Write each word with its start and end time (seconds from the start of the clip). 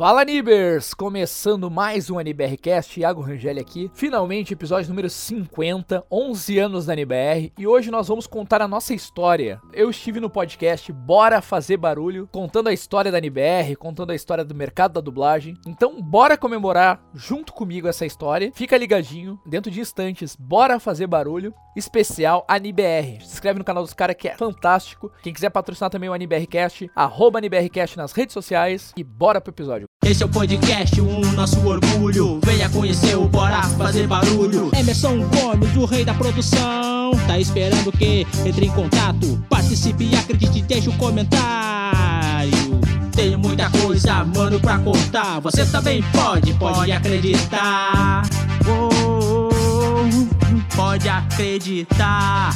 Fala 0.00 0.24
Nibers! 0.24 0.94
Começando 0.94 1.70
mais 1.70 2.08
um 2.08 2.18
NBRcast, 2.18 2.98
Iago 2.98 3.20
Rangel 3.20 3.60
aqui. 3.60 3.90
Finalmente, 3.92 4.54
episódio 4.54 4.88
número 4.88 5.10
50, 5.10 6.06
11 6.10 6.58
anos 6.58 6.86
da 6.86 6.94
NBR, 6.94 7.52
e 7.58 7.66
hoje 7.66 7.90
nós 7.90 8.08
vamos 8.08 8.26
contar 8.26 8.62
a 8.62 8.66
nossa 8.66 8.94
história. 8.94 9.60
Eu 9.74 9.90
estive 9.90 10.18
no 10.18 10.30
podcast 10.30 10.90
Bora 10.90 11.42
Fazer 11.42 11.76
Barulho, 11.76 12.26
contando 12.32 12.68
a 12.68 12.72
história 12.72 13.12
da 13.12 13.18
NBR, 13.18 13.76
contando 13.76 14.12
a 14.12 14.14
história 14.14 14.42
do 14.42 14.54
mercado 14.54 14.94
da 14.94 15.02
dublagem. 15.02 15.54
Então, 15.66 16.00
bora 16.00 16.34
comemorar 16.38 17.04
junto 17.12 17.52
comigo 17.52 17.86
essa 17.86 18.06
história. 18.06 18.50
Fica 18.54 18.78
ligadinho, 18.78 19.38
dentro 19.44 19.70
de 19.70 19.80
instantes, 19.82 20.34
Bora 20.34 20.80
Fazer 20.80 21.08
Barulho, 21.08 21.52
especial 21.76 22.46
NBR. 22.48 23.20
Se 23.20 23.34
inscreve 23.34 23.58
no 23.58 23.66
canal 23.66 23.82
dos 23.82 23.92
caras 23.92 24.16
que 24.16 24.28
é 24.28 24.34
fantástico. 24.34 25.12
Quem 25.22 25.34
quiser 25.34 25.50
patrocinar 25.50 25.90
também 25.90 26.08
o 26.08 26.14
NBRcast, 26.14 26.90
arroba 26.96 27.38
NBRcast 27.38 27.98
nas 27.98 28.12
redes 28.12 28.32
sociais 28.32 28.94
e 28.96 29.04
bora 29.04 29.42
pro 29.42 29.52
episódio. 29.52 29.89
Esse 30.10 30.24
é 30.24 30.26
o 30.26 30.28
podcast, 30.28 31.00
o 31.00 31.32
nosso 31.34 31.64
orgulho. 31.64 32.40
Venha 32.44 32.68
conhecer 32.68 33.16
o 33.16 33.28
Bora 33.28 33.62
Fazer 33.62 34.08
Barulho. 34.08 34.68
Emerson 34.76 35.20
Gomes, 35.28 35.76
o 35.76 35.84
rei 35.84 36.04
da 36.04 36.12
produção. 36.14 37.12
Tá 37.28 37.38
esperando 37.38 37.90
o 37.90 37.92
quê? 37.92 38.26
Entre 38.44 38.66
em 38.66 38.70
contato, 38.70 39.40
participe, 39.48 40.12
acredite, 40.16 40.62
deixe 40.62 40.88
um 40.90 40.96
comentário. 40.96 42.80
Tem 43.14 43.36
muita 43.36 43.70
coisa, 43.70 44.24
mano, 44.24 44.58
pra 44.58 44.80
contar. 44.80 45.38
Você 45.42 45.64
também 45.66 46.02
pode, 46.12 46.54
pode 46.54 46.90
acreditar. 46.90 48.22
Oh, 48.66 48.88
oh, 48.92 49.50
oh, 49.52 50.74
pode 50.74 51.08
acreditar. 51.08 52.52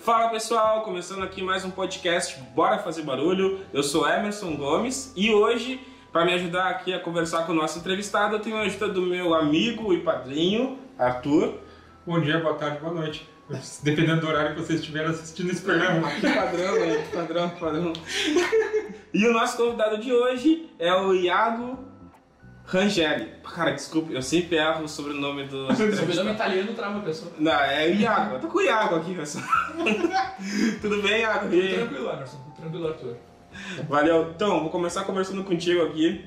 Fala 0.00 0.30
pessoal, 0.30 0.80
começando 0.80 1.22
aqui 1.22 1.42
mais 1.42 1.62
um 1.62 1.70
podcast 1.70 2.40
Bora 2.54 2.78
Fazer 2.78 3.02
Barulho. 3.02 3.60
Eu 3.70 3.82
sou 3.82 4.08
Emerson 4.08 4.56
Gomes 4.56 5.12
e 5.14 5.30
hoje, 5.30 5.78
para 6.10 6.24
me 6.24 6.32
ajudar 6.32 6.70
aqui 6.70 6.94
a 6.94 6.98
conversar 6.98 7.44
com 7.44 7.52
o 7.52 7.54
nosso 7.54 7.80
entrevistado, 7.80 8.36
eu 8.36 8.40
tenho 8.40 8.56
a 8.56 8.62
ajuda 8.62 8.88
do 8.88 9.02
meu 9.02 9.34
amigo 9.34 9.92
e 9.92 10.00
padrinho, 10.00 10.78
Arthur. 10.98 11.58
Bom 12.06 12.18
dia, 12.18 12.40
boa 12.40 12.54
tarde, 12.54 12.80
boa 12.80 12.94
noite. 12.94 13.28
Dependendo 13.82 14.22
do 14.22 14.28
horário 14.28 14.54
que 14.54 14.62
vocês 14.62 14.80
estiverem 14.80 15.10
assistindo 15.10 15.50
esse 15.50 15.60
programa. 15.60 16.08
Que 16.18 16.32
padrão, 16.32 16.80
né? 16.80 16.96
Que 16.96 17.16
padrão, 17.16 17.50
que 17.50 17.60
padrão. 17.60 17.92
E 19.12 19.26
o 19.26 19.32
nosso 19.34 19.58
convidado 19.58 19.98
de 19.98 20.10
hoje 20.10 20.70
é 20.78 20.94
o 20.94 21.12
Iago 21.14 21.89
Rangeli. 22.70 23.26
Cara, 23.42 23.72
desculpa, 23.72 24.12
eu 24.12 24.22
sempre 24.22 24.56
erro 24.56 24.84
o 24.84 24.88
sobrenome 24.88 25.44
do 25.44 25.66
Sobrenome 25.74 26.30
italiano 26.30 26.72
trava 26.72 26.98
a 26.98 27.02
pessoa. 27.02 27.32
Não, 27.36 27.52
é 27.52 27.88
o 27.88 27.94
Iago. 27.94 28.34
Eu 28.36 28.40
tô 28.40 28.46
com 28.46 28.58
o 28.58 28.62
Iago 28.62 28.94
aqui, 28.94 29.12
pessoal. 29.12 29.44
Tudo 30.80 31.02
bem, 31.02 31.22
Iago? 31.22 31.52
E 31.52 31.60
aí? 31.60 31.74
Tranquilo, 31.74 32.10
Anderson. 32.10 32.38
Tranquilo, 32.56 32.86
Arthur. 32.86 33.16
Valeu. 33.88 34.30
Então, 34.30 34.60
vou 34.60 34.70
começar 34.70 35.02
conversando 35.02 35.42
contigo 35.42 35.82
aqui. 35.82 36.24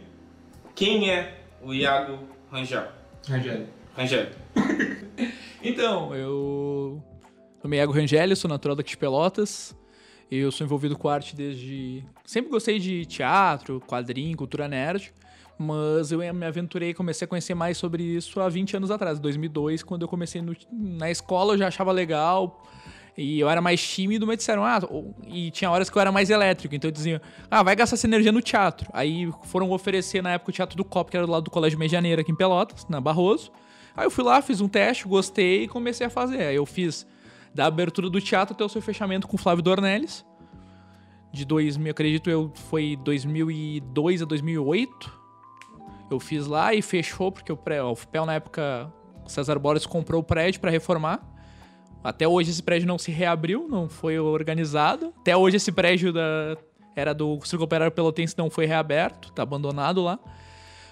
Quem 0.76 1.10
é 1.10 1.40
o 1.62 1.74
Iago 1.74 2.20
Rangel? 2.52 2.88
Rangel. 3.28 3.68
Rangel. 3.96 4.28
Então, 5.66 6.14
eu. 6.14 7.02
Meu 7.54 7.64
nome 7.64 7.78
é 7.78 7.80
Iago 7.80 7.94
Rangel, 7.94 8.36
sou 8.36 8.50
natural 8.50 8.76
daqui 8.76 8.90
de 8.90 8.98
Pelotas. 8.98 9.74
Eu 10.30 10.52
sou 10.52 10.66
envolvido 10.66 10.98
com 10.98 11.08
arte 11.08 11.38
desde. 11.38 12.04
Sempre 12.26 12.52
gostei 12.52 12.80
de 12.80 13.06
teatro, 13.06 13.80
quadrinho, 13.88 14.36
cultura 14.36 14.68
nerd. 14.68 15.14
Mas 15.64 16.12
eu 16.12 16.20
me 16.34 16.46
aventurei 16.46 16.90
e 16.90 16.94
comecei 16.94 17.26
a 17.26 17.28
conhecer 17.28 17.54
mais 17.56 17.78
sobre 17.78 18.04
isso 18.04 18.40
há 18.42 18.50
20 18.50 18.76
anos 18.78 18.92
atrás, 18.92 19.20
2002, 19.20 19.82
quando 19.84 20.02
eu 20.02 20.08
comecei 20.08 20.42
no- 20.42 20.56
na 20.72 21.10
escola, 21.10 21.54
eu 21.54 21.58
já 21.58 21.68
achava 21.68 21.92
legal. 21.92 22.62
E 23.16 23.40
eu 23.40 23.48
era 23.48 23.62
mais 23.62 23.80
tímido, 23.88 24.26
mas 24.26 24.38
disseram, 24.38 24.66
ah, 24.66 24.80
e 25.28 25.52
tinha 25.52 25.70
horas 25.70 25.88
que 25.90 25.96
eu 25.96 26.02
era 26.02 26.12
mais 26.12 26.32
elétrico, 26.32 26.74
então 26.74 26.90
diziam, 26.90 27.22
ah, 27.50 27.62
vai 27.62 27.76
gastar 27.76 27.96
essa 27.96 28.08
energia 28.08 28.32
no 28.32 28.42
teatro. 28.42 28.90
Aí 28.92 29.32
foram 29.44 29.70
oferecer 29.72 30.22
na 30.24 30.32
época 30.32 30.50
o 30.50 30.54
Teatro 30.54 30.76
do 30.76 30.84
Copo, 30.84 31.12
que 31.12 31.18
era 31.18 31.26
do 31.28 31.32
lado 31.32 31.44
do 31.44 31.52
Colégio 31.52 31.78
Medianeira, 31.78 32.22
aqui 32.22 32.32
em 32.32 32.36
Pelotas, 32.36 32.88
na 32.90 33.00
Barroso. 33.00 33.52
Aí 33.96 34.06
eu 34.08 34.10
fui 34.12 34.24
lá, 34.24 34.42
fiz 34.42 34.60
um 34.62 34.68
teste, 34.68 35.08
gostei 35.08 35.66
e 35.66 35.68
comecei 35.68 36.08
a 36.08 36.10
fazer. 36.10 36.42
Aí 36.42 36.56
eu 36.56 36.66
fiz 36.66 37.06
da 37.54 37.68
abertura 37.68 38.10
do 38.10 38.20
teatro 38.20 38.56
até 38.56 38.66
o 38.66 38.70
seu 38.70 38.82
fechamento 38.82 39.28
com 39.28 39.36
o 39.36 39.40
Flávio 39.40 39.64
Dornelles. 39.64 40.26
De 41.32 41.46
2000, 41.46 41.92
acredito 41.92 42.30
eu, 42.32 42.52
foi 42.56 42.96
2002 43.04 44.24
a 44.24 44.26
2008. 44.26 45.23
Eu 46.10 46.20
fiz 46.20 46.46
lá 46.48 46.74
e 46.74 46.82
fechou, 46.82 47.32
porque 47.32 47.52
o, 47.52 47.58
pré, 47.58 47.82
o 47.82 47.96
FPEL 47.96 48.26
na 48.26 48.36
época, 48.36 48.92
o 49.26 49.30
César 49.30 49.58
Borges 49.58 49.86
comprou 49.86 50.22
o 50.22 50.24
prédio 50.24 50.62
para 50.62 50.70
reformar. 50.70 51.22
Até 52.04 52.28
hoje 52.28 52.52
esse 52.52 52.62
prédio 52.62 52.88
não 52.88 52.98
se 52.98 53.12
reabriu, 53.12 53.68
não 53.70 53.88
foi 53.88 54.20
organizado. 54.20 55.14
Até 55.20 55.36
hoje 55.36 55.58
esse 55.58 55.72
prédio 55.72 56.12
da, 56.12 56.58
era 56.96 57.14
do 57.14 57.40
Círculo 57.42 57.64
Operário 57.64 57.92
Pelotense, 57.92 58.36
não 58.38 58.50
foi 58.50 58.66
reaberto, 58.66 59.32
tá 59.32 59.44
abandonado 59.44 60.04
lá 60.04 60.20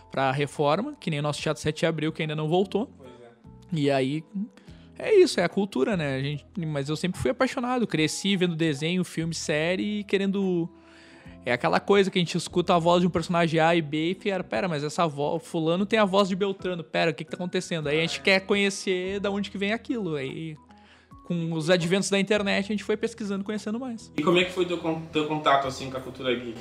para 0.09 0.31
reforma, 0.31 0.95
que 0.99 1.09
nem 1.09 1.19
o 1.19 1.23
nosso 1.23 1.41
Teatro 1.41 1.61
7 1.61 1.79
de 1.79 1.85
Abril, 1.85 2.11
que 2.11 2.21
ainda 2.21 2.35
não 2.35 2.49
voltou. 2.49 2.89
E 3.71 3.89
aí, 3.89 4.23
é 4.99 5.15
isso, 5.15 5.39
é 5.39 5.43
a 5.43 5.49
cultura, 5.49 5.95
né? 5.95 6.15
A 6.15 6.21
gente, 6.21 6.45
mas 6.57 6.89
eu 6.89 6.95
sempre 6.95 7.19
fui 7.19 7.31
apaixonado, 7.31 7.87
cresci 7.87 8.35
vendo 8.35 8.55
desenho, 8.55 9.03
filme, 9.03 9.33
série 9.33 9.99
e 9.99 10.03
querendo. 10.03 10.69
É 11.45 11.51
aquela 11.51 11.79
coisa 11.79 12.11
que 12.11 12.19
a 12.19 12.21
gente 12.21 12.37
escuta 12.37 12.75
a 12.75 12.79
voz 12.79 13.01
de 13.01 13.07
um 13.07 13.09
personagem 13.09 13.59
A 13.59 13.75
e 13.75 13.81
B 13.81 14.11
e 14.11 14.13
fica, 14.13 14.43
pera, 14.43 14.67
mas 14.67 14.83
essa 14.83 15.07
voz, 15.07 15.41
fulano 15.43 15.85
tem 15.85 15.97
a 15.97 16.05
voz 16.05 16.29
de 16.29 16.35
Beltrano, 16.35 16.83
pera, 16.83 17.09
o 17.09 17.13
que 17.13 17.23
que 17.23 17.31
tá 17.31 17.35
acontecendo? 17.35 17.87
Aí 17.87 17.97
a 17.97 18.01
gente 18.01 18.21
quer 18.21 18.41
conhecer 18.41 19.19
da 19.19 19.31
onde 19.31 19.49
que 19.49 19.57
vem 19.57 19.73
aquilo. 19.73 20.15
Aí, 20.15 20.55
com 21.25 21.53
os 21.53 21.69
adventos 21.69 22.11
da 22.11 22.19
internet, 22.19 22.65
a 22.65 22.67
gente 22.67 22.83
foi 22.83 22.95
pesquisando, 22.95 23.43
conhecendo 23.43 23.79
mais. 23.79 24.11
E 24.15 24.21
como 24.21 24.37
é 24.37 24.43
que 24.43 24.51
foi 24.51 24.65
teu, 24.65 24.77
teu 25.11 25.27
contato 25.27 25.67
assim 25.67 25.89
com 25.89 25.97
a 25.97 26.01
cultura 26.01 26.33
geek? 26.35 26.59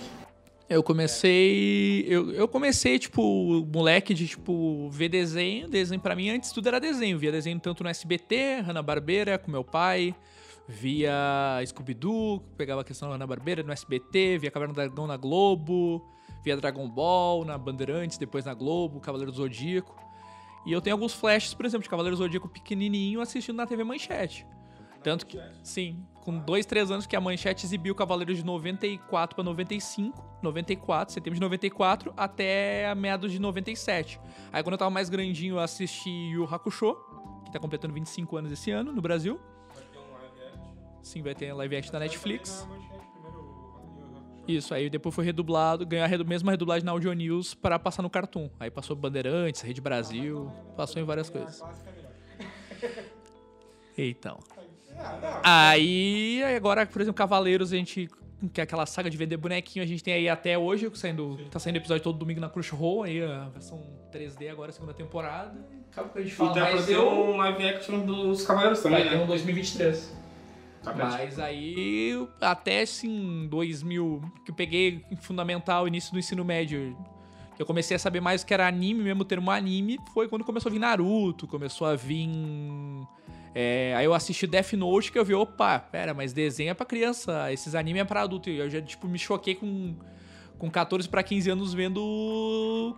Eu 0.71 0.85
comecei. 0.85 2.07
Eu, 2.09 2.31
eu 2.31 2.47
comecei, 2.47 2.97
tipo, 2.97 3.67
moleque 3.75 4.15
de, 4.15 4.29
tipo, 4.29 4.89
ver 4.89 5.09
desenho. 5.09 5.69
Desenho 5.69 6.01
pra 6.01 6.15
mim, 6.15 6.31
antes 6.31 6.53
tudo 6.53 6.69
era 6.69 6.79
desenho. 6.79 7.19
Via 7.19 7.33
desenho 7.33 7.59
tanto 7.59 7.83
no 7.83 7.91
SBT, 7.91 8.61
Hanna-Barbera, 8.61 9.37
com 9.37 9.51
meu 9.51 9.65
pai. 9.65 10.15
Via 10.71 11.61
Scooby-Doo, 11.67 12.41
pegava 12.57 12.83
a 12.83 12.85
questão 12.85 13.09
da 13.09 13.17
Hanna-Barbera 13.17 13.61
no 13.65 13.73
SBT. 13.73 14.39
Via 14.39 14.53
Caverna 14.53 14.73
do 14.73 14.77
Dragão 14.77 15.05
na 15.05 15.17
Globo. 15.17 16.01
Via 16.45 16.57
Dragon 16.57 16.89
Ball 16.89 17.45
na 17.45 17.59
Bandeirantes, 17.59 18.17
depois 18.17 18.45
na 18.45 18.55
Globo, 18.55 19.01
Cavaleiro 19.01 19.33
do 19.33 19.37
Zodíaco. 19.37 19.97
E 20.65 20.73
eu 20.73 20.81
tenho 20.81 20.95
alguns 20.95 21.13
flashes, 21.13 21.55
por 21.55 21.67
exemplo, 21.67 21.83
de 21.83 21.91
Cavaleiro 21.91 22.17
do 22.17 22.23
Zodíaco 22.23 22.49
pequenininho 22.49 23.21
assistindo 23.21 23.57
na 23.57 23.67
TV 23.67 23.83
Manchete. 23.83 24.47
Tanto 25.03 25.27
que, 25.27 25.41
sim, 25.63 26.05
com 26.21 26.39
dois, 26.39 26.65
três 26.67 26.91
anos 26.91 27.05
que 27.07 27.17
a 27.17 27.21
Manchete 27.21 27.67
exibiu 27.67 27.95
Cavaleiros 27.95 28.37
de 28.37 28.45
94 28.45 29.35
para 29.35 29.45
95, 29.45 30.39
94, 30.41 31.13
setembro 31.13 31.35
de 31.35 31.41
94, 31.41 32.15
até 32.17 32.95
meados 32.95 33.33
de 33.33 33.41
97. 33.41 34.21
Aí 34.53 34.63
quando 34.63 34.75
eu 34.75 34.79
tava 34.79 34.91
mais 34.91 35.09
grandinho, 35.09 35.57
eu 35.57 35.61
assisti 35.61 36.11
Yu 36.11 36.45
Hakusho, 36.45 36.95
que 37.45 37.51
tá 37.51 37.59
completando 37.59 37.93
25 37.93 38.37
anos 38.37 38.53
esse 38.53 38.71
ano 38.71 38.93
no 38.93 39.03
Brasil. 39.03 39.41
Sim, 41.03 41.23
vai 41.23 41.35
ter 41.35 41.53
live 41.53 41.77
action 41.77 41.93
da 41.93 41.99
Netflix. 41.99 42.67
Isso, 44.49 44.75
aí 44.75 44.91
depois 44.91 45.15
foi 45.15 45.25
redublado, 45.25 45.87
ganhou 45.87 46.05
a 46.05 46.09
redu- 46.09 46.25
mesma 46.27 46.51
redublagem 46.51 46.85
na 46.85 46.91
Audio 46.93 47.13
News 47.13 47.55
para 47.55 47.79
passar 47.79 48.03
no 48.03 48.11
Cartoon. 48.11 48.51
Aí 48.59 48.71
passou 48.71 48.97
Bandeirantes, 48.97 49.61
Rede 49.61 49.81
Brasil, 49.81 50.51
passou 50.77 51.01
em 51.01 51.05
várias 51.05 51.31
coisas. 51.31 51.63
Então. 53.97 54.39
Aí, 55.43 56.43
aí 56.45 56.55
agora, 56.57 56.85
por 56.85 57.01
exemplo, 57.01 57.17
Cavaleiros, 57.17 57.73
a 57.73 57.77
gente. 57.77 58.09
Que 58.53 58.61
é 58.61 58.65
aquela 58.65 58.85
saga 58.87 59.09
de 59.11 59.17
vender 59.19 59.37
bonequinho, 59.37 59.83
a 59.83 59.87
gente 59.89 60.03
tem 60.03 60.15
aí 60.15 60.27
até 60.29 60.57
hoje, 60.59 60.91
saindo, 60.95 61.39
tá 61.51 61.59
saindo 61.59 61.77
episódio 61.77 62.03
todo 62.03 62.19
domingo 62.19 62.41
na 62.41 62.49
Crunchyroll, 62.49 63.03
aí 63.03 63.23
a 63.23 63.51
versão 63.51 63.83
3D 64.11 64.51
agora, 64.51 64.73
segunda 64.73 64.95
temporada. 64.95 65.59
Acaba 65.93 66.09
que 66.09 66.19
a 66.19 66.23
gente 66.23 66.33
E 66.33 66.35
fala 66.37 66.55
tá 66.55 66.61
pra 66.63 66.73
mais 66.73 66.87
ter 66.87 66.95
eu... 66.95 67.07
um 67.11 67.37
live 67.37 67.69
action 67.69 68.01
dos 68.01 68.47
Cavaleiros 68.47 68.81
também, 68.81 69.01
Vai 69.01 69.09
ter 69.11 69.17
né? 69.19 69.23
um 69.25 69.27
2023. 69.27 70.15
Tá 70.83 70.95
Mas 70.95 71.39
aí, 71.39 72.27
até 72.41 72.83
assim, 72.83 73.47
2000, 73.49 74.23
que 74.45 74.51
eu 74.51 74.55
peguei 74.55 75.05
fundamental, 75.21 75.87
início 75.87 76.13
do 76.13 76.19
ensino 76.19 76.43
médio, 76.45 76.97
eu 77.59 77.67
comecei 77.67 77.95
a 77.95 77.99
saber 77.99 78.21
mais 78.21 78.43
o 78.43 78.47
que 78.47 78.55
era 78.55 78.67
anime, 78.67 79.03
mesmo 79.03 79.23
termo 79.23 79.51
anime, 79.51 79.99
foi 80.15 80.27
quando 80.27 80.43
começou 80.43 80.71
a 80.71 80.73
vir 80.73 80.79
Naruto, 80.79 81.47
começou 81.47 81.87
a 81.87 81.95
vir. 81.95 82.31
é, 83.55 83.95
aí 83.95 84.07
eu 84.07 84.15
assisti 84.15 84.47
Death 84.47 84.73
Note, 84.73 85.13
que 85.13 85.19
eu 85.19 85.25
vi, 85.25 85.35
opa, 85.35 85.79
pera, 85.79 86.15
mas 86.15 86.33
desenho 86.33 86.71
é 86.71 86.75
pra 86.75 86.87
criança, 86.87 87.53
esses 87.53 87.75
animes 87.75 88.01
é 88.01 88.05
pra 88.07 88.23
adulto. 88.23 88.49
E 88.49 88.57
eu 88.57 88.71
já, 88.71 88.81
tipo, 88.81 89.07
me 89.07 89.19
choquei 89.19 89.55
com, 89.55 89.95
com 90.59 90.71
14 90.71 91.07
pra 91.07 91.23
15 91.23 91.51
anos 91.51 91.75
vendo 91.75 92.97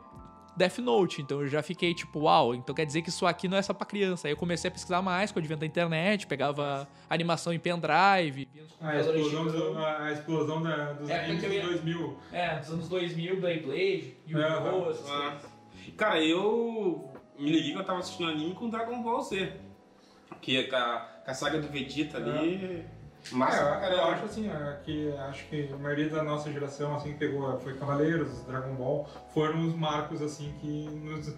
Death 0.57 0.79
Note. 0.79 1.23
Então 1.23 1.41
eu 1.41 1.49
já 1.49 1.63
fiquei 1.63 1.95
tipo, 1.95 2.21
uau, 2.21 2.55
então 2.55 2.75
quer 2.75 2.85
dizer 2.87 3.03
que 3.03 3.09
isso 3.09 3.27
aqui 3.27 3.49
não 3.49 3.57
é 3.57 3.63
só 3.63 3.73
pra 3.73 3.87
criança. 3.87 4.29
Aí 4.29 4.33
eu 4.33 4.37
comecei 4.37 4.69
a 4.69 4.71
pesquisar 4.71 5.01
mais 5.03 5.31
com 5.33 5.39
o 5.39 5.41
advento 5.41 5.61
da 5.61 5.67
internet, 5.67 6.27
pegava 6.27 6.89
animação 7.09 7.53
em 7.53 7.59
pendrive. 7.59 8.49
A 8.81 8.97
explosão, 9.01 9.47
do- 9.47 9.79
a 9.79 10.13
explosão 10.13 10.63
da- 10.63 10.93
dos 10.93 11.09
É, 11.11 11.27
dos 11.33 11.43
ia- 11.43 11.63
2000. 11.63 12.19
É, 12.33 12.59
dos 12.59 12.71
anos 12.71 12.89
2000, 12.89 13.41
Beyblade. 13.41 14.17
Yu-Gi-Oh! 14.29 14.91
essas 14.91 15.11
Ah. 15.11 15.21
coisas. 15.31 15.53
Cara, 15.97 16.21
eu 16.25 17.11
me 17.39 17.51
liguei 17.51 17.73
que 17.73 17.79
eu 17.79 17.85
tava 17.85 17.99
assistindo 17.99 18.29
anime 18.31 18.55
com 18.55 18.69
Dragon 18.69 19.03
Ball 19.03 19.23
Z. 19.23 19.53
Que, 20.41 20.65
com 20.65 20.77
a 20.77 21.35
saga 21.35 21.61
do 21.61 21.69
Vegeta 21.69 22.17
ali. 22.19 22.57
É, 22.57 22.85
pra 23.31 23.47
eu, 23.57 23.81
caramba. 23.81 23.87
eu 23.95 24.05
acho 24.05 24.25
assim, 24.25 24.51
é, 24.51 24.79
que 24.85 25.13
acho 25.29 25.45
que 25.47 25.71
a 25.73 25.77
maioria 25.77 26.09
da 26.09 26.23
nossa 26.23 26.51
geração 26.53 26.95
assim 26.95 27.13
pegou, 27.15 27.59
foi 27.61 27.75
Cavaleiros, 27.75 28.43
Dragon 28.47 28.75
Ball, 28.75 29.09
foram 29.33 29.67
os 29.67 29.75
marcos 29.75 30.21
assim 30.21 30.53
que 30.61 30.87
nos, 30.91 31.35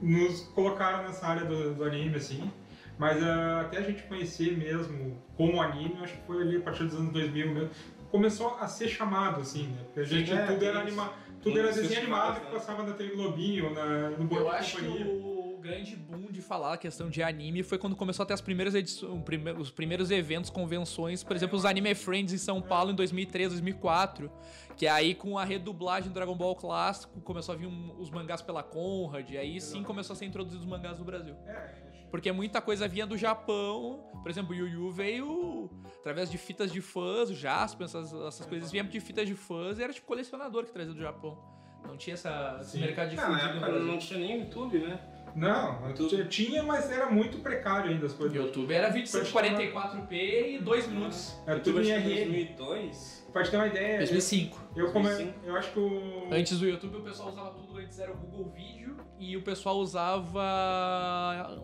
nos 0.00 0.40
colocaram 0.54 1.02
nessa 1.04 1.26
área 1.26 1.44
do, 1.44 1.74
do 1.74 1.84
anime 1.84 2.16
assim. 2.16 2.50
Mas 2.96 3.22
ah, 3.22 3.62
até 3.62 3.78
a 3.78 3.82
gente 3.82 4.04
conhecer 4.04 4.56
mesmo 4.56 5.20
como 5.36 5.60
anime, 5.60 5.96
acho 6.02 6.14
que 6.14 6.26
foi 6.26 6.42
ali 6.42 6.56
a 6.58 6.60
partir 6.60 6.84
dos 6.84 6.94
anos 6.94 7.12
2000 7.12 7.52
mesmo. 7.52 7.70
Começou 8.10 8.56
a 8.60 8.68
ser 8.68 8.88
chamado 8.88 9.40
assim, 9.40 9.66
né? 9.66 9.78
Porque 9.86 10.00
a 10.00 10.04
gente 10.04 10.32
é, 10.32 10.46
tudo 10.46 10.64
era 10.64 10.78
anima, 10.80 11.12
tudo 11.42 11.58
era 11.58 11.72
desenho 11.72 12.00
animado 12.02 12.34
festivais, 12.34 12.38
que 12.38 12.44
né? 12.44 12.50
passava 12.52 12.82
na 12.84 12.92
TV 12.94 13.16
Globinho, 13.16 13.74
na, 13.74 14.10
no 14.10 14.24
Bom 14.24 14.36
Eu 14.36 14.44
de 14.44 14.50
acho 14.50 14.76
que 14.76 14.82
Companhia. 14.86 15.06
o 15.06 15.33
grande 15.64 15.96
boom 15.96 16.30
de 16.30 16.42
falar 16.42 16.74
a 16.74 16.76
questão 16.76 17.08
de 17.08 17.22
anime 17.22 17.62
foi 17.62 17.78
quando 17.78 17.96
começou 17.96 18.22
a 18.22 18.26
ter 18.26 18.34
as 18.34 18.42
primeiras 18.42 18.74
edições, 18.74 19.10
os 19.58 19.70
primeiros 19.70 20.10
eventos, 20.10 20.50
convenções, 20.50 21.24
por 21.24 21.34
exemplo, 21.34 21.56
os 21.56 21.64
Anime 21.64 21.94
Friends 21.94 22.34
em 22.34 22.38
São 22.38 22.60
Paulo 22.60 22.90
em 22.90 22.94
2003, 22.94 23.48
2004, 23.48 24.30
que 24.76 24.86
aí 24.86 25.14
com 25.14 25.38
a 25.38 25.44
redublagem 25.44 26.10
do 26.10 26.14
Dragon 26.14 26.34
Ball 26.36 26.54
clássico 26.54 27.18
começou 27.22 27.54
a 27.54 27.56
vir 27.56 27.66
um- 27.66 27.96
os 27.98 28.10
mangás 28.10 28.42
pela 28.42 28.62
Conrad, 28.62 29.30
e 29.30 29.38
aí 29.38 29.58
sim 29.58 29.82
começou 29.82 30.12
a 30.12 30.16
ser 30.16 30.26
introduzido 30.26 30.60
os 30.62 30.66
mangás 30.68 30.98
no 30.98 31.04
Brasil. 31.06 31.34
É, 31.46 31.52
acho- 31.56 31.94
Porque 32.10 32.30
muita 32.30 32.60
coisa 32.60 32.86
vinha 32.86 33.06
do 33.06 33.16
Japão. 33.16 34.04
Por 34.22 34.30
exemplo, 34.30 34.52
o 34.52 34.54
Yu 34.54 34.68
Yu 34.68 34.90
veio 34.90 35.70
através 35.98 36.30
de 36.30 36.36
fitas 36.36 36.70
de 36.70 36.80
fãs, 36.82 37.30
o 37.30 37.34
Jasper, 37.34 37.86
essas, 37.86 38.12
essas 38.12 38.46
coisas 38.46 38.70
vinham 38.70 38.86
de 38.86 39.00
fitas 39.00 39.26
de 39.26 39.34
fãs 39.34 39.78
e 39.78 39.82
era 39.82 39.92
tipo 39.94 40.06
colecionador 40.06 40.64
que 40.64 40.72
trazia 40.72 40.92
do 40.94 41.00
Japão. 41.00 41.38
Não 41.86 41.96
tinha 41.96 42.14
essa, 42.14 42.58
esse 42.60 42.78
mercado 42.78 43.10
de 43.10 43.18
Ah, 43.18 43.28
na 43.28 43.36
no 43.36 43.42
época 43.50 43.66
Brasil. 43.66 43.86
não 43.86 43.98
tinha 43.98 44.20
nem 44.20 44.40
YouTube, 44.42 44.78
né? 44.78 45.00
Não, 45.34 45.92
Tudo. 45.94 46.24
tinha, 46.28 46.62
mas 46.62 46.90
era 46.90 47.06
muito 47.10 47.38
precário 47.38 47.90
ainda 47.90 48.06
as 48.06 48.12
O 48.12 48.16
coisas. 48.18 48.36
YouTube 48.36 48.72
era 48.72 48.88
vídeo 48.88 49.10
de 49.10 49.18
144p 49.28 50.12
e 50.12 50.58
2 50.58 50.86
minutos. 50.88 51.34
Era 51.46 51.58
tudo 51.60 51.80
YouTube 51.82 51.88
em 51.88 51.92
acho 51.94 52.02
que 52.04 52.14
RL. 52.14 52.30
2002. 52.54 53.24
Pra 53.32 53.42
te 53.42 53.50
ter 53.50 53.56
uma 53.56 53.66
ideia, 53.66 53.98
2005. 53.98 54.60
eu, 54.76 54.92
come... 54.92 55.08
2005. 55.08 55.38
eu 55.46 55.56
acho 55.56 55.72
que 55.72 55.78
o. 55.80 56.28
Antes 56.32 56.58
do 56.60 56.66
YouTube, 56.68 56.98
o 56.98 57.02
pessoal 57.02 57.30
usava 57.30 57.50
tudo. 57.50 57.78
Antes 57.78 57.98
era 57.98 58.12
o 58.12 58.16
Google 58.16 58.52
Vídeo 58.54 58.96
e 59.18 59.36
o 59.36 59.42
pessoal 59.42 59.76
usava. 59.78 60.40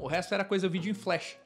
O 0.00 0.08
resto 0.08 0.34
era 0.34 0.44
coisa 0.44 0.68
vídeo 0.68 0.90
em 0.90 0.94
flash. 0.94 1.36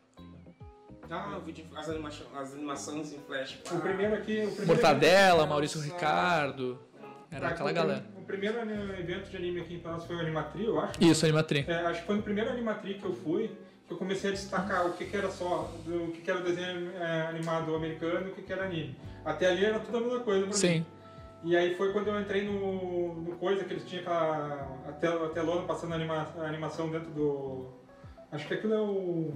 Ah, 1.11 1.37
o 1.37 1.41
vídeo, 1.45 1.67
as, 1.77 1.89
anima 1.91 2.09
as 2.35 2.55
animações 2.55 3.13
em 3.13 3.19
flash. 3.19 3.59
O 3.71 3.79
primeiro 3.81 4.15
aqui. 4.15 4.39
O 4.39 4.47
primeiro 4.47 4.67
Mortadela, 4.67 5.41
evento- 5.41 5.49
Maurício 5.51 5.81
Ricardo. 5.81 6.81
Era 7.35 7.49
Ah, 7.49 7.51
aquela 7.51 7.71
o 7.71 7.75
galera. 7.75 8.05
O 8.17 8.23
primeiro 8.23 8.59
evento 8.61 9.29
de 9.31 9.37
anime 9.37 9.61
aqui 9.61 9.75
em 9.75 9.79
Palácio 9.81 10.07
foi 10.07 10.17
o 10.17 10.21
Animatri, 10.21 10.65
eu 10.65 10.81
acho. 10.81 11.03
Isso, 11.03 11.25
Animatri. 11.25 11.65
É, 11.67 11.75
acho 11.87 12.01
que 12.01 12.07
foi 12.07 12.17
no 12.17 12.23
primeiro 12.23 12.51
Animatri 12.51 12.95
que 12.95 13.05
eu 13.05 13.15
fui 13.15 13.51
que 13.87 13.93
eu 13.93 13.99
comecei 13.99 14.31
a 14.31 14.33
destacar 14.33 14.87
o 14.87 14.95
que, 14.95 15.05
que 15.05 15.17
era 15.17 15.31
só, 15.31 15.71
do, 15.85 16.05
o 16.05 16.13
que, 16.13 16.23
que 16.23 16.31
era 16.31 16.41
desenho 16.41 16.91
é, 16.97 17.27
animado 17.27 17.75
americano 17.75 18.29
e 18.29 18.31
o 18.31 18.35
que, 18.35 18.43
que 18.43 18.53
era 18.53 18.65
anime. 18.65 18.97
Até 19.25 19.47
ali 19.47 19.65
era 19.65 19.79
tudo 19.79 19.99
a 19.99 20.01
mesma 20.01 20.21
coisa 20.21 20.41
pra 20.41 20.49
mim. 20.49 20.59
Sim. 20.59 20.87
E 21.43 21.55
aí 21.55 21.75
foi 21.75 21.93
quando 21.93 22.09
eu 22.09 22.19
entrei 22.19 22.43
no, 22.45 23.15
no 23.15 23.37
coisa 23.37 23.63
que 23.65 23.75
eles 23.75 23.85
tinham 23.85 24.01
aquela 24.03 24.67
a, 24.89 24.93
tel, 24.93 25.27
a 25.27 25.29
telona 25.29 25.63
passando 25.67 25.93
a, 25.93 25.97
anima, 25.97 26.29
a 26.39 26.43
animação 26.45 26.89
dentro 26.89 27.11
do. 27.11 27.69
Acho 28.33 28.49
que 28.49 28.55
aquilo 28.55 28.73
é 28.73 28.81
o. 28.81 29.35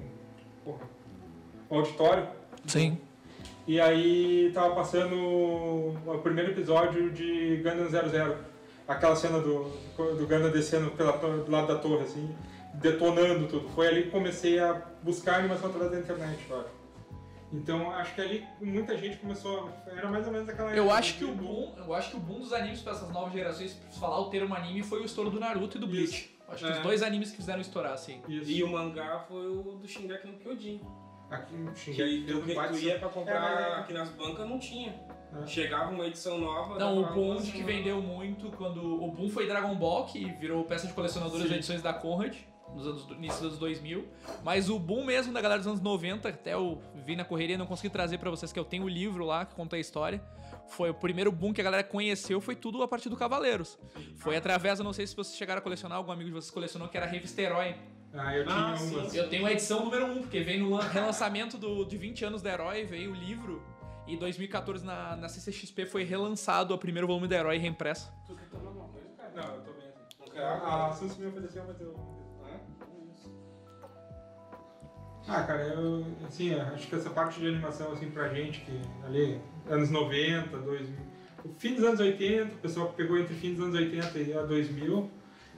Porra, 0.65 0.87
o 1.69 1.75
auditório. 1.77 2.27
Sim. 2.67 2.99
E 3.69 3.79
aí 3.81 4.51
tava 4.55 4.75
passando 4.75 5.15
o 5.15 6.19
primeiro 6.23 6.53
episódio 6.53 7.11
de 7.13 7.59
Gundam 7.59 7.89
00. 7.89 8.37
Aquela 8.89 9.15
cena 9.15 9.39
do, 9.41 9.65
do 9.97 10.27
Gundam 10.27 10.51
descendo 10.51 10.91
pela, 10.93 11.13
do 11.13 11.51
lado 11.51 11.67
da 11.69 11.77
torre, 11.79 12.05
assim, 12.05 12.35
detonando 12.75 13.47
tudo. 13.47 13.69
Foi 13.69 13.87
ali 13.87 14.05
que 14.05 14.11
comecei 14.11 14.59
a 14.59 14.73
buscar 15.03 15.41
animação 15.41 15.69
através 15.69 15.93
da 15.93 15.99
internet, 16.01 16.39
eu 16.49 16.61
acho. 16.61 16.79
Então 17.53 17.91
acho 17.93 18.15
que 18.15 18.21
ali 18.23 18.47
muita 18.61 18.97
gente 18.97 19.19
começou. 19.19 19.71
Era 19.87 20.09
mais 20.09 20.27
ou 20.27 20.33
menos 20.33 20.49
aquela 20.49 20.75
Eu 20.75 20.91
acho 20.91 21.19
que 21.19 21.25
o 21.25 21.29
do- 21.29 21.35
boom, 21.35 21.75
eu 21.77 21.95
acho 21.95 22.11
que 22.11 22.17
o 22.17 22.21
boom 22.21 22.41
dos 22.41 22.53
animes 22.55 22.81
para 22.81 22.93
essas 22.93 23.11
novas 23.11 23.33
gerações, 23.35 23.79
se 23.91 24.01
falar 24.01 24.19
o 24.21 24.31
termo 24.31 24.55
anime, 24.55 24.83
foi 24.83 25.01
o 25.03 25.05
estouro 25.05 25.29
do 25.31 25.39
Naruto 25.41 25.77
e 25.77 25.81
do 25.81 25.87
Bleach. 25.87 26.35
Acho 26.49 26.65
que 26.65 26.71
É. 26.71 26.75
os 26.77 26.83
dois 26.83 27.03
animes 27.03 27.31
que 27.31 27.37
fizeram 27.37 27.61
estourar, 27.61 27.93
assim. 27.93 28.23
Isso. 28.27 28.51
E 28.51 28.63
o 28.63 28.69
mangá 28.69 29.25
foi 29.29 29.47
o 29.47 29.79
do 29.81 29.87
Shingeki 29.87 30.27
no 30.27 30.33
Kyojin. 30.39 30.81
Aqui 31.31 31.55
no 31.57 31.73
Que 31.73 31.79
Shingeki 31.79 32.25
tu, 32.27 32.39
um 32.39 32.55
baita 32.55 32.73
tu 32.75 32.79
ia 32.81 32.99
pra 32.99 33.09
comprar 33.09 33.61
É, 33.61 33.63
é- 33.63 33.75
aqui 33.81 33.93
nas 33.93 34.09
bancas, 34.11 34.49
não 34.49 34.59
tinha. 34.59 34.95
É. 35.43 35.47
Chegava 35.47 35.91
uma 35.91 36.07
edição 36.07 36.39
nova. 36.39 36.79
Não, 36.79 37.03
o 37.03 37.13
boom 37.13 37.37
que 37.43 37.63
vendeu 37.63 38.01
muito 38.01 38.51
quando. 38.53 39.03
O 39.03 39.11
boom 39.13 39.29
foi 39.29 39.47
Dragon 39.47 39.75
Ball, 39.75 40.07
que 40.07 40.25
virou 40.37 40.65
peça 40.65 40.87
de 40.87 40.93
colecionadores 40.95 41.43
Sim. 41.43 41.49
de 41.51 41.55
edições 41.57 41.83
da 41.83 41.93
Conrad, 41.93 42.35
nos 42.75 42.87
anos, 42.87 43.03
início 43.11 43.41
dos 43.41 43.49
anos 43.49 43.59
2000. 43.59 44.09
Mas 44.43 44.71
o 44.71 44.79
boom 44.79 45.05
mesmo 45.05 45.31
da 45.35 45.41
galera 45.43 45.59
dos 45.59 45.67
anos 45.67 45.83
90, 45.83 46.31
até 46.31 46.55
eu 46.55 46.81
vi 47.05 47.15
na 47.15 47.27
correria 47.27 47.57
e 47.57 47.59
não 47.59 47.67
consegui 47.67 47.91
trazer 47.91 48.17
pra 48.17 48.31
vocês, 48.31 48.51
que 48.51 48.59
eu 48.59 48.65
tenho 48.65 48.85
o 48.85 48.89
livro 48.89 49.27
lá 49.27 49.45
que 49.45 49.55
conta 49.55 49.77
a 49.77 49.79
história. 49.79 50.23
Foi 50.69 50.89
o 50.89 50.95
primeiro 50.95 51.31
boom 51.31 51.53
que 51.53 51.61
a 51.61 51.65
galera 51.65 51.85
conheceu, 51.85 52.41
foi 52.41 52.57
tudo 52.57 52.83
a 52.83 52.89
partir 52.89 53.11
do 53.11 53.17
Cavaleiros. 53.17 53.79
Foi 54.17 54.35
através, 54.35 54.79
eu 54.79 54.85
não 54.85 54.95
sei 54.95 55.07
se 55.07 55.15
vocês 55.15 55.37
chegaram 55.37 55.59
a 55.59 55.63
colecionar, 55.63 55.99
algum 55.99 56.11
amigo 56.13 56.31
de 56.31 56.35
vocês 56.35 56.51
colecionou, 56.51 56.89
que 56.89 56.97
era 56.97 57.05
a 57.05 57.09
revista 57.09 57.41
Herói. 57.43 57.75
Ah, 58.15 58.37
eu 58.37 58.45
tinha 58.45 58.57
Ah, 58.57 58.69
uma. 58.71 58.77
sim, 58.77 59.11
sim. 59.11 59.17
Eu 59.19 59.29
tenho 59.29 59.47
a 59.47 59.53
edição 59.53 59.85
número 59.85 60.07
1, 60.07 60.21
porque 60.23 60.41
veio 60.41 60.65
no 60.65 60.71
lan- 60.71 60.89
relançamento 60.89 61.59
do, 61.59 61.85
de 61.85 61.97
20 61.99 62.25
anos 62.25 62.43
do 62.43 62.49
Herói, 62.49 62.85
veio 62.85 63.13
o 63.13 63.15
livro. 63.15 63.63
E 64.07 64.15
em 64.15 64.19
2014, 64.19 64.85
na, 64.85 65.15
na 65.17 65.29
CCXP, 65.29 65.85
foi 65.87 66.05
relançado 66.05 66.73
o 66.75 66.79
primeiro 66.79 67.07
volume 67.07 67.29
do 67.29 67.35
Herói 67.35 67.59
reimpresso. 67.59 68.11
Tu 68.27 68.35
quer 68.35 68.47
tomar 68.49 68.69
alguma 68.69 68.89
coisa, 68.89 69.09
cara? 69.19 69.33
Não, 69.37 69.55
eu 69.57 69.61
tô 69.63 69.73
bem 69.73 69.89
assim. 69.89 69.99
Não 70.21 70.27
quer 70.29 70.45
água? 70.45 70.87
A 70.87 70.93
Suzy 70.93 71.21
me 71.21 71.27
ofereceu, 71.27 71.65
mas 71.67 71.81
eu. 71.81 71.95
Ah, 75.29 75.41
Ah, 75.41 75.43
cara, 75.43 75.63
eu, 75.65 76.07
assim, 76.27 76.55
acho 76.55 76.87
que 76.89 76.95
essa 76.95 77.11
parte 77.11 77.39
de 77.39 77.47
animação, 77.49 77.93
assim, 77.93 78.11
pra 78.11 78.29
gente, 78.33 78.61
que 78.63 78.81
ali, 79.05 79.39
anos 79.69 79.91
90, 79.91 80.57
2000, 80.57 80.97
o 81.45 81.49
fim 81.59 81.75
dos 81.75 81.85
anos 81.85 82.01
80, 82.01 82.55
o 82.55 82.59
pessoal 82.59 82.89
que 82.89 82.95
pegou 82.97 83.19
entre 83.19 83.35
fim 83.35 83.53
dos 83.53 83.63
anos 83.65 83.75
80 83.75 84.19
e 84.19 84.33
a 84.33 84.41
2000, 84.43 85.11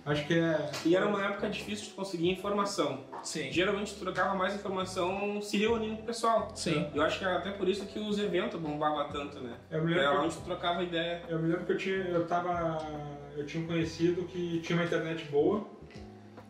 acho 0.04 0.26
que 0.26 0.34
é... 0.38 0.70
E 0.84 0.96
era 0.96 1.06
uma 1.06 1.24
época 1.24 1.48
difícil 1.50 1.86
de 1.86 1.90
conseguir 1.92 2.30
informação. 2.30 3.04
Sim. 3.22 3.50
Geralmente 3.52 3.94
tu 3.94 4.00
trocava 4.00 4.34
mais 4.34 4.54
informação 4.54 5.40
se 5.42 5.56
reunindo 5.58 5.96
com 5.96 6.02
o 6.02 6.06
pessoal. 6.06 6.50
Sim. 6.54 6.88
Eu 6.94 7.02
acho 7.02 7.18
que 7.18 7.24
era 7.24 7.38
até 7.38 7.50
por 7.52 7.68
isso 7.68 7.84
que 7.86 7.98
os 7.98 8.18
eventos 8.18 8.58
bombavam 8.60 9.08
tanto, 9.08 9.40
né? 9.40 9.56
Eu 9.70 9.84
me 9.84 9.92
Era 9.92 10.10
lembro, 10.10 10.24
onde 10.26 10.34
tu 10.36 10.42
trocava 10.42 10.82
ideia. 10.82 11.22
eu 11.28 11.38
me 11.38 11.48
lembro 11.48 11.66
que 11.66 11.72
eu 11.72 11.76
tinha, 11.78 11.96
eu 11.96 12.26
tava, 12.26 12.78
eu 13.36 13.44
tinha 13.46 13.62
um 13.62 13.66
conhecido 13.66 14.24
que 14.24 14.60
tinha 14.60 14.76
uma 14.78 14.84
internet 14.84 15.24
boa, 15.26 15.66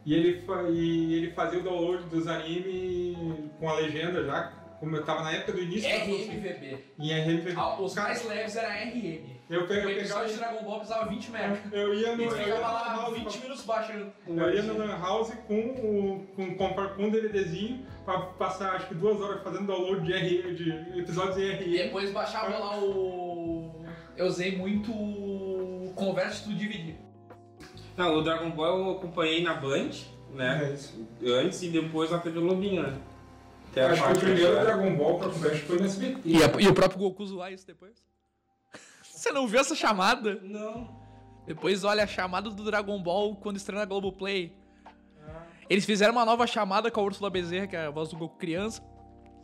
e 0.06 0.14
ele, 0.14 0.40
fa- 0.42 0.62
e 0.70 1.14
ele 1.14 1.30
fazia 1.32 1.58
o 1.58 1.62
download 1.62 2.04
dos 2.04 2.26
animes 2.26 3.16
com 3.58 3.68
a 3.68 3.74
legenda 3.74 4.24
já, 4.24 4.44
como 4.80 4.96
eu 4.96 5.04
tava 5.04 5.22
na 5.24 5.32
época 5.32 5.52
do 5.52 5.60
início 5.60 5.90
da 5.90 5.96
RMVB. 6.04 6.78
em 6.98 7.12
RMVB. 7.12 7.54
Ah, 7.56 7.80
os 7.80 7.94
mais 7.94 8.24
leves 8.26 8.56
era 8.56 8.68
RM. 8.84 9.39
Eu, 9.50 9.66
pe- 9.66 9.74
O 9.74 9.76
eu 9.78 9.90
episódio 9.90 10.28
de 10.32 10.36
Dragon 10.38 10.62
Ball 10.64 10.78
precisava 10.78 11.08
20 11.10 11.28
MB. 11.30 11.58
eu 11.72 11.94
ia 11.94 12.16
no, 12.16 12.22
E 12.22 12.26
eu 12.26 12.36
ia 12.36 12.44
ficava 12.44 12.60
lá 12.72 12.96
house 12.96 13.14
20 13.18 13.22
pra- 13.32 13.40
minutos 13.42 13.64
baixando. 13.64 14.12
Eu 14.26 14.54
ia 14.54 14.62
no 14.62 14.78
Lan 14.78 14.96
House 14.98 15.32
com, 15.46 15.58
o- 15.60 16.26
com, 16.36 16.54
com, 16.56 16.74
com 16.74 17.02
um 17.02 17.10
DVDzinho 17.10 17.84
pra 18.04 18.18
passar 18.20 18.76
acho 18.76 18.86
que 18.88 18.94
duas 18.94 19.20
horas 19.20 19.42
fazendo 19.42 19.66
download 19.66 20.06
de, 20.06 20.12
R, 20.12 20.54
de 20.54 20.98
episódios 21.00 21.36
em 21.38 21.42
E 21.42 21.52
RE. 21.52 21.78
depois 21.84 22.10
baixava 22.12 22.56
lá 22.58 22.78
o. 22.80 23.84
Eu 24.16 24.26
usei 24.26 24.56
muito 24.56 24.92
o 24.92 25.92
Convert 25.96 26.42
to 26.44 26.50
DVD. 26.50 26.94
Não, 27.96 28.14
o 28.18 28.22
Dragon 28.22 28.50
Ball 28.50 28.78
eu 28.78 28.90
acompanhei 28.92 29.42
na 29.42 29.54
Band, 29.54 29.90
né? 30.34 30.68
É 30.70 30.72
isso. 30.74 31.06
Antes 31.24 31.62
e 31.62 31.68
depois 31.68 32.10
na 32.10 32.18
TV 32.18 32.38
Lobinho, 32.38 32.82
né? 32.82 32.96
Até 33.70 33.86
Acho 33.86 34.02
que 34.04 34.12
o 34.12 34.20
primeiro 34.20 34.60
Dragon 34.60 34.96
Ball 34.96 35.18
pra 35.18 35.30
Flash 35.30 35.60
foi 35.60 35.78
no 35.78 35.84
SBT. 35.86 36.20
E, 36.24 36.36
a- 36.42 36.60
e 36.60 36.68
o 36.68 36.74
próprio 36.74 36.98
Goku 36.98 37.24
zoar 37.26 37.52
isso 37.52 37.66
depois. 37.66 37.92
Você 39.20 39.30
não 39.32 39.46
viu 39.46 39.60
essa 39.60 39.74
chamada? 39.74 40.40
Não. 40.42 40.88
Depois 41.46 41.84
olha 41.84 42.04
a 42.04 42.06
chamada 42.06 42.48
do 42.48 42.64
Dragon 42.64 42.98
Ball 43.02 43.36
quando 43.36 43.58
estreia 43.58 43.80
na 43.80 43.84
Globoplay. 43.84 44.50
Eles 45.68 45.84
fizeram 45.84 46.12
uma 46.12 46.24
nova 46.24 46.46
chamada 46.46 46.90
com 46.90 47.00
a 47.00 47.04
Úrsula 47.04 47.28
Bezerra, 47.28 47.66
que 47.66 47.76
é 47.76 47.84
a 47.84 47.90
voz 47.90 48.08
do 48.08 48.16
Goku 48.16 48.38
criança. 48.38 48.82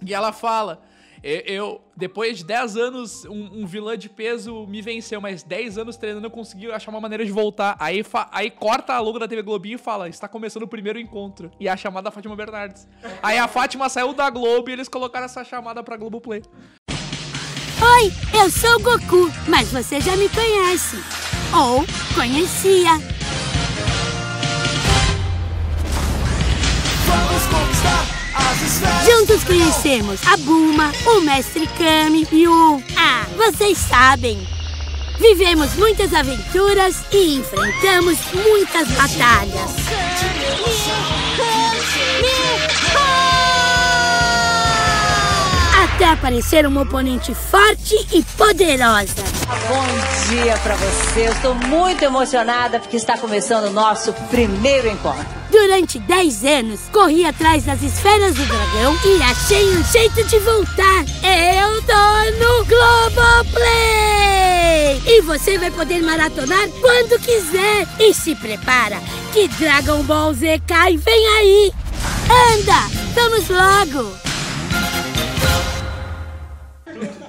E 0.02 0.14
ela 0.14 0.32
fala: 0.32 0.80
"Eu, 1.22 1.40
eu- 1.40 1.80
depois 1.94 2.38
de 2.38 2.44
10 2.46 2.74
anos, 2.78 3.26
um, 3.26 3.60
um 3.62 3.66
vilã 3.66 3.98
de 3.98 4.08
peso 4.08 4.66
me 4.66 4.80
venceu, 4.80 5.20
mas 5.20 5.42
10 5.42 5.76
anos 5.76 5.98
treinando 5.98 6.26
eu 6.26 6.30
consegui 6.30 6.72
achar 6.72 6.90
uma 6.90 7.00
maneira 7.00 7.22
de 7.26 7.30
voltar. 7.30 7.76
Aí, 7.78 8.02
fa- 8.02 8.30
aí 8.32 8.50
corta 8.50 8.94
a 8.94 9.00
logo 9.00 9.18
da 9.18 9.28
TV 9.28 9.42
Globinho 9.42 9.74
e 9.74 9.78
fala: 9.78 10.08
está 10.08 10.26
começando 10.26 10.62
o 10.62 10.68
primeiro 10.68 10.98
encontro. 10.98 11.50
E 11.60 11.68
a 11.68 11.76
chamada 11.76 12.04
da 12.04 12.10
Fátima 12.10 12.34
Bernardes. 12.34 12.88
Aí 13.22 13.36
a 13.36 13.46
Fátima 13.46 13.90
saiu 13.90 14.14
da 14.14 14.30
Globo 14.30 14.70
e 14.70 14.72
eles 14.72 14.88
colocaram 14.88 15.26
essa 15.26 15.44
chamada 15.44 15.82
pra 15.84 15.98
Globoplay. 15.98 16.40
Oi, 17.80 18.12
eu 18.32 18.50
sou 18.50 18.76
o 18.76 18.80
Goku, 18.80 19.30
mas 19.48 19.68
você 19.70 20.00
já 20.00 20.16
me 20.16 20.28
conhece. 20.28 20.98
Ou 21.52 21.84
conhecia. 22.14 23.00
Juntos 29.04 29.44
conhecemos 29.44 30.20
a 30.26 30.36
Bulma, 30.38 30.92
o 31.06 31.20
Mestre 31.20 31.68
Kami 31.78 32.26
e 32.32 32.48
o... 32.48 32.82
Ah, 32.96 33.24
vocês 33.36 33.78
sabem. 33.78 34.46
Vivemos 35.18 35.74
muitas 35.74 36.12
aventuras 36.12 37.04
e 37.12 37.38
enfrentamos 37.38 38.18
muitas 38.32 38.88
batalhas. 38.88 39.70
Até 46.06 46.12
aparecer 46.12 46.66
uma 46.66 46.82
oponente 46.82 47.34
forte 47.34 47.94
e 48.12 48.22
poderosa. 48.36 49.24
Bom 49.68 49.84
dia 50.30 50.56
pra 50.58 50.76
você. 50.76 51.26
Eu 51.26 51.32
estou 51.32 51.54
muito 51.54 52.04
emocionada 52.04 52.78
porque 52.78 52.96
está 52.96 53.18
começando 53.18 53.64
o 53.64 53.72
nosso 53.72 54.12
primeiro 54.30 54.88
encontro. 54.88 55.26
Durante 55.50 55.98
10 55.98 56.44
anos, 56.44 56.80
corri 56.92 57.24
atrás 57.24 57.64
das 57.64 57.82
esferas 57.82 58.34
do 58.34 58.44
dragão 58.44 58.96
e 59.04 59.22
achei 59.22 59.76
um 59.76 59.82
jeito 59.84 60.22
de 60.24 60.38
voltar. 60.40 61.04
Eu 61.22 61.82
tô 61.82 61.94
no 62.38 62.64
Globoplay! 62.66 63.66
E 65.06 65.22
você 65.22 65.58
vai 65.58 65.70
poder 65.70 66.02
maratonar 66.02 66.68
quando 66.80 67.20
quiser. 67.20 67.86
E 67.98 68.14
se 68.14 68.34
prepara, 68.36 69.00
que 69.32 69.48
Dragon 69.48 70.02
Ball 70.04 70.32
Z 70.34 70.62
cai 70.66 70.96
vem 70.96 71.26
aí! 71.38 71.72
Anda, 72.54 72.88
vamos 73.14 73.48
logo! 73.48 74.35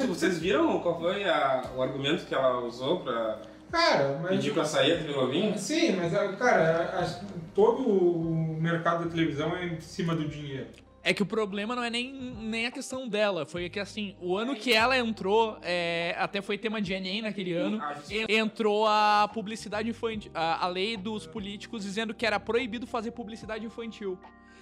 Vocês 0.08 0.38
viram 0.40 0.80
qual 0.80 1.00
foi 1.00 1.24
a- 1.24 1.72
o 1.76 1.82
argumento 1.82 2.26
que 2.26 2.34
ela 2.34 2.60
usou 2.62 3.00
pra 3.02 3.40
Cara, 3.72 4.20
mas. 4.22 4.32
pedir 4.32 4.54
pra 4.54 4.66
sair 4.66 4.94
a 4.94 4.98
TV 4.98 5.14
Globinho? 5.14 5.58
Sim, 5.58 5.96
mas, 5.96 6.14
ah, 6.16 6.34
cara, 6.34 7.22
todo 7.54 7.82
o 7.88 8.58
mercado 8.60 9.06
da 9.06 9.12
televisão 9.12 9.56
é 9.56 9.66
em 9.66 9.80
cima 9.82 10.16
do 10.16 10.28
dinheiro. 10.28 10.68
É 11.04 11.14
que 11.14 11.24
o 11.24 11.26
problema 11.26 11.74
não 11.74 11.84
é 11.84 11.90
nem, 11.90 12.12
nem 12.12 12.66
a 12.66 12.72
questão 12.72 13.08
dela. 13.08 13.46
Foi 13.46 13.70
que, 13.70 13.80
assim, 13.80 14.14
o 14.20 14.36
ano 14.36 14.54
que 14.56 14.74
ela 14.74 14.98
entrou, 14.98 15.58
é, 15.62 16.14
até 16.20 16.42
foi 16.42 16.58
tema 16.58 16.82
de 16.82 16.92
Enem 16.94 17.22
naquele 17.22 17.54
ano, 17.54 17.82
en- 18.12 18.26
entrou 18.28 18.86
a 18.86 19.30
publicidade 19.34 19.90
infantil, 19.90 20.30
a, 20.34 20.66
a 20.66 20.68
lei 20.68 20.98
dos 20.98 21.26
políticos 21.26 21.84
dizendo 21.84 22.14
que 22.14 22.26
era 22.26 22.38
proibido 22.42 22.86
fazer 22.86 23.12
publicidade 23.12 23.66
infantil. 23.66 24.20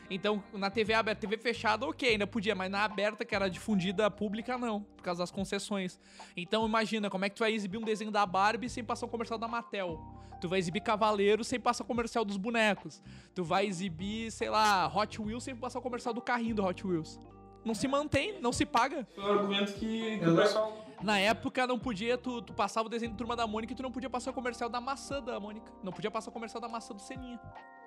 Então, 0.10 0.44
na 0.54 0.70
TV 0.70 0.94
aberta, 0.94 1.22
TV 1.22 1.38
fechada, 1.38 1.86
ok, 1.86 2.10
ainda 2.10 2.28
podia, 2.28 2.54
mas 2.54 2.70
na 2.70 2.84
aberta, 2.84 3.26
que 3.26 3.34
era 3.34 3.50
difundida 3.50 4.10
pública, 4.12 4.58
não, 4.58 4.82
por 4.82 5.04
causa 5.04 5.24
das 5.24 5.32
concessões. 5.32 6.00
Então, 6.38 6.66
imagina, 6.66 7.10
como 7.10 7.26
é 7.26 7.30
que 7.30 7.36
tu 7.36 7.40
vai 7.40 7.54
exibir 7.54 7.78
um 7.78 7.84
desenho 7.84 8.12
da 8.12 8.26
Barbie 8.26 8.70
sem 8.70 8.84
passar 8.84 9.06
um 9.06 9.10
comercial 9.10 9.40
da 9.40 9.48
Mattel? 9.48 10.00
Tu 10.40 10.50
vai 10.50 10.60
exibir 10.60 10.82
Cavaleiro 10.82 11.44
sem 11.44 11.60
passar 11.60 11.84
o 11.84 11.88
comercial 11.88 12.24
dos 12.24 12.38
bonecos. 12.38 13.02
Tu 13.34 13.44
vai 13.44 13.66
exibir, 13.66 14.32
sei 14.32 14.50
lá, 14.50 14.92
Hot 14.94 15.20
Wheels 15.20 15.44
sem 15.44 15.56
passar 15.56 15.80
o 15.80 15.82
comercial 15.82 16.14
do 16.14 16.22
carrinho 16.22 16.56
do 16.56 16.64
Hot 16.64 16.86
Wheels. 16.86 17.20
Não 17.64 17.74
se 17.74 17.88
mantém, 17.88 18.40
não 18.40 18.54
se 18.54 18.64
paga. 18.66 19.08
Foi 19.16 19.24
o 19.24 19.40
argumento 19.40 19.74
que, 19.74 20.20
que 20.20 20.30
o 20.30 20.36
pessoal. 20.36 20.86
Na 21.02 21.20
época 21.20 21.66
não 21.66 21.80
podia, 21.80 22.18
tu, 22.18 22.42
tu 22.42 22.54
passava 22.54 22.88
o 22.88 22.90
desenho 22.90 23.12
de 23.12 23.18
Turma 23.18 23.36
da 23.36 23.46
Mônica 23.48 23.74
e 23.74 23.76
tu 23.76 23.84
não 23.84 23.92
podia 23.92 24.10
passar 24.10 24.32
o 24.32 24.34
comercial 24.34 24.70
da 24.70 24.80
maçã 24.80 25.22
da 25.22 25.40
Mônica. 25.40 25.72
Não 25.84 25.92
podia 25.92 26.12
passar 26.12 26.30
o 26.30 26.34
comercial 26.34 26.62
da 26.62 26.68
maçã 26.68 26.94
do 26.94 27.02
Seninha. 27.02 27.40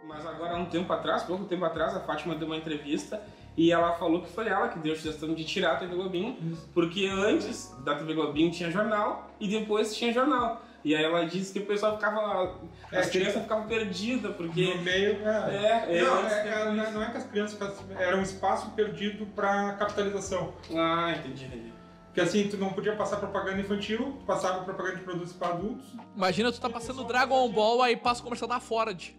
Mas 0.07 0.25
agora, 0.26 0.55
há 0.55 0.57
um 0.57 0.67
tempo 0.67 0.93
atrás, 0.93 1.23
pouco 1.25 1.45
tempo 1.45 1.64
atrás, 1.64 1.95
a 1.95 2.00
Fátima 2.00 2.35
deu 2.35 2.47
uma 2.47 2.57
entrevista 2.57 3.23
e 3.57 3.71
ela 3.73 3.93
falou 3.93 4.23
que 4.23 4.28
foi 4.31 4.47
ela 4.49 4.69
que 4.69 4.78
deu 4.78 4.93
a 4.93 4.97
sugestão 4.97 5.35
de 5.35 5.45
tirar 5.45 5.73
a 5.73 5.76
TV 5.76 5.95
Globinho, 5.95 6.37
porque 6.73 7.07
antes 7.07 7.75
da 7.85 7.95
TV 7.97 8.14
Globinho 8.14 8.50
tinha 8.50 8.71
jornal 8.71 9.31
e 9.40 9.49
depois 9.49 9.95
tinha 9.97 10.12
jornal. 10.12 10.62
E 10.85 10.95
aí 10.95 11.02
ela 11.05 11.26
disse 11.26 11.52
que 11.52 11.59
o 11.59 11.67
pessoal 11.67 11.97
ficava. 11.97 12.57
É, 12.93 12.99
As 13.00 13.11
crianças 13.11 13.43
ficavam 13.43 13.67
perdidas, 13.67 14.35
porque. 14.37 14.75
No 14.76 14.83
meio. 14.83 15.19
É, 15.26 15.87
É, 15.90 15.99
é, 15.99 16.02
não, 16.05 16.26
é, 16.26 16.49
é, 16.49 16.90
não 16.93 17.02
é- 17.02 17.11
que 17.11 17.17
as 17.17 17.25
crianças 17.26 17.59
era 17.99 18.17
um 18.17 18.23
espaço 18.23 18.71
perdido 18.71 19.26
para 19.35 19.73
capitalização. 19.75 20.55
Ah, 20.75 21.12
entendi, 21.19 21.45
entendi. 21.47 21.73
Porque 22.07 22.21
assim, 22.21 22.49
tu 22.49 22.57
não 22.57 22.71
podia 22.73 22.95
passar 22.95 23.17
propaganda 23.17 23.61
infantil, 23.61 24.17
tu 24.21 24.25
passava 24.25 24.62
propaganda 24.64 24.97
de 24.97 25.02
produtos 25.02 25.33
para 25.33 25.49
adultos. 25.49 25.85
Imagina 26.17 26.52
tu 26.52 26.61
tá 26.61 26.71
passando 26.71 27.05
Dragon 27.05 27.49
Ball, 27.50 27.83
aí 27.83 27.97
passa 27.97 28.21
o 28.21 28.25
comercial 28.25 28.49
da 28.49 28.61
Ford. 28.61 29.11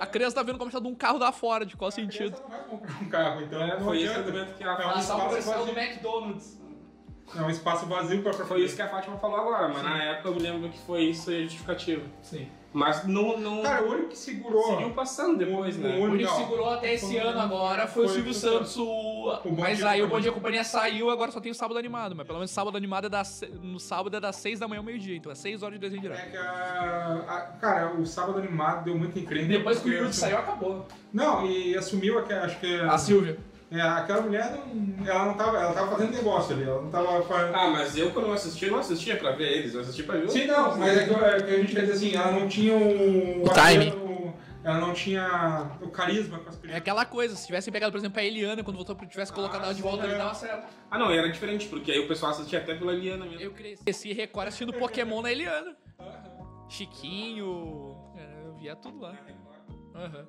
A 0.00 0.06
criança 0.06 0.36
tá 0.36 0.42
vendo 0.42 0.56
o 0.56 0.58
comercial 0.58 0.82
de 0.82 0.88
um 0.88 0.94
carro 0.94 1.18
da 1.18 1.32
Ford, 1.32 1.74
qual 1.76 1.86
o 1.86 1.88
A 1.88 1.92
sentido? 1.92 2.38
não 2.42 2.48
vai 2.48 2.60
comprar 2.64 3.02
um 3.02 3.08
carro, 3.08 3.42
então 3.42 3.60
É, 3.62 3.78
não 3.78 3.84
foi 3.84 3.96
esse 3.98 4.06
o 4.06 4.10
adianta. 4.10 4.28
argumento 4.28 4.54
que 4.56 4.62
ela 4.64 4.72
É 4.72 4.76
um 4.76 5.02
falou. 5.02 5.38
espaço 5.38 5.50
vazio. 5.50 5.78
McDonald's. 5.78 6.58
É 7.36 7.42
um 7.42 7.50
espaço 7.50 7.86
vazio 7.86 8.22
para 8.22 8.32
Foi 8.32 8.62
isso 8.64 8.74
que 8.74 8.80
a 8.82 8.88
Fátima 8.88 9.18
falou 9.18 9.36
agora, 9.40 9.68
mas 9.68 9.82
na 9.82 10.02
época 10.02 10.28
eu 10.30 10.34
me 10.34 10.40
lembro 10.40 10.68
que 10.70 10.78
foi 10.78 11.02
isso 11.02 11.28
aí 11.30 11.40
a 11.40 11.42
justificativa. 11.42 12.02
Sim. 12.22 12.48
Mas 12.70 13.06
não, 13.06 13.38
não 13.38 13.62
Cara, 13.62 13.82
o 13.82 13.92
único 13.92 14.08
que 14.10 14.18
segurou. 14.18 14.62
seguiu 14.62 14.90
passando 14.90 15.38
depois, 15.38 15.74
o 15.76 15.80
né? 15.80 15.96
O 15.98 16.02
único 16.02 16.30
que 16.30 16.36
segurou 16.36 16.70
até 16.70 16.94
esse 16.94 17.06
Foi- 17.06 17.16
ano 17.18 17.40
agora 17.40 17.86
foi, 17.86 18.04
o 18.04 18.08
foi 18.08 18.14
Silvio 18.16 18.30
o 18.32 18.34
Santos. 18.34 18.76
O... 18.76 18.84
O 19.44 19.56
Mas 19.58 19.82
aí 19.82 20.02
o. 20.02 20.06
Bom 20.08 20.20
Dia 20.20 20.32
Companhia 20.32 20.62
saiu, 20.62 21.08
agora 21.08 21.30
só 21.32 21.40
tem 21.40 21.50
o 21.50 21.54
sábado 21.54 21.78
animado. 21.78 22.14
Mas 22.14 22.26
pelo 22.26 22.38
menos 22.38 22.50
sábado 22.50 22.76
animado 22.76 23.06
é 23.06 23.08
das... 23.10 23.42
no 23.62 23.80
sábado 23.80 24.14
é 24.16 24.20
das 24.20 24.36
6 24.36 24.60
da 24.60 24.68
manhã 24.68 24.80
ao 24.80 24.84
meio-dia. 24.84 25.16
Então 25.16 25.32
é 25.32 25.34
6 25.34 25.62
horas 25.62 25.74
de 25.76 25.80
desenho 25.80 26.02
direto. 26.02 26.20
É 26.20 26.30
que 26.30 26.36
a, 26.36 27.24
a- 27.26 27.40
Cara, 27.58 27.94
o 27.94 28.04
sábado 28.06 28.38
animado 28.38 28.84
deu 28.84 28.98
muita 28.98 29.18
encrenca. 29.18 29.48
Depois 29.48 29.78
que 29.80 29.88
o 29.88 29.92
Yuri 29.92 30.12
saiu, 30.12 30.36
acabou. 30.38 30.86
Não, 31.12 31.46
e 31.46 31.74
assumiu 31.76 32.22
que 32.22 32.32
acho 32.34 32.60
que. 32.60 32.80
A 32.80 32.98
Silvia. 32.98 33.38
É, 33.70 33.80
aquela 33.82 34.22
mulher 34.22 34.50
não, 34.52 35.06
ela 35.06 35.24
não 35.26 35.34
tava. 35.34 35.58
Ela 35.58 35.72
tava 35.74 35.90
fazendo 35.90 36.12
negócio 36.12 36.54
ali, 36.54 36.64
ela 36.64 36.80
não 36.82 36.90
tava 36.90 37.22
fazendo. 37.22 37.54
Ah, 37.54 37.68
mas 37.70 37.96
eu 37.98 38.10
quando 38.12 38.26
eu 38.28 38.32
assisti, 38.32 38.64
eu 38.64 38.72
não 38.72 38.78
assistia 38.78 39.16
pra 39.16 39.32
ver 39.32 39.58
eles, 39.58 39.74
eu 39.74 39.80
assisti 39.82 40.02
pra 40.02 40.16
ver 40.16 40.30
Sim, 40.30 40.46
não, 40.46 40.76
mas 40.78 40.96
é 40.96 41.04
que, 41.06 41.12
é 41.14 41.36
que 41.42 41.54
a 41.54 41.58
gente 41.58 41.74
quer 41.74 41.80
dizer 41.82 41.92
assim, 41.92 42.14
ela 42.16 42.32
não 42.32 42.48
tinha 42.48 42.74
o. 42.74 43.42
O 43.44 43.48
timing. 43.50 43.90
o- 43.90 44.08
ela 44.64 44.78
não 44.80 44.92
tinha 44.92 45.70
o 45.80 45.88
carisma 45.88 46.38
com 46.40 46.48
as 46.48 46.56
É 46.56 46.58
crianças. 46.60 46.80
aquela 46.82 47.04
coisa, 47.06 47.36
se 47.36 47.46
tivesse 47.46 47.70
pegado, 47.70 47.92
por 47.92 47.98
exemplo, 47.98 48.18
a 48.20 48.24
Eliana, 48.24 48.62
quando 48.64 48.76
voltou, 48.76 48.94
tivesse 49.06 49.32
colocado 49.32 49.64
ela 49.64 49.72
de 49.74 49.80
volta 49.80 50.04
ali, 50.04 50.14
dava 50.14 50.34
certo. 50.34 50.66
Ah, 50.90 50.98
não, 50.98 51.10
era 51.10 51.28
diferente, 51.30 51.68
porque 51.68 51.90
aí 51.92 51.98
o 52.00 52.08
pessoal 52.08 52.32
assistia 52.32 52.58
até 52.58 52.74
pela 52.74 52.92
Liana 52.92 53.24
mesmo. 53.24 53.40
Eu 53.40 53.52
cresci 53.52 54.12
Record 54.12 54.48
assistindo 54.48 54.72
Pokémon 54.72 55.22
na 55.22 55.30
Eliana. 55.32 55.76
Chiquinho. 56.68 57.96
é, 58.16 58.46
Eu 58.46 58.54
via 58.56 58.76
tudo 58.76 58.98
lá. 59.00 59.14
Aham. 59.94 60.26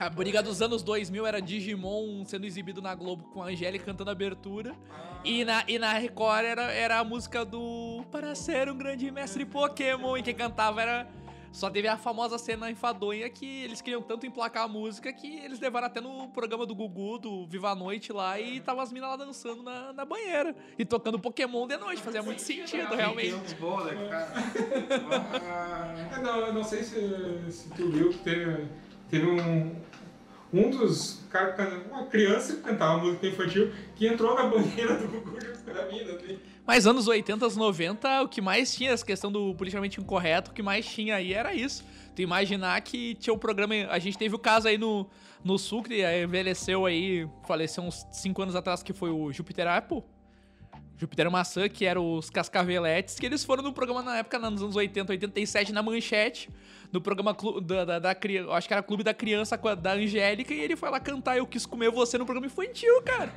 A 0.00 0.08
briga 0.08 0.42
dos 0.42 0.62
anos 0.62 0.82
2000 0.82 1.26
era 1.26 1.42
Digimon 1.42 2.24
sendo 2.24 2.46
exibido 2.46 2.80
na 2.80 2.94
Globo 2.94 3.24
com 3.34 3.42
a 3.42 3.48
Angélica 3.48 3.84
cantando 3.84 4.10
abertura. 4.10 4.74
E 5.22 5.44
na, 5.44 5.62
e 5.68 5.78
na 5.78 5.92
Record 5.92 6.46
era, 6.46 6.72
era 6.72 6.98
a 7.00 7.04
música 7.04 7.44
do 7.44 8.02
Para 8.10 8.34
ser 8.34 8.70
um 8.70 8.78
grande 8.78 9.10
mestre 9.10 9.44
Pokémon. 9.44 10.16
E 10.16 10.22
quem 10.22 10.34
cantava 10.34 10.80
era. 10.80 11.06
Só 11.52 11.68
teve 11.68 11.86
a 11.86 11.98
famosa 11.98 12.38
cena 12.38 12.70
enfadonha 12.70 13.28
que 13.28 13.64
eles 13.64 13.82
queriam 13.82 14.00
tanto 14.00 14.24
emplacar 14.24 14.62
a 14.62 14.68
música 14.68 15.12
que 15.12 15.40
eles 15.40 15.58
levaram 15.60 15.88
até 15.88 16.00
no 16.00 16.28
programa 16.28 16.64
do 16.64 16.74
Gugu, 16.76 17.18
do 17.18 17.44
Viva 17.46 17.70
a 17.70 17.74
Noite 17.74 18.12
lá, 18.12 18.38
e 18.40 18.60
tava 18.60 18.82
as 18.82 18.92
minas 18.92 19.10
lá 19.10 19.16
dançando 19.16 19.60
na, 19.62 19.92
na 19.92 20.04
banheira. 20.04 20.54
E 20.78 20.84
tocando 20.84 21.18
Pokémon 21.18 21.66
de 21.66 21.76
noite. 21.76 22.00
Fazia 22.00 22.22
muito 22.22 22.40
sentido, 22.40 22.94
realmente. 22.94 23.54
Cara? 24.08 24.32
Ah, 25.42 25.94
É, 26.16 26.22
não, 26.22 26.36
eu 26.38 26.54
não 26.54 26.62
sei 26.64 26.84
se, 26.84 27.50
se 27.50 27.68
tu 27.70 27.90
viu 27.90 28.10
que 28.10 28.18
teve, 28.18 28.68
teve 29.10 29.26
um. 29.26 29.74
Um 30.52 30.70
dos 30.70 31.20
caras, 31.30 31.82
uma 31.90 32.06
criança 32.06 32.56
que 32.56 32.62
cantava 32.62 32.98
música 32.98 33.26
infantil 33.26 33.72
que 33.94 34.06
entrou 34.06 34.34
na 34.34 34.44
banheira 34.44 34.96
do 34.96 35.06
Gugu 35.06 35.40
junto 35.40 35.58
com 35.60 35.70
a 35.70 35.84
mina. 35.86 36.12
Assim. 36.12 36.38
Mas 36.66 36.86
anos 36.86 37.06
80, 37.06 37.48
90, 37.48 38.22
o 38.22 38.28
que 38.28 38.40
mais 38.40 38.74
tinha, 38.74 38.90
essa 38.90 39.04
questão 39.04 39.30
do 39.30 39.54
politicamente 39.54 40.00
incorreto, 40.00 40.50
o 40.50 40.54
que 40.54 40.62
mais 40.62 40.86
tinha 40.86 41.16
aí 41.16 41.32
era 41.32 41.54
isso. 41.54 41.84
Tu 42.14 42.22
imaginar 42.22 42.80
que 42.80 43.14
tinha 43.14 43.32
um 43.32 43.38
programa. 43.38 43.74
A 43.90 43.98
gente 43.98 44.18
teve 44.18 44.34
o 44.34 44.38
caso 44.38 44.66
aí 44.66 44.76
no, 44.76 45.08
no 45.44 45.58
Sul, 45.58 45.82
que 45.82 46.02
envelheceu 46.22 46.84
aí, 46.84 47.28
faleceu 47.46 47.84
uns 47.84 48.06
5 48.12 48.42
anos 48.42 48.56
atrás, 48.56 48.82
que 48.82 48.92
foi 48.92 49.10
o 49.10 49.32
Júpiter 49.32 49.68
Apple. 49.68 50.02
Júpiter 51.00 51.30
Maçã, 51.30 51.66
que 51.66 51.86
eram 51.86 52.18
os 52.18 52.28
Cascaveletes, 52.28 53.18
que 53.18 53.24
eles 53.24 53.42
foram 53.42 53.62
no 53.62 53.72
programa 53.72 54.02
na 54.02 54.18
época, 54.18 54.38
nos 54.38 54.62
anos 54.62 54.76
80, 54.76 55.12
87, 55.12 55.72
na 55.72 55.82
Manchete, 55.82 56.50
no 56.92 57.00
programa 57.00 57.34
clu- 57.34 57.60
da, 57.60 57.84
da, 57.84 57.98
da 57.98 58.16
eu 58.28 58.52
acho 58.52 58.66
que 58.66 58.74
era 58.74 58.82
Clube 58.82 59.02
da 59.04 59.14
Criança 59.14 59.56
da 59.76 59.92
Angélica, 59.92 60.52
e 60.52 60.60
ele 60.60 60.76
foi 60.76 60.90
lá 60.90 60.98
cantar 61.00 61.36
Eu 61.38 61.46
Quis 61.46 61.64
Comer 61.66 61.90
Você 61.90 62.18
no 62.18 62.24
programa 62.24 62.46
infantil, 62.46 63.00
cara. 63.02 63.32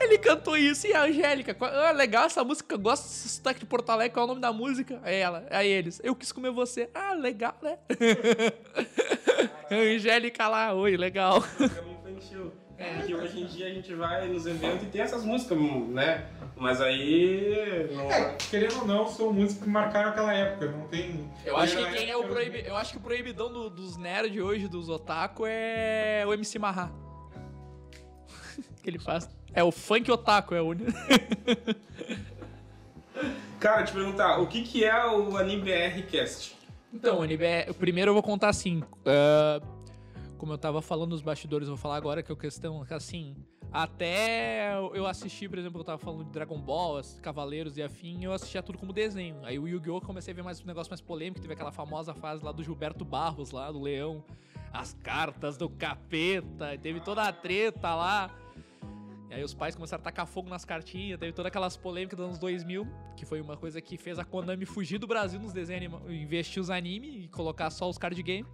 Ele 0.00 0.18
cantou 0.18 0.56
isso 0.56 0.86
e 0.86 0.92
a 0.94 1.02
Angélica, 1.04 1.56
ah, 1.60 1.92
legal 1.92 2.24
essa 2.24 2.42
música, 2.42 2.74
eu 2.74 2.78
gosto 2.78 3.04
desse 3.04 3.28
sotaque 3.28 3.60
de 3.60 3.66
Porto 3.66 3.90
Alegre, 3.90 4.12
qual 4.14 4.24
é 4.24 4.26
o 4.26 4.28
nome 4.28 4.40
da 4.40 4.52
música? 4.52 4.98
Aí 5.02 5.16
ela, 5.16 5.46
aí 5.50 5.68
eles, 5.68 6.00
eu 6.02 6.14
quis 6.16 6.32
comer 6.32 6.50
você. 6.50 6.88
Ah, 6.94 7.12
legal, 7.12 7.54
né? 7.62 7.78
Angélica 9.70 10.48
lá, 10.48 10.74
oi, 10.74 10.96
legal. 10.96 11.40
programa 11.42 11.92
infantil. 12.08 12.52
Que 13.06 13.14
hoje 13.14 13.40
em 13.40 13.46
dia 13.46 13.66
a 13.66 13.70
gente 13.70 13.94
vai 13.94 14.28
nos 14.28 14.46
eventos 14.46 14.82
e 14.82 14.86
tem 14.86 15.00
essas 15.00 15.24
músicas, 15.24 15.58
né? 15.58 16.26
Mas 16.56 16.80
aí. 16.80 17.88
Não... 17.92 18.10
É, 18.10 18.36
querendo 18.50 18.80
ou 18.80 18.86
não, 18.86 19.08
são 19.08 19.32
músicas 19.32 19.64
que 19.64 19.68
marcaram 19.70 20.10
aquela 20.10 20.32
época, 20.32 20.70
não 20.70 20.86
tem. 20.88 21.30
Eu 21.44 21.56
acho 21.56 21.76
que 21.76 21.84
quem 21.92 22.10
é 22.10 22.16
o 22.16 22.24
proibi... 22.24 22.64
Eu 22.66 22.76
acho 22.76 22.92
que 22.92 22.98
o 22.98 23.00
proibidão 23.00 23.52
do- 23.52 23.70
dos 23.70 23.96
nerds 23.96 24.42
hoje, 24.42 24.68
dos 24.68 24.88
otaku, 24.88 25.44
é 25.46 26.24
o 26.26 26.32
MC 26.32 26.58
Marra. 26.58 26.92
que 28.82 28.90
ele 28.90 28.98
faz. 28.98 29.28
É 29.54 29.62
o 29.62 29.70
funk 29.70 30.10
otaku, 30.10 30.54
é 30.54 30.62
o 30.62 30.66
único. 30.68 30.90
Cara, 33.60 33.84
te 33.84 33.92
perguntar, 33.92 34.38
o 34.38 34.46
que, 34.46 34.62
que 34.62 34.84
é 34.84 35.06
o 35.06 35.36
Anime 35.36 35.62
BR 35.62 36.02
Cast? 36.10 36.56
Então, 36.92 37.24
NBR, 37.24 37.72
primeiro 37.74 38.10
eu 38.10 38.14
vou 38.14 38.22
contar 38.22 38.48
assim. 38.48 38.82
ah, 39.06 39.60
como 40.42 40.54
eu 40.54 40.58
tava 40.58 40.82
falando 40.82 41.10
nos 41.10 41.22
bastidores, 41.22 41.68
eu 41.68 41.76
vou 41.76 41.80
falar 41.80 41.94
agora 41.94 42.20
que 42.20 42.32
é 42.32 42.34
a 42.34 42.36
questão 42.36 42.84
que 42.84 42.92
assim. 42.92 43.36
Até 43.70 44.76
eu 44.92 45.06
assisti, 45.06 45.48
por 45.48 45.56
exemplo, 45.56 45.78
eu 45.78 45.84
tava 45.84 45.98
falando 45.98 46.24
de 46.24 46.32
Dragon 46.32 46.60
Ball, 46.60 47.00
Cavaleiros 47.22 47.76
e 47.76 47.82
afim, 47.82 48.24
eu 48.24 48.32
assistia 48.32 48.60
tudo 48.60 48.76
como 48.76 48.92
desenho. 48.92 49.36
Aí 49.44 49.56
o 49.56 49.68
Yu-Gi-Oh! 49.68 50.00
comecei 50.00 50.32
a 50.32 50.34
ver 50.34 50.42
mais 50.42 50.60
um 50.60 50.66
negócio 50.66 50.90
mais 50.90 51.00
polêmico, 51.00 51.40
teve 51.40 51.54
aquela 51.54 51.70
famosa 51.70 52.12
fase 52.12 52.44
lá 52.44 52.50
do 52.50 52.60
Gilberto 52.60 53.04
Barros, 53.04 53.52
lá, 53.52 53.70
do 53.70 53.80
Leão. 53.80 54.24
As 54.72 54.94
cartas 54.94 55.56
do 55.56 55.68
capeta, 55.68 56.76
teve 56.76 56.98
toda 56.98 57.22
a 57.22 57.32
treta 57.32 57.94
lá. 57.94 58.28
E 59.30 59.34
aí 59.34 59.44
os 59.44 59.54
pais 59.54 59.76
começaram 59.76 60.00
a 60.00 60.04
tacar 60.04 60.26
fogo 60.26 60.48
nas 60.48 60.64
cartinhas, 60.64 61.20
teve 61.20 61.32
todas 61.32 61.50
aquelas 61.50 61.76
polêmicas 61.76 62.16
dos 62.16 62.26
anos 62.26 62.38
2000, 62.40 62.84
que 63.16 63.24
foi 63.24 63.40
uma 63.40 63.56
coisa 63.56 63.80
que 63.80 63.96
fez 63.96 64.18
a 64.18 64.24
Konami 64.24 64.66
fugir 64.66 64.98
do 64.98 65.06
Brasil 65.06 65.38
nos 65.38 65.52
desenhos, 65.52 66.02
investir 66.10 66.60
os 66.60 66.68
anime 66.68 67.26
e 67.26 67.28
colocar 67.28 67.70
só 67.70 67.88
os 67.88 67.96
card 67.96 68.20
game. 68.24 68.48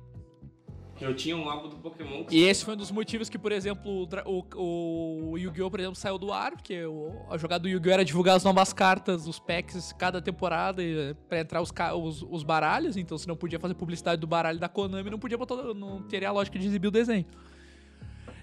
Eu 1.00 1.14
tinha 1.14 1.36
um 1.36 1.48
álbum 1.48 1.68
do 1.68 1.76
Pokémon 1.76 2.24
E 2.30 2.42
esse 2.44 2.64
foi 2.64 2.74
um 2.74 2.76
dos 2.76 2.90
motivos 2.90 3.28
que, 3.28 3.38
por 3.38 3.52
exemplo, 3.52 4.08
o, 4.24 4.44
o, 4.56 5.38
Yu-Gi-Oh!, 5.38 5.70
por 5.70 5.80
exemplo, 5.80 5.96
saiu 5.96 6.18
do 6.18 6.32
ar, 6.32 6.52
porque 6.52 6.84
o, 6.84 7.12
a 7.30 7.38
jogada 7.38 7.62
do 7.62 7.68
Yu-Gi-Oh! 7.68 7.92
era 7.92 8.04
divulgar 8.04 8.36
as 8.36 8.44
novas 8.44 8.72
cartas, 8.72 9.26
os 9.26 9.38
packs, 9.38 9.92
cada 9.92 10.20
temporada, 10.20 10.82
e, 10.82 11.14
pra 11.28 11.40
entrar 11.40 11.62
os, 11.62 11.72
os, 11.94 12.26
os 12.28 12.42
baralhos, 12.42 12.96
então 12.96 13.16
você 13.16 13.28
não 13.28 13.36
podia 13.36 13.60
fazer 13.60 13.74
publicidade 13.74 14.20
do 14.20 14.26
baralho 14.26 14.58
da 14.58 14.68
Konami, 14.68 15.10
não 15.10 15.18
podia 15.18 15.38
botar, 15.38 15.56
não 15.74 16.02
teria 16.02 16.28
a 16.28 16.32
lógica 16.32 16.58
de 16.58 16.66
exibir 16.66 16.88
o 16.88 16.92
desenho. 16.92 17.26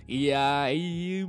E 0.08 0.32
aí. 0.32 1.28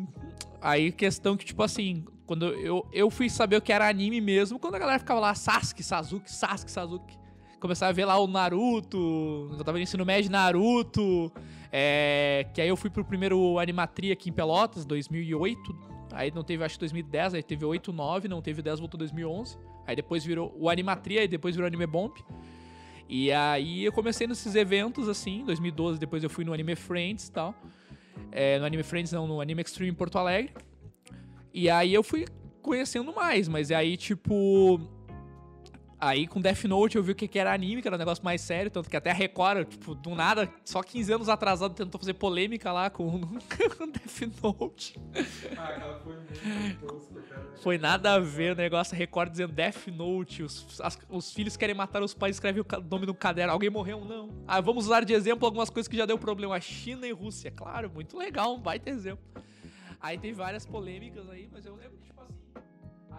Aí 0.61 0.91
questão 0.91 1.37
que, 1.37 1.45
tipo 1.45 1.63
assim, 1.63 2.05
quando 2.27 2.47
eu, 2.47 2.87
eu 2.93 3.11
fui 3.11 3.31
saber 3.31 3.57
o 3.57 3.63
que 3.63 3.73
era 3.73 3.89
anime 3.89 4.21
mesmo, 4.21 4.59
quando 4.59 4.75
a 4.75 4.79
galera 4.79 4.99
ficava 4.99 5.21
lá, 5.21 5.35
Sasuke, 5.35 5.83
Sasuke, 5.83 6.31
Sasuke, 6.31 6.71
Sasuke. 6.71 7.26
Começava 7.61 7.91
a 7.91 7.93
ver 7.93 8.05
lá 8.05 8.19
o 8.19 8.27
Naruto, 8.27 9.49
eu 9.53 9.65
tava 9.65 9.79
no 9.79 9.83
ensino 9.83 10.05
médio 10.05 10.31
Naruto, 10.31 11.33
é, 11.73 12.47
que 12.53 12.61
aí 12.61 12.69
eu 12.69 12.77
fui 12.77 12.91
pro 12.91 13.05
primeiro 13.05 13.59
Animatria 13.59 14.13
aqui 14.13 14.29
em 14.29 14.33
Pelotas, 14.33 14.85
2008, 14.85 15.77
aí 16.13 16.31
não 16.31 16.45
teve, 16.45 16.63
acho 16.63 16.75
que 16.75 16.81
2010, 16.81 17.35
aí 17.35 17.43
teve 17.43 17.65
8, 17.65 17.93
9, 17.93 18.29
não 18.29 18.43
teve 18.43 18.61
10, 18.61 18.81
voltou 18.81 18.99
2011, 18.99 19.57
aí 19.87 19.97
depois 19.97 20.25
virou 20.25 20.55
o 20.59 20.69
Animatria, 20.69 21.25
e 21.25 21.29
depois 21.29 21.55
virou 21.57 21.67
Anime 21.67 21.87
Bomb, 21.87 22.13
e 23.09 23.33
aí 23.33 23.85
eu 23.85 23.93
comecei 23.93 24.27
nesses 24.27 24.55
eventos, 24.55 25.09
assim, 25.09 25.43
2012, 25.45 25.99
depois 25.99 26.23
eu 26.23 26.31
fui 26.31 26.45
no 26.45 26.53
Anime 26.53 26.77
Friends 26.77 27.29
e 27.29 27.33
tal, 27.33 27.55
é, 28.31 28.59
no 28.59 28.67
Anime 28.67 28.83
Friends 28.83 29.13
não, 29.13 29.27
no 29.27 29.41
Anime 29.41 29.63
Extreme 29.63 29.91
em 29.91 29.95
Porto 29.95 30.19
Alegre, 30.19 30.53
e 31.55 31.71
aí 31.71 31.95
eu 31.95 32.03
fui 32.03 32.27
conhecendo 32.67 33.15
mais, 33.15 33.47
mas 33.49 33.71
aí, 33.71 33.97
tipo. 33.97 34.81
Aí 35.99 36.27
com 36.27 36.41
Death 36.41 36.65
Note 36.65 36.97
eu 36.97 37.03
vi 37.03 37.13
o 37.13 37.15
que 37.15 37.27
que 37.27 37.39
era 37.39 37.53
anime, 37.53 37.81
que 37.81 37.89
era 37.89 37.97
um 37.97 37.99
negócio 37.99 38.23
mais 38.25 38.41
sério, 38.43 38.71
tanto 38.71 38.91
que 38.91 38.97
até 38.97 39.11
a 39.11 39.15
Record, 39.15 39.67
tipo, 39.69 39.95
do 39.95 40.15
nada, 40.15 40.53
só 40.65 40.83
15 40.83 41.13
anos 41.13 41.29
atrasado, 41.29 41.73
tentou 41.75 41.99
fazer 41.99 42.15
polêmica 42.15 42.71
lá 42.71 42.91
com 42.91 43.21
com 43.79 43.91
Death 43.91 44.43
Note. 44.43 44.99
Ah, 45.57 45.69
aquela 45.69 45.99
foi 46.01 46.15
muito 46.17 46.87
tosca, 46.87 47.21
cara. 47.23 47.47
Foi 47.63 47.79
nada 47.79 48.13
a 48.15 48.19
ver 48.19 48.53
o 48.53 48.57
negócio, 48.57 48.95
a 48.95 48.99
Record 48.99 49.31
dizendo 49.31 49.53
Death 49.55 49.87
Note, 49.89 50.43
os, 50.43 50.79
as- 50.83 50.99
os 51.09 51.33
filhos 51.33 51.57
querem 51.57 51.75
matar 51.75 52.03
os 52.03 52.13
pais, 52.13 52.37
escreve 52.37 52.61
o 52.61 52.67
nome 52.91 53.07
no 53.07 53.15
caderno, 53.15 53.53
alguém 53.53 53.71
morreu? 53.71 54.05
Não. 54.05 54.29
Ah, 54.47 54.61
vamos 54.61 54.85
usar 54.87 55.03
de 55.05 55.15
exemplo 55.15 55.47
algumas 55.47 55.71
coisas 55.71 55.89
que 55.89 55.97
já 55.97 56.05
deu 56.05 56.19
problema, 56.19 56.61
China 56.61 57.07
e 57.07 57.13
Rússia, 57.13 57.51
claro, 57.51 57.91
muito 57.91 58.19
legal, 58.19 58.55
um 58.55 58.61
baita 58.61 58.91
exemplo. 58.91 59.25
Aí 59.99 60.19
tem 60.19 60.35
várias 60.35 60.67
polêmicas 60.67 61.29
aí, 61.31 61.49
mas 61.51 61.65
eu 61.65 61.75
lembro 61.75 61.97
tipo. 62.03 62.16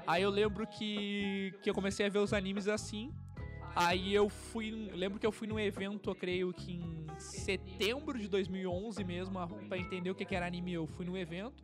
Aí 0.08 0.24
eu 0.24 0.30
lembro 0.30 0.66
que, 0.66 1.54
que 1.62 1.70
eu 1.70 1.74
comecei 1.74 2.06
a 2.06 2.10
ver 2.10 2.20
os 2.20 2.34
animes 2.34 2.68
assim, 2.68 3.12
Aí 3.80 4.12
eu 4.12 4.28
fui, 4.28 4.72
lembro 4.96 5.20
que 5.20 5.28
eu 5.28 5.32
fui 5.32 5.48
num 5.48 5.60
evento, 5.60 6.10
eu 6.10 6.16
creio 6.16 6.52
que 6.52 6.72
em 6.72 7.06
setembro 7.20 8.18
de 8.18 8.28
2011 8.28 9.04
mesmo, 9.04 9.38
a- 9.38 9.46
pra 9.48 9.78
entender 9.78 10.10
o 10.10 10.16
que 10.16 10.34
era 10.36 10.48
anime, 10.48 10.74
eu 10.74 10.88
fui 10.88 11.06
num 11.06 11.16
evento. 11.16 11.64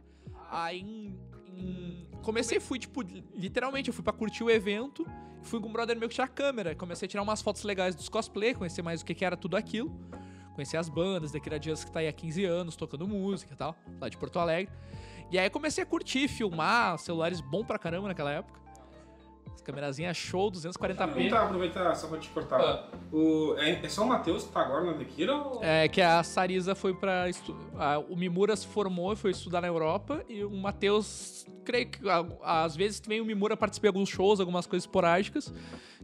Aí 0.52 0.80
em, 0.82 1.18
em- 1.58 2.08
comecei, 2.22 2.60
fui 2.60 2.78
tipo, 2.78 3.02
literalmente, 3.34 3.88
eu 3.90 3.94
fui 3.96 4.04
pra 4.04 4.14
curtir 4.14 4.44
o 4.44 4.50
evento, 4.52 5.08
fui 5.42 5.60
com 5.60 5.70
um 5.70 5.74
brother 5.74 5.98
meu 5.98 6.08
que 6.08 6.14
tinha 6.14 6.28
câmera, 6.28 6.76
comecei 6.76 7.08
a 7.08 7.10
tirar 7.10 7.24
umas 7.24 7.42
fotos 7.42 7.64
legais 7.64 7.96
dos 7.96 8.10
cosplay, 8.10 8.54
conhecer 8.54 8.84
mais 8.84 9.02
o 9.02 9.06
que 9.06 9.26
era 9.26 9.36
tudo 9.36 9.58
aquilo. 9.58 9.92
Conhecer 10.54 10.78
as 10.78 10.88
bandas, 10.88 11.32
daquele 11.32 11.58
Dias 11.58 11.84
que 11.84 11.92
tá 11.92 12.00
aí 12.02 12.08
há 12.08 12.14
15 12.14 12.46
anos 12.46 12.76
tocando 12.76 13.08
música 13.08 13.52
e 13.52 13.58
tal, 13.58 13.76
lá 14.00 14.08
de 14.08 14.16
Porto 14.18 14.38
Alegre. 14.38 14.72
E 15.34 15.40
aí 15.40 15.50
comecei 15.50 15.84
a 15.84 15.88
curtir, 15.88 16.28
filmar, 16.28 16.96
celulares 17.00 17.42
bom 17.42 17.66
pra 17.66 17.80
caramba 17.80 18.08
naquela 18.08 18.32
época. 18.32 18.62
As 19.52 19.62
câmerazinhas 19.62 20.16
show, 20.16 20.52
240p. 20.52 21.02
Aproveitar, 21.02 21.44
aproveitar, 21.46 21.96
só 21.96 22.08
pra 22.08 22.20
te 22.20 22.30
cortar. 22.30 22.62
Ah. 22.62 22.88
O, 23.12 23.56
é, 23.58 23.84
é 23.84 23.90
só 23.90 24.04
o 24.04 24.08
Matheus 24.08 24.44
que 24.44 24.52
tá 24.52 24.62
agora 24.62 24.86
na 24.86 24.92
Dekira 24.94 25.36
ou... 25.36 25.64
É 25.64 25.88
que 25.88 26.02
a 26.04 26.22
Sarisa 26.22 26.76
foi 26.76 26.94
pra. 26.94 27.28
estu- 27.28 27.58
a- 27.80 27.98
O 27.98 28.16
Mimura 28.16 28.56
se 28.56 28.68
formou 28.68 29.12
e 29.14 29.16
foi 29.16 29.32
estudar 29.32 29.62
na 29.62 29.68
Europa. 29.68 30.24
E 30.30 30.44
o 30.44 30.52
Matheus, 30.52 31.48
creio 31.66 31.88
que 31.88 32.08
a- 32.08 32.26
às 32.64 32.76
vezes 32.76 33.00
também 33.00 33.20
o 33.20 33.26
Mimura 33.26 33.58
participa 33.58 33.86
de 33.86 33.88
alguns 33.90 34.10
shows, 34.10 34.40
algumas 34.40 34.68
coisas 34.68 34.84
esporádicas. 34.86 35.52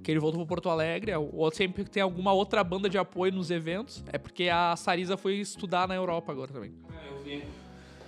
Que 0.01 0.09
ele 0.09 0.19
voltou 0.19 0.39
pra 0.39 0.47
Porto 0.47 0.69
Alegre. 0.71 1.13
Ou 1.15 1.51
sempre 1.51 1.83
que 1.83 1.91
tem 1.91 2.01
alguma 2.01 2.33
outra 2.33 2.63
banda 2.63 2.89
de 2.89 2.97
apoio 2.97 3.31
nos 3.31 3.51
eventos. 3.51 4.03
É 4.11 4.17
porque 4.17 4.49
a 4.49 4.75
Sarisa 4.75 5.17
foi 5.17 5.35
estudar 5.35 5.87
na 5.87 5.93
Europa 5.93 6.31
agora 6.31 6.51
também. 6.51 6.73
É, 6.91 7.11
eu 7.11 7.23
vi. 7.23 7.43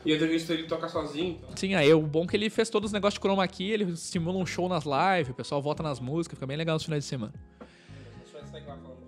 E 0.05 0.15
visto 0.17 0.51
ele 0.51 0.63
tocar 0.63 0.89
sozinho, 0.89 1.37
então. 1.37 1.49
Sim, 1.55 1.75
aí 1.75 1.93
o 1.93 2.01
bom 2.01 2.23
é 2.23 2.27
que 2.27 2.35
ele 2.35 2.49
fez 2.49 2.69
todos 2.69 2.89
os 2.89 2.93
negócios 2.93 3.15
de 3.15 3.19
chroma 3.19 3.47
key, 3.47 3.71
ele 3.71 3.83
estimula 3.91 4.37
um 4.37 4.45
show 4.45 4.67
nas 4.67 4.83
lives, 4.83 5.29
o 5.29 5.33
pessoal 5.33 5.61
vota 5.61 5.83
nas 5.83 5.99
músicas, 5.99 6.37
fica 6.37 6.47
bem 6.47 6.57
legal 6.57 6.75
nos 6.75 6.83
finais 6.83 7.03
de 7.03 7.09
semana. 7.09 7.33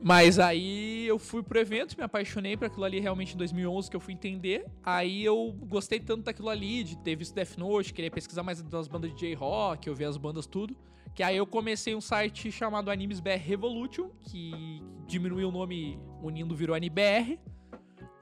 Mas 0.02 0.38
aí 0.38 1.08
eu 1.08 1.18
fui 1.18 1.42
pro 1.42 1.58
evento, 1.58 1.96
me 1.98 2.04
apaixonei 2.04 2.58
por 2.58 2.66
aquilo 2.66 2.84
ali 2.84 3.00
realmente 3.00 3.36
em 3.36 3.38
2011 3.38 3.90
que 3.90 3.96
eu 3.96 4.02
fui 4.02 4.14
entender. 4.14 4.66
Aí 4.84 5.24
eu 5.24 5.56
gostei 5.66 5.98
tanto 5.98 6.24
daquilo 6.24 6.50
ali, 6.50 6.84
de 6.84 6.98
ter 6.98 7.16
visto 7.16 7.34
Death 7.34 7.58
Note, 7.58 7.94
querer 7.94 8.10
pesquisar 8.10 8.44
mais 8.44 8.62
das 8.62 8.88
bandas 8.90 9.12
de 9.12 9.18
J-Rock, 9.18 9.88
eu 9.88 9.96
vi 9.96 10.04
as 10.04 10.18
bandas 10.18 10.46
tudo. 10.46 10.76
Que 11.16 11.24
aí 11.24 11.38
eu 11.38 11.48
comecei 11.48 11.96
um 11.96 12.02
site 12.02 12.52
chamado 12.52 12.92
Animes 12.92 13.22
BR 13.22 13.38
Revolution, 13.38 14.10
que 14.26 14.84
diminuiu 15.08 15.48
o 15.48 15.52
nome 15.52 15.98
unindo 16.22 16.54
virou 16.54 16.76
AniBR. 16.76 17.40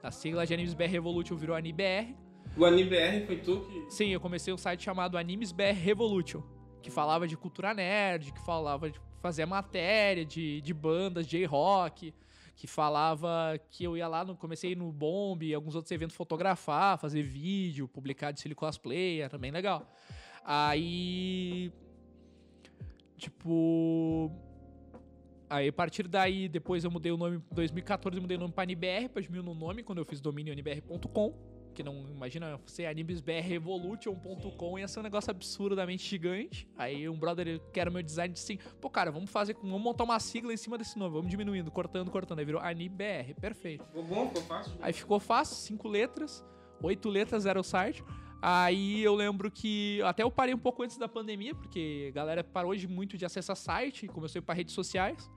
A 0.02 0.10
sigla 0.12 0.46
de 0.46 0.54
Animes 0.54 0.74
BR 0.74 0.84
Revolution 0.84 1.34
virou 1.36 1.56
AniBR. 1.56 2.14
O 2.56 2.64
AniBR 2.64 3.26
foi 3.26 3.36
tu 3.38 3.60
que... 3.60 3.90
Sim, 3.90 4.08
eu 4.08 4.20
comecei 4.20 4.52
um 4.52 4.58
site 4.58 4.82
chamado 4.82 5.16
Animes 5.16 5.52
BR 5.52 5.72
Revolution, 5.72 6.42
que 6.82 6.90
falava 6.90 7.26
de 7.26 7.36
cultura 7.36 7.72
nerd, 7.72 8.32
que 8.32 8.40
falava 8.44 8.90
de 8.90 9.00
fazer 9.20 9.46
matéria 9.46 10.24
de, 10.24 10.60
de 10.60 10.74
bandas, 10.74 11.26
J-rock, 11.26 12.12
que 12.54 12.66
falava 12.66 13.58
que 13.70 13.84
eu 13.84 13.96
ia 13.96 14.06
lá, 14.06 14.24
no, 14.24 14.36
comecei 14.36 14.74
no 14.74 14.92
Bomb 14.92 15.42
e 15.42 15.54
alguns 15.54 15.74
outros 15.74 15.90
eventos 15.92 16.14
fotografar, 16.14 16.98
fazer 16.98 17.22
vídeo, 17.22 17.88
publicar 17.88 18.32
de 18.32 18.40
Silly 18.40 18.54
Cosplay, 18.54 19.22
era 19.22 19.38
bem 19.38 19.50
legal. 19.50 19.90
Aí. 20.44 21.72
Tipo. 23.16 24.30
Aí, 25.48 25.68
a 25.68 25.72
partir 25.72 26.08
daí, 26.08 26.48
depois 26.48 26.84
eu 26.84 26.90
mudei 26.90 27.12
o 27.12 27.16
nome. 27.16 27.36
Em 27.36 27.54
2014, 27.54 28.16
eu 28.16 28.22
mudei 28.22 28.36
o 28.36 28.40
nome 28.40 28.52
pra 28.52 28.64
AniBR, 28.64 29.08
pra 29.12 29.22
diminuir 29.22 29.48
o 29.48 29.54
nome, 29.54 29.82
quando 29.82 29.98
eu 29.98 30.04
fiz 30.04 30.20
domínio 30.20 30.52
anibr.com. 30.52 31.51
Que 31.74 31.82
não, 31.82 32.06
imagina, 32.10 32.60
ser 32.66 32.86
animesbrrevolution.com 32.86 34.78
ia 34.78 34.86
ser 34.86 35.00
um 35.00 35.02
negócio 35.02 35.30
absurdamente 35.30 36.08
gigante. 36.08 36.68
Aí 36.76 37.08
um 37.08 37.18
brother 37.18 37.60
que 37.72 37.80
era 37.80 37.90
meu 37.90 38.02
design 38.02 38.32
disse 38.32 38.52
assim: 38.52 38.62
pô, 38.80 38.90
cara, 38.90 39.10
vamos 39.10 39.30
fazer, 39.30 39.54
vamos 39.54 39.80
montar 39.80 40.04
uma 40.04 40.20
sigla 40.20 40.52
em 40.52 40.56
cima 40.56 40.76
desse 40.76 40.98
nome, 40.98 41.14
vamos 41.14 41.30
diminuindo, 41.30 41.70
cortando, 41.70 42.10
cortando. 42.10 42.38
Aí 42.38 42.44
virou 42.44 42.60
AniBR, 42.60 43.34
perfeito. 43.40 43.84
Ficou 43.84 44.04
bom, 44.04 44.28
ficou 44.28 44.42
fácil? 44.42 44.72
Aí 44.80 44.92
ficou 44.92 45.20
fácil, 45.20 45.56
cinco 45.56 45.88
letras, 45.88 46.44
oito 46.82 47.08
letras 47.08 47.46
era 47.46 47.58
o 47.58 47.64
site. 47.64 48.04
Aí 48.44 49.00
eu 49.02 49.14
lembro 49.14 49.48
que 49.50 50.02
até 50.02 50.24
eu 50.24 50.30
parei 50.30 50.52
um 50.52 50.58
pouco 50.58 50.82
antes 50.82 50.96
da 50.98 51.08
pandemia, 51.08 51.54
porque 51.54 52.08
a 52.10 52.12
galera 52.12 52.42
parou 52.42 52.74
de 52.74 52.88
muito 52.88 53.16
de 53.16 53.24
acessar 53.24 53.56
site, 53.56 54.08
começou 54.08 54.40
a 54.40 54.42
ir 54.42 54.44
para 54.44 54.54
redes 54.56 54.74
sociais. 54.74 55.30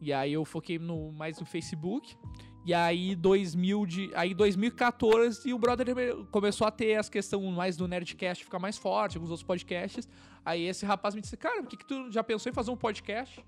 E 0.00 0.12
aí 0.12 0.32
eu 0.32 0.44
foquei 0.44 0.78
no, 0.78 1.10
mais 1.10 1.40
no 1.40 1.46
Facebook. 1.46 2.16
E 2.68 2.74
aí 2.74 3.16
2000 3.16 3.86
de, 3.86 4.10
aí 4.14 4.34
2014 4.34 5.54
o 5.54 5.58
brother 5.58 5.86
começou 6.30 6.66
a 6.66 6.70
ter 6.70 6.96
as 6.96 7.08
questões 7.08 7.50
mais 7.56 7.78
do 7.78 7.88
Nerdcast 7.88 8.44
ficar 8.44 8.58
mais 8.58 8.76
forte, 8.76 9.16
alguns 9.16 9.30
outros 9.30 9.42
podcasts. 9.42 10.06
Aí 10.44 10.66
esse 10.66 10.84
rapaz 10.84 11.14
me 11.14 11.22
disse: 11.22 11.34
"Cara, 11.34 11.62
por 11.62 11.70
que 11.70 11.78
que 11.78 11.86
tu 11.86 12.10
já 12.10 12.22
pensou 12.22 12.50
em 12.50 12.52
fazer 12.52 12.70
um 12.70 12.76
podcast?" 12.76 13.42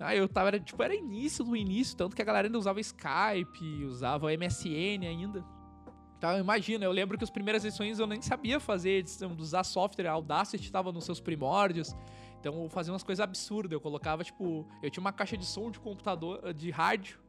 Aí 0.00 0.16
eu 0.16 0.26
tava, 0.26 0.48
era, 0.48 0.58
tipo, 0.58 0.82
era 0.82 0.94
início 0.94 1.44
do 1.44 1.54
início, 1.54 1.94
tanto 1.94 2.16
que 2.16 2.22
a 2.22 2.24
galera 2.24 2.48
ainda 2.48 2.56
usava 2.56 2.80
Skype, 2.80 3.84
usava 3.84 4.32
MSN 4.32 5.06
ainda. 5.06 5.44
Então, 6.16 6.38
imagina, 6.38 6.86
eu 6.86 6.90
lembro 6.90 7.18
que 7.18 7.24
as 7.24 7.30
primeiras 7.30 7.62
edições 7.66 7.98
eu 7.98 8.06
nem 8.06 8.22
sabia 8.22 8.58
fazer, 8.58 9.04
usar 9.38 9.62
software, 9.62 10.06
a 10.06 10.12
Audacity 10.12 10.64
estava 10.64 10.90
nos 10.90 11.04
seus 11.04 11.20
primórdios. 11.20 11.94
Então 12.40 12.62
eu 12.62 12.70
fazia 12.70 12.94
umas 12.94 13.02
coisas 13.02 13.22
absurdas, 13.22 13.72
eu 13.72 13.80
colocava, 13.80 14.24
tipo, 14.24 14.66
eu 14.82 14.90
tinha 14.90 15.02
uma 15.02 15.12
caixa 15.12 15.36
de 15.36 15.44
som 15.44 15.70
de 15.70 15.78
computador, 15.78 16.54
de 16.54 16.70
rádio, 16.70 17.20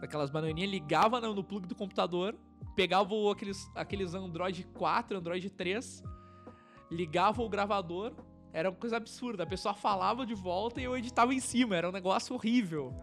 daquelas 0.00 0.30
bananinhas, 0.30 0.70
ligava 0.70 1.20
no, 1.20 1.42
plug 1.44 1.66
do 1.66 1.74
computador, 1.74 2.34
pegava 2.74 3.14
o- 3.14 3.30
aqueles, 3.30 3.70
aqueles 3.74 4.14
Android 4.14 4.64
4, 4.74 5.16
Android 5.18 5.48
3, 5.50 6.02
ligava 6.90 7.42
o 7.42 7.48
gravador, 7.48 8.12
era 8.52 8.70
uma 8.70 8.76
coisa 8.76 8.96
absurda. 8.96 9.42
A 9.42 9.46
pessoa 9.46 9.74
falava 9.74 10.24
de 10.24 10.34
volta 10.34 10.80
e 10.80 10.84
eu 10.84 10.96
editava 10.96 11.34
em 11.34 11.40
cima, 11.40 11.76
era 11.76 11.88
um 11.88 11.92
negócio 11.92 12.34
horrível. 12.34 12.94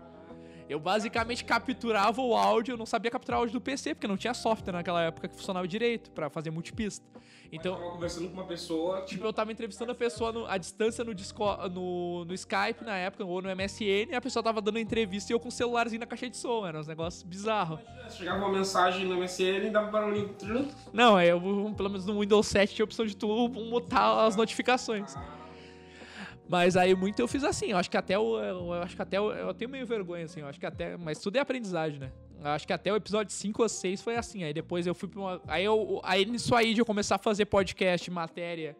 Eu 0.69 0.79
basicamente 0.79 1.43
capturava 1.43 2.21
o 2.21 2.35
áudio, 2.35 2.73
eu 2.73 2.77
não 2.77 2.85
sabia 2.85 3.11
capturar 3.11 3.39
o 3.39 3.43
áudio 3.43 3.53
do 3.53 3.61
PC, 3.61 3.95
porque 3.95 4.07
não 4.07 4.17
tinha 4.17 4.33
software 4.33 4.73
naquela 4.73 5.01
época 5.01 5.27
que 5.27 5.35
funcionava 5.35 5.67
direito 5.67 6.11
pra 6.11 6.29
fazer 6.29 6.51
multipista. 6.51 7.05
Então, 7.51 7.73
eu 7.73 7.79
tava 7.79 7.91
conversando 7.91 8.29
com 8.29 8.33
uma 8.33 8.45
pessoa. 8.45 9.01
Tipo, 9.01 9.25
eu 9.25 9.31
tava 9.31 9.51
entrevistando 9.51 9.91
a 9.91 9.95
pessoa 9.95 10.31
no, 10.31 10.45
à 10.47 10.57
distância 10.57 11.03
no, 11.03 11.13
Discord, 11.13 11.69
no, 11.69 12.25
no 12.25 12.33
Skype 12.33 12.83
na 12.83 12.97
época, 12.97 13.23
ou 13.23 13.43
no 13.43 13.55
MSN, 13.55 14.09
e 14.09 14.15
a 14.15 14.21
pessoa 14.21 14.41
tava 14.41 14.59
dando 14.59 14.79
entrevista 14.79 15.31
e 15.31 15.35
eu 15.35 15.39
com 15.39 15.49
o 15.49 15.51
celularzinho 15.51 15.99
na 15.99 16.07
caixa 16.07 16.27
de 16.27 16.35
som. 16.35 16.65
Era 16.65 16.79
uns 16.79 16.87
negócios 16.87 17.21
bizarros. 17.21 17.79
Chegava 18.09 18.39
uma 18.39 18.49
mensagem 18.49 19.05
no 19.05 19.17
MSN 19.17 19.67
e 19.67 19.69
dava 19.69 19.91
para 19.91 20.07
o 20.07 20.11
link. 20.11 20.33
Não, 20.91 21.21
eu, 21.21 21.39
pelo 21.77 21.89
menos 21.89 22.07
no 22.07 22.19
Windows 22.19 22.47
7 22.47 22.73
tinha 22.73 22.83
a 22.83 22.85
opção 22.85 23.05
de 23.05 23.15
tu 23.15 23.27
mutar 23.49 24.25
as 24.25 24.35
notificações. 24.35 25.15
Mas 26.53 26.77
aí 26.77 26.93
muito 26.93 27.19
eu 27.19 27.27
fiz 27.27 27.43
assim, 27.43 27.71
eu 27.71 27.77
acho 27.77 27.89
que 27.89 27.97
até 27.97 28.15
o. 28.15 28.39
Eu, 28.39 28.73
acho 28.73 28.95
que 28.95 29.01
até 29.01 29.17
eu 29.17 29.51
tenho 29.55 29.71
meio 29.71 29.87
vergonha, 29.87 30.25
assim, 30.25 30.41
eu 30.41 30.45
acho 30.45 30.59
que 30.59 30.65
até. 30.67 30.95
Mas 30.97 31.17
tudo 31.17 31.35
é 31.35 31.39
aprendizagem, 31.39 31.97
né? 31.97 32.11
Eu 32.39 32.51
acho 32.51 32.67
que 32.67 32.71
até 32.71 32.93
o 32.93 32.95
episódio 32.95 33.33
5 33.33 33.59
ou 33.59 33.67
6 33.67 34.03
foi 34.03 34.17
assim. 34.17 34.43
Aí 34.43 34.53
depois 34.53 34.85
eu 34.85 34.93
fui 34.93 35.09
pra 35.09 35.19
uma. 35.19 35.41
Aí, 35.47 35.65
eu, 35.65 35.99
aí 36.03 36.25
nisso 36.25 36.53
aí 36.53 36.75
de 36.75 36.79
eu 36.79 36.85
começar 36.85 37.15
a 37.15 37.17
fazer 37.17 37.45
podcast, 37.45 38.11
matéria, 38.11 38.77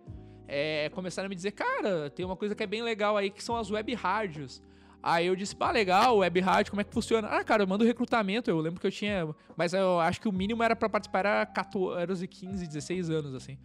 é, 0.48 0.88
começaram 0.90 1.26
a 1.26 1.30
me 1.30 1.34
dizer, 1.34 1.50
cara, 1.50 2.12
tem 2.12 2.24
uma 2.24 2.36
coisa 2.36 2.54
que 2.54 2.62
é 2.62 2.68
bem 2.68 2.84
legal 2.84 3.18
aí 3.18 3.32
que 3.32 3.44
são 3.44 3.56
as 3.56 3.72
web 3.72 3.92
rádios. 3.96 4.62
Aí 5.02 5.26
eu 5.26 5.36
disse, 5.36 5.56
pá, 5.56 5.72
legal, 5.72 6.18
web 6.18 6.40
rádio, 6.42 6.70
como 6.70 6.82
é 6.82 6.84
que 6.84 6.94
funciona? 6.94 7.28
Ah, 7.28 7.44
cara, 7.44 7.64
eu 7.64 7.68
mando 7.68 7.84
recrutamento, 7.84 8.52
eu 8.52 8.60
lembro 8.60 8.80
que 8.80 8.86
eu 8.86 8.92
tinha. 8.92 9.28
Mas 9.58 9.74
eu 9.74 10.00
acho 10.00 10.22
que 10.22 10.30
o 10.30 10.32
mínimo 10.32 10.62
era 10.62 10.76
para 10.76 10.88
participar 10.90 11.26
era 11.26 11.46
14, 11.48 12.28
15, 12.28 12.68
16 12.68 13.10
anos, 13.10 13.34
assim. 13.34 13.58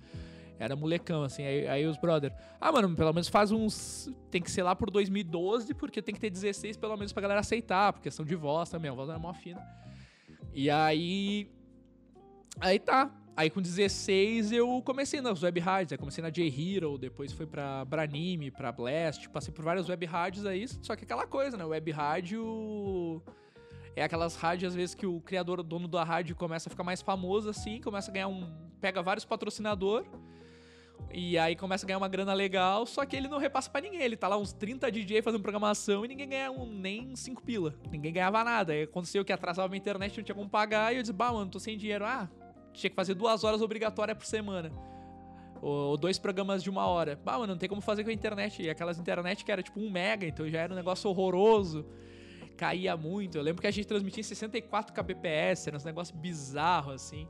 Era 0.58 0.74
molecão, 0.74 1.22
assim. 1.22 1.44
Aí, 1.44 1.68
aí 1.68 1.86
os 1.86 1.96
brother. 1.96 2.34
Ah, 2.60 2.72
mano, 2.72 2.94
pelo 2.96 3.12
menos 3.12 3.28
faz 3.28 3.52
uns. 3.52 4.10
Tem 4.30 4.42
que 4.42 4.50
ser 4.50 4.62
lá 4.62 4.74
por 4.74 4.90
2012, 4.90 5.72
porque 5.74 6.02
tem 6.02 6.14
que 6.14 6.20
ter 6.20 6.30
16 6.30 6.76
pelo 6.76 6.96
menos 6.96 7.12
pra 7.12 7.22
galera 7.22 7.40
aceitar, 7.40 7.92
por 7.92 8.02
questão 8.02 8.24
de 8.24 8.34
voz 8.34 8.68
também. 8.68 8.90
A 8.90 8.94
voz 8.94 9.08
era 9.08 9.18
mó 9.18 9.32
fina. 9.32 9.64
E 10.52 10.68
aí. 10.68 11.48
Aí 12.60 12.78
tá. 12.78 13.10
Aí 13.38 13.48
com 13.50 13.62
16 13.62 14.50
eu 14.50 14.82
comecei 14.84 15.20
nas 15.20 15.40
web 15.44 15.60
rádios, 15.60 15.92
aí 15.92 15.98
comecei 15.98 16.20
na 16.20 16.28
J-Hero, 16.28 16.98
depois 16.98 17.30
foi 17.30 17.46
pra 17.46 17.84
Branime, 17.84 18.50
pra 18.50 18.72
Blast, 18.72 19.28
passei 19.28 19.54
por 19.54 19.64
várias 19.64 19.88
web 19.88 20.04
rádios 20.06 20.44
aí, 20.44 20.66
só 20.66 20.96
que 20.96 21.04
aquela 21.04 21.24
coisa, 21.24 21.56
né? 21.56 21.64
Web 21.64 21.88
rádio 21.92 23.22
é 23.94 24.02
aquelas 24.02 24.34
rádios 24.34 24.72
às 24.72 24.74
vezes 24.74 24.92
que 24.92 25.06
o 25.06 25.20
criador, 25.20 25.60
o 25.60 25.62
dono 25.62 25.86
da 25.86 26.02
rádio 26.02 26.34
começa 26.34 26.68
a 26.68 26.70
ficar 26.70 26.82
mais 26.82 27.00
famoso 27.00 27.48
assim, 27.48 27.80
começa 27.80 28.10
a 28.10 28.14
ganhar 28.14 28.26
um, 28.26 28.52
pega 28.80 29.00
vários 29.04 29.24
patrocinador 29.24 30.04
e 31.10 31.38
aí 31.38 31.56
começa 31.56 31.84
a 31.84 31.86
ganhar 31.86 31.98
uma 31.98 32.08
grana 32.08 32.34
legal, 32.34 32.84
só 32.84 33.04
que 33.06 33.16
ele 33.16 33.28
não 33.28 33.38
repassa 33.38 33.70
para 33.70 33.80
ninguém. 33.80 34.02
Ele 34.02 34.16
tá 34.16 34.28
lá 34.28 34.36
uns 34.36 34.52
30 34.52 34.90
DJ 34.90 35.22
fazendo 35.22 35.40
programação 35.40 36.04
e 36.04 36.08
ninguém 36.08 36.28
ganha 36.28 36.50
um, 36.50 36.66
nem 36.66 37.16
5 37.16 37.42
pila. 37.42 37.74
Ninguém 37.90 38.12
ganhava 38.12 38.44
nada. 38.44 38.72
Aí 38.72 38.82
aconteceu 38.82 39.24
que 39.24 39.32
atrasava 39.32 39.74
a 39.74 39.76
internet, 39.76 40.16
não 40.16 40.24
tinha 40.24 40.34
como 40.34 40.48
pagar, 40.48 40.92
e 40.92 40.96
eu 40.96 41.02
disse, 41.02 41.12
bah, 41.12 41.32
mano, 41.32 41.50
tô 41.50 41.58
sem 41.58 41.78
dinheiro. 41.78 42.04
Ah, 42.04 42.28
tinha 42.72 42.90
que 42.90 42.96
fazer 42.96 43.14
duas 43.14 43.42
horas 43.42 43.62
obrigatórias 43.62 44.16
por 44.16 44.26
semana. 44.26 44.70
Ou, 45.62 45.96
dois 45.96 46.18
programas 46.18 46.62
de 46.62 46.70
uma 46.70 46.86
hora. 46.86 47.18
Bah, 47.24 47.38
mano, 47.38 47.54
não 47.54 47.58
tem 47.58 47.68
como 47.68 47.80
fazer 47.80 48.04
com 48.04 48.10
a 48.10 48.12
internet. 48.12 48.62
E 48.62 48.70
aquelas 48.70 48.98
internet 48.98 49.44
que 49.44 49.50
era 49.50 49.62
tipo 49.62 49.80
um 49.80 49.90
mega, 49.90 50.26
então 50.26 50.48
já 50.48 50.60
era 50.60 50.72
um 50.72 50.76
negócio 50.76 51.08
horroroso. 51.08 51.86
Caía 52.56 52.96
muito. 52.96 53.38
Eu 53.38 53.42
lembro 53.42 53.60
que 53.60 53.66
a 53.66 53.70
gente 53.70 53.86
transmitia 53.86 54.20
em 54.20 54.24
64 54.24 54.92
kbps, 54.92 55.66
era 55.68 55.78
um 55.78 55.84
negócio 55.84 56.14
bizarro 56.14 56.92
assim. 56.92 57.26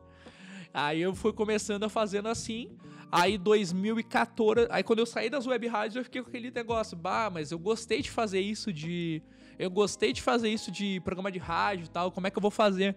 Aí 0.73 1.01
eu 1.01 1.15
fui 1.15 1.33
começando 1.33 1.85
a 1.85 1.89
fazendo 1.89 2.29
assim. 2.29 2.77
Aí 3.11 3.39
2014, 3.39 4.69
aí 4.71 4.83
quando 4.83 4.99
eu 4.99 5.07
saí 5.07 5.31
das 5.31 5.47
web 5.47 5.67
rádios, 5.67 5.97
eu 5.97 6.05
fiquei 6.05 6.23
com 6.23 6.29
aquele 6.29 6.51
negócio, 6.51 6.97
bah, 6.97 7.31
mas 7.33 7.51
eu 7.51 7.59
gostei 7.59 8.03
de 8.03 8.11
fazer 8.11 8.41
isso 8.41 8.73
de 8.73 9.23
eu 9.59 9.71
gostei 9.71 10.13
de 10.13 10.23
fazer 10.23 10.51
isso 10.51 10.71
de 10.71 11.01
programa 11.01 11.33
de 11.33 11.39
rádio 11.39 11.87
e 11.87 11.89
tal, 11.89 12.13
como 12.13 12.27
é 12.27 12.31
que 12.31 12.39
eu 12.39 12.43
vou 12.43 12.51
fazer? 12.51 12.97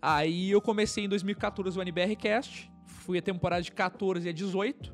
Aí 0.00 0.50
eu 0.50 0.60
comecei 0.60 1.04
em 1.04 1.08
2014 1.08 1.78
o 1.78 1.82
NBRcast, 1.82 2.70
fui 2.84 3.18
a 3.18 3.22
temporada 3.22 3.62
de 3.62 3.70
14 3.72 4.28
a 4.28 4.32
18. 4.32 4.92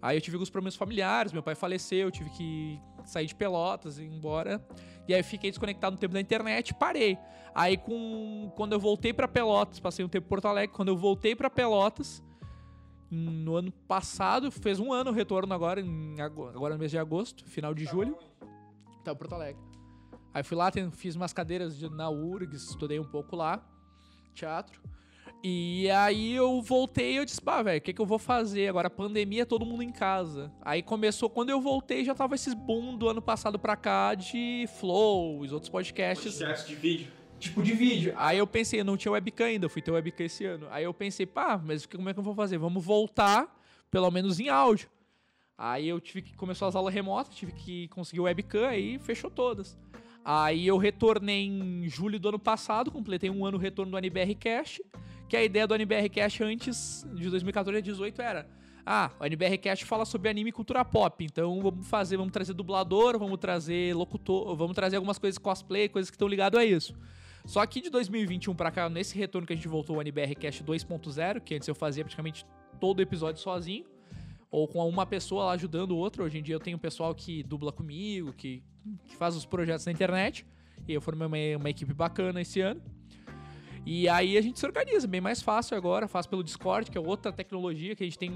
Aí 0.00 0.16
eu 0.16 0.20
tive 0.20 0.36
alguns 0.36 0.50
problemas 0.50 0.74
familiares, 0.74 1.32
meu 1.32 1.42
pai 1.42 1.54
faleceu, 1.54 2.08
eu 2.08 2.10
tive 2.10 2.30
que 2.30 2.80
sair 3.04 3.26
de 3.26 3.34
Pelotas 3.34 3.98
e 3.98 4.02
ir 4.02 4.06
embora. 4.06 4.64
E 5.06 5.14
aí 5.14 5.20
eu 5.20 5.24
fiquei 5.24 5.50
desconectado 5.50 5.94
no 5.94 6.00
tempo 6.00 6.14
da 6.14 6.20
internet 6.20 6.74
parei. 6.74 7.18
Aí 7.54 7.76
com 7.76 8.50
quando 8.56 8.72
eu 8.72 8.80
voltei 8.80 9.12
para 9.12 9.28
Pelotas, 9.28 9.78
passei 9.78 10.04
um 10.04 10.08
tempo 10.08 10.26
em 10.26 10.28
Porto 10.28 10.46
Alegre, 10.46 10.74
quando 10.74 10.88
eu 10.88 10.96
voltei 10.96 11.36
para 11.36 11.50
Pelotas, 11.50 12.22
no 13.14 13.56
ano 13.56 13.70
passado, 13.70 14.50
fez 14.50 14.80
um 14.80 14.90
ano 14.90 15.10
o 15.10 15.12
retorno 15.12 15.52
agora, 15.52 15.82
em, 15.82 16.18
agora 16.18 16.74
no 16.74 16.78
mês 16.78 16.90
de 16.90 16.98
agosto, 16.98 17.44
final 17.44 17.74
de 17.74 17.84
julho. 17.84 18.16
Tá, 19.04 19.14
Porto 19.14 19.34
Alegre. 19.34 19.60
Aí 20.32 20.42
fui 20.42 20.56
lá, 20.56 20.70
fiz 20.92 21.14
umas 21.14 21.30
cadeiras 21.30 21.76
de, 21.76 21.90
na 21.90 22.08
URGS, 22.08 22.70
estudei 22.70 22.98
um 22.98 23.04
pouco 23.04 23.36
lá, 23.36 23.62
teatro. 24.34 24.80
E 25.44 25.90
aí 25.90 26.34
eu 26.34 26.62
voltei 26.62 27.14
e 27.14 27.16
eu 27.16 27.24
disse, 27.24 27.40
pá, 27.42 27.62
velho, 27.62 27.78
o 27.78 27.82
que, 27.82 27.92
que 27.92 28.00
eu 28.00 28.06
vou 28.06 28.18
fazer? 28.18 28.68
Agora 28.68 28.88
pandemia, 28.88 29.44
todo 29.44 29.66
mundo 29.66 29.82
em 29.82 29.92
casa. 29.92 30.50
Aí 30.62 30.82
começou, 30.82 31.28
quando 31.28 31.50
eu 31.50 31.60
voltei, 31.60 32.04
já 32.04 32.14
tava 32.14 32.34
esses 32.34 32.54
boom 32.54 32.96
do 32.96 33.08
ano 33.10 33.20
passado 33.20 33.58
pra 33.58 33.76
cá 33.76 34.14
de 34.14 34.66
Flow, 34.78 35.40
os 35.40 35.52
outros 35.52 35.68
podcasts. 35.68 36.38
Podcast 36.38 36.66
de 36.66 36.74
vídeo. 36.76 37.21
Tipo 37.42 37.60
de 37.60 37.72
vídeo. 37.72 38.14
Aí 38.16 38.38
eu 38.38 38.46
pensei, 38.46 38.78
eu 38.80 38.84
não 38.84 38.96
tinha 38.96 39.10
webcam 39.10 39.46
ainda, 39.46 39.66
eu 39.66 39.70
fui 39.70 39.82
ter 39.82 39.90
webcam 39.90 40.24
esse 40.24 40.44
ano. 40.44 40.68
Aí 40.70 40.84
eu 40.84 40.94
pensei, 40.94 41.26
pá, 41.26 41.60
mas 41.62 41.84
como 41.84 42.08
é 42.08 42.14
que 42.14 42.20
eu 42.20 42.22
vou 42.22 42.34
fazer? 42.34 42.56
Vamos 42.56 42.84
voltar, 42.84 43.52
pelo 43.90 44.10
menos 44.12 44.38
em 44.38 44.48
áudio. 44.48 44.88
Aí 45.58 45.88
eu 45.88 46.00
tive 46.00 46.22
que 46.22 46.36
começar 46.36 46.68
as 46.68 46.76
aulas 46.76 46.94
remotas, 46.94 47.34
tive 47.34 47.52
que 47.52 47.88
conseguir 47.88 48.20
webcam, 48.20 48.68
aí 48.68 48.96
fechou 48.98 49.28
todas. 49.28 49.76
Aí 50.24 50.66
eu 50.66 50.78
retornei 50.78 51.46
em 51.46 51.88
julho 51.88 52.20
do 52.20 52.28
ano 52.28 52.38
passado, 52.38 52.92
completei 52.92 53.28
um 53.28 53.44
ano 53.44 53.58
retorno 53.58 53.90
do 53.90 53.98
NBR 53.98 54.36
Cash 54.36 54.80
que 55.28 55.36
a 55.36 55.42
ideia 55.42 55.66
do 55.66 55.74
NBR 55.74 56.10
Cash 56.10 56.42
antes 56.42 57.06
de 57.14 57.30
2014 57.30 57.70
a 57.70 57.80
2018 57.80 58.22
era 58.22 58.46
ah, 58.84 59.10
o 59.18 59.24
NBR 59.24 59.56
Cash 59.58 59.80
fala 59.80 60.04
sobre 60.04 60.28
anime 60.28 60.50
e 60.50 60.52
cultura 60.52 60.84
pop, 60.84 61.24
então 61.24 61.62
vamos 61.62 61.88
fazer, 61.88 62.16
vamos 62.16 62.32
trazer 62.32 62.52
dublador, 62.52 63.18
vamos 63.18 63.38
trazer 63.38 63.94
locutor, 63.94 64.54
vamos 64.56 64.74
trazer 64.74 64.96
algumas 64.96 65.18
coisas 65.18 65.38
cosplay, 65.38 65.88
coisas 65.88 66.10
que 66.10 66.16
estão 66.16 66.28
ligadas 66.28 66.60
a 66.60 66.64
isso. 66.64 66.94
Só 67.44 67.64
que 67.66 67.80
de 67.80 67.90
2021 67.90 68.54
para 68.54 68.70
cá, 68.70 68.88
nesse 68.88 69.18
retorno 69.18 69.46
que 69.46 69.52
a 69.52 69.56
gente 69.56 69.68
voltou 69.68 69.96
ao 69.96 70.02
NBR 70.02 70.34
Cash 70.36 70.62
2.0, 70.62 71.40
que 71.40 71.54
antes 71.54 71.66
eu 71.66 71.74
fazia 71.74 72.04
praticamente 72.04 72.46
todo 72.80 73.02
episódio 73.02 73.40
sozinho, 73.40 73.84
ou 74.50 74.68
com 74.68 74.86
uma 74.88 75.06
pessoa 75.06 75.46
lá 75.46 75.52
ajudando 75.52 75.92
o 75.92 75.96
outro. 75.96 76.24
Hoje 76.24 76.38
em 76.38 76.42
dia 76.42 76.54
eu 76.54 76.60
tenho 76.60 76.78
pessoal 76.78 77.14
que 77.14 77.42
dubla 77.42 77.72
comigo, 77.72 78.32
que, 78.32 78.62
que 79.06 79.16
faz 79.16 79.34
os 79.34 79.44
projetos 79.44 79.84
na 79.86 79.92
internet, 79.92 80.46
e 80.86 80.92
eu 80.92 81.00
formei 81.00 81.26
uma, 81.26 81.58
uma 81.58 81.70
equipe 81.70 81.92
bacana 81.92 82.40
esse 82.40 82.60
ano. 82.60 82.82
E 83.84 84.08
aí 84.08 84.36
a 84.36 84.40
gente 84.40 84.60
se 84.60 84.64
organiza, 84.64 85.08
bem 85.08 85.20
mais 85.20 85.42
fácil 85.42 85.76
agora, 85.76 86.06
faz 86.06 86.26
pelo 86.26 86.44
Discord, 86.44 86.90
que 86.90 86.96
é 86.96 87.00
outra 87.00 87.32
tecnologia 87.32 87.96
que 87.96 88.04
a 88.04 88.06
gente 88.06 88.18
tem 88.18 88.30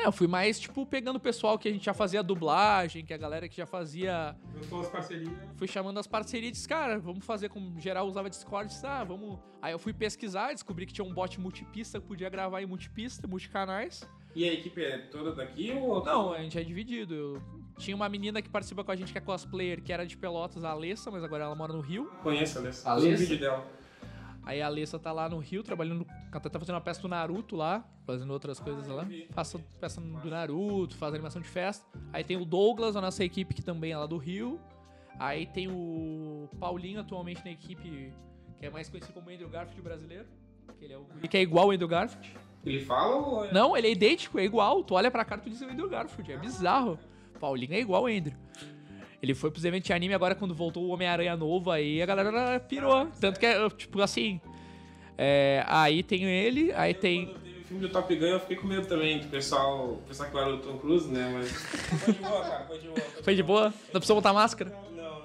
é, 0.00 0.06
eu 0.06 0.12
fui 0.12 0.26
mais, 0.26 0.58
tipo, 0.58 0.84
pegando 0.86 1.16
o 1.16 1.20
pessoal 1.20 1.58
que 1.58 1.68
a 1.68 1.72
gente 1.72 1.84
já 1.84 1.94
fazia 1.94 2.22
dublagem, 2.22 3.04
que 3.04 3.12
a 3.12 3.16
galera 3.16 3.48
que 3.48 3.56
já 3.56 3.66
fazia. 3.66 4.36
Juntou 4.62 4.80
as 4.80 4.88
parcerias. 4.88 5.32
Fui 5.56 5.68
chamando 5.68 5.98
as 5.98 6.06
parcerias 6.06 6.48
e 6.48 6.52
disse, 6.52 6.68
cara, 6.68 6.98
vamos 6.98 7.24
fazer 7.24 7.48
como 7.48 7.78
geral 7.78 8.06
usava 8.06 8.30
Discord. 8.30 8.68
Disse, 8.68 8.86
ah, 8.86 9.04
vamos. 9.04 9.38
Aí 9.60 9.72
eu 9.72 9.78
fui 9.78 9.92
pesquisar, 9.92 10.52
descobri 10.52 10.86
que 10.86 10.92
tinha 10.92 11.04
um 11.04 11.12
bot 11.12 11.38
multipista 11.38 12.00
que 12.00 12.06
podia 12.06 12.28
gravar 12.28 12.62
em 12.62 12.66
multipista, 12.66 13.26
multicanais. 13.26 14.08
E 14.34 14.48
a 14.48 14.52
equipe 14.52 14.82
é 14.82 14.98
toda 14.98 15.34
daqui 15.34 15.72
ou. 15.72 16.04
Não, 16.04 16.32
a 16.32 16.38
gente 16.40 16.58
é 16.58 16.62
dividido. 16.62 17.14
Eu... 17.14 17.42
Tinha 17.78 17.96
uma 17.96 18.08
menina 18.08 18.42
que 18.42 18.48
participa 18.48 18.84
com 18.84 18.92
a 18.92 18.96
gente 18.96 19.10
que 19.10 19.18
é 19.18 19.20
cosplayer, 19.20 19.82
que 19.82 19.92
era 19.92 20.06
de 20.06 20.16
Pelotas, 20.16 20.64
a 20.64 20.70
Alessa, 20.70 21.10
mas 21.10 21.24
agora 21.24 21.44
ela 21.44 21.54
mora 21.54 21.72
no 21.72 21.80
Rio. 21.80 22.10
Conheço 22.22 22.58
a 22.58 22.60
Alessa. 22.60 22.88
A 22.88 22.92
Alessa? 22.92 23.16
vídeo 23.16 23.40
dela. 23.40 23.66
Aí 24.42 24.60
a 24.60 24.66
Alessa 24.66 24.98
tá 24.98 25.12
lá 25.12 25.28
no 25.28 25.38
Rio, 25.38 25.62
trabalhando. 25.62 26.06
Ela 26.32 26.40
tá 26.40 26.58
fazendo 26.58 26.76
uma 26.76 26.80
peça 26.80 27.02
do 27.02 27.08
Naruto 27.08 27.56
lá, 27.56 27.84
fazendo 28.06 28.32
outras 28.32 28.60
coisas 28.60 28.86
lá. 28.86 29.06
Faça 29.30 29.58
peça 29.80 30.00
do 30.00 30.30
Naruto, 30.30 30.96
faz 30.96 31.12
animação 31.12 31.42
de 31.42 31.48
festa. 31.48 31.84
Aí 32.12 32.22
tem 32.22 32.36
o 32.36 32.44
Douglas, 32.44 32.94
a 32.96 33.00
nossa 33.00 33.24
equipe, 33.24 33.52
que 33.54 33.62
também 33.62 33.92
é 33.92 33.98
lá 33.98 34.06
do 34.06 34.16
Rio. 34.16 34.60
Aí 35.18 35.46
tem 35.46 35.68
o 35.68 36.48
Paulinho 36.58 37.00
atualmente 37.00 37.44
na 37.44 37.50
equipe, 37.50 38.12
que 38.58 38.66
é 38.66 38.70
mais 38.70 38.88
conhecido 38.88 39.12
como 39.12 39.28
Andrew 39.28 39.48
Garfield 39.48 39.82
brasileiro. 39.82 40.26
Que 40.78 40.84
ele 40.84 40.94
é, 40.94 40.98
o... 40.98 41.04
que 41.04 41.36
é 41.36 41.42
igual 41.42 41.68
o 41.68 41.70
Andrew 41.72 41.88
Garfield. 41.88 42.34
Ele 42.64 42.84
fala 42.84 43.16
ou 43.16 43.44
é... 43.44 43.52
Não, 43.52 43.76
ele 43.76 43.88
é 43.88 43.92
idêntico, 43.92 44.38
é 44.38 44.44
igual. 44.44 44.82
Tu 44.84 44.94
olha 44.94 45.10
pra 45.10 45.24
cara 45.24 45.40
e 45.40 45.44
tu 45.44 45.50
diz 45.50 45.60
o 45.60 45.64
Andrew 45.64 45.88
Garfield. 45.88 46.32
É 46.32 46.36
bizarro. 46.36 46.98
Paulinho 47.38 47.74
é 47.74 47.80
igual 47.80 48.04
o 48.04 48.06
Andrew. 48.06 48.36
Ele 49.22 49.34
foi 49.34 49.50
pros 49.50 49.64
eventos 49.64 49.86
de 49.86 49.92
anime 49.92 50.14
agora 50.14 50.34
quando 50.34 50.54
voltou 50.54 50.84
o 50.84 50.88
Homem-Aranha 50.88 51.36
novo, 51.36 51.70
aí 51.70 52.00
a 52.00 52.06
galera 52.06 52.60
pirou. 52.60 53.06
Tanto 53.20 53.38
que 53.38 53.46
é, 53.46 53.68
tipo, 53.70 54.00
assim. 54.00 54.40
É, 55.22 55.62
aí 55.66 56.02
tem 56.02 56.24
ele, 56.24 56.72
aí 56.72 56.94
tem. 56.94 57.26
Quando 57.26 57.40
teve 57.42 57.60
o 57.60 57.64
filme 57.64 57.82
do 57.82 57.88
Top 57.90 58.16
Gun, 58.16 58.24
eu 58.24 58.40
fiquei 58.40 58.56
com 58.56 58.66
medo 58.66 58.86
também 58.86 59.18
do 59.18 59.28
pessoal 59.28 60.00
pensar 60.08 60.30
que 60.30 60.34
eu 60.34 60.40
era 60.40 60.54
o 60.54 60.58
Tom 60.60 60.78
Cruise, 60.78 61.06
né? 61.08 61.30
Mas. 61.34 61.52
Foi 61.52 62.14
de 62.14 62.20
boa, 62.20 62.40
cara, 62.42 62.64
foi 62.64 62.78
de 62.78 62.86
boa. 62.86 63.00
Foi 63.22 63.34
de 63.34 63.42
boa? 63.42 63.64
Não 63.64 64.00
precisou 64.00 64.16
botar 64.16 64.32
máscara? 64.32 64.70
Não, 64.70 64.96
não, 64.96 65.20
não. 65.20 65.22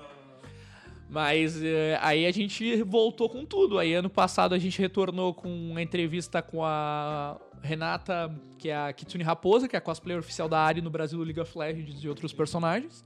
Mas 1.10 1.64
é, 1.64 1.98
aí 2.02 2.26
a 2.26 2.32
gente 2.32 2.84
voltou 2.84 3.30
com 3.30 3.46
tudo. 3.46 3.80
Aí 3.80 3.94
ano 3.94 4.10
passado 4.10 4.54
a 4.54 4.60
gente 4.60 4.82
retornou 4.82 5.34
com 5.34 5.48
uma 5.48 5.82
entrevista 5.82 6.42
com 6.42 6.62
a 6.62 7.40
Renata, 7.64 8.30
que 8.58 8.68
é 8.68 8.76
a 8.76 8.92
Kitsune 8.92 9.24
Raposa, 9.24 9.66
que 9.70 9.78
é 9.78 9.80
a 9.80 9.82
cosplayer 9.82 10.20
oficial 10.20 10.50
da 10.50 10.60
Ari 10.60 10.82
no 10.82 10.90
Brasil 10.90 11.18
do 11.18 11.24
League 11.24 11.40
of 11.40 11.58
Legends 11.58 12.04
e 12.04 12.10
outros 12.10 12.34
personagens 12.34 13.02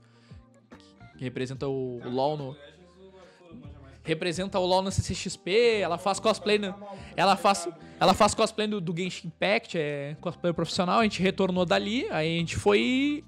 que 1.20 1.24
representa 1.24 1.68
o, 1.68 2.00
o 2.02 2.08
LoL 2.08 2.36
no... 2.38 2.56
Representa 4.02 4.58
o 4.58 4.64
LoL 4.64 4.82
na 4.82 4.90
CCXP, 4.90 5.80
ela 5.82 5.98
faz 5.98 6.18
cosplay 6.18 6.58
no, 6.58 6.74
ela 7.14 7.36
faz 7.36 7.68
ela 7.98 8.14
faz 8.14 8.34
cosplay 8.34 8.66
do, 8.66 8.80
do 8.80 8.96
Genshin 8.96 9.28
Impact, 9.28 9.76
é 9.76 10.16
cosplay 10.20 10.52
profissional, 10.54 11.00
a 11.00 11.02
gente 11.02 11.22
retornou 11.22 11.66
dali, 11.66 12.06
aí 12.10 12.36
a 12.36 12.38
gente 12.38 12.56
foi 12.56 13.22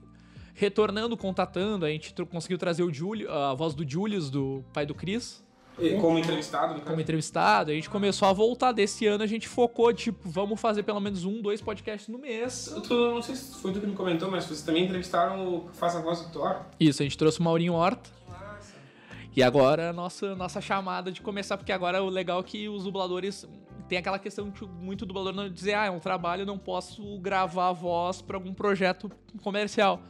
retornando, 0.55 1.15
contatando, 1.17 1.85
a 1.85 1.91
gente 1.91 2.15
conseguiu 2.25 2.57
trazer 2.57 2.83
o 2.83 2.93
Júlio, 2.93 3.31
a 3.31 3.53
voz 3.53 3.75
do 3.75 3.89
Julius, 3.89 4.31
do 4.31 4.65
pai 4.73 4.87
do 4.87 4.95
Chris, 4.95 5.45
Como 6.01 6.19
entrevistado, 6.19 6.81
como 6.83 7.01
entrevistado, 7.01 7.71
a 7.71 7.75
gente 7.75 7.89
começou 7.89 8.29
a 8.29 8.33
voltar. 8.33 8.73
Desse 8.73 9.07
ano 9.07 9.25
a 9.25 9.27
gente 9.27 9.49
focou, 9.49 9.93
tipo, 9.93 10.29
vamos 10.29 10.61
fazer 10.61 10.83
pelo 10.83 11.01
menos 11.01 11.25
um, 11.25 11.41
dois 11.41 11.63
podcasts 11.63 12.09
no 12.09 12.19
mês. 12.19 12.73
Tu, 12.87 12.95
não 12.95 13.23
sei 13.23 13.35
se 13.35 13.59
foi 13.59 13.73
tu 13.73 13.81
que 13.81 13.87
me 13.87 13.95
comentou, 13.95 14.31
mas 14.31 14.45
vocês 14.45 14.63
também 14.63 14.85
entrevistaram 14.85 15.55
o 15.55 15.69
que 15.69 15.77
faz 15.77 15.97
a 15.97 16.01
voz 16.01 16.21
do 16.21 16.31
Thor. 16.31 16.61
Isso, 16.79 17.03
a 17.03 17.05
gente 17.05 17.17
trouxe 17.17 17.41
o 17.41 17.43
Maurinho 17.43 17.73
Horta. 17.73 18.11
E 19.35 19.43
agora 19.43 19.91
a 19.91 19.93
nossa, 19.93 20.37
nossa 20.37 20.61
chamada 20.61 21.11
de 21.11 21.23
começar, 21.23 21.57
porque 21.57 21.73
agora 21.73 22.03
o 22.03 22.09
legal 22.09 22.41
é 22.41 22.43
que 22.43 22.69
os 22.69 22.85
dubladores. 22.85 23.49
Tem 23.89 23.99
aquela 23.99 24.19
questão 24.19 24.51
que 24.51 24.65
muito 24.65 25.05
dublador 25.05 25.35
não 25.35 25.51
dizer, 25.51 25.75
ah, 25.75 25.87
é 25.87 25.91
um 25.91 25.99
trabalho, 25.99 26.47
não 26.47 26.57
posso 26.57 27.19
gravar 27.19 27.69
a 27.69 27.73
voz 27.73 28.23
pra 28.23 28.37
algum 28.37 28.55
projeto 28.55 29.11
comercial. 29.43 30.01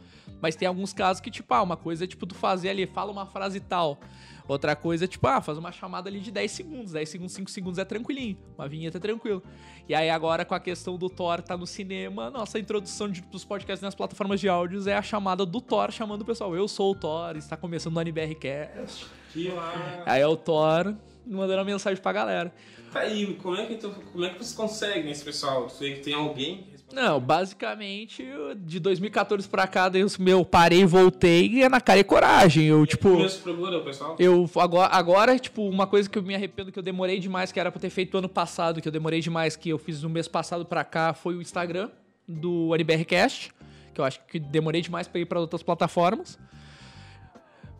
Mas 0.41 0.55
tem 0.55 0.67
alguns 0.67 0.93
casos 0.93 1.19
que, 1.19 1.29
tipo, 1.29 1.53
ah, 1.53 1.61
uma 1.61 1.75
coisa 1.75 2.05
é 2.05 2.07
tipo 2.07 2.25
tu 2.25 2.35
fazer 2.35 2.69
ali, 2.69 2.85
fala 2.85 3.11
uma 3.11 3.25
frase 3.25 3.59
tal. 3.59 3.99
Outra 4.47 4.75
coisa 4.75 5.05
é, 5.05 5.07
tipo, 5.07 5.25
ah, 5.27 5.41
faz 5.41 5.57
uma 5.57 5.71
chamada 5.71 6.09
ali 6.09 6.19
de 6.19 6.31
10 6.31 6.51
segundos. 6.51 6.91
10 6.91 7.09
segundos, 7.09 7.33
5 7.33 7.49
segundos 7.49 7.79
é 7.79 7.85
tranquilinho. 7.85 8.37
Uma 8.57 8.67
vinheta 8.67 8.97
é 8.97 9.01
tranquilo. 9.01 9.41
E 9.87 9.95
aí 9.95 10.09
agora 10.09 10.43
com 10.45 10.53
a 10.53 10.59
questão 10.59 10.97
do 10.97 11.09
Thor 11.09 11.41
tá 11.41 11.57
no 11.57 11.65
cinema, 11.67 12.29
nossa 12.29 12.59
introdução 12.59 13.09
de, 13.09 13.21
dos 13.21 13.43
podcasts 13.43 13.81
nas 13.81 13.95
plataformas 13.95 14.39
de 14.39 14.47
áudios 14.47 14.87
é 14.87 14.95
a 14.95 15.01
chamada 15.01 15.45
do 15.45 15.61
Thor 15.61 15.91
chamando 15.91 16.21
o 16.21 16.25
pessoal. 16.25 16.55
Eu 16.55 16.67
sou 16.67 16.91
o 16.91 16.95
Thor, 16.95 17.35
está 17.37 17.55
começando 17.57 17.95
o 17.95 17.99
AniBRcast. 17.99 19.05
Que 19.31 19.49
lá. 19.49 20.03
Aí 20.05 20.21
é 20.21 20.27
o 20.27 20.35
Thor 20.35 20.95
mandando 21.25 21.59
uma 21.59 21.65
mensagem 21.65 22.01
pra 22.01 22.11
galera. 22.11 22.53
Tá 22.91 22.99
aí, 22.99 23.33
como 23.41 23.55
é 23.55 23.65
que, 23.65 23.75
tu, 23.75 23.89
como 24.11 24.23
é 24.23 24.29
que 24.29 24.37
vocês 24.37 24.53
conseguem 24.53 25.09
esse 25.09 25.23
pessoal? 25.23 25.67
Tem 26.03 26.13
alguém? 26.13 26.67
Não, 26.93 27.19
basicamente, 27.19 28.21
eu- 28.21 28.53
de 28.53 28.79
2014 28.79 29.47
pra 29.47 29.65
cá, 29.65 29.89
Deus 29.89 30.15
meu, 30.15 30.45
parei 30.45 30.81
e 30.81 30.85
voltei 30.85 31.47
e 31.47 31.63
é 31.63 31.67
na 31.67 31.81
cara 31.81 31.99
e 31.99 32.03
coragem. 32.03 32.65
Eu, 32.65 32.85
tipo. 32.85 33.09
Tu 33.09 33.17
mesmo 33.17 33.41
procura 33.41 33.79
pessoal? 33.81 34.15
Eu 34.19 34.47
agora, 34.57 34.93
agora, 34.93 35.39
tipo, 35.39 35.67
uma 35.67 35.87
coisa 35.87 36.07
que 36.07 36.15
eu 36.19 36.21
me 36.21 36.35
arrependo 36.35 36.71
que 36.71 36.77
eu 36.77 36.83
demorei 36.83 37.17
demais, 37.19 37.51
que 37.51 37.59
era 37.59 37.71
pra 37.71 37.81
ter 37.81 37.89
feito 37.89 38.15
ano 38.15 38.29
passado, 38.29 38.79
que 38.79 38.87
eu 38.87 38.91
demorei 38.91 39.21
demais, 39.21 39.55
que 39.55 39.69
eu 39.69 39.79
fiz 39.79 40.03
no 40.03 40.09
mês 40.09 40.27
passado 40.27 40.65
pra 40.65 40.83
cá, 40.83 41.15
foi 41.15 41.35
o 41.35 41.41
Instagram 41.41 41.89
do 42.27 42.71
AniBRCast, 42.75 43.51
que 43.91 43.99
eu 43.99 44.05
acho 44.05 44.19
que 44.27 44.37
demorei 44.39 44.79
demais 44.81 45.07
pra 45.07 45.19
ir 45.19 45.25
pra 45.25 45.39
outras 45.39 45.63
plataformas. 45.63 46.37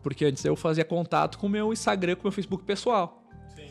Porque 0.02 0.24
antes 0.24 0.44
eu 0.44 0.56
fazia 0.56 0.84
contato 0.84 1.38
com 1.38 1.46
o 1.46 1.50
meu 1.50 1.72
Instagram, 1.72 2.16
com 2.16 2.22
o 2.22 2.24
meu 2.24 2.32
Facebook 2.32 2.64
pessoal. 2.64 3.22
Sim. 3.54 3.68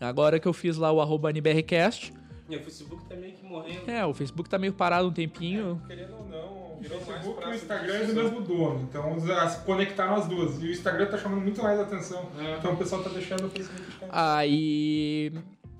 Agora 0.00 0.38
que 0.38 0.46
eu 0.46 0.52
fiz 0.52 0.76
lá 0.76 0.92
o 0.92 1.00
arroba 1.00 1.28
AniBRCast, 1.30 2.12
E 2.48 2.56
o 2.56 2.60
Facebook 2.60 3.04
tá 3.06 3.14
meio 3.16 3.32
que 3.32 3.42
morrendo. 3.44 3.90
é, 3.90 4.04
o 4.04 4.12
Facebook 4.12 4.50
tá 4.50 4.58
meio 4.58 4.72
parado 4.74 5.08
um 5.08 5.12
tempinho. 5.12 5.80
Querendo 5.86 6.14
ou 6.14 6.26
não, 6.28 6.74
o 6.74 6.78
Virou 6.80 6.98
mais 6.98 7.08
Facebook 7.24 7.42
e 7.42 7.50
o 7.50 7.54
Instagram 7.54 7.94
é 7.94 8.04
do 8.06 8.14
mesmo 8.14 8.40
dono. 8.42 8.80
Então 8.82 9.14
as- 9.40 9.52
se 9.52 9.64
conectaram 9.64 10.14
as 10.16 10.26
duas. 10.28 10.62
E 10.62 10.66
o 10.66 10.70
Instagram 10.70 11.06
tá 11.06 11.16
chamando 11.16 11.40
muito 11.40 11.62
mais 11.62 11.80
atenção. 11.80 12.28
É. 12.38 12.58
Então 12.58 12.74
o 12.74 12.76
pessoal 12.76 13.02
tá 13.02 13.08
deixando 13.10 13.46
o 13.46 13.50
Facebook 13.50 13.82
de. 13.90 13.96
Aí. 14.10 15.32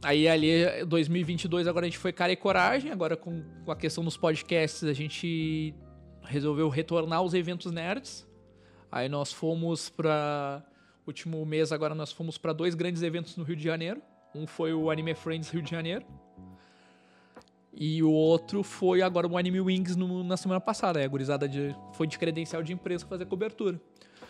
Aí 0.02 0.28
ali, 0.28 0.84
2022, 0.86 1.66
agora 1.66 1.86
a 1.86 1.88
gente 1.88 1.98
foi 1.98 2.12
cara 2.12 2.32
e 2.32 2.36
coragem. 2.36 2.90
Agora 2.90 3.16
com, 3.16 3.42
com 3.64 3.70
a 3.70 3.76
questão 3.76 4.02
dos 4.04 4.16
podcasts, 4.16 4.84
a 4.84 4.92
gente 4.92 5.74
resolveu 6.22 6.68
retornar 6.68 7.18
aos 7.20 7.34
eventos 7.34 7.70
nerds. 7.72 8.26
Aí 8.90 9.08
nós 9.08 9.32
fomos 9.32 9.88
pra. 9.90 10.62
Último 11.06 11.44
mês 11.44 11.70
agora 11.72 11.94
nós 11.94 12.10
fomos 12.12 12.38
pra 12.38 12.54
dois 12.54 12.74
grandes 12.74 13.02
eventos 13.02 13.36
no 13.36 13.44
Rio 13.44 13.56
de 13.56 13.62
Janeiro. 13.64 14.00
Um 14.34 14.46
foi 14.46 14.72
o 14.72 14.90
Anime 14.90 15.14
Friends 15.14 15.50
Rio 15.50 15.60
de 15.62 15.70
Janeiro. 15.70 16.04
E 17.76 18.02
o 18.02 18.10
outro 18.10 18.62
foi 18.62 19.02
agora 19.02 19.26
o 19.26 19.36
Anime 19.36 19.60
Wings 19.60 19.96
no- 19.96 20.22
na 20.22 20.36
semana 20.36 20.60
passada. 20.60 20.98
Aí 21.00 21.04
a 21.04 21.08
gurizada 21.08 21.48
de, 21.48 21.74
foi 21.92 22.06
de 22.06 22.18
credencial 22.18 22.62
de 22.62 22.72
imprensa 22.72 23.04
fazer 23.06 23.26
cobertura. 23.26 23.80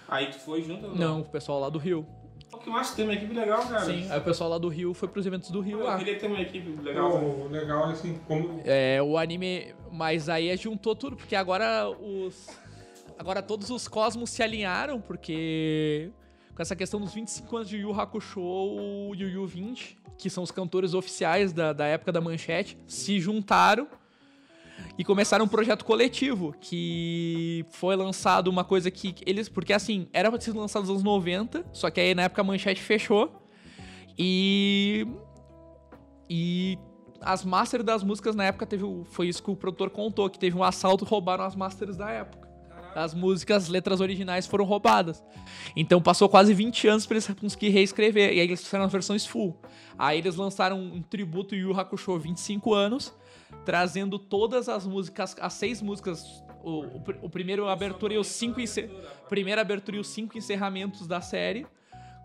Aí 0.08 0.26
tu 0.30 0.38
foi 0.40 0.62
junto? 0.62 0.86
ou 0.86 0.94
Não, 0.96 1.20
o 1.20 1.24
pessoal 1.24 1.60
lá 1.60 1.68
do 1.68 1.78
Rio. 1.78 2.06
Pô, 2.50 2.58
que 2.58 2.70
massa, 2.70 2.94
tem 2.96 3.04
uma 3.04 3.14
equipe 3.14 3.34
legal, 3.34 3.62
cara. 3.66 3.84
Sim, 3.84 4.06
aí 4.10 4.18
o 4.18 4.22
pessoal 4.22 4.48
lá 4.48 4.58
do 4.58 4.68
Rio 4.68 4.94
foi 4.94 5.08
pros 5.08 5.26
eventos 5.26 5.50
do 5.50 5.60
Rio 5.60 5.80
Eu 5.80 5.84
lá. 5.86 5.98
queria 5.98 6.18
ter 6.18 6.26
uma 6.26 6.40
equipe 6.40 6.70
legal. 6.82 7.10
também. 7.12 7.28
O 7.28 7.48
legal 7.48 7.88
é 7.90 7.92
assim, 7.92 8.18
como 8.26 8.60
É, 8.64 9.02
o 9.02 9.18
anime. 9.18 9.74
Mas 9.90 10.28
aí 10.28 10.54
juntou 10.56 10.94
tudo, 10.96 11.16
porque 11.16 11.36
agora 11.36 11.88
os. 11.88 12.48
Agora 13.18 13.42
todos 13.42 13.70
os 13.70 13.86
cosmos 13.88 14.30
se 14.30 14.42
alinharam, 14.42 15.00
porque. 15.00 16.10
Com 16.54 16.62
essa 16.62 16.76
questão 16.76 17.00
dos 17.00 17.12
25 17.12 17.56
anos 17.56 17.68
de 17.68 17.78
Yu 17.78 18.00
Hakusho, 18.00 18.40
o 18.40 19.12
Yu 19.14 19.28
Yu 19.28 19.46
20, 19.46 19.98
que 20.16 20.30
são 20.30 20.44
os 20.44 20.52
cantores 20.52 20.94
oficiais 20.94 21.52
da, 21.52 21.72
da 21.72 21.84
época 21.86 22.12
da 22.12 22.20
manchete, 22.20 22.78
se 22.86 23.18
juntaram 23.18 23.88
e 24.96 25.04
começaram 25.04 25.44
um 25.44 25.48
projeto 25.48 25.84
coletivo, 25.84 26.54
que 26.60 27.66
foi 27.70 27.96
lançado 27.96 28.46
uma 28.46 28.62
coisa 28.62 28.88
que 28.88 29.16
eles. 29.26 29.48
Porque 29.48 29.72
assim, 29.72 30.06
era 30.12 30.30
pra 30.30 30.40
ser 30.40 30.52
lançado 30.52 30.82
nos 30.82 30.90
anos 30.90 31.02
90, 31.02 31.66
só 31.72 31.90
que 31.90 32.00
aí 32.00 32.14
na 32.14 32.22
época 32.22 32.40
a 32.42 32.44
manchete 32.44 32.80
fechou. 32.80 33.42
E. 34.16 35.08
E 36.30 36.78
as 37.20 37.44
masters 37.44 37.82
das 37.82 38.04
músicas 38.04 38.36
na 38.36 38.44
época 38.44 38.64
teve. 38.64 38.84
Foi 39.06 39.26
isso 39.26 39.42
que 39.42 39.50
o 39.50 39.56
produtor 39.56 39.90
contou, 39.90 40.30
que 40.30 40.38
teve 40.38 40.56
um 40.56 40.62
assalto, 40.62 41.04
roubaram 41.04 41.44
as 41.44 41.56
masters 41.56 41.96
da 41.96 42.10
época. 42.10 42.43
As 42.94 43.12
músicas, 43.12 43.64
as 43.64 43.68
letras 43.68 44.00
originais 44.00 44.46
foram 44.46 44.64
roubadas. 44.64 45.22
Então 45.74 46.00
passou 46.00 46.28
quase 46.28 46.54
20 46.54 46.86
anos 46.88 47.06
pra 47.06 47.16
eles 47.16 47.26
conseguir 47.26 47.70
reescrever. 47.70 48.32
E 48.32 48.40
aí 48.40 48.46
eles 48.46 48.62
fizeram 48.62 48.84
as 48.84 48.92
versões 48.92 49.26
full. 49.26 49.56
Aí 49.98 50.18
eles 50.18 50.36
lançaram 50.36 50.80
um 50.80 51.02
tributo 51.02 51.54
Yu 51.54 51.78
Hakusho 51.78 52.18
25 52.18 52.72
anos, 52.72 53.14
trazendo 53.64 54.18
todas 54.18 54.68
as 54.68 54.86
músicas, 54.86 55.36
as 55.40 55.52
seis 55.54 55.82
músicas. 55.82 56.42
O, 56.62 56.84
o, 56.84 57.02
o 57.22 57.30
primeiro 57.30 57.68
abertura 57.68 58.14
e 58.14 58.18
os 58.18 58.26
cinco 58.28 58.58
encer... 58.58 58.90
Primeira 59.28 59.60
abertura 59.60 59.98
e 59.98 60.00
os 60.00 60.08
cinco 60.08 60.38
encerramentos 60.38 61.06
da 61.06 61.20
série. 61.20 61.66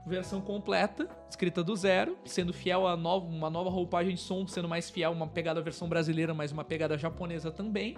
Versão 0.08 0.40
completa, 0.40 1.10
escrita 1.30 1.62
do 1.64 1.76
zero, 1.76 2.18
sendo 2.26 2.54
fiel 2.54 2.88
a 2.88 2.96
nova, 2.96 3.26
uma 3.26 3.50
nova 3.50 3.70
roupagem 3.70 4.16
de 4.16 4.22
som, 4.22 4.48
sendo 4.48 4.68
mais 4.68 4.90
fiel, 4.90 5.12
uma 5.12 5.28
pegada 5.28 5.62
versão 5.62 5.90
brasileira, 5.90 6.34
mas 6.34 6.52
uma 6.52 6.64
pegada 6.64 6.98
japonesa 6.98 7.52
também. 7.52 7.98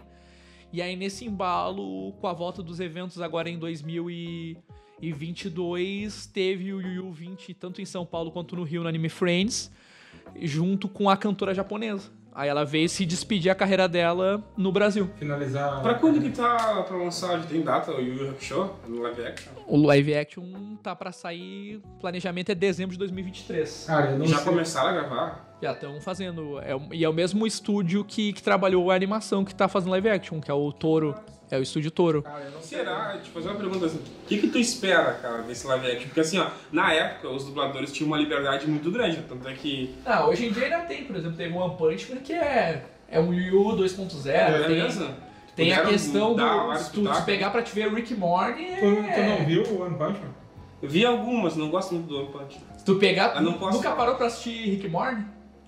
E 0.74 0.82
aí, 0.82 0.96
nesse 0.96 1.26
embalo, 1.26 2.14
com 2.14 2.28
a 2.28 2.34
volta 2.34 2.64
dos 2.64 2.80
eventos 2.80 3.20
agora 3.22 3.50
em 3.50 3.60
2022, 3.60 6.28
teve 6.28 6.72
o 6.74 6.82
Yu 6.82 6.94
Yu 6.94 7.12
20, 7.12 7.54
tanto 7.54 7.82
em 7.82 7.86
São 7.86 8.06
Paulo 8.06 8.32
quanto 8.32 8.56
no 8.56 8.64
Rio, 8.64 8.82
no 8.84 8.88
Anime 8.90 9.10
Friends, 9.10 9.70
junto 10.40 10.88
com 10.88 11.10
a 11.10 11.18
cantora 11.18 11.54
japonesa. 11.54 12.10
Aí 12.34 12.48
ela 12.48 12.64
veio 12.64 12.88
se 12.88 13.06
despedir 13.06 13.52
a 13.52 13.56
carreira 13.56 13.90
dela 13.90 14.42
no 14.56 14.72
Brasil. 14.72 15.10
finalizar. 15.20 15.82
Pra 15.82 15.96
quando 15.96 16.22
que 16.22 16.30
tá 16.30 16.82
pra 16.84 16.96
lançar? 16.96 17.46
Tem 17.46 17.62
data 17.62 17.92
o 17.92 18.00
Yu 18.00 18.16
Yu 18.24 18.30
Hakusho? 18.30 18.70
No 18.88 19.02
live 19.02 19.26
action? 19.26 19.52
O 19.68 19.86
live 19.86 20.16
action 20.16 20.78
tá 20.82 20.96
pra 20.96 21.12
sair, 21.12 21.82
o 21.84 22.00
planejamento 22.00 22.50
é 22.50 22.56
dezembro 22.56 22.94
de 22.94 23.00
2023. 23.00 23.84
Cara, 23.86 24.12
eu 24.12 24.20
não 24.20 24.26
Já 24.26 24.38
sei. 24.38 24.46
começaram 24.46 24.88
a 24.90 24.94
gravar? 24.94 25.51
Já 25.62 25.74
estão 25.74 26.02
fazendo. 26.02 26.60
É, 26.60 26.72
e 26.92 27.04
é 27.04 27.10
o 27.10 27.14
mesmo 27.14 27.46
estúdio 27.46 28.04
que, 28.04 28.34
que 28.34 28.42
trabalhou 28.42 28.90
a 28.90 28.96
animação 28.96 29.46
que 29.46 29.54
tá 29.54 29.68
fazendo 29.68 29.92
live 29.92 30.10
action, 30.10 30.40
que 30.42 30.50
é 30.50 30.54
o 30.54 30.72
Toro. 30.72 31.16
É 31.52 31.58
o 31.58 31.62
estúdio 31.62 31.92
Toro. 31.92 32.24
Cara, 32.24 32.40
eu 32.46 32.52
não. 32.52 32.62
Será? 32.62 33.18
Te 33.22 33.30
fazer 33.30 33.50
uma 33.50 33.58
pergunta 33.58 33.86
assim. 33.86 33.98
O 33.98 34.26
que, 34.28 34.38
que 34.38 34.48
tu 34.48 34.58
espera, 34.58 35.14
cara, 35.22 35.42
desse 35.44 35.68
live 35.68 35.86
action? 35.86 36.06
Porque 36.08 36.22
assim, 36.22 36.40
ó, 36.40 36.48
na 36.72 36.94
época 36.94 37.30
os 37.30 37.44
dubladores 37.46 37.92
tinham 37.92 38.08
uma 38.08 38.18
liberdade 38.18 38.66
muito 38.68 38.90
grande, 38.90 39.22
tanto 39.28 39.48
é 39.48 39.54
que. 39.54 39.94
Ah, 40.06 40.26
hoje 40.28 40.48
em 40.48 40.52
dia 40.52 40.64
ainda 40.64 40.80
tem, 40.80 41.04
por 41.04 41.16
exemplo, 41.16 41.36
tem 41.38 41.52
o 41.52 41.58
One 41.58 41.76
Punch 41.78 42.10
Man 42.14 42.22
que 42.22 42.34
é, 42.34 42.86
é 43.10 43.20
um 43.20 43.34
Yu 43.34 43.54
Yu 43.54 43.64
2.0. 43.78 44.30
É 44.30 44.64
tem 44.64 44.76
mesmo? 44.82 45.08
tem 45.56 45.74
a 45.74 45.86
questão 45.86 46.34
do. 46.34 46.42
Se 46.78 46.86
tu, 46.92 46.96
se 46.96 47.02
pitacos? 47.02 47.24
pegar 47.26 47.50
pra 47.52 47.62
te 47.62 47.76
ver 47.76 47.94
Rick 47.94 48.16
Morty. 48.16 48.64
Tu, 48.64 48.80
tu 48.80 48.86
É... 48.88 49.38
não 49.40 49.46
viu 49.46 49.64
o 49.64 49.82
One 49.84 49.98
Punch 49.98 50.20
Man? 50.22 50.32
Eu 50.82 50.90
vi 50.90 51.06
algumas, 51.06 51.56
não 51.58 51.70
gosto 51.70 51.94
muito 51.94 52.08
do 52.08 52.18
One 52.18 52.30
Punch. 52.32 52.60
Se 52.78 52.86
tu 52.86 52.96
pegar. 52.96 53.36
Eu 53.36 53.42
não 53.42 53.54
posso 53.54 53.74
Nunca 53.78 53.90
falar. 53.90 53.96
parou 53.98 54.16
pra 54.16 54.28
assistir 54.28 54.70
Rick 54.70 54.88
Morty? 54.88 55.22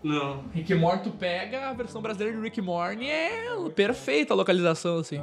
Não. 0.03 0.43
Rick 0.53 0.73
Morty, 0.75 1.03
tu 1.03 1.11
pega 1.11 1.69
a 1.69 1.73
versão 1.73 2.01
brasileira 2.01 2.35
de 2.35 2.43
Rick 2.43 2.61
Morty, 2.61 3.05
é 3.09 3.45
perfeita 3.73 4.33
a 4.33 4.37
localização, 4.37 4.97
assim. 4.97 5.21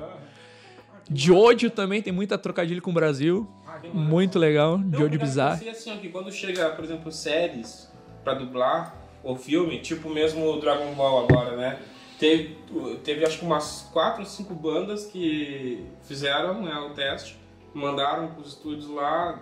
Jojo 1.13 1.71
também 1.71 2.01
tem 2.01 2.13
muita 2.13 2.39
trocadilho 2.39 2.81
com 2.81 2.91
o 2.91 2.95
Brasil. 2.95 3.49
Muito 3.93 4.39
legal. 4.39 4.79
Não, 4.79 4.99
Jojo 4.99 5.19
bizarro. 5.19 5.59
pensei 5.59 5.71
assim, 5.71 5.93
ó, 5.93 5.97
que 5.97 6.09
quando 6.09 6.31
chega, 6.33 6.71
por 6.71 6.85
exemplo, 6.85 7.11
séries 7.11 7.91
pra 8.23 8.35
dublar 8.35 8.97
ou 9.23 9.37
filme, 9.37 9.81
tipo 9.81 10.09
mesmo 10.09 10.47
o 10.47 10.61
Dragon 10.61 10.95
Ball 10.95 11.25
agora, 11.25 11.57
né? 11.57 11.79
Teve, 12.19 12.59
teve 13.03 13.25
acho 13.25 13.39
que 13.39 13.45
umas 13.45 13.89
quatro 13.93 14.21
ou 14.21 14.27
cinco 14.27 14.55
bandas 14.55 15.07
que 15.07 15.87
fizeram 16.03 16.63
né, 16.63 16.75
o 16.75 16.91
teste, 16.91 17.39
mandaram 17.73 18.29
pros 18.29 18.49
estúdios 18.49 18.89
lá 18.89 19.41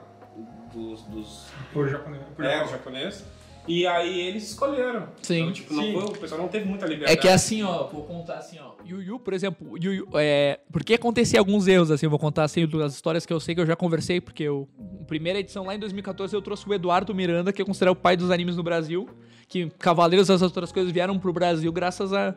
dos, 0.73 1.03
dos 1.03 1.47
Por 1.73 1.89
japonês. 1.89 2.23
Por 2.37 2.45
é, 2.45 2.67
japonês. 2.69 3.25
E 3.69 3.87
aí 3.87 4.21
eles 4.21 4.45
escolheram. 4.45 5.09
Sim. 5.23 5.41
Então, 5.41 5.53
tipo, 5.53 5.75
não 5.75 5.83
Sim. 5.83 5.93
foi, 5.93 6.05
o 6.05 6.13
pessoal 6.13 6.41
não 6.41 6.49
teve 6.49 6.65
muita 6.65 6.87
liberdade. 6.87 7.13
É 7.13 7.21
que 7.21 7.29
é 7.29 7.33
assim, 7.35 7.63
ó, 7.63 7.87
vou 7.87 8.03
contar 8.05 8.39
assim, 8.39 8.59
ó. 8.59 8.73
Yu 8.85 9.03
Yu, 9.03 9.21
por 9.21 9.35
exemplo, 9.35 9.77
Yu 9.77 9.93
Yu, 9.93 10.09
é, 10.15 10.59
porque 10.73 10.95
acontecia 10.95 11.39
alguns 11.39 11.69
erros, 11.69 11.91
assim, 11.91 12.07
eu 12.07 12.11
vou 12.11 12.19
contar 12.19 12.45
assim, 12.45 12.67
as 12.83 12.95
histórias 12.95 13.27
que 13.27 13.33
eu 13.33 13.39
sei 13.39 13.55
que 13.55 13.61
eu 13.61 13.67
já 13.67 13.77
conversei, 13.77 14.21
porque 14.21 14.43
eu, 14.43 14.67
primeira 15.07 15.39
edição 15.39 15.67
lá 15.67 15.75
em 15.75 15.79
2014 15.79 16.35
eu 16.35 16.41
trouxe 16.41 16.67
o 16.67 16.73
Eduardo 16.73 17.15
Miranda, 17.15 17.53
que 17.53 17.61
eu 17.61 17.67
considero 17.67 17.93
o 17.93 17.97
pai 17.97 18.17
dos 18.17 18.31
animes 18.31 18.57
no 18.57 18.63
Brasil, 18.63 19.09
que 19.47 19.69
Cavaleiros 19.79 20.31
e 20.31 20.33
as 20.33 20.41
outras 20.41 20.73
coisas 20.73 20.91
vieram 20.91 21.19
pro 21.19 21.33
Brasil 21.33 21.71
graças 21.71 22.13
a, 22.13 22.35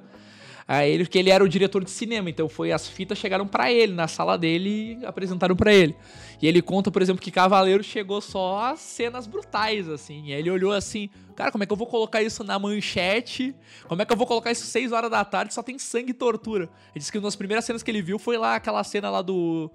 a 0.68 0.86
ele, 0.86 1.04
porque 1.04 1.18
ele 1.18 1.30
era 1.30 1.44
o 1.44 1.50
diretor 1.50 1.84
de 1.84 1.92
cinema, 1.92 2.30
então 2.30 2.48
foi 2.48 2.72
as 2.72 2.88
fitas 2.88 3.18
chegaram 3.18 3.48
pra 3.48 3.72
ele, 3.72 3.94
na 3.94 4.08
sala 4.08 4.38
dele 4.38 4.98
e 5.02 5.06
apresentaram 5.06 5.56
pra 5.56 5.74
ele. 5.74 5.96
E 6.42 6.48
ele 6.48 6.62
conta, 6.62 6.90
por 6.90 7.02
exemplo, 7.02 7.22
que 7.22 7.30
Cavaleiro 7.30 7.84
chegou 7.84 8.20
só 8.20 8.58
a 8.58 8.76
cenas 8.76 9.28
brutais, 9.28 9.88
assim. 9.88 10.26
E 10.26 10.34
aí 10.34 10.40
ele 10.40 10.50
olhou 10.50 10.72
assim, 10.72 11.10
cara, 11.36 11.52
como 11.52 11.64
é 11.64 11.68
que 11.68 11.74
eu 11.74 11.78
vou 11.78 11.86
colocar 11.86 12.24
isso 12.24 12.44
na 12.44 12.58
manchete? 12.58 13.54
Como 13.88 14.02
é 14.02 14.06
que 14.06 14.12
eu 14.12 14.18
vou 14.18 14.26
colocar 14.26 14.52
isso 14.52 14.66
6 14.66 14.92
horas 14.92 15.12
da 15.12 15.24
tarde? 15.24 15.54
Só 15.54 15.62
tem 15.62 15.78
sangue 15.78 16.12
e 16.12 16.14
tortura. 16.14 16.64
Ele 16.64 17.00
disse 17.00 17.12
que 17.12 17.18
uma 17.18 17.26
das 17.26 17.36
primeiras 17.36 17.64
cenas 17.66 17.84
que 17.84 17.92
ele 17.92 18.02
viu 18.02 18.18
foi 18.18 18.38
lá 18.38 18.56
aquela 18.56 18.84
cena 18.84 19.10
lá 19.10 19.22
do. 19.22 19.70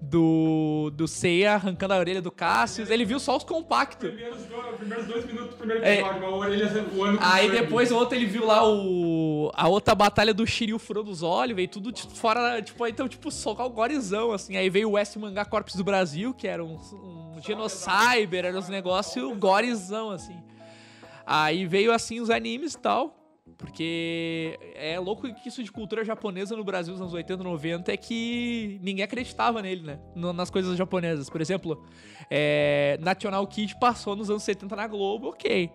Do. 0.00 0.90
Do 0.94 1.08
Seiya 1.08 1.54
arrancando 1.54 1.94
a 1.94 1.98
orelha 1.98 2.22
do 2.22 2.30
Cassius. 2.30 2.90
Ele 2.90 3.04
viu 3.04 3.18
só 3.18 3.36
os 3.36 3.44
compactos. 3.44 4.10
Primeiros, 4.10 4.44
dois, 4.44 4.76
primeiros 4.76 5.06
dois 5.06 5.24
minutos 5.26 5.50
do 5.50 5.56
primeiro 5.56 5.84
É. 5.84 6.00
episódio, 6.00 6.26
a 6.26 6.30
orelha 6.36 6.68
voando 6.84 7.18
Aí 7.20 7.50
depois 7.50 7.90
o 7.90 7.96
outro 7.96 8.16
ele 8.16 8.26
viu 8.26 8.46
lá 8.46 8.66
o. 8.66 9.50
A 9.54 9.68
outra 9.68 9.94
batalha 9.94 10.32
do 10.34 10.46
Shiryu 10.46 10.78
furou 10.78 11.02
dos 11.02 11.22
olhos, 11.22 11.56
veio 11.56 11.68
tudo 11.68 11.90
tipo, 11.90 12.14
fora. 12.14 12.60
Tipo, 12.62 12.86
então, 12.86 13.08
tipo, 13.08 13.30
só 13.30 13.52
o 13.52 13.70
gorizão, 13.70 14.32
assim. 14.32 14.56
Aí 14.56 14.68
veio 14.70 14.90
o 14.90 14.92
West 14.92 15.16
Mangá 15.16 15.44
Corps 15.44 15.74
do 15.74 15.82
Brasil, 15.84 16.32
que 16.34 16.46
era 16.46 16.62
um, 16.64 16.76
um 16.76 17.40
Genocyber, 17.42 18.44
era 18.44 18.58
uns 18.58 18.68
negócios 18.68 19.36
gorizão, 19.38 20.10
assim. 20.10 20.36
Aí 21.26 21.66
veio 21.66 21.92
assim 21.92 22.20
os 22.20 22.30
animes 22.30 22.74
e 22.74 22.78
tal. 22.78 23.25
Porque 23.58 24.58
é 24.74 24.98
louco 24.98 25.32
que 25.34 25.48
isso 25.48 25.62
de 25.62 25.72
cultura 25.72 26.04
japonesa 26.04 26.54
no 26.54 26.62
Brasil 26.62 26.92
nos 26.92 27.00
anos 27.00 27.14
80, 27.14 27.42
90 27.42 27.90
é 27.90 27.96
que 27.96 28.78
ninguém 28.82 29.02
acreditava 29.02 29.62
nele, 29.62 29.82
né? 29.82 29.98
Nas 30.14 30.50
coisas 30.50 30.76
japonesas. 30.76 31.30
Por 31.30 31.40
exemplo, 31.40 31.82
é, 32.30 32.98
National 33.00 33.46
Kid 33.46 33.78
passou 33.80 34.14
nos 34.14 34.28
anos 34.28 34.42
70 34.42 34.76
na 34.76 34.86
Globo, 34.86 35.28
ok. 35.28 35.70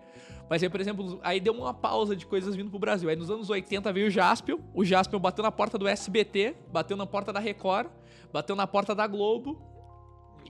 Mas 0.48 0.62
aí, 0.62 0.68
por 0.68 0.80
exemplo, 0.80 1.18
aí 1.24 1.40
deu 1.40 1.54
uma 1.54 1.74
pausa 1.74 2.14
de 2.14 2.24
coisas 2.24 2.54
vindo 2.54 2.70
pro 2.70 2.78
Brasil. 2.78 3.08
Aí 3.08 3.16
nos 3.16 3.30
anos 3.30 3.50
80 3.50 3.92
veio 3.92 4.06
o 4.06 4.10
Jaspion. 4.10 4.58
O 4.72 4.84
Jaspion 4.84 5.18
bateu 5.18 5.42
na 5.42 5.50
porta 5.50 5.76
do 5.76 5.88
SBT, 5.88 6.54
bateu 6.70 6.96
na 6.96 7.06
porta 7.06 7.32
da 7.32 7.40
Record, 7.40 7.88
bateu 8.32 8.54
na 8.54 8.66
porta 8.66 8.94
da 8.94 9.06
Globo 9.08 9.60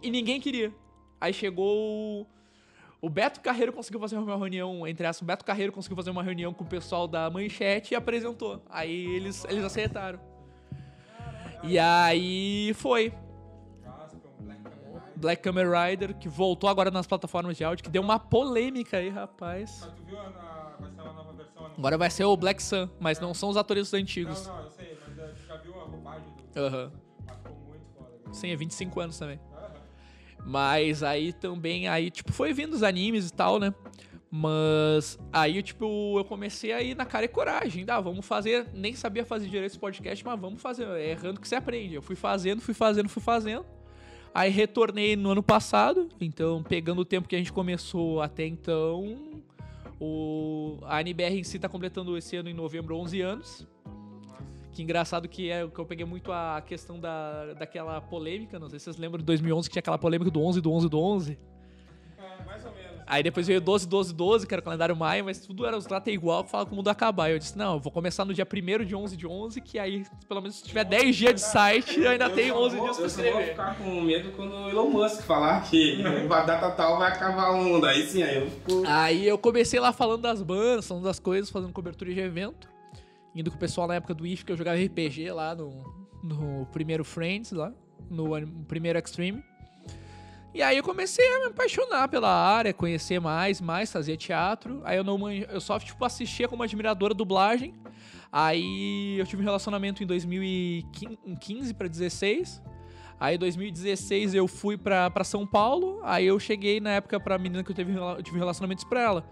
e 0.02 0.10
ninguém 0.10 0.40
queria. 0.40 0.74
Aí 1.20 1.32
chegou 1.32 2.26
o- 3.02 3.10
Beto 3.10 3.40
Carreiro 3.40 3.72
conseguiu 3.72 4.00
fazer 4.00 4.16
uma 4.16 4.36
reunião, 4.36 4.86
entre 4.86 5.06
as 5.06 5.20
o 5.20 5.24
Beto 5.24 5.44
Carreiro 5.44 5.72
conseguiu 5.72 5.96
fazer 5.96 6.10
uma 6.10 6.22
reunião 6.22 6.54
com 6.54 6.64
o 6.64 6.66
pessoal 6.66 7.06
da 7.08 7.28
Manchete 7.28 7.92
e 7.92 7.96
apresentou. 7.96 8.62
Aí 8.70 9.06
eles, 9.16 9.44
eles 9.46 9.64
aceitaram. 9.64 10.18
E 11.64 11.78
aí 11.78 12.72
foi. 12.74 13.12
Black 15.16 15.42
Kamen 15.42 15.66
Rider. 15.70 16.16
Que 16.18 16.28
voltou 16.28 16.68
agora 16.68 16.90
nas 16.90 17.06
plataformas 17.06 17.56
de 17.56 17.62
áudio, 17.64 17.84
que 17.84 17.90
deu 17.90 18.02
uma 18.02 18.18
polêmica 18.18 18.96
aí, 18.96 19.08
rapaz. 19.08 19.78
Mas 19.82 19.92
tu 19.94 20.02
viu 20.04 20.18
a, 20.18 20.76
vai 20.80 20.90
ser 20.90 21.02
nova 21.02 21.32
versão? 21.32 21.62
Não? 21.62 21.70
Agora 21.78 21.98
vai 21.98 22.10
ser 22.10 22.24
o 22.24 22.36
Black 22.36 22.60
Sun, 22.62 22.88
mas 22.98 23.20
não 23.20 23.32
são 23.32 23.48
os 23.48 23.56
atores 23.56 23.94
antigos. 23.94 24.46
Não, 24.48 24.56
não, 24.56 24.64
eu 24.64 24.70
sei, 24.70 24.98
mas 25.06 25.18
eh, 25.18 25.32
tu 25.36 25.46
já 25.46 25.56
viu 25.58 25.80
a 25.80 25.84
roupagem 25.84 26.28
do... 26.52 26.60
Aham. 26.60 26.90
Ficou 27.36 27.56
muito 27.68 27.86
foda. 27.96 28.10
cara. 28.24 28.34
Sim, 28.34 28.50
é 28.50 28.56
25 28.56 29.00
anos 29.00 29.16
também. 29.18 29.38
Mas 30.44 31.02
aí 31.02 31.32
também, 31.32 31.88
aí, 31.88 32.10
tipo, 32.10 32.32
foi 32.32 32.52
vindo 32.52 32.74
os 32.74 32.82
animes 32.82 33.28
e 33.28 33.32
tal, 33.32 33.58
né? 33.58 33.72
Mas 34.34 35.18
aí, 35.30 35.62
tipo, 35.62 36.18
eu 36.18 36.24
comecei 36.24 36.72
a 36.72 36.80
ir 36.80 36.96
na 36.96 37.04
cara 37.04 37.26
e 37.26 37.28
coragem. 37.28 37.84
Ah, 37.86 38.00
vamos 38.00 38.24
fazer. 38.24 38.66
Nem 38.72 38.94
sabia 38.94 39.26
fazer 39.26 39.46
direito 39.46 39.72
esse 39.72 39.78
podcast, 39.78 40.24
mas 40.24 40.40
vamos 40.40 40.62
fazer. 40.62 40.86
É 40.88 41.10
errando 41.10 41.38
que 41.38 41.46
você 41.46 41.54
aprende. 41.54 41.94
Eu 41.94 42.00
fui 42.00 42.16
fazendo, 42.16 42.62
fui 42.62 42.72
fazendo, 42.72 43.10
fui 43.10 43.22
fazendo. 43.22 43.66
Aí 44.34 44.50
retornei 44.50 45.16
no 45.16 45.32
ano 45.32 45.42
passado. 45.42 46.08
Então, 46.18 46.62
pegando 46.62 47.02
o 47.02 47.04
tempo 47.04 47.28
que 47.28 47.36
a 47.36 47.38
gente 47.38 47.52
começou 47.52 48.22
até 48.22 48.46
então. 48.46 49.42
O, 50.00 50.78
a 50.84 51.02
NBR 51.02 51.38
em 51.38 51.44
si 51.44 51.58
tá 51.58 51.68
completando 51.68 52.16
esse 52.16 52.34
ano 52.34 52.48
em 52.48 52.54
novembro 52.54 52.96
11 52.96 53.20
anos. 53.20 53.68
Que 54.72 54.82
engraçado 54.82 55.28
que 55.28 55.50
é 55.50 55.66
que 55.68 55.78
eu 55.78 55.84
peguei 55.84 56.06
muito 56.06 56.32
a 56.32 56.62
questão 56.66 56.98
da, 56.98 57.52
daquela 57.54 58.00
polêmica, 58.00 58.58
não 58.58 58.68
sei 58.70 58.78
se 58.78 58.86
vocês 58.86 58.96
lembram 58.96 59.18
de 59.18 59.24
2011 59.24 59.68
que 59.68 59.72
tinha 59.74 59.80
aquela 59.80 59.98
polêmica 59.98 60.30
do 60.30 60.40
11 60.42 60.60
do 60.62 60.72
11 60.72 60.88
do 60.88 60.98
11. 60.98 61.38
É, 62.18 62.44
mais 62.44 62.64
ou 62.64 62.72
menos. 62.72 62.92
Aí 63.06 63.22
depois 63.22 63.46
veio 63.46 63.60
12 63.60 63.86
12 63.86 64.14
12, 64.14 64.46
que 64.46 64.54
era 64.54 64.60
o 64.62 64.64
calendário 64.64 64.96
maio, 64.96 65.26
mas 65.26 65.40
tudo 65.44 65.66
era 65.66 65.76
os 65.76 65.84
datas 65.84 66.14
igual, 66.14 66.44
falava 66.46 66.66
que 66.68 66.72
o 66.72 66.76
mundo 66.76 66.86
ia 66.86 66.92
acabar. 66.92 67.30
Eu 67.30 67.38
disse: 67.38 67.58
"Não, 67.58 67.74
eu 67.74 67.80
vou 67.80 67.92
começar 67.92 68.24
no 68.24 68.32
dia 68.32 68.46
1 68.50 68.84
de 68.86 68.94
11 68.96 69.14
de 69.14 69.26
11, 69.26 69.60
que 69.60 69.78
aí 69.78 70.06
pelo 70.26 70.40
menos 70.40 70.56
se 70.56 70.64
tiver 70.64 70.84
10 70.84 71.16
dias 71.16 71.34
de 71.34 71.40
site, 71.42 72.00
eu 72.00 72.10
ainda 72.10 72.26
Eu 72.26 72.34
tenho 72.34 72.54
só 72.54 72.60
11 72.64 72.76
vou- 72.76 72.84
dias 72.86 72.96
pra 72.96 73.04
Eu 73.04 73.10
só 73.10 73.20
vou 73.20 73.28
escrever". 73.30 73.50
ficar 73.50 73.76
com 73.76 74.00
medo 74.00 74.32
quando 74.34 74.52
o 74.54 74.70
Elon 74.70 74.88
Musk 74.88 75.20
falar 75.24 75.68
que 75.68 76.00
a 76.32 76.40
data 76.44 76.70
tal 76.70 76.98
vai 76.98 77.12
acabar 77.12 77.50
o 77.50 77.62
mundo. 77.62 77.84
Aí 77.84 78.06
sim, 78.06 78.22
aí 78.22 78.36
eu 78.36 78.46
fico... 78.50 78.82
Aí 78.86 79.26
eu 79.28 79.36
comecei 79.36 79.78
lá 79.78 79.92
falando 79.92 80.22
das 80.22 80.40
bandas, 80.40 80.88
falando 80.88 81.04
das 81.04 81.18
coisas, 81.18 81.50
fazendo 81.50 81.72
cobertura 81.74 82.14
de 82.14 82.20
evento. 82.20 82.71
Indo 83.34 83.50
com 83.50 83.56
o 83.56 83.60
pessoal 83.60 83.86
na 83.86 83.94
época 83.94 84.14
do 84.14 84.26
IF, 84.26 84.44
que 84.44 84.52
eu 84.52 84.56
jogava 84.56 84.76
RPG 84.78 85.30
lá 85.32 85.54
no, 85.54 85.70
no 86.22 86.66
primeiro 86.66 87.04
Friends, 87.04 87.50
lá, 87.52 87.72
no 88.10 88.28
primeiro 88.66 88.98
Extreme. 88.98 89.42
E 90.54 90.60
aí 90.62 90.76
eu 90.76 90.82
comecei 90.82 91.26
a 91.26 91.38
me 91.40 91.46
apaixonar 91.46 92.08
pela 92.08 92.28
área, 92.28 92.74
conhecer 92.74 93.18
mais, 93.18 93.58
mais, 93.58 93.90
fazer 93.90 94.18
teatro. 94.18 94.82
Aí 94.84 94.98
eu 94.98 95.04
não 95.04 95.30
eu 95.30 95.60
só 95.62 95.78
tipo 95.78 96.04
assistia 96.04 96.46
como 96.46 96.62
admiradora 96.62 97.14
dublagem. 97.14 97.74
Aí 98.30 99.18
eu 99.18 99.24
tive 99.26 99.40
um 99.40 99.44
relacionamento 99.46 100.02
em 100.02 100.06
2015 100.06 101.72
para 101.74 101.88
16. 101.88 102.60
Aí 103.18 103.36
em 103.36 103.38
2016 103.38 104.34
eu 104.34 104.46
fui 104.46 104.76
pra 104.76 105.10
São 105.24 105.46
Paulo. 105.46 106.00
Aí 106.02 106.26
eu 106.26 106.38
cheguei 106.38 106.80
na 106.80 106.90
época 106.90 107.18
pra 107.18 107.38
menina 107.38 107.64
que 107.64 107.72
eu, 107.72 107.86
rela- 107.86 108.16
eu 108.18 108.22
tive 108.22 108.38
relacionamentos 108.38 108.84
pra 108.84 109.00
ela. 109.00 109.30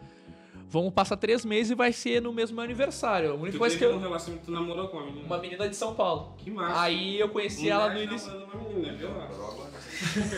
Vamos 0.72 0.92
passar 0.94 1.16
três 1.16 1.44
meses 1.44 1.72
e 1.72 1.74
vai 1.74 1.92
ser 1.92 2.22
no 2.22 2.32
mesmo 2.32 2.54
meu 2.54 2.64
aniversário. 2.64 3.32
A 3.32 3.34
única 3.34 3.52
Tu 3.52 3.58
coisa 3.58 3.74
que 3.76 3.80
teve 3.80 3.92
um 3.92 3.96
eu. 3.96 4.02
relacionamento, 4.02 4.46
tu 4.46 4.52
namorou 4.52 4.86
com 4.88 4.98
uma 4.98 5.06
menina? 5.06 5.26
Uma 5.26 5.38
menina 5.38 5.68
de 5.68 5.74
São 5.74 5.94
Paulo. 5.94 6.34
Que 6.38 6.48
massa. 6.50 6.80
Aí 6.80 7.18
eu 7.18 7.28
conheci 7.28 7.68
ela 7.68 7.92
no 7.92 8.00
início. 8.00 8.30
uma 8.32 8.68
menina, 8.68 8.96
viu? 8.96 9.08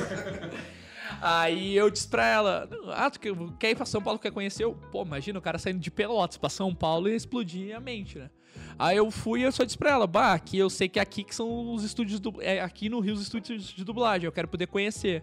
Aí 1.21 1.77
eu 1.77 1.91
disse 1.91 2.09
pra 2.09 2.27
ela: 2.27 2.69
Ah, 2.95 3.11
tu 3.11 3.21
quer- 3.21 3.71
ir 3.71 3.77
pra 3.77 3.85
São 3.85 4.01
Paulo? 4.03 4.19
Quer 4.19 4.33
conhecer? 4.33 4.65
Eu, 4.65 4.75
Pô, 4.91 5.03
imagina 5.03 5.39
o 5.39 5.43
cara 5.43 5.59
saindo 5.59 5.79
de 5.79 5.91
Pelotas 5.91 6.37
pra 6.39 6.49
São 6.49 6.75
Paulo 6.75 7.09
e 7.09 7.15
explodir 7.15 7.77
a 7.77 7.81
mente, 7.81 8.19
né? 8.19 8.31
Aí 8.79 8.97
eu 8.97 9.11
fui 9.11 9.41
e 9.41 9.43
eu 9.43 9.53
só 9.53 9.65
disse 9.65 9.79
pra 9.79 9.91
ela: 9.91 10.07
Bah, 10.07 10.33
aqui 10.33 10.59
eu 10.59 10.71
sei 10.71 10.89
que 10.89 10.99
aqui 10.99 11.23
que 11.25 11.35
são 11.35 11.73
os 11.75 11.85
estúdios. 11.85 12.19
Du... 12.19 12.35
É, 12.41 12.61
aqui 12.61 12.89
no 12.89 13.01
Rio 13.01 13.15
os 13.15 13.23
estúdios 13.23 13.65
de 13.69 13.85
dublagem, 13.85 14.27
eu 14.27 14.33
quero 14.33 14.49
poder 14.49 14.67
conhecer. 14.67 15.23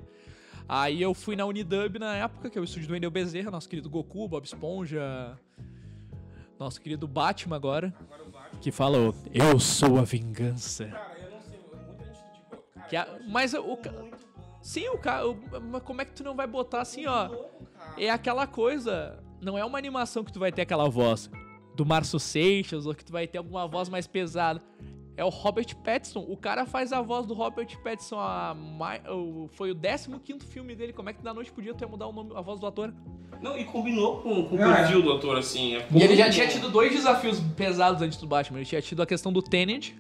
Aí 0.70 1.02
eu 1.02 1.16
fui 1.16 1.36
na 1.36 1.46
Unidub 1.46 1.98
na 1.98 2.16
época, 2.16 2.48
que 2.50 2.58
é 2.58 2.62
o 2.62 2.64
estúdio 2.64 2.88
do 2.90 2.94
Wendel 2.94 3.10
Bezerra, 3.10 3.50
nosso 3.50 3.68
querido 3.68 3.90
Goku, 3.90 4.28
Bob 4.28 4.46
Esponja. 4.46 5.36
Nosso 6.60 6.80
querido 6.80 7.08
Batman 7.08 7.56
agora. 7.56 7.92
Que 8.62 8.72
fala: 8.72 8.98
Eu 9.34 9.60
sou 9.60 9.98
a 9.98 10.04
vingança. 10.04 10.86
Cara, 10.86 11.18
eu 11.24 11.32
não 11.32 11.42
sei, 11.42 11.60
muita 11.88 12.04
gente, 12.06 12.34
tipo, 12.36 12.58
cara, 12.76 12.88
Que 12.88 12.96
a- 12.96 13.20
mas 13.28 13.54
o 13.54 13.64
muito. 13.66 13.90
Sim, 14.62 14.90
o 14.90 14.98
cara. 14.98 15.24
Mas 15.72 15.82
como 15.84 16.02
é 16.02 16.06
que 16.06 16.12
tu 16.12 16.24
não 16.24 16.36
vai 16.36 16.46
botar 16.46 16.82
assim, 16.82 17.06
ó? 17.08 17.28
Louco. 17.28 17.68
É 17.98 18.10
aquela 18.10 18.46
coisa. 18.46 19.18
Não 19.42 19.58
é 19.58 19.64
uma 19.66 19.78
animação 19.78 20.24
que 20.24 20.34
tu 20.34 20.40
vai 20.40 20.52
ter 20.52 20.62
aquela 20.64 20.88
voz 20.90 21.32
do 21.76 21.86
Márcio 21.86 22.20
Seixas 22.20 22.86
ou 22.86 22.94
que 22.94 23.06
tu 23.06 23.12
vai 23.14 23.26
ter 23.26 23.38
alguma 23.38 23.66
voz 23.68 23.88
mais 23.88 24.06
pesada. 24.06 24.62
É 25.20 25.26
o 25.26 25.28
Robert 25.28 25.66
Pattinson. 25.84 26.26
O 26.30 26.38
cara 26.38 26.66
faz 26.66 26.94
a 26.94 27.02
voz 27.02 27.26
do 27.26 27.34
Robert 27.34 27.68
Pattinson. 27.84 28.18
A 28.20 28.56
foi 29.50 29.70
o 29.72 29.76
15 29.76 30.46
filme 30.46 30.74
dele. 30.74 30.94
Como 30.94 31.10
é 31.10 31.14
que 31.14 31.22
da 31.22 31.34
noite 31.34 31.52
pro 31.52 31.62
dia 31.62 31.74
tu 31.74 31.82
ia 31.84 31.90
mudar 31.90 32.08
o 32.08 32.14
nome, 32.14 32.32
a 32.34 32.40
voz 32.40 32.58
do 32.58 32.66
ator? 32.66 32.94
Não, 33.42 33.58
e 33.58 33.66
combinou 33.66 34.22
com, 34.22 34.46
com 34.46 34.56
o 34.56 34.64
Ah, 34.64 34.72
é. 34.72 34.76
perfil 34.78 35.02
do 35.02 35.12
ator, 35.12 35.38
assim. 35.38 35.76
é 35.76 35.86
E 35.92 36.02
ele 36.02 36.16
já 36.16 36.30
tinha 36.30 36.48
tido 36.48 36.70
dois 36.70 36.94
desafios 36.94 37.38
pesados 37.58 38.02
antes 38.02 38.18
do 38.18 38.26
Batman. 38.26 38.60
Ele 38.60 38.66
tinha 38.66 38.82
tido 38.82 39.02
a 39.02 39.06
questão 39.06 39.34
do 39.34 39.42
Tenet. 39.42 39.94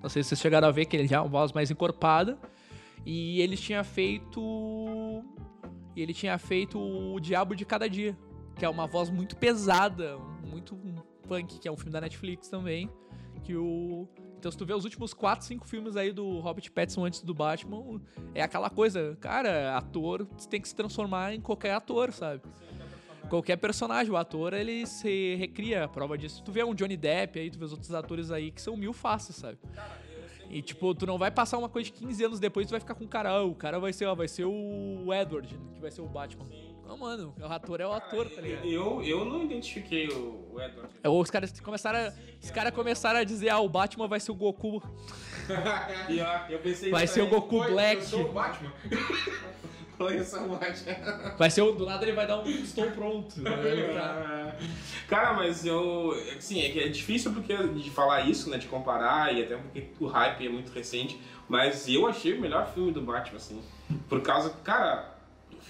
Não 0.00 0.08
sei 0.08 0.22
se 0.22 0.28
vocês 0.28 0.40
chegaram 0.40 0.68
a 0.68 0.70
ver 0.70 0.84
que 0.84 0.96
ele 0.96 1.08
já 1.08 1.16
é 1.16 1.20
uma 1.20 1.28
voz 1.28 1.52
mais 1.52 1.68
encorpada. 1.72 2.38
E 3.04 3.40
ele 3.40 3.56
tinha 3.56 3.82
feito. 3.82 4.40
E 5.96 6.00
ele 6.00 6.14
tinha 6.14 6.38
feito 6.38 6.78
o 6.78 7.18
Diabo 7.18 7.56
de 7.56 7.64
Cada 7.64 7.88
Dia. 7.88 8.16
Que 8.54 8.64
é 8.64 8.68
uma 8.68 8.86
voz 8.86 9.10
muito 9.10 9.36
pesada, 9.36 10.16
muito 10.48 10.78
punk, 11.26 11.58
que 11.58 11.66
é 11.66 11.72
um 11.72 11.76
filme 11.76 11.90
da 11.90 12.00
Netflix 12.00 12.48
também. 12.48 12.88
Que 13.42 13.56
o. 13.56 14.06
Então, 14.40 14.50
se 14.50 14.56
tu 14.56 14.64
vê 14.64 14.72
os 14.72 14.84
últimos 14.84 15.12
4, 15.12 15.44
5 15.44 15.68
filmes 15.68 15.96
aí 15.96 16.12
do 16.12 16.40
Robert 16.40 16.72
Pattinson 16.72 17.04
antes 17.04 17.20
do 17.20 17.34
Batman, 17.34 18.00
é 18.34 18.40
aquela 18.40 18.70
coisa, 18.70 19.14
cara, 19.20 19.76
ator 19.76 20.26
tem 20.48 20.62
que 20.62 20.66
se 20.66 20.74
transformar 20.74 21.34
em 21.34 21.42
qualquer 21.42 21.74
ator, 21.74 22.10
sabe? 22.10 22.40
qualquer 23.28 23.58
personagem. 23.58 24.10
O 24.10 24.16
ator, 24.16 24.54
ele 24.54 24.86
se 24.86 25.36
recria 25.36 25.84
a 25.84 25.88
prova 25.88 26.16
disso. 26.16 26.42
Tu 26.42 26.50
vê 26.50 26.64
um 26.64 26.74
Johnny 26.74 26.96
Depp 26.96 27.38
aí, 27.38 27.50
tu 27.50 27.58
vê 27.58 27.66
os 27.66 27.72
outros 27.72 27.92
atores 27.92 28.30
aí 28.30 28.50
que 28.50 28.62
são 28.62 28.78
mil 28.78 28.94
faces, 28.94 29.36
sabe? 29.36 29.58
E 30.48 30.62
tipo, 30.62 30.94
tu 30.94 31.06
não 31.06 31.18
vai 31.18 31.30
passar 31.30 31.58
uma 31.58 31.68
coisa 31.68 31.90
de 31.90 31.92
15 31.92 32.24
anos 32.24 32.40
depois, 32.40 32.66
tu 32.66 32.70
vai 32.70 32.80
ficar 32.80 32.94
com 32.94 33.04
o 33.04 33.08
cara, 33.08 33.28
ah, 33.28 33.44
o 33.44 33.54
cara 33.54 33.78
vai 33.78 33.92
ser, 33.92 34.06
ó, 34.06 34.14
vai 34.14 34.26
ser 34.26 34.46
o 34.46 35.12
Edward, 35.12 35.54
que 35.74 35.80
vai 35.80 35.90
ser 35.90 36.00
o 36.00 36.06
Batman. 36.06 36.46
Não, 36.90 36.96
mano, 36.96 37.32
o 37.40 37.44
ator 37.44 37.80
é 37.80 37.86
o 37.86 37.92
ator, 37.92 38.28
tá 38.28 38.40
ligado? 38.40 38.66
Eu, 38.66 39.00
eu 39.04 39.24
não 39.24 39.44
identifiquei 39.44 40.08
o, 40.08 40.50
o 40.52 40.60
Edward. 40.60 40.92
É, 41.04 41.08
Os 41.08 41.30
caras 41.30 41.60
começaram 41.60 42.00
a, 42.00 42.12
os 42.42 42.50
caras 42.50 42.74
começaram 42.74 43.20
a 43.20 43.22
dizer, 43.22 43.48
ah, 43.48 43.60
o 43.60 43.68
Batman 43.68 44.08
vai 44.08 44.18
ser 44.18 44.32
o 44.32 44.34
Goku. 44.34 44.82
E 46.08 46.20
ó, 46.20 46.46
eu 46.48 46.58
pensei 46.58 46.90
Vai 46.90 47.06
ser 47.06 47.22
o. 47.22 47.28
Goku 47.28 47.64
Black. 47.64 48.02
Eu 48.02 48.06
sou 48.06 48.26
o 48.26 48.32
Batman. 48.32 48.72
Vai 51.36 51.50
ser 51.50 51.62
o. 51.62 51.72
Do 51.72 51.84
nada 51.86 52.04
ele 52.04 52.12
vai 52.12 52.26
dar 52.26 52.38
um 52.40 52.48
estou 52.48 52.90
pronto. 52.90 53.40
né? 53.40 54.56
Cara, 55.08 55.34
mas 55.34 55.66
eu. 55.66 56.12
Assim, 56.38 56.62
é 56.62 56.70
que 56.70 56.80
é 56.80 56.88
difícil 56.88 57.32
porque 57.32 57.54
de 57.54 57.90
falar 57.90 58.22
isso, 58.22 58.48
né? 58.48 58.56
De 58.56 58.66
comparar, 58.66 59.34
e 59.34 59.44
até 59.44 59.56
porque 59.56 59.88
o 60.00 60.06
hype 60.06 60.46
é 60.46 60.48
muito 60.48 60.72
recente. 60.72 61.20
Mas 61.48 61.86
eu 61.88 62.06
achei 62.06 62.32
o 62.32 62.40
melhor 62.40 62.72
filme 62.72 62.92
do 62.92 63.02
Batman, 63.02 63.36
assim. 63.36 63.60
Por 64.08 64.22
causa. 64.22 64.50
Cara, 64.64 65.19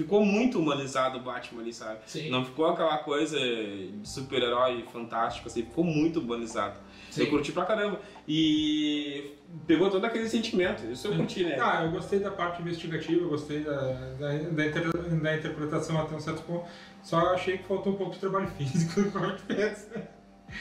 ficou 0.03 0.25
muito 0.25 0.59
humanizado 0.59 1.19
o 1.19 1.21
Batman 1.23 1.63
ali, 1.63 1.73
sabe? 1.73 2.01
Sim. 2.07 2.31
Não 2.31 2.45
ficou 2.45 2.67
aquela 2.67 2.99
coisa 2.99 3.39
de 3.39 4.01
super-herói 4.05 4.85
fantástico, 4.93 5.49
assim, 5.49 5.63
ficou 5.63 5.85
muito 5.85 6.21
humanizado. 6.21 6.79
Sim. 7.11 7.23
Eu 7.23 7.31
curti 7.31 7.53
pra 7.53 7.65
caramba. 7.65 8.01
E 8.29 9.33
pegou 9.67 9.91
todo 9.91 10.05
aquele 10.05 10.29
sentimento. 10.29 10.85
Isso 10.91 11.09
eu 11.09 11.17
curti, 11.17 11.45
né? 11.45 11.59
Ah, 11.61 11.85
eu 11.85 11.91
gostei 11.91 12.19
da 12.21 12.31
parte 12.31 12.63
investigativa, 12.63 13.21
eu 13.23 13.29
gostei 13.29 13.61
da, 13.65 13.73
da, 13.73 14.29
da, 14.29 14.67
inter- 14.67 14.91
da 15.21 15.37
interpretação 15.37 16.01
até 16.01 16.15
um 16.15 16.21
certo 16.21 16.43
ponto. 16.43 16.67
Só 17.03 17.19
achei 17.35 17.59
que 17.59 17.65
faltou 17.65 17.93
um 17.93 17.97
pouco 17.97 18.13
de 18.13 18.19
trabalho 18.21 18.49
físico 18.57 19.01
no 19.01 19.11
Corte 19.13 19.43
Pets. 19.43 19.89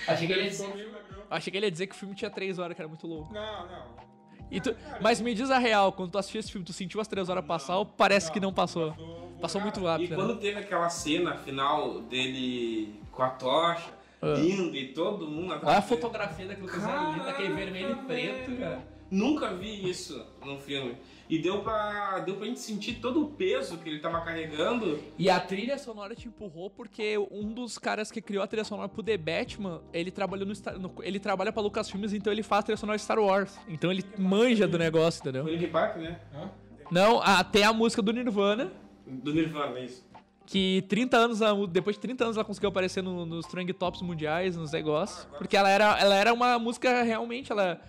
Achei 0.07 0.27
que 0.27 0.33
ele 0.33 0.43
ia 0.43 0.49
dizer. 0.49 0.89
Achei 1.29 1.51
que 1.51 1.57
ele 1.57 1.65
ia 1.67 1.71
dizer 1.71 1.87
que 1.87 1.95
o 1.95 1.97
filme 1.97 2.15
tinha 2.15 2.31
três 2.31 2.57
horas, 2.57 2.75
que 2.75 2.81
era 2.81 2.87
muito 2.89 3.05
louco. 3.05 3.33
Não, 3.33 3.67
não. 3.67 4.09
E 4.51 4.59
tu- 4.59 4.75
mas 4.99 5.21
me 5.21 5.31
diz 5.35 5.51
a 5.51 5.59
real, 5.59 5.91
quando 5.91 6.09
tu 6.11 6.17
assistiu 6.17 6.39
esse 6.39 6.51
filme, 6.51 6.65
tu 6.65 6.73
sentiu 6.73 6.99
as 6.99 7.07
três 7.07 7.29
horas 7.29 7.45
passar 7.45 7.77
ou 7.77 7.85
parece 7.85 8.31
que 8.31 8.39
não 8.39 8.51
passou? 8.51 8.89
Passou 8.91 9.28
muito 9.61 9.79
E 9.79 9.83
rápido, 9.83 10.15
quando 10.15 10.35
né? 10.35 10.39
teve 10.41 10.59
aquela 10.59 10.89
cena 10.89 11.35
final 11.35 12.01
dele 12.01 12.99
com 13.11 13.23
a 13.23 13.29
tocha, 13.29 13.89
Ah. 14.21 14.33
indo 14.37 14.75
e 14.75 14.89
todo 14.89 15.27
mundo 15.27 15.53
atrás 15.53 15.69
Olha 15.69 15.77
a 15.79 15.81
fotografia 15.81 16.45
daquilo 16.45 16.67
coisa 16.67 16.87
linda, 17.11 17.23
daquele 17.25 17.53
vermelho 17.53 17.91
e 18.01 18.05
preto, 18.05 18.57
cara. 18.59 18.99
Nunca 19.11 19.53
vi 19.55 19.89
isso 19.89 20.23
num 20.45 20.59
filme. 20.59 20.95
E 21.27 21.39
deu 21.39 21.61
pra, 21.63 22.19
deu 22.19 22.35
pra 22.35 22.45
gente 22.45 22.59
sentir 22.59 22.95
todo 22.95 23.23
o 23.23 23.29
peso 23.31 23.77
que 23.77 23.89
ele 23.89 23.99
tava 23.99 24.21
carregando. 24.21 24.99
E 25.17 25.29
a 25.29 25.39
trilha 25.39 25.77
sonora 25.79 26.13
te 26.15 26.27
empurrou 26.27 26.69
porque 26.69 27.17
um 27.31 27.51
dos 27.53 27.77
caras 27.79 28.11
que 28.11 28.21
criou 28.21 28.43
a 28.43 28.47
trilha 28.47 28.63
sonora 28.63 28.87
pro 28.89 29.01
The 29.01 29.17
Batman, 29.17 29.81
ele 29.93 30.11
trabalhou 30.11 30.45
no, 30.45 30.53
Star- 30.55 30.77
no- 30.77 30.93
ele 31.01 31.19
trabalha 31.19 31.51
pra 31.51 31.61
Lucasfilmes, 31.61 32.13
então 32.13 32.31
ele 32.31 32.43
faz 32.43 32.59
a 32.59 32.63
trilha 32.63 32.77
sonora 32.77 32.97
de 32.97 33.03
Star 33.03 33.19
Wars. 33.19 33.57
Então 33.67 33.91
ele 33.91 34.03
manja 34.17 34.67
do 34.67 34.77
negócio, 34.77 35.21
entendeu? 35.21 35.43
Foi 35.43 35.53
Linkin 35.53 35.71
Park, 35.71 35.97
né? 35.97 36.19
Hã? 36.35 36.49
Não, 36.91 37.19
até 37.21 37.63
a 37.63 37.73
música 37.73 38.01
do 38.01 38.11
Nirvana, 38.11 38.71
Do 39.09 39.33
Nirvana, 39.33 39.77
é 39.79 39.85
isso. 39.85 40.05
que 40.45 40.83
30 40.89 41.15
anos, 41.17 41.39
depois 41.69 41.95
de 41.95 41.99
30 42.01 42.23
anos 42.23 42.37
ela 42.37 42.43
conseguiu 42.45 42.69
aparecer 42.69 43.03
no- 43.03 43.25
nos 43.25 43.45
trending 43.45 43.73
tops 43.73 44.01
mundiais, 44.01 44.55
nos 44.57 44.71
negócios, 44.71 45.25
porque 45.37 45.55
ela 45.55 45.69
era, 45.69 45.99
ela 45.99 46.15
era 46.15 46.33
uma 46.33 46.57
música 46.57 47.03
realmente, 47.03 47.51
ela 47.51 47.79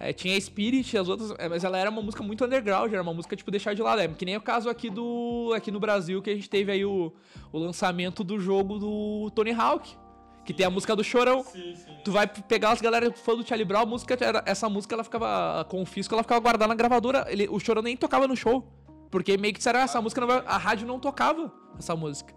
é, 0.00 0.10
tinha 0.12 0.40
Spirit, 0.40 0.96
as 0.96 1.06
outras, 1.08 1.34
é, 1.38 1.48
mas 1.50 1.64
ela 1.64 1.76
era 1.76 1.90
uma 1.90 2.00
música 2.00 2.22
muito 2.22 2.44
underground, 2.44 2.90
era 2.92 3.02
uma 3.02 3.12
música 3.12 3.36
tipo 3.36 3.50
deixar 3.50 3.74
de 3.74 3.82
lado, 3.82 4.00
é 4.00 4.08
que 4.08 4.24
nem 4.24 4.36
o 4.36 4.40
caso 4.40 4.70
aqui 4.70 4.88
do 4.88 5.52
aqui 5.54 5.70
no 5.70 5.78
Brasil 5.80 6.22
que 6.22 6.30
a 6.30 6.34
gente 6.34 6.48
teve 6.48 6.72
aí 6.72 6.82
o, 6.84 7.12
o 7.52 7.58
lançamento 7.58 8.24
do 8.24 8.38
jogo 8.40 8.78
do 8.78 9.30
Tony 9.34 9.52
Hawk, 9.52 9.94
que 10.46 10.54
tem 10.54 10.64
a 10.64 10.70
música 10.70 10.96
do 10.96 11.04
Chorão. 11.04 11.42
Sim, 11.42 11.74
sim. 11.74 11.92
Tu 12.04 12.10
vai 12.10 12.26
pegar 12.26 12.70
as 12.70 12.80
galera 12.80 13.12
fã 13.12 13.34
do 13.36 13.46
Charlie 13.46 13.66
Brown, 13.66 13.82
a 13.82 13.86
música 13.86 14.16
essa 14.46 14.66
música 14.66 14.94
ela 14.94 15.04
ficava 15.04 15.62
com 15.68 15.82
o 15.82 15.84
fisco, 15.84 16.14
ela 16.14 16.22
ficava 16.22 16.40
guardada 16.40 16.68
na 16.68 16.74
gravadora. 16.74 17.26
Ele, 17.28 17.46
o 17.50 17.58
Chorão 17.60 17.82
nem 17.82 17.94
tocava 17.98 18.26
no 18.26 18.34
show. 18.34 18.66
Porque 19.10 19.36
meio 19.36 19.52
que 19.54 19.58
disseram, 19.58 19.80
ah, 19.80 19.84
essa 19.84 20.00
música 20.00 20.20
não 20.20 20.28
vai. 20.28 20.42
A 20.46 20.56
rádio 20.56 20.86
não 20.86 20.98
tocava 20.98 21.52
essa 21.78 21.96
música. 21.96 22.34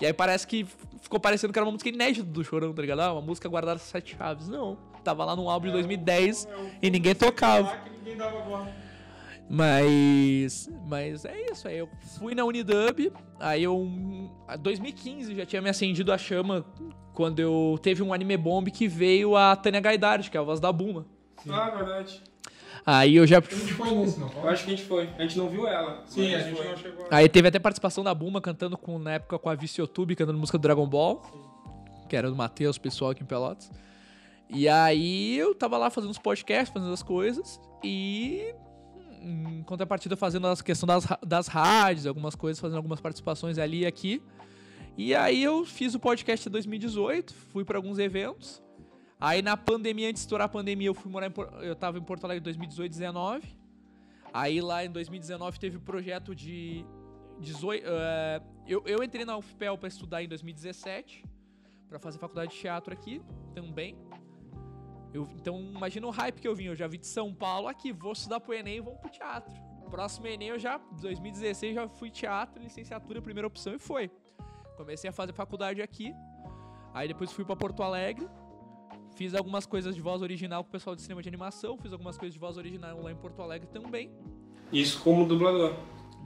E 0.00 0.06
aí 0.06 0.12
parece 0.12 0.46
que 0.46 0.66
ficou 1.00 1.20
parecendo 1.20 1.52
que 1.52 1.58
era 1.58 1.64
uma 1.64 1.72
música 1.72 1.88
inédita 1.88 2.26
do 2.26 2.42
Chorão, 2.42 2.72
tá 2.72 2.82
ligado? 2.82 3.00
Ah, 3.00 3.12
uma 3.12 3.22
música 3.22 3.48
guardada 3.48 3.78
sete 3.78 4.16
chaves. 4.16 4.48
Não. 4.48 4.76
Tava 5.04 5.24
lá 5.24 5.36
no 5.36 5.48
álbum 5.48 5.66
de 5.66 5.72
2010 5.72 6.48
e 6.80 6.90
ninguém 6.90 7.14
tocava. 7.14 7.76
Que 7.76 7.90
ninguém 7.90 8.16
dava 8.16 8.40
bola. 8.40 8.68
Mas. 9.48 10.68
Mas 10.88 11.24
é 11.24 11.50
isso. 11.50 11.68
Aí 11.68 11.78
eu 11.78 11.88
fui 12.18 12.34
na 12.34 12.44
Unidub. 12.44 13.12
Aí 13.38 13.62
eu. 13.62 13.76
Em 13.76 14.58
2015 14.58 15.36
já 15.36 15.46
tinha 15.46 15.62
me 15.62 15.68
acendido 15.68 16.12
a 16.12 16.18
chama 16.18 16.64
quando 17.12 17.38
eu 17.38 17.78
teve 17.82 18.02
um 18.02 18.12
anime 18.12 18.36
bomb 18.36 18.70
que 18.70 18.88
veio 18.88 19.36
a 19.36 19.54
Tânia 19.54 19.80
Gaidard, 19.80 20.30
que 20.30 20.36
é 20.36 20.40
a 20.40 20.42
voz 20.42 20.58
da 20.58 20.72
Buma. 20.72 21.06
Ah, 21.48 21.70
verdade. 21.70 22.22
Aí 22.84 23.16
eu 23.16 23.26
já. 23.26 23.38
A 23.38 23.40
gente 23.40 23.74
foi 23.74 23.90
nesse, 23.92 24.18
não 24.18 24.28
Eu 24.28 24.48
acho 24.48 24.64
que 24.64 24.72
a 24.72 24.76
gente 24.76 24.88
foi. 24.88 25.08
A 25.16 25.22
gente 25.22 25.38
não 25.38 25.48
viu 25.48 25.66
ela. 25.66 26.02
Sim, 26.06 26.34
a 26.34 26.40
gente 26.40 26.56
foi. 26.56 26.68
não 26.68 26.76
chegou. 26.76 27.06
Aí 27.10 27.28
teve 27.28 27.48
até 27.48 27.58
participação 27.58 28.02
da 28.02 28.14
Buma 28.14 28.40
cantando 28.40 28.76
com, 28.76 28.98
na 28.98 29.12
época 29.12 29.38
com 29.38 29.48
a 29.48 29.54
Vice 29.54 29.80
YouTube, 29.80 30.16
cantando 30.16 30.38
música 30.38 30.58
do 30.58 30.62
Dragon 30.62 30.86
Ball. 30.86 31.22
Que 32.08 32.16
era 32.16 32.28
do 32.28 32.36
Matheus, 32.36 32.78
pessoal 32.78 33.12
aqui 33.12 33.22
em 33.22 33.26
Pelotas. 33.26 33.70
E 34.50 34.68
aí 34.68 35.38
eu 35.38 35.54
tava 35.54 35.78
lá 35.78 35.88
fazendo 35.90 36.10
os 36.10 36.18
podcasts, 36.18 36.72
fazendo 36.72 36.92
as 36.92 37.02
coisas. 37.02 37.60
E 37.82 38.54
em 39.22 39.62
contrapartida 39.62 40.16
fazendo 40.16 40.48
as 40.48 40.60
questão 40.60 40.86
das, 40.86 41.06
das 41.24 41.46
rádios, 41.46 42.06
algumas 42.06 42.34
coisas, 42.34 42.60
fazendo 42.60 42.76
algumas 42.76 43.00
participações 43.00 43.58
ali 43.58 43.80
e 43.80 43.86
aqui. 43.86 44.22
E 44.96 45.14
aí 45.14 45.42
eu 45.42 45.64
fiz 45.64 45.94
o 45.94 46.00
podcast 46.00 46.48
em 46.48 46.52
2018, 46.52 47.32
fui 47.32 47.64
para 47.64 47.78
alguns 47.78 47.98
eventos. 47.98 48.62
Aí 49.24 49.40
na 49.40 49.56
pandemia, 49.56 50.08
antes 50.08 50.22
de 50.22 50.26
estourar 50.26 50.46
a 50.46 50.48
pandemia, 50.48 50.88
eu 50.88 50.94
fui 50.94 51.08
morar 51.08 51.28
em, 51.28 51.32
eu 51.64 51.76
tava 51.76 51.96
em 51.96 52.02
Porto 52.02 52.24
Alegre 52.24 52.40
em 52.40 52.42
2018, 52.42 52.90
19. 52.90 53.56
Aí 54.34 54.60
lá 54.60 54.84
em 54.84 54.90
2019 54.90 55.60
teve 55.60 55.76
o 55.76 55.80
projeto 55.80 56.34
de 56.34 56.84
18, 57.38 57.84
eh, 57.86 58.42
eu, 58.66 58.82
eu 58.84 59.00
entrei 59.00 59.24
na 59.24 59.36
UFPEL 59.36 59.78
para 59.78 59.86
estudar 59.86 60.24
em 60.24 60.28
2017, 60.28 61.24
para 61.88 62.00
fazer 62.00 62.18
faculdade 62.18 62.50
de 62.50 62.58
teatro 62.58 62.92
aqui 62.92 63.22
também. 63.54 63.96
Eu- 65.14 65.28
então 65.36 65.60
imagina 65.60 66.04
o 66.04 66.10
hype 66.10 66.40
que 66.40 66.48
eu 66.48 66.54
vim, 66.56 66.64
eu 66.64 66.74
já 66.74 66.88
vim 66.88 66.98
de 66.98 67.06
São 67.06 67.32
Paulo 67.32 67.68
aqui, 67.68 67.92
vou 67.92 68.10
estudar 68.12 68.40
pro 68.40 68.52
Enem 68.52 68.78
e 68.78 68.80
vamos 68.80 68.98
pro 68.98 69.08
teatro. 69.08 69.54
Próximo 69.88 70.26
Enem 70.26 70.48
eu 70.48 70.58
já, 70.58 70.78
2016 71.00 71.76
já 71.76 71.86
fui 71.88 72.10
teatro, 72.10 72.60
licenciatura, 72.60 73.22
primeira 73.22 73.46
opção 73.46 73.72
e 73.72 73.78
foi. 73.78 74.10
Comecei 74.76 75.10
a 75.10 75.12
fazer 75.12 75.32
faculdade 75.32 75.80
aqui, 75.80 76.12
aí 76.92 77.06
depois 77.06 77.30
fui 77.30 77.44
para 77.44 77.54
Porto 77.54 77.84
Alegre, 77.84 78.26
fiz 79.22 79.36
algumas 79.36 79.64
coisas 79.64 79.94
de 79.94 80.00
voz 80.00 80.20
original 80.20 80.64
com 80.64 80.68
o 80.68 80.72
pessoal 80.72 80.96
de 80.96 81.02
cinema 81.02 81.22
de 81.22 81.28
animação, 81.28 81.78
fiz 81.78 81.92
algumas 81.92 82.18
coisas 82.18 82.34
de 82.34 82.40
voz 82.40 82.56
original 82.56 83.00
lá 83.00 83.12
em 83.12 83.14
Porto 83.14 83.40
Alegre 83.40 83.68
também. 83.68 84.10
Isso 84.72 85.00
como 85.00 85.24
dublador. 85.24 85.76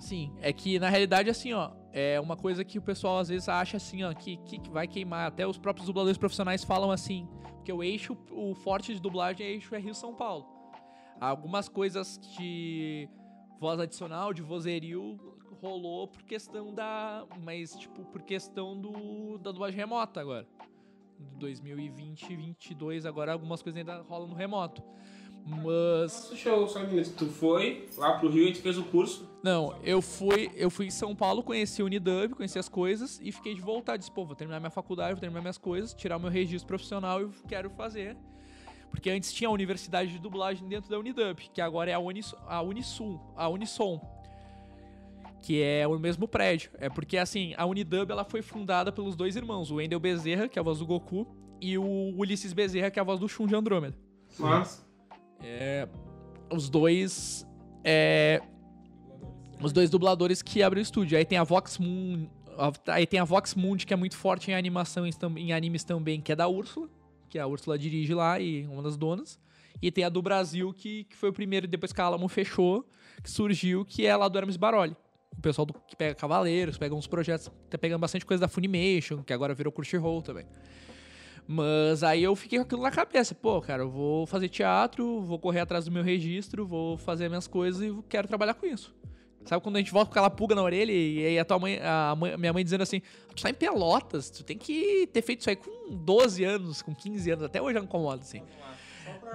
Sim, 0.01 0.33
é 0.41 0.51
que 0.51 0.79
na 0.79 0.89
realidade, 0.89 1.29
assim, 1.29 1.53
ó, 1.53 1.73
é 1.93 2.19
uma 2.19 2.39
coisa 2.39 2.65
que 2.65 2.79
o 2.79 2.83
pessoal 2.83 3.19
às 3.19 3.29
vezes 3.29 3.51
acha 3.51 3.77
assim, 3.77 4.03
ó, 4.03 4.15
que, 4.15 4.39
que 4.39 4.71
vai 4.71 4.89
queimar. 4.89 5.29
Até 5.29 5.47
os 5.47 5.59
próprios 5.59 5.87
dubladores 5.87 6.17
profissionais 6.17 6.65
falam 6.65 6.91
assim, 6.91 7.29
porque 7.57 7.71
o 7.71 7.83
eixo, 7.83 8.17
o 8.31 8.55
forte 8.55 8.95
de 8.95 9.01
dublagem 9.01 9.47
é 9.47 9.51
eixo 9.51 9.75
é 9.75 9.79
Rio-São 9.79 10.15
Paulo. 10.15 10.47
Algumas 11.21 11.69
coisas 11.69 12.19
de 12.39 13.11
voz 13.61 13.79
adicional, 13.79 14.33
de 14.33 14.41
vozerio, 14.41 15.19
rolou 15.61 16.09
por 16.09 16.23
questão 16.23 16.73
da. 16.73 17.27
Mas, 17.45 17.77
tipo, 17.77 18.07
por 18.07 18.23
questão 18.23 18.81
do, 18.81 19.37
da 19.37 19.53
dublagem 19.53 19.79
remota 19.79 20.19
agora. 20.19 20.47
De 21.19 21.37
2020 21.39 22.23
e 22.23 22.29
2022, 22.29 23.07
agora 23.07 23.33
algumas 23.33 23.63
coisas 23.63 23.79
ainda 23.79 24.03
rolam 24.03 24.29
no 24.29 24.35
remoto. 24.35 24.83
Mas. 25.47 26.29
Deixa 26.31 26.49
eu 26.49 26.67
só 26.67 26.81
um. 26.81 27.03
Tu 27.17 27.27
foi 27.27 27.89
lá 27.97 28.19
pro 28.19 28.29
Rio 28.29 28.49
e 28.49 28.53
tu 28.53 28.61
fez 28.61 28.77
o 28.77 28.85
curso. 28.85 29.29
Não, 29.45 29.79
eu 29.85 30.03
fui, 30.03 30.51
eu 30.57 30.69
fui 30.69 30.87
em 30.87 30.91
São 30.91 31.15
Paulo, 31.15 31.41
conheci 31.43 31.81
o 31.81 31.87
Unidub, 31.87 32.35
conheci 32.35 32.59
as 32.59 32.69
coisas 32.69 33.21
e 33.23 33.31
fiquei 33.31 33.55
de 33.55 33.61
voltar. 33.61 33.97
Disse, 33.97 34.11
pô, 34.11 34.25
vou 34.25 34.35
terminar 34.35 34.59
minha 34.59 34.71
faculdade, 34.71 35.13
vou 35.13 35.21
terminar 35.21 35.41
minhas 35.41 35.57
coisas, 35.57 35.95
tirar 35.95 36.17
o 36.17 36.21
meu 36.21 36.31
registro 36.31 36.67
profissional 36.67 37.23
e 37.23 37.29
quero 37.47 37.71
fazer. 37.71 38.17
Porque 38.91 39.09
antes 39.09 39.33
tinha 39.33 39.49
a 39.49 39.53
universidade 39.53 40.11
de 40.11 40.19
dublagem 40.19 40.67
dentro 40.67 40.91
da 40.91 40.99
Unidub, 40.99 41.37
que 41.53 41.61
agora 41.61 41.91
é 41.91 41.95
a, 41.95 41.99
Unis, 41.99 42.35
a 42.49 42.61
Unisul, 42.63 43.21
a 43.37 43.49
Unison, 43.49 44.01
que 45.47 45.63
é 45.63 45.87
o 45.87 45.97
mesmo 45.97 46.27
prédio. 46.27 46.73
É 46.77 46.89
porque, 46.89 47.17
assim, 47.17 47.55
a 47.57 47.65
Unidub 47.65 48.11
ela 48.11 48.25
foi 48.25 48.43
fundada 48.43 48.91
pelos 48.91 49.15
dois 49.15 49.37
irmãos, 49.37 49.71
o 49.71 49.77
Wendel 49.77 50.01
Bezerra, 50.01 50.49
que 50.49 50.59
é 50.59 50.61
a 50.61 50.63
voz 50.65 50.81
do 50.81 50.87
Goku, 50.87 51.25
e 51.61 51.79
o 51.79 52.13
Ulisses 52.17 52.53
Bezerra, 52.53 52.91
que 52.91 52.99
é 52.99 53.01
a 53.01 53.05
voz 53.05 53.21
do 53.21 53.29
Shun 53.29 53.47
de 53.47 53.55
Andrômeda. 53.55 53.97
Mas. 54.41 54.85
É, 55.41 55.89
os 56.53 56.69
dois. 56.69 57.47
É, 57.85 58.43
os 59.63 59.73
dois 59.73 59.89
dubladores 59.89 60.43
que 60.43 60.65
abrem 60.65 60.81
o 60.81 60.83
estúdio. 60.83 61.17
Aí 61.17 61.25
tem 61.25 61.39
a 61.39 61.45
Vox 61.45 61.79
Moon. 61.79 62.27
Aí 62.89 63.07
tem 63.07 63.21
a 63.21 63.25
Vox 63.25 63.55
Mundi, 63.55 63.87
que 63.87 63.95
é 63.95 63.97
muito 63.97 64.17
forte 64.17 64.51
em 64.51 64.55
animação 64.55 65.07
e 65.07 65.13
em 65.37 65.53
animes 65.53 65.85
também, 65.85 66.21
que 66.21 66.33
é 66.33 66.35
da 66.35 66.49
Úrsula. 66.49 66.89
Que 67.29 67.39
a 67.39 67.47
Úrsula 67.47 67.79
dirige 67.79 68.13
lá 68.15 68.41
e 68.41 68.67
uma 68.67 68.83
das 68.83 68.97
donas. 68.97 69.39
E 69.81 69.93
tem 69.93 70.03
a 70.03 70.09
do 70.09 70.21
Brasil, 70.21 70.75
que, 70.75 71.05
que 71.05 71.15
foi 71.15 71.29
o 71.29 71.33
primeiro, 71.33 71.69
depois 71.69 71.93
que 71.93 72.01
a 72.01 72.05
Alamo 72.05 72.27
fechou, 72.27 72.85
que 73.23 73.31
surgiu, 73.31 73.85
que 73.85 74.05
é 74.05 74.17
lá 74.17 74.27
do 74.27 74.37
Hermes 74.37 74.57
Baroli. 74.57 74.97
O 75.39 75.41
pessoal 75.43 75.67
do, 75.67 75.75
que 75.87 75.95
pega 75.95 76.15
Cavaleiros, 76.15 76.79
pega 76.79 76.95
uns 76.95 77.07
projetos, 77.07 77.51
tá 77.69 77.77
pegando 77.79 78.01
bastante 78.01 78.25
coisa 78.25 78.41
da 78.41 78.49
Funimation, 78.49 79.23
que 79.23 79.33
agora 79.33 79.55
virou 79.55 79.73
Crunchyroll 79.73 80.23
também. 80.23 80.47
Mas 81.47 82.03
aí 82.03 82.23
eu 82.25 82.35
fiquei 82.35 82.59
com 82.59 82.65
aquilo 82.65 82.83
na 82.83 82.91
cabeça. 82.91 83.35
Pô, 83.35 83.61
cara, 83.61 83.83
eu 83.83 83.91
vou 83.91 84.27
fazer 84.27 84.49
teatro, 84.49 85.21
vou 85.21 85.39
correr 85.39 85.61
atrás 85.61 85.85
do 85.85 85.93
meu 85.93 86.03
registro, 86.03 86.67
vou 86.67 86.97
fazer 86.99 87.29
minhas 87.29 87.47
coisas 87.47 87.83
e 87.83 87.95
quero 88.09 88.27
trabalhar 88.27 88.55
com 88.55 88.67
isso. 88.67 88.95
Sabe 89.45 89.63
quando 89.63 89.77
a 89.77 89.79
gente 89.79 89.93
volta 89.93 90.07
com 90.07 90.13
aquela 90.13 90.29
pulga 90.29 90.57
na 90.57 90.63
orelha 90.63 90.91
e 90.91 91.25
aí 91.25 91.39
a 91.39 91.45
tua 91.45 91.57
mãe, 91.61 91.79
a 91.81 92.17
mãe- 92.17 92.37
minha 92.37 92.53
mãe 92.53 92.65
dizendo 92.65 92.81
assim, 92.83 93.01
tu 93.33 93.43
tá 93.45 93.49
em 93.51 93.55
Pelotas, 93.55 94.29
tu 94.29 94.43
tem 94.43 94.59
que 94.59 95.07
ter 95.13 95.23
feito 95.23 95.41
isso 95.43 95.49
aí 95.51 95.55
com 95.55 95.95
12 95.95 96.43
anos, 96.43 96.83
com 96.83 96.93
15 96.93 97.31
anos, 97.31 97.45
até 97.45 97.63
hoje 97.63 97.79
eu 97.79 97.85
incomodo, 97.85 98.23
assim. 98.23 98.43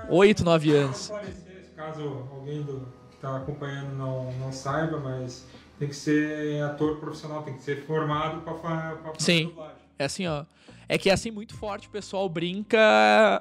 8, 0.10 0.44
9 0.44 0.72
anos. 0.76 1.02
esclarecer, 1.04 1.64
se 1.64 1.72
caso 1.72 2.02
alguém 2.30 2.62
do, 2.62 2.86
que 3.10 3.16
está 3.16 3.38
acompanhando 3.38 3.96
não, 3.96 4.34
não 4.34 4.52
saiba, 4.52 5.00
mas 5.00 5.48
tem 5.82 5.90
que 5.90 5.96
ser 5.96 6.62
ator 6.62 6.98
profissional, 6.98 7.42
tem 7.42 7.56
que 7.56 7.64
ser 7.64 7.84
formado 7.88 8.42
para 8.42 8.54
fazer 8.54 9.18
Sim. 9.18 9.46
dublagem. 9.48 9.76
É 9.98 10.06
assim, 10.06 10.28
ó. 10.28 10.46
É 10.88 10.96
que 10.96 11.10
é 11.10 11.14
assim 11.14 11.32
muito 11.32 11.56
forte 11.56 11.88
o 11.88 11.90
pessoal 11.90 12.30
brinca 12.30 12.78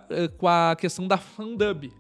eh, 0.09 0.27
com 0.39 0.49
a 0.49 0.75
questão 0.75 1.07
da 1.07 1.19
fandub. 1.19 1.93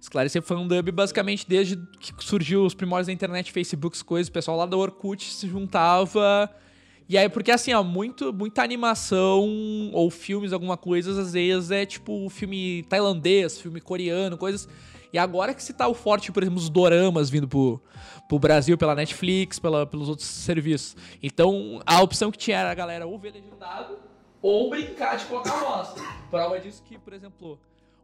Esclarecer 0.00 0.40
fandub 0.40 0.92
basicamente 0.92 1.48
desde 1.48 1.76
que 1.98 2.12
surgiu 2.24 2.64
os 2.64 2.74
primórdios 2.74 3.08
da 3.08 3.12
internet, 3.12 3.50
Facebook, 3.50 3.96
as 3.96 4.02
coisas, 4.02 4.28
o 4.28 4.32
pessoal 4.32 4.56
lá 4.56 4.66
da 4.66 4.76
Orkut 4.76 5.24
se 5.24 5.48
juntava. 5.48 6.48
E 7.08 7.18
aí, 7.18 7.28
porque 7.28 7.50
assim, 7.50 7.72
ó, 7.72 7.82
muito, 7.82 8.32
muita 8.32 8.62
animação 8.62 9.90
ou 9.92 10.08
filmes, 10.12 10.52
alguma 10.52 10.76
coisa, 10.76 11.20
às 11.20 11.32
vezes 11.32 11.72
é 11.72 11.84
tipo 11.84 12.28
filme 12.30 12.84
tailandês, 12.88 13.60
filme 13.60 13.80
coreano, 13.80 14.38
coisas. 14.38 14.68
E 15.12 15.18
agora 15.18 15.52
que 15.54 15.62
se 15.62 15.72
tá 15.72 15.88
o 15.88 15.94
forte, 15.94 16.30
por 16.30 16.42
exemplo, 16.42 16.58
os 16.60 16.68
doramas 16.68 17.28
vindo 17.30 17.48
pro, 17.48 17.80
pro 18.28 18.38
Brasil 18.38 18.78
pela 18.78 18.94
Netflix, 18.94 19.58
pela, 19.58 19.84
pelos 19.86 20.08
outros 20.08 20.28
serviços. 20.28 20.96
Então, 21.22 21.80
a 21.84 22.00
opção 22.00 22.30
que 22.30 22.38
tinha 22.38 22.58
era 22.58 22.70
a 22.70 22.74
galera 22.74 23.06
ou 23.06 23.18
ver 23.18 23.32
legendado 23.32 23.98
ou 24.40 24.70
brincar 24.70 25.16
de 25.16 25.26
colocar 25.26 25.52
voz. 25.58 25.94
Prova 26.30 26.58
disso 26.60 26.82
que, 26.84 26.96
por 26.98 27.12
exemplo, 27.12 27.58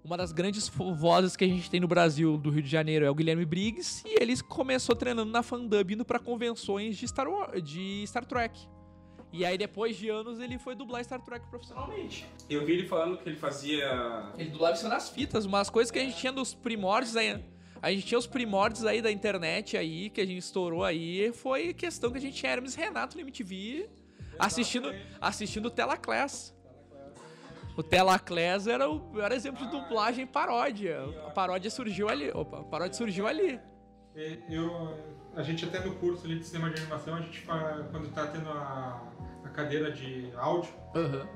uma 0.04 0.16
das 0.16 0.32
grandes 0.32 0.68
vozes 0.68 1.36
que 1.36 1.44
a 1.44 1.48
gente 1.48 1.70
tem 1.70 1.80
no 1.80 1.88
Brasil, 1.88 2.36
do 2.36 2.50
Rio 2.50 2.62
de 2.62 2.68
Janeiro, 2.68 3.04
é 3.04 3.10
o 3.10 3.14
Guilherme 3.14 3.44
Briggs, 3.44 4.02
e 4.04 4.20
ele 4.22 4.36
começou 4.42 4.94
treinando 4.94 5.30
na 5.30 5.42
fandub, 5.42 5.92
indo 5.94 6.04
pra 6.04 6.18
convenções 6.18 6.96
de 6.96 7.06
Star, 7.08 7.28
War- 7.28 7.60
de 7.60 8.04
Star 8.06 8.24
Trek. 8.24 8.68
E 9.32 9.44
aí, 9.44 9.58
depois 9.58 9.96
de 9.96 10.08
anos, 10.08 10.40
ele 10.40 10.58
foi 10.58 10.74
dublar 10.74 11.04
Star 11.04 11.20
Trek 11.20 11.46
profissionalmente. 11.48 12.26
Eu 12.48 12.64
vi 12.64 12.72
ele 12.72 12.88
falando 12.88 13.18
que 13.18 13.28
ele 13.28 13.36
fazia. 13.36 14.32
Ele 14.38 14.50
dublava 14.50 14.74
isso 14.74 14.88
nas 14.88 15.10
fitas, 15.10 15.44
umas 15.44 15.68
coisas 15.68 15.90
que 15.90 15.98
a 15.98 16.02
gente 16.02 16.16
tinha 16.16 16.32
dos 16.32 16.54
primórdios 16.54 17.16
aí. 17.16 17.42
A 17.82 17.90
gente 17.90 18.06
tinha 18.06 18.18
os 18.18 18.26
primórdios 18.26 18.84
aí 18.84 19.02
da 19.02 19.12
internet 19.12 19.76
aí, 19.76 20.08
que 20.10 20.20
a 20.20 20.26
gente 20.26 20.38
estourou 20.38 20.82
aí, 20.82 21.30
foi 21.32 21.74
questão 21.74 22.10
que 22.10 22.18
a 22.18 22.20
gente 22.20 22.34
tinha 22.34 22.52
Hermes 22.52 22.74
Renato 22.74 23.16
no 23.16 23.22
MTV 23.22 23.88
assistindo, 24.38 24.94
assistindo 25.20 25.66
o 25.66 25.70
Telaclass. 25.70 26.54
O 27.76 27.82
Telaclass 27.82 28.66
era 28.66 28.88
o 28.88 29.20
era 29.20 29.34
exemplo 29.34 29.64
de 29.66 29.70
dublagem 29.70 30.26
paródia. 30.26 31.02
A 31.26 31.30
paródia 31.30 31.70
surgiu 31.70 32.08
ali. 32.08 32.30
Opa, 32.30 32.60
a 32.60 32.64
paródia 32.64 32.94
surgiu 32.94 33.26
ali. 33.26 33.60
Eu, 34.48 34.96
a 35.34 35.42
gente 35.42 35.66
até 35.66 35.80
no 35.80 35.94
curso 35.96 36.24
ali 36.24 36.38
de 36.38 36.46
cinema 36.46 36.70
de 36.70 36.80
animação, 36.80 37.16
a 37.16 37.20
gente 37.20 37.42
quando 37.42 38.06
está 38.06 38.26
tendo 38.28 38.48
a 38.48 39.12
cadeira 39.56 39.90
de 39.90 40.30
áudio, 40.36 40.70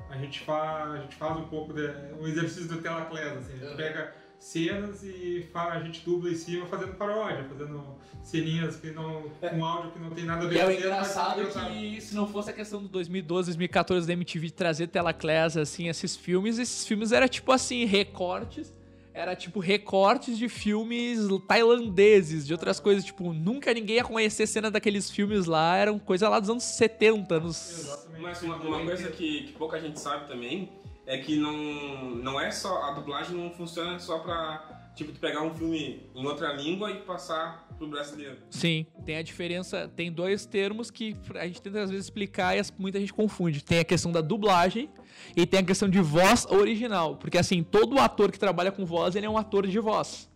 a 0.09 0.17
gente, 0.17 0.39
fa, 0.39 0.91
a 0.93 0.97
gente 1.01 1.15
faz 1.15 1.37
um 1.37 1.43
pouco 1.47 1.73
de, 1.73 1.87
um 2.19 2.27
exercício 2.27 2.67
do 2.69 2.77
Telaclass, 2.81 3.37
assim, 3.37 3.53
a 3.53 3.57
gente 3.57 3.71
Uhum. 3.71 3.75
pega 3.77 4.13
cenas 4.39 5.03
e 5.03 5.47
fa, 5.53 5.73
a 5.73 5.83
gente 5.83 6.03
dubla 6.03 6.29
em 6.29 6.35
cima 6.35 6.65
fazendo 6.65 6.93
paródia, 6.95 7.43
fazendo 7.47 7.95
ceninhas 8.23 8.75
que 8.77 8.89
não, 8.91 9.23
com 9.39 9.65
áudio 9.65 9.91
que 9.91 9.99
não 9.99 10.09
tem 10.11 10.25
nada 10.25 10.45
a 10.45 10.47
ver 10.49 10.55
E 10.55 10.59
é 10.59 10.63
com 10.63 10.69
o 10.69 10.73
cena, 10.73 10.85
engraçado 10.85 11.41
que 11.69 12.01
se 12.01 12.15
não 12.15 12.27
fosse 12.27 12.49
a 12.49 12.53
questão 12.53 12.81
do 12.81 12.87
2012, 12.87 13.47
2014 13.49 14.07
da 14.07 14.13
MTV 14.13 14.49
trazer 14.51 14.87
Telaclass, 14.87 15.57
assim, 15.57 15.89
esses 15.89 16.15
filmes, 16.15 16.57
esses 16.57 16.85
filmes 16.87 17.11
era 17.11 17.27
tipo 17.27 17.51
assim, 17.51 17.85
recortes, 17.85 18.73
era 19.13 19.35
tipo 19.35 19.59
recortes 19.59 20.37
de 20.37 20.47
filmes 20.47 21.19
tailandeses, 21.47 22.45
de 22.45 22.53
outras 22.53 22.79
coisas, 22.79 23.03
tipo, 23.03 23.33
nunca 23.33 23.73
ninguém 23.73 23.97
ia 23.97 24.03
conhecer 24.03 24.47
cena 24.47 24.71
daqueles 24.71 25.09
filmes 25.09 25.45
lá, 25.45 25.75
eram 25.75 25.99
coisa 25.99 26.29
lá 26.29 26.39
dos 26.39 26.49
anos 26.49 26.63
70, 26.63 27.35
anos... 27.35 27.79
Exatamente. 27.79 28.21
Mas 28.21 28.41
uma, 28.43 28.55
uma 28.57 28.85
coisa 28.85 29.09
que, 29.09 29.43
que 29.43 29.53
pouca 29.53 29.79
gente 29.79 29.99
sabe 29.99 30.27
também 30.27 30.69
é 31.05 31.17
que 31.17 31.37
não, 31.37 32.15
não 32.15 32.39
é 32.39 32.51
só. 32.51 32.83
A 32.83 32.91
dublagem 32.91 33.35
não 33.35 33.51
funciona 33.51 33.99
só 33.99 34.19
pra. 34.19 34.91
Tipo, 34.95 35.11
tu 35.11 35.19
pegar 35.19 35.41
um 35.41 35.53
filme 35.53 36.09
em 36.13 36.25
outra 36.25 36.53
língua 36.53 36.91
e 36.91 37.01
passar 37.01 37.67
pro 37.81 37.87
brasileiro. 37.87 38.37
Sim, 38.49 38.85
tem 39.03 39.17
a 39.17 39.23
diferença, 39.23 39.87
tem 39.95 40.11
dois 40.11 40.45
termos 40.45 40.91
que 40.91 41.15
a 41.35 41.47
gente 41.47 41.61
tenta 41.61 41.81
às 41.81 41.89
vezes 41.89 42.05
explicar 42.05 42.55
e 42.55 42.61
muita 42.77 42.99
gente 42.99 43.11
confunde. 43.11 43.63
Tem 43.63 43.79
a 43.79 43.83
questão 43.83 44.11
da 44.11 44.21
dublagem 44.21 44.87
e 45.35 45.47
tem 45.47 45.61
a 45.61 45.63
questão 45.63 45.89
de 45.89 45.99
voz 45.99 46.45
original, 46.45 47.17
porque 47.17 47.39
assim, 47.39 47.63
todo 47.63 47.99
ator 47.99 48.31
que 48.31 48.37
trabalha 48.37 48.71
com 48.71 48.85
voz, 48.85 49.15
ele 49.15 49.25
é 49.25 49.29
um 49.29 49.37
ator 49.37 49.65
de 49.65 49.79
voz. 49.79 50.29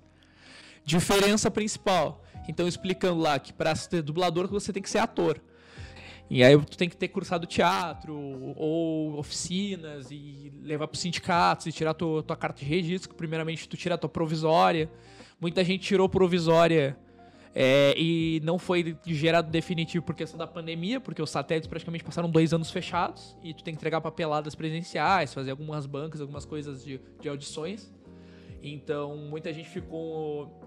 Diferença 0.84 1.52
principal. 1.52 2.24
Então 2.48 2.68
explicando 2.68 3.22
lá 3.22 3.38
que 3.38 3.54
para 3.54 3.76
ser 3.76 4.02
dublador 4.02 4.48
você 4.48 4.74
tem 4.74 4.82
que 4.82 4.90
ser 4.90 5.00
ator. 5.00 5.40
E 6.28 6.44
aí 6.44 6.58
tu 6.58 6.76
tem 6.76 6.90
que 6.90 6.98
ter 6.98 7.10
cursado 7.10 7.46
teatro 7.46 8.16
ou 8.56 9.20
oficinas 9.20 10.10
e 10.10 10.52
levar 10.64 10.88
para 10.88 11.00
sindicatos 11.00 11.68
e 11.68 11.72
tirar 11.72 11.94
tua, 11.94 12.24
tua 12.24 12.36
carta 12.36 12.60
de 12.60 12.66
registro, 12.66 13.10
que 13.10 13.16
primeiramente 13.16 13.70
tu 13.70 13.78
tira 13.78 13.94
a 13.94 13.98
tua 13.98 14.10
provisória. 14.10 14.90
Muita 15.40 15.64
gente 15.64 15.86
tirou 15.86 16.10
provisória 16.10 16.98
é, 17.58 17.96
e 17.98 18.42
não 18.44 18.60
foi 18.60 18.98
gerado 19.06 19.50
definitivo 19.50 20.04
por 20.04 20.14
questão 20.14 20.38
da 20.38 20.46
pandemia, 20.46 21.00
porque 21.00 21.22
os 21.22 21.30
satélites 21.30 21.70
praticamente 21.70 22.04
passaram 22.04 22.30
dois 22.30 22.54
anos 22.54 22.70
fechados 22.70 23.38
e 23.42 23.54
tu 23.54 23.64
tem 23.64 23.74
que 23.74 23.78
entregar 23.78 24.02
papeladas 24.02 24.54
presenciais, 24.54 25.34
fazer 25.34 25.52
algumas 25.52 25.86
bancas, 25.86 26.20
algumas 26.20 26.44
coisas 26.44 26.84
de, 26.84 27.00
de 27.22 27.30
audições. 27.30 27.90
Então 28.62 29.16
muita 29.16 29.54
gente 29.54 29.70
ficou. 29.70 30.60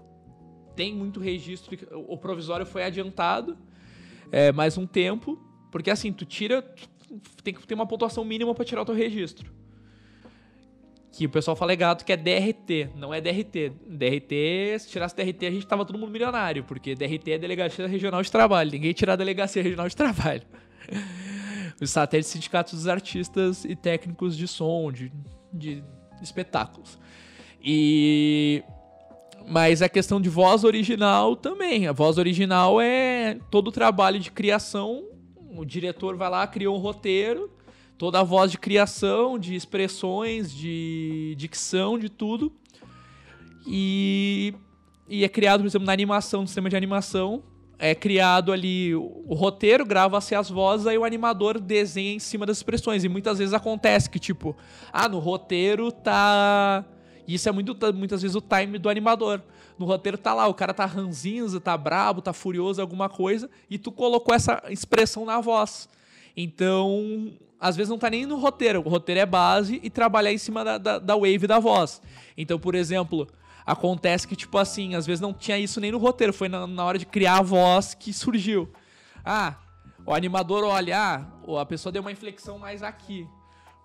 Tem 0.75 0.91
muito 0.95 1.19
registro. 1.19 1.77
O 2.07 2.17
provisório 2.17 2.65
foi 2.65 2.83
adiantado 2.83 3.55
é, 4.31 4.51
mais 4.51 4.75
um 4.75 4.87
tempo, 4.87 5.37
porque 5.71 5.91
assim, 5.91 6.11
tu 6.11 6.25
tira. 6.25 6.63
tu 6.63 7.43
tem 7.43 7.53
que 7.53 7.67
ter 7.67 7.75
uma 7.75 7.85
pontuação 7.85 8.25
mínima 8.25 8.55
para 8.55 8.65
tirar 8.65 8.81
o 8.81 8.85
teu 8.85 8.95
registro. 8.95 9.53
Que 11.11 11.25
o 11.25 11.29
pessoal 11.29 11.55
fala 11.55 11.73
gato 11.73 12.05
que 12.05 12.13
é 12.13 12.17
DRT, 12.17 12.91
não 12.95 13.13
é 13.13 13.19
DRT. 13.19 13.73
DRT, 13.87 14.79
se 14.79 14.89
tirasse 14.89 15.15
DRT, 15.15 15.45
a 15.47 15.51
gente 15.51 15.65
tava 15.65 15.83
todo 15.83 15.97
mundo 15.97 16.11
milionário, 16.11 16.63
porque 16.63 16.93
DRT 16.93 17.31
é 17.31 17.37
Delegacia 17.37 17.87
Regional 17.87 18.21
de 18.21 18.31
Trabalho. 18.31 18.71
Ninguém 18.71 18.93
tira 18.93 19.13
a 19.13 19.15
Delegacia 19.15 19.63
Regional 19.63 19.87
de 19.87 19.95
Trabalho. 19.95 20.43
Os 21.81 21.89
satélites 21.89 22.31
sindicatos 22.31 22.73
dos 22.73 22.87
artistas 22.87 23.65
e 23.65 23.75
técnicos 23.75 24.37
de 24.37 24.47
som, 24.47 24.91
de, 24.91 25.11
de 25.51 25.83
espetáculos. 26.21 26.99
E. 27.63 28.63
Mas 29.47 29.81
a 29.81 29.89
questão 29.89 30.21
de 30.21 30.29
voz 30.29 30.63
original 30.63 31.35
também. 31.35 31.87
A 31.87 31.91
voz 31.91 32.17
original 32.17 32.79
é 32.79 33.39
todo 33.49 33.69
o 33.69 33.71
trabalho 33.71 34.19
de 34.19 34.29
criação. 34.29 35.05
O 35.55 35.65
diretor 35.65 36.15
vai 36.15 36.29
lá, 36.29 36.45
cria 36.45 36.69
um 36.69 36.77
roteiro, 36.77 37.49
toda 37.99 38.21
a 38.21 38.23
voz 38.23 38.49
de 38.49 38.57
criação, 38.57 39.37
de 39.37 39.53
expressões, 39.55 40.51
de 40.51 41.35
dicção, 41.37 41.99
de 41.99 42.07
tudo. 42.07 42.49
E, 43.67 44.53
e 45.09 45.25
é 45.25 45.27
criado, 45.27 45.59
por 45.59 45.67
exemplo, 45.67 45.85
na 45.85 45.91
animação, 45.91 46.41
no 46.41 46.47
sistema 46.47 46.69
de 46.69 46.77
animação. 46.77 47.43
É 47.77 47.93
criado 47.93 48.53
ali 48.53 48.95
o, 48.95 49.33
roteiro, 49.33 49.85
grava-se 49.85 50.33
as 50.33 50.49
vozes, 50.49 50.87
aí 50.87 50.97
o 50.97 51.03
animador 51.03 51.59
desenha 51.59 52.13
em 52.13 52.19
cima 52.19 52.45
das 52.45 52.57
expressões. 52.57 53.03
E 53.03 53.09
muitas 53.09 53.37
vezes 53.37 53.53
acontece 53.53 54.09
que, 54.09 54.17
tipo, 54.17 54.55
ah, 54.93 55.09
no 55.09 55.19
roteiro 55.19 55.91
tá. 55.91 56.85
Isso 57.27 57.49
é 57.49 57.51
muito, 57.51 57.75
muitas 57.93 58.21
vezes 58.21 58.35
o 58.35 58.41
time 58.41 58.79
do 58.79 58.89
animador. 58.89 59.43
No 59.77 59.85
roteiro 59.85 60.17
tá 60.17 60.33
lá, 60.33 60.47
o 60.47 60.53
cara 60.53 60.73
tá 60.73 60.85
ranzinza, 60.85 61.59
tá 61.59 61.77
brabo, 61.77 62.21
tá 62.21 62.31
furioso, 62.31 62.81
alguma 62.81 63.09
coisa, 63.09 63.49
e 63.69 63.77
tu 63.77 63.91
colocou 63.91 64.33
essa 64.33 64.63
expressão 64.69 65.25
na 65.25 65.41
voz. 65.41 65.89
Então, 66.35 67.31
às 67.59 67.75
vezes 67.75 67.89
não 67.89 67.97
tá 67.97 68.09
nem 68.09 68.25
no 68.25 68.37
roteiro, 68.37 68.81
o 68.85 68.89
roteiro 68.89 69.21
é 69.21 69.25
base 69.25 69.79
e 69.83 69.89
trabalhar 69.89 70.31
em 70.31 70.37
cima 70.37 70.63
da, 70.63 70.77
da, 70.77 70.99
da 70.99 71.15
wave 71.15 71.47
da 71.47 71.59
voz. 71.59 72.01
Então, 72.37 72.59
por 72.59 72.75
exemplo, 72.75 73.27
acontece 73.65 74.27
que, 74.27 74.35
tipo 74.35 74.57
assim, 74.57 74.95
às 74.95 75.05
vezes 75.05 75.21
não 75.21 75.33
tinha 75.33 75.57
isso 75.57 75.79
nem 75.79 75.91
no 75.91 75.97
roteiro, 75.97 76.33
foi 76.33 76.49
na, 76.49 76.65
na 76.65 76.85
hora 76.85 76.97
de 76.97 77.05
criar 77.05 77.37
a 77.37 77.41
voz 77.41 77.93
que 77.93 78.13
surgiu. 78.13 78.69
Ah, 79.23 79.55
o 80.05 80.13
animador 80.13 80.63
olha, 80.63 80.97
ah, 80.97 81.59
a 81.61 81.65
pessoa 81.65 81.91
deu 81.91 82.01
uma 82.01 82.11
inflexão 82.11 82.57
mais 82.57 82.81
aqui 82.81 83.27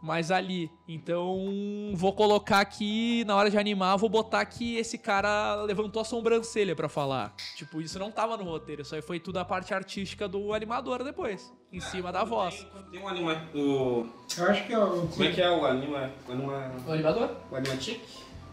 mais 0.04 0.30
ali. 0.30 0.70
Então, 0.86 1.90
vou 1.94 2.12
colocar 2.12 2.60
aqui, 2.60 3.24
na 3.24 3.34
hora 3.34 3.50
de 3.50 3.56
animar, 3.56 3.96
vou 3.96 4.10
botar 4.10 4.44
que 4.44 4.76
esse 4.76 4.98
cara 4.98 5.62
levantou 5.62 6.02
a 6.02 6.04
sobrancelha 6.04 6.76
pra 6.76 6.90
falar. 6.90 7.34
Tipo, 7.56 7.80
isso 7.80 7.98
não 7.98 8.10
tava 8.10 8.36
no 8.36 8.44
roteiro, 8.44 8.82
isso 8.82 8.94
aí 8.94 9.00
foi 9.00 9.18
tudo 9.18 9.38
a 9.38 9.44
parte 9.44 9.72
artística 9.72 10.28
do 10.28 10.52
animador 10.52 11.02
depois, 11.02 11.50
em 11.72 11.80
cima 11.80 12.12
da 12.12 12.22
voz. 12.22 12.66
Tem, 12.70 12.82
tem 12.90 13.00
um 13.00 13.08
anima. 13.08 13.48
O, 13.54 14.06
Eu 14.36 14.50
acho 14.50 14.66
que 14.66 14.74
é 14.74 14.78
o. 14.78 15.06
como 15.08 15.24
é 15.24 15.32
que 15.32 15.40
é 15.40 15.50
o 15.50 15.64
anima. 15.64 16.10
o 16.28 16.32
anima 16.32 16.72
O 16.86 16.92
animador? 16.92 17.36
o 17.50 17.56
animatic? 17.56 18.00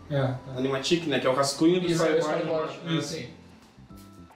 É, 0.09 0.21
tá. 0.21 0.39
Animatic, 0.55 1.05
né? 1.07 1.19
Que 1.19 1.27
é 1.27 1.29
o 1.29 1.35
rascunho 1.35 1.81
do 1.81 1.87
Isso, 1.87 2.03
é 2.03 2.13
o 2.13 2.19
storyboard. 2.19 2.79
Isso. 2.97 3.09
Sim. 3.09 3.29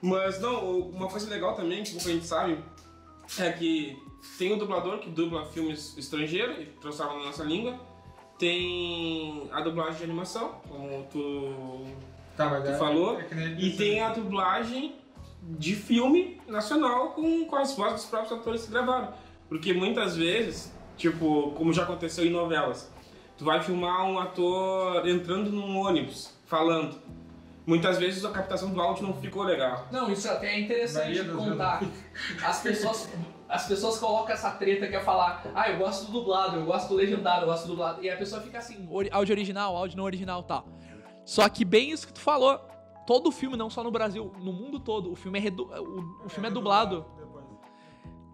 Mas 0.02 0.38
não, 0.38 0.80
uma 0.80 1.08
coisa 1.08 1.28
legal 1.30 1.54
também, 1.54 1.82
que 1.82 1.92
pouca 1.92 2.10
gente 2.10 2.26
sabe, 2.26 2.58
é 3.38 3.52
que 3.52 3.98
tem 4.38 4.52
o 4.52 4.56
dublador 4.56 4.98
que 4.98 5.08
dubla 5.10 5.44
filmes 5.46 5.96
estrangeiros 5.96 6.58
e 6.58 6.64
transforma 6.80 7.18
na 7.20 7.26
nossa 7.26 7.44
língua. 7.44 7.78
Tem 8.38 9.48
a 9.52 9.60
dublagem 9.62 9.96
de 9.98 10.04
animação, 10.04 10.60
como 10.68 11.04
tu, 11.10 11.86
Tá, 12.36 12.50
mas 12.50 12.64
tu 12.64 12.70
é- 12.70 12.78
falou. 12.78 13.18
é 13.18 13.26
E 13.58 13.76
tem 13.76 14.02
a 14.02 14.10
dublagem 14.10 14.94
de 15.42 15.74
filme 15.74 16.40
nacional 16.46 17.10
com, 17.10 17.44
com 17.46 17.56
as 17.56 17.74
vozes 17.74 17.94
dos 18.02 18.04
próprios 18.06 18.38
atores 18.38 18.64
que 18.66 18.70
gravaram. 18.72 19.14
Porque 19.48 19.72
muitas 19.72 20.16
vezes, 20.16 20.72
tipo, 20.96 21.52
como 21.52 21.72
já 21.72 21.84
aconteceu 21.84 22.26
em 22.26 22.30
novelas, 22.30 22.92
tu 23.38 23.44
vai 23.44 23.62
filmar 23.62 24.04
um 24.04 24.18
ator 24.18 25.06
entrando 25.08 25.50
num 25.50 25.78
ônibus, 25.78 26.34
falando. 26.46 26.96
Muitas 27.64 27.98
vezes 27.98 28.24
a 28.24 28.30
captação 28.30 28.70
do 28.70 28.80
áudio 28.80 29.06
não 29.06 29.14
ficou 29.14 29.42
legal. 29.44 29.88
Não, 29.90 30.10
isso 30.10 30.28
até 30.28 30.54
é 30.54 30.60
interessante 30.60 31.22
Maria 31.22 31.24
contar. 31.34 31.82
As 32.44 32.60
pessoas, 32.62 33.08
as 33.48 33.66
pessoas 33.66 33.98
colocam 33.98 34.32
essa 34.34 34.50
treta 34.50 34.86
que 34.88 34.96
é 34.96 35.00
falar, 35.00 35.44
ah, 35.54 35.70
eu 35.70 35.78
gosto 35.78 36.06
do 36.06 36.12
dublado, 36.12 36.56
eu 36.56 36.64
gosto 36.66 36.88
do 36.88 36.94
legendado, 36.94 37.42
eu 37.42 37.46
gosto 37.46 37.62
do 37.64 37.68
dublado. 37.70 38.02
E 38.02 38.10
a 38.10 38.16
pessoa 38.16 38.40
fica 38.42 38.58
assim, 38.58 38.88
áudio 39.12 39.32
original, 39.34 39.76
áudio 39.76 39.96
não 39.96 40.04
original 40.04 40.42
tal. 40.42 40.66
Só 41.24 41.48
que 41.48 41.64
bem 41.64 41.90
isso 41.90 42.06
que 42.06 42.12
tu 42.12 42.20
falou. 42.20 42.58
Todo 43.06 43.30
filme, 43.30 43.56
não 43.56 43.70
só 43.70 43.84
no 43.84 43.90
Brasil, 43.90 44.32
no 44.40 44.52
mundo 44.52 44.80
todo, 44.80 45.12
o 45.12 45.14
filme 45.16 45.38
é, 45.38 45.42
redu- 45.42 45.70
o, 45.72 46.26
o 46.26 46.28
filme 46.28 46.48
é 46.48 46.50
dublado. 46.50 47.06
Depois. 47.16 47.44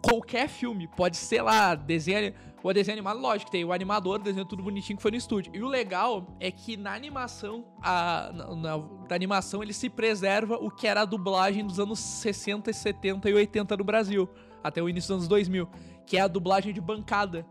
Qualquer 0.02 0.48
filme, 0.48 0.88
pode 0.88 1.16
ser 1.16 1.42
lá, 1.42 1.74
desenho, 1.74 2.32
o 2.62 2.72
desenho 2.72 2.94
animado, 2.96 3.20
lógico, 3.20 3.50
tem 3.50 3.64
o 3.64 3.72
animador, 3.72 4.18
desenho 4.18 4.46
tudo 4.46 4.62
bonitinho 4.62 4.96
que 4.96 5.02
foi 5.02 5.10
no 5.10 5.16
estúdio. 5.16 5.52
E 5.54 5.62
o 5.62 5.68
legal 5.68 6.26
é 6.40 6.50
que 6.50 6.76
na 6.76 6.94
animação, 6.94 7.64
a, 7.82 8.30
na, 8.34 8.54
na- 8.56 8.78
da 9.08 9.14
animação, 9.14 9.62
ele 9.62 9.72
se 9.74 9.90
preserva 9.90 10.56
o 10.56 10.70
que 10.70 10.86
era 10.86 11.02
a 11.02 11.04
dublagem 11.04 11.66
dos 11.66 11.78
anos 11.78 11.98
60, 11.98 12.72
70 12.72 13.28
e 13.28 13.34
80 13.34 13.76
no 13.76 13.84
Brasil, 13.84 14.28
até 14.62 14.82
o 14.82 14.88
início 14.88 15.08
dos 15.08 15.16
anos 15.16 15.28
2000, 15.28 15.68
que 16.06 16.16
é 16.16 16.20
a 16.20 16.28
dublagem 16.28 16.72
de 16.72 16.80
bancada. 16.80 17.46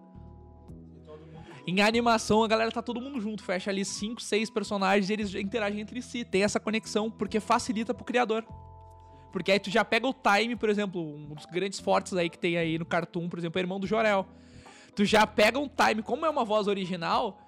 Em 1.65 1.81
animação, 1.81 2.43
a 2.43 2.47
galera 2.47 2.71
tá 2.71 2.81
todo 2.81 2.99
mundo 2.99 3.21
junto, 3.21 3.43
fecha 3.43 3.69
ali 3.69 3.85
cinco, 3.85 4.21
seis 4.21 4.49
personagens 4.49 5.09
e 5.09 5.13
eles 5.13 5.33
interagem 5.35 5.79
entre 5.79 6.01
si, 6.01 6.25
tem 6.25 6.43
essa 6.43 6.59
conexão, 6.59 7.11
porque 7.11 7.39
facilita 7.39 7.93
pro 7.93 8.03
criador. 8.03 8.45
Porque 9.31 9.51
aí 9.51 9.59
tu 9.59 9.69
já 9.69 9.85
pega 9.85 10.07
o 10.07 10.13
time, 10.13 10.55
por 10.55 10.69
exemplo, 10.69 11.01
um 11.01 11.35
dos 11.35 11.45
grandes 11.45 11.79
fortes 11.79 12.13
aí 12.13 12.29
que 12.29 12.37
tem 12.37 12.57
aí 12.57 12.77
no 12.77 12.85
Cartoon, 12.85 13.29
por 13.29 13.39
exemplo, 13.39 13.59
é 13.59 13.61
o 13.61 13.63
irmão 13.63 13.79
do 13.79 13.87
Jorel. 13.87 14.27
Tu 14.95 15.05
já 15.05 15.25
pega 15.25 15.57
um 15.57 15.69
time, 15.69 16.01
como 16.01 16.25
é 16.25 16.29
uma 16.29 16.43
voz 16.43 16.67
original, 16.67 17.39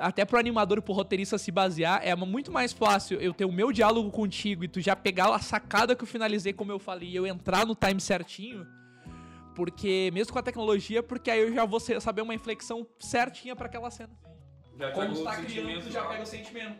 até 0.00 0.24
pro 0.24 0.38
animador 0.38 0.78
e 0.78 0.80
pro 0.80 0.92
roteirista 0.92 1.38
se 1.38 1.52
basear, 1.52 2.00
é 2.02 2.14
muito 2.14 2.50
mais 2.50 2.72
fácil 2.72 3.20
eu 3.20 3.32
ter 3.32 3.44
o 3.44 3.52
meu 3.52 3.70
diálogo 3.70 4.10
contigo 4.10 4.64
e 4.64 4.68
tu 4.68 4.80
já 4.80 4.96
pegar 4.96 5.32
a 5.32 5.38
sacada 5.38 5.94
que 5.94 6.02
eu 6.02 6.08
finalizei, 6.08 6.52
como 6.52 6.72
eu 6.72 6.78
falei, 6.78 7.10
e 7.10 7.16
eu 7.16 7.26
entrar 7.26 7.64
no 7.64 7.74
time 7.74 8.00
certinho. 8.00 8.66
Porque, 9.58 10.08
mesmo 10.14 10.32
com 10.32 10.38
a 10.38 10.42
tecnologia, 10.42 11.02
porque 11.02 11.28
aí 11.28 11.40
eu 11.40 11.52
já 11.52 11.64
vou 11.64 11.80
saber 11.80 12.22
uma 12.22 12.32
inflexão 12.32 12.86
certinha 12.96 13.56
pra 13.56 13.66
aquela 13.66 13.90
cena. 13.90 14.16
Já 14.78 14.92
Como 14.92 15.08
pegou 15.08 15.16
tu 15.16 15.20
o 15.22 15.24
tá 15.24 15.36
criando, 15.42 15.90
já 15.90 16.04
pega 16.04 16.22
o 16.22 16.26
sentimento. 16.26 16.78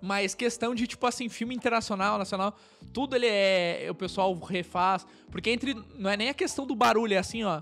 Mas 0.00 0.36
questão 0.36 0.72
de, 0.72 0.86
tipo 0.86 1.04
assim, 1.04 1.28
filme 1.28 1.52
internacional, 1.52 2.16
nacional, 2.16 2.54
tudo 2.94 3.16
ele 3.16 3.26
é. 3.26 3.88
O 3.90 3.94
pessoal 3.96 4.32
refaz. 4.38 5.04
Porque 5.32 5.50
entre. 5.50 5.74
Não 5.98 6.08
é 6.08 6.16
nem 6.16 6.28
a 6.28 6.34
questão 6.34 6.64
do 6.64 6.76
barulho, 6.76 7.12
é 7.12 7.18
assim, 7.18 7.42
ó. 7.42 7.60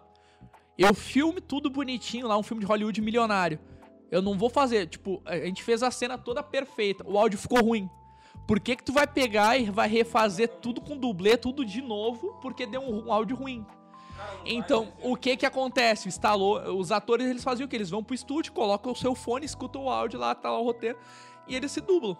Eu 0.77 0.93
filme 0.93 1.41
tudo 1.41 1.71
bonitinho 1.71 2.29
lá, 2.29 2.37
um 2.37 2.43
filme 2.43 2.61
de 2.61 2.67
Hollywood 2.67 3.01
milionário. 3.01 3.59
Eu 4.11 4.21
não 4.21 4.37
vou 4.37 4.51
fazer, 4.51 4.89
tipo, 4.89 5.23
a 5.25 5.39
gente 5.39 5.63
fez 5.63 5.83
a 5.83 5.91
cena 5.91 6.19
toda 6.19 6.43
perfeita, 6.43 7.03
o 7.09 7.17
áudio 7.17 7.39
ficou 7.39 7.65
ruim. 7.65 7.89
Por 8.47 8.59
que 8.59 8.77
que 8.77 8.85
tu 8.85 8.93
vai 8.93 9.07
pegar 9.07 9.57
e 9.57 9.71
vai 9.71 9.89
refazer 9.89 10.49
tudo 10.61 10.81
com 10.81 10.97
dublê, 10.97 11.37
tudo 11.37 11.65
de 11.65 11.81
novo, 11.81 12.39
porque 12.43 12.67
deu 12.67 12.81
um, 12.81 13.07
um 13.07 13.13
áudio 13.13 13.37
ruim? 13.37 13.65
Então, 14.45 14.93
o 15.03 15.17
que 15.17 15.37
que 15.37 15.47
acontece? 15.47 16.09
Instalou, 16.09 16.61
os 16.79 16.91
atores 16.91 17.27
eles 17.29 17.45
faziam 17.45 17.67
o 17.67 17.69
que? 17.69 17.77
Eles 17.77 17.91
vão 17.91 18.03
pro 18.03 18.15
estúdio, 18.15 18.53
colocam 18.53 18.93
o 18.93 18.97
seu 18.97 19.15
fone, 19.15 19.45
escutam 19.45 19.85
o 19.85 19.91
áudio 19.91 20.19
lá, 20.19 20.35
tá 20.35 20.51
lá 20.51 20.59
o 20.59 20.65
roteiro, 20.65 20.99
e 21.47 21.55
eles 21.55 21.71
se 21.71 21.81
dublam. 21.81 22.17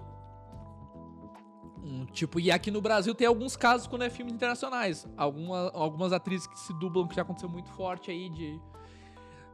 Hum, 1.83 2.05
tipo, 2.13 2.39
e 2.39 2.51
aqui 2.51 2.71
no 2.71 2.81
Brasil 2.81 3.15
tem 3.15 3.27
alguns 3.27 3.57
casos 3.57 3.87
quando 3.87 4.03
é 4.03 4.11
filmes 4.11 4.35
internacionais. 4.35 5.09
Alguma, 5.17 5.71
algumas 5.71 6.13
atrizes 6.13 6.47
que 6.47 6.59
se 6.59 6.73
dublam, 6.75 7.09
que 7.09 7.17
já 7.17 7.23
aconteceu 7.23 7.49
muito 7.49 7.71
forte 7.71 8.11
aí 8.11 8.29
de. 8.29 8.61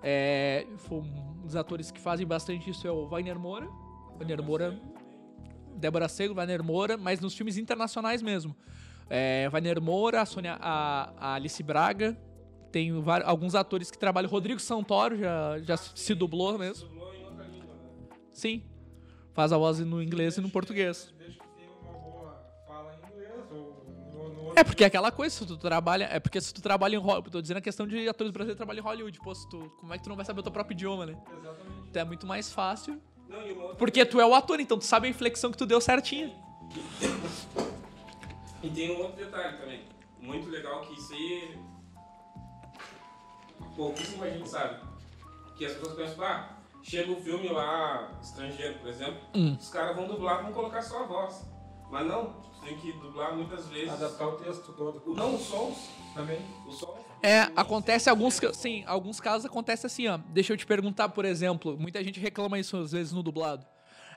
É, 0.03 0.67
foi 0.77 0.99
um 0.99 1.37
dos 1.43 1.57
atores 1.57 1.91
que 1.91 2.01
fazem 2.01 2.27
bastante 2.27 2.69
isso 2.69 2.87
é 2.87 2.91
o 2.91 3.07
Wagner 3.07 3.39
Moura. 3.39 3.69
Wagner 4.19 4.43
Moura. 4.43 4.81
Débora 5.77 6.09
Seco, 6.09 6.35
Wagner 6.35 6.63
Moura, 6.63 6.97
mas 6.97 7.21
nos 7.21 7.35
filmes 7.35 7.57
internacionais 7.57 8.23
mesmo. 8.23 8.57
É, 9.09 9.49
Wagner 9.51 9.81
Moura, 9.81 10.23
a, 10.23 10.27
Sônia, 10.27 10.57
a, 10.61 11.13
a 11.17 11.35
Alice 11.35 11.63
Braga. 11.63 12.17
Tem 12.73 13.01
vários, 13.01 13.29
alguns 13.29 13.55
atores 13.55 13.91
que 13.91 13.99
trabalham. 13.99 14.29
Rodrigo 14.29 14.61
Santoro 14.61 15.17
já, 15.17 15.59
já 15.61 15.77
se 15.77 16.15
dublou 16.15 16.59
mesmo. 16.59 16.89
Dublou 16.89 17.15
em 17.15 17.25
outra 17.25 17.45
língua, 17.45 17.75
né? 17.75 18.17
Sim. 18.33 18.65
Faz 19.33 19.53
a 19.53 19.59
voz 19.59 19.79
no 19.81 20.03
inglês 20.03 20.37
e 20.37 20.41
no 20.41 20.51
português. 20.51 21.13
Desde 21.17 21.39
que 21.39 21.47
tenha 21.49 21.71
uma 21.71 21.93
boa 21.93 22.43
fala 22.67 22.93
em 22.95 23.15
inglês 23.15 23.51
ou 23.51 23.85
no, 24.13 24.51
no 24.51 24.59
É 24.59 24.65
porque 24.65 24.83
é 24.83 24.89
aquela 24.89 25.13
coisa, 25.13 25.35
se 25.35 25.47
tu 25.47 25.57
trabalha. 25.57 26.09
É 26.11 26.19
porque 26.19 26.41
se 26.41 26.53
tu 26.53 26.61
trabalha 26.61 26.97
em 26.97 26.99
Hollywood. 26.99 27.31
Tô 27.31 27.41
dizendo 27.41 27.59
a 27.59 27.63
questão 27.63 27.87
de 27.87 28.09
atores 28.09 28.33
brasileiros 28.33 28.57
trabalham 28.57 28.81
em 28.81 28.85
Hollywood. 28.85 29.19
Pô, 29.21 29.35
se 29.35 29.49
tu, 29.49 29.71
como 29.79 29.95
é 29.95 29.99
que 29.99 30.05
tu 30.05 30.09
não 30.09 30.17
vai 30.17 30.25
saber 30.25 30.41
o 30.41 30.43
teu 30.43 30.53
próprio 30.53 30.75
idioma, 30.75 31.07
né? 31.07 31.17
Exatamente. 31.31 31.89
Então 31.89 32.03
é 32.03 32.05
muito 32.05 32.27
mais 32.27 32.53
fácil. 32.53 33.01
Porque 33.79 34.05
tu 34.05 34.21
é 34.21 34.27
o 34.27 34.35
ator, 34.35 34.61
então 34.61 34.79
tu 34.79 34.85
sabe 34.85 35.07
a 35.07 35.11
inflexão 35.11 35.51
que 35.51 35.59
tu 35.59 35.67
deu 35.67 35.81
certinho. 35.81 36.33
E 38.63 38.71
tem 38.71 38.91
um 38.97 39.01
outro 39.01 39.17
detalhe 39.25 39.57
também, 39.59 39.85
muito 40.21 40.49
legal 40.49 40.81
que 40.83 40.95
isso 40.95 41.13
aí 41.13 41.59
pouquíssima 43.77 44.29
gente 44.31 44.49
sabe. 44.49 44.81
Que 45.57 45.67
as 45.67 45.73
pessoas 45.75 45.95
pensam, 45.97 46.25
ah, 46.25 46.57
chega 46.83 47.13
o 47.13 47.21
filme 47.21 47.49
lá, 47.49 48.11
estrangeiro, 48.23 48.79
por 48.79 48.89
exemplo, 48.89 49.21
Hum. 49.35 49.57
os 49.59 49.69
caras 49.69 49.95
vão 49.95 50.07
dublar, 50.07 50.43
vão 50.43 50.53
colocar 50.53 50.83
só 50.83 51.03
a 51.05 51.07
voz. 51.07 51.47
Mas 51.91 52.07
não, 52.07 52.33
tu 52.55 52.61
tem 52.63 52.77
que 52.79 52.93
dublar 52.93 53.35
muitas 53.35 53.67
vezes. 53.69 53.93
Adaptar 53.93 54.27
o 54.27 54.33
texto 54.33 54.73
todo. 54.73 55.03
Não, 55.15 55.35
os 55.37 55.43
sons. 55.43 55.91
Também. 56.15 56.41
Os 56.67 56.79
sons. 56.79 56.99
É, 57.27 57.51
acontece 57.57 58.09
alguns. 58.09 58.41
Sim, 58.53 58.85
alguns 58.87 59.19
casos 59.19 59.47
acontece 59.47 59.85
assim, 59.85 60.07
ó. 60.07 60.17
Deixa 60.29 60.53
eu 60.53 60.57
te 60.57 60.65
perguntar, 60.65 61.09
por 61.09 61.25
exemplo, 61.25 61.77
muita 61.77 62.03
gente 62.05 62.21
reclama 62.21 62.57
isso 62.57 62.77
às 62.77 62.93
vezes 62.93 63.13
no 63.13 63.21
dublado. 63.21 63.67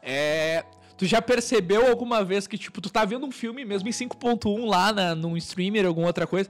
É. 0.04 0.64
Tu 0.96 1.06
já 1.06 1.22
percebeu 1.22 1.88
alguma 1.88 2.24
vez 2.24 2.46
que, 2.46 2.58
tipo, 2.58 2.82
tu 2.82 2.90
tá 2.90 3.06
vendo 3.06 3.26
um 3.26 3.32
filme, 3.32 3.66
mesmo 3.66 3.88
em 3.88 3.92
5.1 3.92 4.70
lá 4.70 4.92
na, 4.92 5.16
num 5.16 5.36
streamer, 5.38 5.88
alguma 5.88 6.08
outra 6.08 6.28
coisa? 6.28 6.50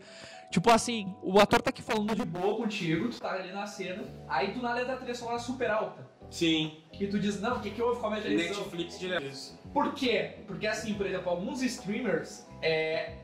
Tipo 0.52 0.72
assim, 0.72 1.16
o 1.22 1.40
ator 1.40 1.62
tá 1.62 1.70
aqui 1.70 1.84
falando 1.84 2.16
de 2.16 2.26
boa 2.26 2.58
contigo, 2.58 3.10
tu 3.10 3.22
tá 3.22 3.34
ali 3.34 3.54
na 3.54 3.68
cena, 3.68 4.04
aí 4.28 4.52
do 4.52 4.62
nada 4.62 4.82
entra 4.82 4.96
a 4.96 4.98
trilha 4.98 5.14
sonora 5.14 5.38
super 5.38 5.70
alta. 5.70 6.10
Sim. 6.32 6.78
E 7.00 7.06
tu 7.06 7.20
diz, 7.20 7.40
não, 7.40 7.58
o 7.58 7.60
que 7.60 7.70
que 7.70 7.82
houve 7.82 8.02
com 8.02 8.08
a 8.08 8.10
minha 8.10 8.24
televisão? 8.24 8.64
Netflix 8.64 9.00
direto. 9.00 9.60
Por 9.72 9.94
quê? 9.94 10.40
Porque 10.48 10.66
assim, 10.66 10.96
por 10.96 11.06
exemplo, 11.06 11.30
alguns 11.30 11.62
streamers, 11.62 12.48
é, 12.62 13.19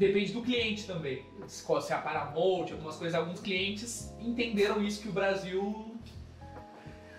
depende 0.00 0.32
do 0.32 0.40
cliente 0.42 0.86
também. 0.86 1.24
Se 1.46 1.92
é 1.92 1.94
a 1.94 1.98
Paramount, 1.98 2.72
algumas 2.72 2.96
coisas, 2.96 3.14
alguns 3.14 3.38
clientes 3.40 4.12
entenderam 4.18 4.82
isso 4.82 5.02
que 5.02 5.08
o 5.08 5.12
Brasil... 5.12 5.86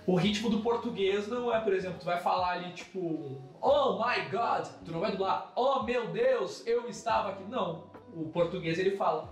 O 0.07 0.15
ritmo 0.15 0.49
do 0.49 0.61
português 0.61 1.27
não 1.27 1.53
é, 1.55 1.61
por 1.61 1.71
exemplo, 1.73 1.99
tu 1.99 2.05
vai 2.05 2.19
falar 2.19 2.53
ali 2.53 2.73
tipo, 2.73 3.39
oh 3.61 3.99
my 4.03 4.27
god, 4.31 4.65
tu 4.83 4.91
não 4.91 4.99
vai 4.99 5.11
dublar, 5.11 5.53
oh 5.55 5.83
meu 5.83 6.07
Deus, 6.07 6.65
eu 6.65 6.89
estava 6.89 7.29
aqui. 7.29 7.43
Não, 7.47 7.83
o 8.15 8.27
português 8.29 8.79
ele 8.79 8.97
fala, 8.97 9.31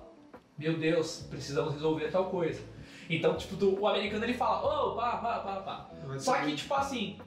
meu 0.55 0.77
Deus, 0.77 1.25
precisamos 1.27 1.73
resolver 1.73 2.11
tal 2.11 2.25
coisa. 2.29 2.61
Então, 3.09 3.35
tipo, 3.35 3.57
tu- 3.57 3.79
o 3.79 3.87
americano 3.87 4.23
ele 4.23 4.35
fala, 4.35 4.61
oh, 4.61 4.95
pá, 4.95 5.17
pá, 5.17 5.39
pá, 5.39 5.55
pá. 5.61 5.89
Só 6.19 6.35
que, 6.37 6.55
tipo 6.55 6.73
assim, 6.75 7.17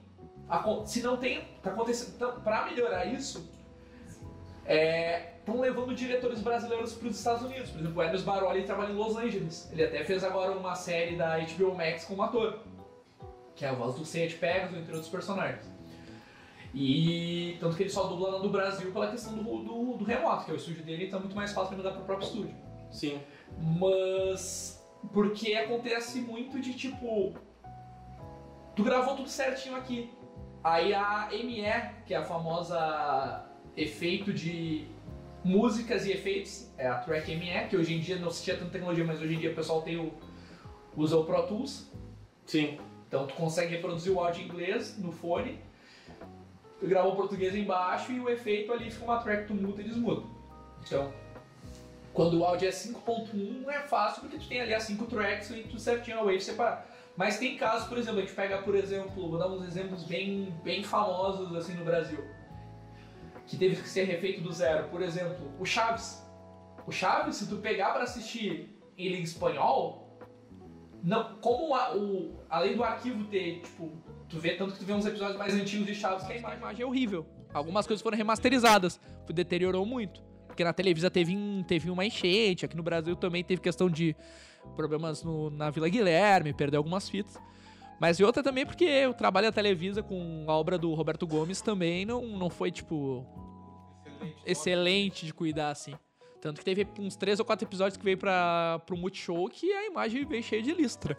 acon- 0.49 0.87
se 0.87 1.03
não 1.03 1.17
tem. 1.17 1.43
Tá 1.61 1.71
acontecendo. 1.71 2.15
Então, 2.15 2.41
pra 2.43 2.65
melhorar 2.67 3.07
isso, 3.07 3.51
estão 5.43 5.61
levando 5.61 5.95
diretores 5.95 6.41
brasileiros 6.41 6.95
pros 6.95 7.19
Estados 7.19 7.43
Unidos. 7.43 7.71
Por 7.71 7.81
exemplo, 7.81 7.99
o 7.99 8.03
Hermes 8.03 8.23
Baroli 8.23 8.63
trabalha 8.63 8.93
em 8.93 8.97
Los 8.97 9.17
Angeles. 9.17 9.69
Ele 9.73 9.85
até 9.85 10.05
fez 10.05 10.25
agora 10.25 10.53
uma 10.53 10.75
série 10.75 11.17
da 11.17 11.39
HBO 11.39 11.75
Max 11.75 12.05
como 12.05 12.23
ator. 12.23 12.61
Que 13.55 13.65
é 13.65 13.69
a 13.69 13.75
voz 13.75 13.97
do 13.97 14.05
Seth 14.05 14.39
Pegasus, 14.39 14.79
entre 14.79 14.93
outros 14.93 15.11
personagens. 15.11 15.71
E 16.75 17.57
tanto 17.61 17.77
que 17.77 17.83
ele 17.83 17.91
só 17.91 18.05
dubla 18.05 18.31
lá 18.31 18.39
no 18.39 18.49
Brasil 18.49 18.91
pela 18.93 19.11
questão 19.11 19.35
do, 19.35 19.43
do, 19.43 19.97
do 19.99 20.05
remoto, 20.05 20.47
que 20.47 20.53
é 20.53 20.55
o 20.55 20.57
estúdio 20.57 20.83
dele, 20.83 21.07
então 21.07 21.19
é 21.19 21.23
muito 21.23 21.37
mais 21.37 21.53
fácil 21.53 21.69
pra 21.69 21.77
mudar 21.77 21.91
pro 21.91 22.05
próprio 22.05 22.27
estúdio. 22.27 22.55
Sim. 22.91 23.21
Mas. 23.61 24.81
Porque 25.13 25.55
acontece 25.55 26.21
muito 26.21 26.61
de 26.61 26.73
tipo. 26.73 27.35
Tu 28.75 28.83
gravou 28.83 29.17
tudo 29.17 29.29
certinho 29.29 29.77
aqui. 29.77 30.11
Aí 30.65 30.95
a 30.95 31.29
ME, 31.33 31.65
que 32.07 32.15
é 32.15 32.17
a 32.17 32.23
famosa 32.23 33.45
efeito 33.77 34.33
de 34.33 34.87
músicas 35.45 36.07
e 36.07 36.13
efeitos, 36.13 36.71
é 36.79 36.87
a 36.87 36.99
Track 36.99 37.35
ME, 37.37 37.69
que 37.69 37.77
hoje 37.77 37.95
em 37.95 38.01
dia 38.01 38.17
não 38.17 38.31
se 38.31 38.45
tinha 38.45 38.57
tanta 38.57 38.71
tecnologia, 38.71 39.05
mas 39.05 39.21
hoje 39.21 39.35
em 39.35 39.39
dia 39.39 39.51
o 39.51 39.55
pessoal 39.55 39.83
tem 39.83 39.97
o, 39.97 40.13
usa 40.97 41.17
o 41.17 41.25
Pro 41.25 41.43
Tools. 41.47 41.91
Sim. 42.47 42.79
Então 43.09 43.27
tu 43.27 43.35
consegue 43.35 43.75
reproduzir 43.75 44.13
o 44.13 44.21
áudio 44.21 44.43
em 44.43 44.45
inglês 44.47 44.97
no 44.99 45.13
fone, 45.13 45.59
tu 46.81 46.87
grava 46.87 47.09
o 47.09 47.17
português 47.17 47.55
embaixo 47.55 48.11
e 48.13 48.21
o 48.21 48.29
efeito 48.29 48.73
ali 48.73 48.91
fica 48.91 49.05
uma 49.05 49.19
track, 49.19 49.47
tu 49.47 49.55
muda 49.55 49.83
e 49.83 49.85
desmuda. 49.85 50.27
Então, 50.85 51.13
quando 52.13 52.39
o 52.39 52.45
áudio 52.45 52.69
é 52.69 52.71
5.1 52.71 53.69
é 53.69 53.81
fácil 53.81 54.23
porque 54.23 54.39
tu 54.39 54.49
tem 54.49 54.61
ali 54.61 54.75
as 54.75 54.85
5 54.85 55.07
tracks 55.07 55.51
e 55.51 55.63
tudo 55.63 55.79
certinho, 55.79 56.19
a 56.19 56.23
wave 56.23 56.41
separada. 56.41 56.85
Mas 57.17 57.39
tem 57.39 57.57
casos, 57.57 57.89
por 57.89 57.99
exemplo, 57.99 58.21
a 58.21 58.23
gente 58.23 58.35
pega, 58.35 58.59
por 58.59 58.75
exemplo, 58.75 59.29
vou 59.29 59.39
dar 59.39 59.49
uns 59.49 59.67
exemplos 59.67 60.05
bem, 60.05 60.55
bem 60.65 60.83
famosos 60.83 61.55
assim 61.55 61.75
no 61.75 61.85
Brasil. 61.85 62.25
Que 63.53 63.59
teve 63.59 63.77
que 63.77 63.89
ser 63.89 64.05
refeito 64.05 64.41
do 64.41 64.51
zero. 64.51 64.89
Por 64.89 65.03
exemplo, 65.03 65.53
o 65.61 65.65
Chaves. 65.67 66.27
O 66.87 66.91
Chaves, 66.91 67.37
se 67.37 67.47
tu 67.49 67.57
pegar 67.59 67.91
pra 67.93 68.03
assistir 68.05 68.81
ele 68.97 69.19
em 69.19 69.23
espanhol, 69.23 70.19
não, 71.03 71.37
como 71.41 71.75
a- 71.75 71.95
o, 71.95 72.41
além 72.49 72.75
do 72.75 72.83
arquivo 72.83 73.25
ter, 73.25 73.61
tipo, 73.61 73.93
tu 74.29 74.39
vê 74.39 74.55
tanto 74.57 74.73
que 74.73 74.79
tu 74.79 74.87
vê 74.87 74.95
uns 74.95 75.05
episódios 75.05 75.37
mais 75.37 75.53
antigos 75.55 75.87
de 75.87 75.95
Chaves 75.95 76.27
que 76.27 76.33
a 76.33 76.37
imagem 76.57 76.83
é 76.83 76.87
horrível. 76.87 77.27
Algumas 77.53 77.87
coisas 77.87 78.03
foram 78.03 78.17
remasterizadas, 78.17 78.99
deteriorou 79.29 79.85
muito. 79.85 80.23
Porque 80.47 80.65
na 80.65 80.73
Televisa 80.73 81.11
teve, 81.11 81.37
teve 81.69 81.91
uma 81.91 82.05
enchente, 82.07 82.65
aqui 82.65 82.77
no 82.77 82.83
Brasil 82.83 83.15
também 83.17 83.45
teve 83.45 83.61
questão 83.61 83.91
de 83.91 84.17
problemas 84.77 85.23
no- 85.23 85.51
na 85.51 85.69
Vila 85.71 85.89
Guilherme, 85.91 86.55
perdeu 86.55 86.79
algumas 86.79 87.07
fitas. 87.09 87.37
Mas 88.03 88.19
e 88.19 88.25
outra 88.25 88.43
também 88.43 88.67
porque 88.67 89.07
o 89.07 89.15
trabalho 89.15 89.47
da 89.47 89.53
Televisa 89.53 90.03
com 90.03 90.45
a 90.49 90.57
obra 90.59 90.77
do 90.77 90.93
Roberto 90.93 91.25
Gomes 91.25 91.63
também 91.63 92.05
não, 92.05 92.27
não 92.27 92.51
foi, 92.51 92.73
tipo, 92.73 93.25
excelente 94.45 95.25
de 95.25 95.33
cuidar, 95.33 95.71
assim. 95.71 95.95
Tanto 96.41 96.59
que 96.59 96.65
teve 96.65 96.85
uns 96.99 97.15
três 97.15 97.39
ou 97.39 97.45
quatro 97.47 97.65
episódios 97.65 97.97
que 97.97 98.03
veio 98.03 98.19
pra, 98.19 98.81
pro 98.85 98.97
Multishow 98.97 99.49
que 99.49 99.73
a 99.73 99.87
imagem 99.87 100.27
veio 100.27 100.43
cheia 100.43 100.61
de 100.61 100.75
listra. 100.75 101.17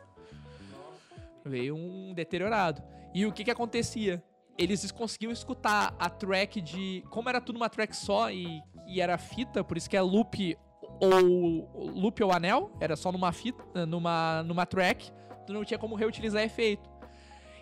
Veio 1.46 1.74
um 1.74 2.14
deteriorado. 2.14 2.84
E 3.14 3.26
o 3.26 3.32
que 3.32 3.46
que 3.46 3.52
acontecia? 3.52 4.22
Eles 4.58 4.92
conseguiam 4.92 5.32
escutar 5.32 5.96
a 5.98 6.10
track 6.10 6.60
de... 6.60 7.02
Como 7.10 7.30
era 7.30 7.40
tudo 7.40 7.56
uma 7.56 7.70
track 7.70 7.96
só 7.96 8.30
e, 8.30 8.62
e 8.86 9.00
era 9.00 9.18
fita, 9.18 9.64
por 9.64 9.78
isso 9.78 9.90
que 9.90 9.96
é 9.96 10.02
loop 10.02 10.58
ou... 11.00 11.94
Loop 11.96 12.22
ou 12.22 12.34
anel, 12.34 12.76
era 12.82 12.98
só 12.98 13.10
numa 13.10 13.32
fita, 13.32 13.86
numa, 13.86 14.44
numa 14.44 14.66
track, 14.66 15.14
tu 15.46 15.54
não 15.54 15.64
tinha 15.64 15.78
como 15.78 15.96
reutilizar 15.96 16.42
efeito. 16.44 16.90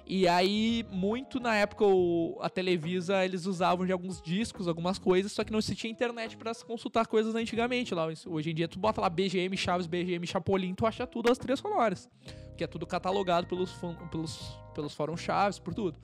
E 0.06 0.28
aí, 0.28 0.86
muito 0.92 1.40
na 1.40 1.56
época, 1.56 1.86
o- 1.86 2.38
a 2.42 2.50
Televisa, 2.50 3.24
eles 3.24 3.46
usavam 3.46 3.86
de 3.86 3.92
alguns 3.92 4.22
discos, 4.22 4.68
algumas 4.68 4.98
coisas, 4.98 5.32
só 5.32 5.44
que 5.44 5.54
não 5.54 5.62
se 5.62 5.76
tinha 5.76 5.92
internet 5.92 6.38
se 6.56 6.66
consultar 6.66 7.06
coisas 7.08 7.36
antigamente 7.36 7.94
lá. 7.94 8.08
Hoje 8.28 8.50
em 8.52 8.54
dia, 8.56 8.68
tu 8.68 8.80
bota 8.80 9.00
lá 9.00 9.10
BGM 9.10 9.56
Chaves, 9.56 9.88
BGM 9.88 10.26
Chapolin, 10.26 10.74
tu 10.74 10.86
acha 10.86 11.06
tudo 11.08 11.32
as 11.32 11.38
trilhas 11.38 11.60
sonoras. 11.60 12.10
Que 12.58 12.64
é 12.64 12.68
tudo 12.68 12.86
catalogado 12.86 13.48
pelos, 13.48 13.72
pelos, 14.10 14.60
pelos 14.74 14.94
fóruns 14.94 15.22
Chaves, 15.22 15.60
por 15.60 15.74
tudo. 15.74 15.98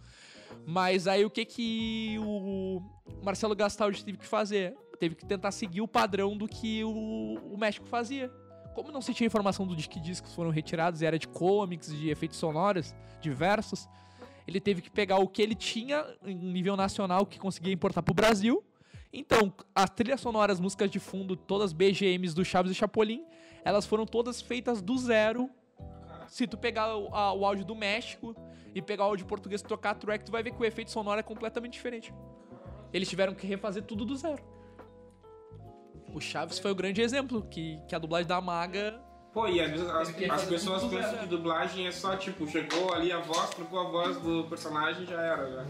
Mas 0.65 1.07
aí, 1.07 1.25
o 1.25 1.29
que 1.29 1.43
que 1.43 2.17
o 2.19 2.81
Marcelo 3.23 3.55
Gastaldi 3.55 4.05
teve 4.05 4.17
que 4.17 4.25
fazer? 4.25 4.75
Teve 4.99 5.15
que 5.15 5.25
tentar 5.25 5.51
seguir 5.51 5.81
o 5.81 5.87
padrão 5.87 6.37
do 6.37 6.47
que 6.47 6.83
o, 6.83 6.89
o 7.53 7.57
México 7.57 7.85
fazia. 7.87 8.31
Como 8.77 8.91
não 8.91 9.01
se 9.01 9.11
tinha 9.11 9.25
informação 9.25 9.65
do 9.65 9.75
de 9.75 9.89
que 9.89 9.99
discos 9.99 10.35
foram 10.35 10.51
retirados, 10.51 11.01
e 11.01 11.05
era 11.07 11.17
de 11.17 11.27
comics, 11.27 11.87
de 11.91 12.11
efeitos 12.11 12.37
sonoros 12.37 12.93
diversos, 13.19 13.89
ele 14.47 14.59
teve 14.61 14.83
que 14.83 14.89
pegar 14.91 15.17
o 15.17 15.27
que 15.27 15.41
ele 15.41 15.55
tinha 15.55 16.05
em 16.23 16.35
nível 16.35 16.77
nacional 16.77 17.25
que 17.25 17.39
conseguia 17.39 17.73
importar 17.73 18.03
pro 18.03 18.13
Brasil. 18.13 18.63
Então, 19.11 19.51
as 19.73 19.89
trilhas 19.89 20.21
sonoras, 20.21 20.59
músicas 20.59 20.91
de 20.91 20.99
fundo, 20.99 21.35
todas 21.35 21.73
BGMs 21.73 22.35
do 22.35 22.45
Chaves 22.45 22.71
e 22.71 22.75
Chapolin, 22.75 23.25
elas 23.65 23.87
foram 23.87 24.05
todas 24.05 24.43
feitas 24.43 24.79
do 24.79 24.95
zero. 24.95 25.49
Se 26.27 26.45
tu 26.45 26.55
pegar 26.55 26.95
o, 26.95 27.07
a- 27.15 27.33
o 27.33 27.47
áudio 27.47 27.65
do 27.65 27.73
México 27.75 28.35
e 28.75 28.79
pegar 28.79 29.05
o 29.05 29.07
áudio 29.07 29.25
português 29.25 29.59
e 29.61 29.63
trocar 29.63 29.89
a 29.89 29.95
track, 29.95 30.23
tu 30.23 30.31
vai 30.31 30.43
ver 30.43 30.51
que 30.51 30.61
o 30.61 30.65
efeito 30.65 30.91
sonoro 30.91 31.19
é 31.19 31.23
completamente 31.23 31.73
diferente. 31.73 32.13
Eles 32.93 33.09
tiveram 33.09 33.33
que 33.33 33.47
refazer 33.47 33.81
tudo 33.85 34.05
do 34.05 34.15
zero. 34.15 34.43
O 36.13 36.19
Chaves 36.19 36.59
foi 36.59 36.71
o 36.71 36.75
grande 36.75 37.01
exemplo, 37.01 37.43
que, 37.43 37.79
que 37.87 37.95
a 37.95 37.99
dublagem 37.99 38.27
da 38.27 38.41
Maga 38.41 38.99
Pô, 39.37 39.47
e 39.47 39.61
às 39.61 39.69
vezes 39.69 39.87
as, 39.87 40.09
as 40.31 40.45
fazer 40.45 40.45
pessoas 40.45 40.83
pensam 40.85 41.19
que 41.19 41.27
dublagem 41.27 41.85
é 41.85 41.91
só, 41.91 42.15
tipo, 42.15 42.47
chegou 42.47 42.91
ali 42.91 43.11
a 43.11 43.19
voz, 43.19 43.51
trocou 43.51 43.79
a 43.79 43.83
voz 43.83 44.17
do 44.17 44.45
personagem 44.45 45.05
já 45.05 45.21
era, 45.21 45.51
já. 45.51 45.65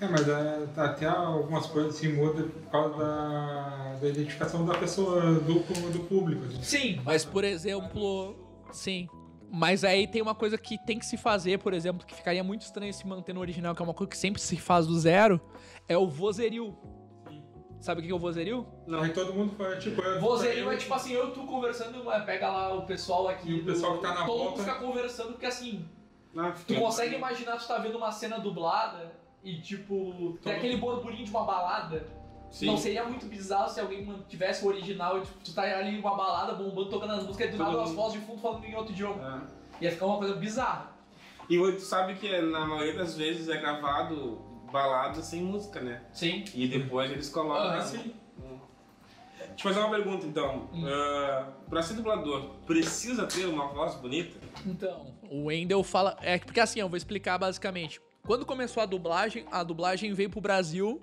É, 0.00 0.08
mas 0.08 0.28
é, 0.28 0.66
até 0.76 1.06
algumas 1.06 1.66
coisas 1.66 1.96
assim 1.96 2.12
mudam 2.12 2.48
por 2.48 2.70
causa 2.70 2.96
da, 2.96 3.96
da 4.00 4.08
identificação 4.08 4.64
da 4.64 4.74
pessoa, 4.78 5.20
do, 5.20 5.54
do 5.92 5.98
público. 6.08 6.44
assim. 6.46 6.62
Sim, 6.62 7.00
mas 7.04 7.24
por 7.24 7.42
exemplo, 7.42 8.36
sim. 8.70 9.08
Mas 9.52 9.82
aí 9.82 10.06
tem 10.06 10.22
uma 10.22 10.34
coisa 10.36 10.56
que 10.56 10.78
tem 10.86 10.96
que 10.96 11.04
se 11.04 11.16
fazer, 11.16 11.58
por 11.58 11.74
exemplo, 11.74 12.06
que 12.06 12.14
ficaria 12.14 12.44
muito 12.44 12.62
estranho 12.62 12.94
se 12.94 13.04
manter 13.04 13.32
no 13.34 13.40
original, 13.40 13.74
que 13.74 13.82
é 13.82 13.84
uma 13.84 13.92
coisa 13.92 14.10
que 14.10 14.16
sempre 14.16 14.40
se 14.40 14.56
faz 14.56 14.86
do 14.86 14.96
zero, 14.96 15.40
é 15.88 15.98
o 15.98 16.08
vozerio. 16.08 16.78
Sabe 17.80 18.00
o 18.02 18.04
que 18.04 18.10
é 18.10 18.14
o 18.14 18.18
vozerio? 18.18 18.66
Não. 18.86 19.00
Aí 19.02 19.10
todo 19.12 19.32
mundo 19.32 19.54
faz, 19.56 19.82
tipo... 19.82 20.02
é- 20.02 20.18
Vozerio 20.18 20.70
é 20.70 20.76
tipo 20.76 20.92
assim, 20.92 21.12
eu 21.12 21.32
tu 21.32 21.40
conversando, 21.46 22.04
mas 22.04 22.22
pega 22.24 22.50
lá 22.50 22.74
o 22.74 22.82
pessoal 22.82 23.26
aqui. 23.28 23.50
E 23.50 23.60
o 23.60 23.64
pessoal 23.64 23.96
que 23.96 24.02
tá 24.02 24.08
na 24.14 24.26
Todo 24.26 24.36
mundo 24.38 24.48
volta. 24.56 24.62
fica 24.64 24.74
conversando, 24.76 25.32
porque 25.32 25.46
assim, 25.46 25.84
Não, 26.34 26.52
tu 26.52 26.74
consegue 26.74 27.14
imaginar 27.16 27.56
tu 27.56 27.66
tá 27.66 27.78
vendo 27.78 27.96
uma 27.96 28.12
cena 28.12 28.38
dublada 28.38 29.10
e 29.42 29.58
tipo, 29.60 29.94
tem 30.42 30.52
Todo- 30.52 30.52
aquele 30.52 30.76
burburinho 30.76 31.24
de 31.24 31.30
uma 31.30 31.44
balada. 31.44 32.06
Sim. 32.50 32.66
Não 32.66 32.76
seria 32.76 33.04
muito 33.04 33.24
bizarro 33.26 33.70
se 33.70 33.80
alguém 33.80 34.04
mantivesse 34.04 34.64
o 34.64 34.68
original 34.68 35.18
e 35.18 35.20
tipo, 35.22 35.38
tu 35.42 35.54
tá 35.54 35.62
ali 35.62 35.96
em 35.96 36.00
uma 36.00 36.14
balada 36.16 36.52
bombando, 36.52 36.90
tocando 36.90 37.12
as 37.14 37.22
músicas 37.24 37.48
e 37.48 37.52
do 37.52 37.56
Todo 37.58 37.66
nada 37.70 37.82
as 37.82 37.88
mundo- 37.90 37.96
vozes 37.96 38.20
de 38.20 38.26
fundo 38.26 38.40
falando 38.42 38.64
em 38.64 38.74
outro 38.74 38.92
idioma. 38.92 39.48
É. 39.80 39.84
Ia 39.84 39.90
ficar 39.92 40.04
uma 40.06 40.18
coisa 40.18 40.34
bizarra. 40.34 40.90
E 41.48 41.56
tu 41.72 41.80
sabe 41.80 42.14
que 42.16 42.40
na 42.42 42.66
maioria 42.66 42.94
das 42.94 43.16
vezes 43.16 43.48
é 43.48 43.56
gravado 43.56 44.49
balada 44.70 45.22
sem 45.22 45.42
música, 45.42 45.80
né? 45.80 46.02
Sim. 46.12 46.44
E 46.54 46.66
depois 46.68 47.10
eles 47.10 47.28
colocam. 47.28 47.70
Ah, 47.70 47.76
assim. 47.76 48.14
Deixa 49.50 49.68
eu 49.68 49.74
fazer 49.74 49.80
uma 49.80 49.90
pergunta 49.90 50.26
então. 50.26 50.70
Ah, 50.86 51.48
pra 51.68 51.82
ser 51.82 51.94
dublador, 51.94 52.50
precisa 52.66 53.26
ter 53.26 53.46
uma 53.46 53.68
voz 53.68 53.94
bonita? 53.96 54.38
Então, 54.64 55.14
o 55.30 55.46
Wendell 55.46 55.82
fala. 55.82 56.16
É 56.22 56.38
porque 56.38 56.60
assim, 56.60 56.80
eu 56.80 56.88
vou 56.88 56.96
explicar 56.96 57.36
basicamente. 57.38 58.00
Quando 58.24 58.46
começou 58.46 58.82
a 58.82 58.86
dublagem, 58.86 59.44
a 59.50 59.62
dublagem 59.62 60.12
veio 60.14 60.30
pro 60.30 60.40
Brasil 60.40 61.02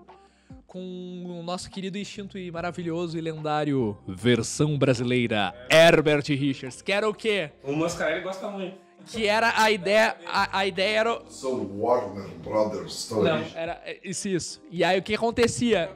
com 0.66 1.24
o 1.26 1.44
nosso 1.44 1.70
querido 1.70 1.98
instinto 1.98 2.38
e 2.38 2.52
maravilhoso 2.52 3.18
e 3.18 3.22
lendário 3.22 3.98
versão 4.08 4.78
brasileira, 4.78 5.54
Herbert 5.70 6.26
Richards. 6.28 6.82
Que 6.82 6.92
era 6.92 7.08
o 7.08 7.14
quê? 7.14 7.52
O 7.64 7.74
Mascarelli 7.74 8.22
gosta 8.22 8.50
muito. 8.50 8.87
Que 9.08 9.26
era 9.26 9.54
a 9.62 9.72
ideia. 9.72 10.18
A, 10.26 10.60
a 10.60 10.68
ideia 10.68 11.00
era. 11.00 11.22
So 11.30 11.70
Warner 11.78 12.28
Brothers 12.44 12.94
Stories. 12.94 13.26
Não, 13.26 13.60
era 13.60 13.82
é, 13.86 14.00
isso, 14.04 14.28
isso. 14.28 14.62
E 14.70 14.84
aí 14.84 15.00
o 15.00 15.04
que 15.04 15.16
acontecia? 15.16 15.92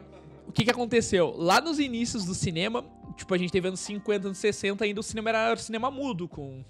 O 0.48 0.52
que, 0.52 0.64
que 0.64 0.72
aconteceu? 0.72 1.34
Lá 1.38 1.62
nos 1.62 1.80
inícios 1.80 2.26
do 2.26 2.34
cinema, 2.34 2.84
tipo, 3.16 3.34
a 3.34 3.38
gente 3.38 3.52
teve 3.52 3.68
anos 3.68 3.80
50, 3.80 4.28
anos 4.28 4.38
60, 4.38 4.84
ainda 4.84 5.00
o 5.00 5.04
cinema 5.04 5.30
era 5.30 5.56
cinema 5.56 5.90
mudo, 5.90 6.28
com 6.28 6.64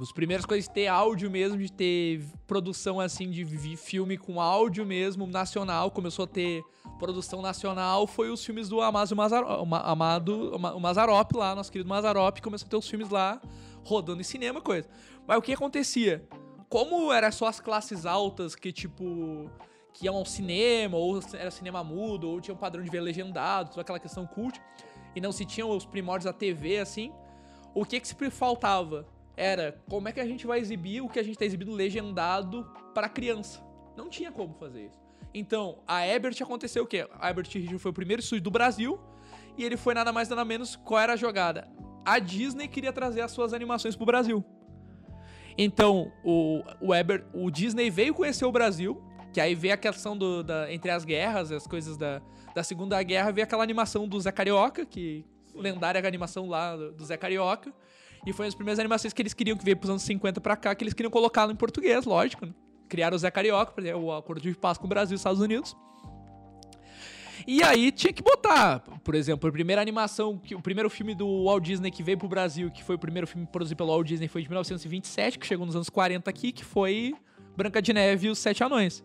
as 0.00 0.12
primeiras 0.12 0.44
coisas 0.44 0.66
de 0.66 0.74
ter 0.74 0.88
áudio 0.88 1.30
mesmo, 1.30 1.56
de 1.56 1.70
ter 1.70 2.22
produção 2.46 3.00
assim 3.00 3.30
de 3.30 3.76
filme 3.76 4.18
com 4.18 4.40
áudio 4.40 4.84
mesmo, 4.84 5.26
nacional, 5.26 5.90
começou 5.90 6.24
a 6.24 6.28
ter 6.28 6.62
produção 6.98 7.40
nacional, 7.40 8.06
foi 8.06 8.30
os 8.30 8.44
filmes 8.44 8.68
do 8.68 8.80
Amado 8.80 9.14
Mazarop, 9.14 9.66
Amado, 9.84 10.54
o 10.54 10.80
Mazarop 10.80 11.32
lá, 11.34 11.54
nosso 11.54 11.70
querido 11.70 11.88
Mazarop, 11.88 12.40
começou 12.40 12.66
a 12.66 12.70
ter 12.70 12.76
os 12.76 12.88
filmes 12.88 13.08
lá 13.08 13.40
rodando 13.84 14.20
em 14.20 14.24
cinema, 14.24 14.60
coisa. 14.60 14.88
Mas 15.26 15.38
o 15.38 15.42
que 15.42 15.52
acontecia? 15.52 16.26
Como 16.68 17.12
era 17.12 17.30
só 17.30 17.46
as 17.46 17.60
classes 17.60 18.04
altas 18.04 18.54
que, 18.54 18.72
tipo, 18.72 19.50
que 19.92 20.06
iam 20.06 20.16
ao 20.16 20.24
cinema, 20.24 20.96
ou 20.96 21.20
era 21.34 21.50
cinema 21.50 21.82
mudo, 21.84 22.28
ou 22.28 22.40
tinha 22.40 22.54
um 22.54 22.58
padrão 22.58 22.82
de 22.82 22.90
ver 22.90 23.00
legendado, 23.00 23.70
toda 23.70 23.82
aquela 23.82 24.00
questão 24.00 24.26
cult, 24.26 24.60
e 25.14 25.20
não 25.20 25.32
se 25.32 25.44
tinham 25.44 25.70
os 25.70 25.86
primórdios 25.86 26.24
da 26.24 26.32
TV, 26.32 26.78
assim, 26.78 27.12
o 27.72 27.84
que 27.84 28.00
que 28.00 28.08
se 28.08 28.30
faltava? 28.30 29.06
Era 29.36 29.80
como 29.88 30.08
é 30.08 30.12
que 30.12 30.20
a 30.20 30.26
gente 30.26 30.46
vai 30.46 30.60
exibir 30.60 31.00
o 31.00 31.08
que 31.08 31.18
a 31.18 31.22
gente 31.22 31.38
tá 31.38 31.44
exibindo 31.44 31.72
legendado 31.72 32.64
para 32.94 33.08
criança. 33.08 33.60
Não 33.96 34.08
tinha 34.08 34.30
como 34.30 34.54
fazer 34.54 34.86
isso. 34.86 35.00
Então, 35.32 35.78
a 35.86 36.06
Ebert 36.06 36.40
aconteceu 36.40 36.84
o 36.84 36.86
quê? 36.86 37.08
A 37.18 37.30
Ebert 37.30 37.48
Richard 37.52 37.78
foi 37.78 37.90
o 37.90 37.94
primeiro 37.94 38.20
estúdio 38.20 38.44
do 38.44 38.50
Brasil, 38.50 39.00
e 39.56 39.64
ele 39.64 39.76
foi 39.76 39.94
nada 39.94 40.12
mais 40.12 40.28
nada 40.28 40.44
menos 40.44 40.76
qual 40.76 41.00
era 41.00 41.12
a 41.14 41.16
jogada. 41.16 41.68
A 42.04 42.18
Disney 42.18 42.68
queria 42.68 42.92
trazer 42.92 43.20
as 43.20 43.30
suas 43.30 43.52
animações 43.52 43.96
pro 43.96 44.04
Brasil. 44.04 44.44
Então, 45.56 46.12
o, 46.24 46.62
o, 46.80 47.44
o 47.44 47.50
Disney 47.50 47.90
veio 47.90 48.14
conhecer 48.14 48.44
o 48.44 48.52
Brasil, 48.52 49.00
que 49.32 49.40
aí 49.40 49.54
veio 49.54 49.74
a 49.74 49.76
questão 49.76 50.16
do, 50.16 50.42
da, 50.42 50.72
entre 50.72 50.90
as 50.90 51.04
guerras, 51.04 51.52
as 51.52 51.66
coisas 51.66 51.96
da, 51.96 52.20
da 52.54 52.62
Segunda 52.62 53.00
Guerra, 53.02 53.30
veio 53.32 53.44
aquela 53.44 53.62
animação 53.62 54.08
do 54.08 54.20
Zé 54.20 54.32
Carioca, 54.32 54.84
que 54.84 55.24
lendária 55.54 56.06
animação 56.06 56.48
lá 56.48 56.76
do, 56.76 56.92
do 56.92 57.04
Zé 57.04 57.16
Carioca. 57.16 57.72
E 58.26 58.32
foi 58.32 58.46
as 58.46 58.54
primeiras 58.54 58.78
animações 58.78 59.12
que 59.12 59.20
eles 59.20 59.34
queriam 59.34 59.56
que 59.56 59.64
veio 59.64 59.76
pros 59.76 59.90
anos 59.90 60.02
50 60.02 60.40
pra 60.40 60.56
cá, 60.56 60.74
que 60.74 60.82
eles 60.82 60.94
queriam 60.94 61.10
colocá-lo 61.10 61.52
em 61.52 61.56
português, 61.56 62.04
lógico. 62.04 62.46
né? 62.46 62.54
Criaram 62.88 63.16
o 63.16 63.18
Zé 63.18 63.30
Carioca, 63.30 63.72
exemplo, 63.80 64.04
o 64.04 64.12
acordo 64.12 64.40
de 64.40 64.54
paz 64.54 64.78
com 64.78 64.86
o 64.86 64.88
Brasil 64.88 65.14
e 65.14 65.16
Estados 65.16 65.40
Unidos. 65.40 65.76
E 67.46 67.62
aí 67.62 67.92
tinha 67.92 68.12
que 68.12 68.22
botar, 68.22 68.80
por 69.02 69.14
exemplo, 69.14 69.48
a 69.48 69.52
primeira 69.52 69.80
animação, 69.80 70.38
que, 70.38 70.54
o 70.54 70.62
primeiro 70.62 70.88
filme 70.88 71.14
do 71.14 71.44
Walt 71.44 71.62
Disney 71.62 71.90
que 71.90 72.02
veio 72.02 72.16
pro 72.16 72.26
Brasil, 72.26 72.70
que 72.70 72.82
foi 72.82 72.96
o 72.96 72.98
primeiro 72.98 73.26
filme 73.26 73.46
produzido 73.46 73.76
pelo 73.76 73.90
Walt 73.90 74.06
Disney, 74.06 74.28
foi 74.28 74.42
de 74.42 74.48
1927, 74.48 75.38
que 75.38 75.46
chegou 75.46 75.66
nos 75.66 75.76
anos 75.76 75.90
40 75.90 76.28
aqui, 76.30 76.52
que 76.52 76.64
foi 76.64 77.14
Branca 77.54 77.82
de 77.82 77.92
Neve 77.92 78.28
e 78.28 78.30
os 78.30 78.38
Sete 78.38 78.64
Anões. 78.64 79.04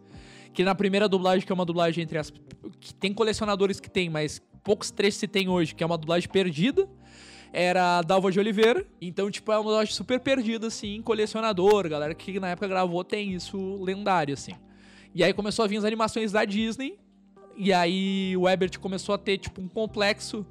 Que 0.53 0.63
na 0.63 0.73
primeira 0.73 1.09
dublagem, 1.09 1.45
que 1.45 1.51
é 1.51 1.55
uma 1.55 1.65
dublagem 1.65 2.03
entre 2.03 2.17
as. 2.17 2.31
que 2.79 2.93
tem 2.93 3.13
colecionadores 3.13 3.79
que 3.79 3.89
tem, 3.89 4.09
mas 4.09 4.41
poucos 4.63 4.89
trechos 4.89 5.19
se 5.19 5.27
tem 5.27 5.49
hoje, 5.49 5.75
que 5.75 5.83
é 5.83 5.85
uma 5.85 5.97
dublagem 5.97 6.29
perdida. 6.29 6.87
Era 7.51 7.97
a 7.97 8.01
Dalva 8.01 8.31
de 8.31 8.39
Oliveira. 8.39 8.85
Então, 9.01 9.29
tipo, 9.29 9.51
é 9.51 9.57
uma 9.57 9.63
dublagem 9.63 9.93
super 9.93 10.19
perdida, 10.19 10.67
assim, 10.67 11.01
colecionador. 11.01 11.89
Galera 11.89 12.15
que 12.15 12.39
na 12.39 12.49
época 12.49 12.67
gravou 12.67 13.03
tem 13.03 13.33
isso 13.33 13.75
lendário, 13.83 14.33
assim. 14.33 14.53
E 15.13 15.23
aí 15.23 15.33
começou 15.33 15.65
a 15.65 15.67
vir 15.67 15.77
as 15.77 15.83
animações 15.83 16.31
da 16.31 16.45
Disney 16.45 16.97
e 17.61 17.73
aí 17.73 18.37
o 18.37 18.47
Ebert 18.47 18.79
começou 18.79 19.13
a 19.13 19.17
ter, 19.17 19.37
tipo, 19.37 19.59
um 19.59 19.67
complexo. 19.67 20.47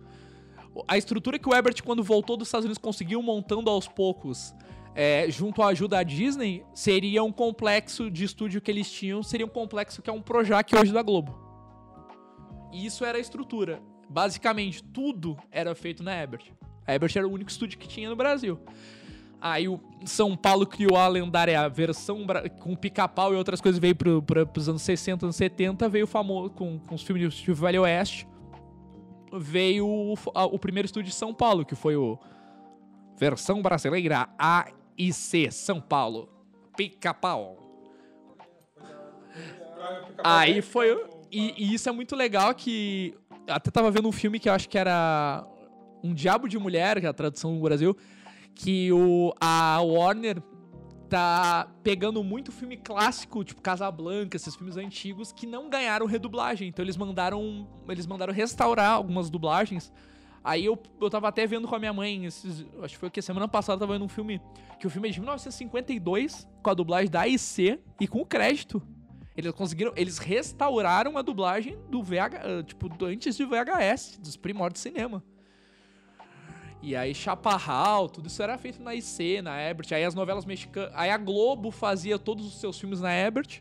A 0.86 0.98
estrutura 0.98 1.38
que 1.38 1.48
o 1.48 1.54
Ebert, 1.54 1.82
quando 1.82 2.04
voltou 2.04 2.36
dos 2.36 2.48
Estados 2.48 2.66
Unidos, 2.66 2.76
conseguiu 2.76 3.22
montando 3.22 3.70
aos 3.70 3.88
poucos, 3.88 4.54
é, 4.94 5.30
junto 5.30 5.62
à 5.62 5.68
ajuda 5.68 5.96
da 5.96 6.02
Disney, 6.02 6.62
seria 6.74 7.24
um 7.24 7.32
complexo 7.32 8.10
de 8.10 8.24
estúdio 8.24 8.60
que 8.60 8.70
eles 8.70 8.92
tinham, 8.92 9.22
seria 9.22 9.46
um 9.46 9.48
complexo 9.48 10.02
que 10.02 10.10
é 10.10 10.12
um 10.12 10.20
Projac 10.20 10.70
hoje 10.76 10.92
da 10.92 11.00
Globo. 11.00 11.34
E 12.74 12.84
isso 12.84 13.06
era 13.06 13.16
a 13.16 13.20
estrutura. 13.20 13.80
Basicamente, 14.10 14.84
tudo 14.84 15.38
era 15.50 15.74
feito 15.74 16.02
na 16.02 16.14
Ebert. 16.14 16.52
A 16.86 16.94
Ebert 16.94 17.16
era 17.16 17.26
o 17.26 17.32
único 17.32 17.50
estúdio 17.50 17.78
que 17.78 17.88
tinha 17.88 18.10
no 18.10 18.16
Brasil. 18.16 18.60
Aí 19.40 19.68
o 19.68 19.78
São 20.04 20.36
Paulo 20.36 20.66
criou 20.66 20.96
a 20.96 21.06
lendária 21.06 21.68
versão 21.68 22.26
com 22.60 22.74
pica-pau 22.74 23.32
e 23.32 23.36
outras 23.36 23.60
coisas, 23.60 23.78
veio 23.80 23.94
pro, 23.94 24.20
pro, 24.22 24.46
pros 24.46 24.68
anos 24.68 24.82
60, 24.82 25.26
anos 25.26 25.36
70, 25.36 25.88
veio 25.88 26.04
o 26.04 26.08
famoso 26.08 26.50
com, 26.50 26.78
com 26.80 26.94
os 26.96 27.02
filmes 27.02 27.24
do 27.24 27.30
Steve 27.30 27.52
Valley 27.52 27.78
Oeste. 27.78 28.26
Veio 29.32 29.86
o, 29.86 30.14
a- 30.34 30.46
o 30.46 30.58
primeiro 30.58 30.86
estúdio 30.86 31.10
de 31.10 31.14
São 31.14 31.32
Paulo, 31.32 31.64
que 31.64 31.74
foi 31.76 31.94
o 31.94 32.18
Versão 33.16 33.62
Brasileira 33.62 34.28
AIC 34.38 35.52
São 35.52 35.80
Paulo. 35.80 36.28
Pica-pau. 36.76 37.56
Aí 40.22 40.62
foi. 40.62 41.04
E, 41.30 41.54
e 41.56 41.74
isso 41.74 41.88
é 41.88 41.92
muito 41.92 42.16
legal 42.16 42.54
que. 42.54 43.14
Até 43.46 43.70
tava 43.70 43.90
vendo 43.90 44.08
um 44.08 44.12
filme 44.12 44.38
que 44.38 44.48
eu 44.48 44.52
acho 44.52 44.68
que 44.68 44.78
era. 44.78 45.46
Um 46.02 46.14
Diabo 46.14 46.48
de 46.48 46.56
Mulher, 46.58 47.00
que 47.00 47.06
é 47.06 47.08
a 47.08 47.12
tradução 47.12 47.52
no 47.54 47.60
Brasil. 47.60 47.96
Que 48.60 48.92
o, 48.92 49.32
a 49.40 49.80
Warner 49.80 50.42
tá 51.08 51.68
pegando 51.82 52.22
muito 52.24 52.50
filme 52.52 52.76
clássico, 52.76 53.42
tipo 53.44 53.62
Casablanca, 53.62 54.36
esses 54.36 54.54
filmes 54.56 54.76
antigos, 54.76 55.30
que 55.32 55.46
não 55.46 55.70
ganharam 55.70 56.06
redublagem. 56.06 56.68
Então 56.68 56.84
eles 56.84 56.96
mandaram. 56.96 57.68
Eles 57.88 58.04
mandaram 58.06 58.32
restaurar 58.34 58.90
algumas 58.90 59.30
dublagens. 59.30 59.92
Aí 60.42 60.64
eu, 60.64 60.76
eu 61.00 61.08
tava 61.08 61.28
até 61.28 61.46
vendo 61.46 61.68
com 61.68 61.74
a 61.74 61.78
minha 61.78 61.92
mãe, 61.92 62.24
esses, 62.24 62.64
acho 62.82 62.94
que 62.94 62.98
foi 63.00 63.10
que? 63.10 63.20
Semana 63.22 63.46
passada 63.46 63.76
eu 63.76 63.80
tava 63.80 63.92
vendo 63.94 64.04
um 64.04 64.08
filme. 64.08 64.40
Que 64.80 64.86
o 64.86 64.90
filme 64.90 65.08
é 65.08 65.12
de 65.12 65.20
1952, 65.20 66.46
com 66.62 66.70
a 66.70 66.74
dublagem 66.74 67.10
da 67.10 67.20
AIC 67.22 67.78
e 68.00 68.08
com 68.08 68.20
o 68.20 68.26
crédito. 68.26 68.82
Eles 69.36 69.52
conseguiram. 69.52 69.92
Eles 69.94 70.18
restauraram 70.18 71.16
a 71.16 71.22
dublagem 71.22 71.78
do 71.88 72.02
VH. 72.02 72.40
eh, 72.42 72.62
Tipo, 72.64 72.88
do- 72.88 73.06
antes 73.06 73.36
de 73.36 73.44
VHS, 73.44 74.18
dos 74.20 74.36
primórdios 74.36 74.82
de 74.82 74.88
cinema. 74.90 75.22
E 76.80 76.94
aí, 76.94 77.14
Chaparral, 77.14 78.08
tudo 78.08 78.28
isso 78.28 78.42
era 78.42 78.56
feito 78.56 78.80
na 78.82 78.94
IC, 78.94 79.42
na 79.42 79.60
Ebert. 79.60 79.92
Aí 79.92 80.04
as 80.04 80.14
novelas 80.14 80.44
mexicanas. 80.44 80.92
Aí 80.94 81.10
a 81.10 81.16
Globo 81.16 81.70
fazia 81.70 82.18
todos 82.18 82.46
os 82.46 82.60
seus 82.60 82.78
filmes 82.78 83.00
na 83.00 83.12
Ebert. 83.12 83.60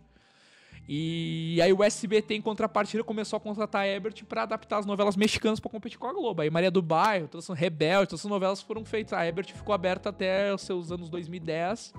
E 0.87 1.59
aí 1.61 1.73
o 1.73 1.83
SBT, 1.83 2.35
em 2.35 2.41
contrapartida, 2.41 3.03
começou 3.03 3.35
a 3.35 3.39
contratar 3.39 3.81
a 3.81 3.87
Ebert 3.87 4.23
pra 4.23 4.43
adaptar 4.43 4.77
as 4.77 4.85
novelas 4.85 5.17
mexicanas 5.17 5.59
pra 5.59 5.69
competir 5.69 5.97
com 5.97 6.07
a 6.07 6.13
Globo. 6.13 6.41
Aí 6.41 6.49
Maria 6.49 6.71
do 6.71 6.81
Bairro, 6.81 7.27
todas 7.27 7.45
essas 7.45 7.57
Rebelde, 7.57 8.09
todas 8.09 8.21
essas 8.21 8.31
novelas 8.31 8.61
foram 8.61 8.85
feitas. 8.85 9.13
A 9.13 9.25
Ebert 9.25 9.51
ficou 9.51 9.73
aberta 9.73 10.09
até 10.09 10.53
os 10.53 10.61
seus 10.61 10.91
anos 10.91 11.09
2010. 11.09 11.93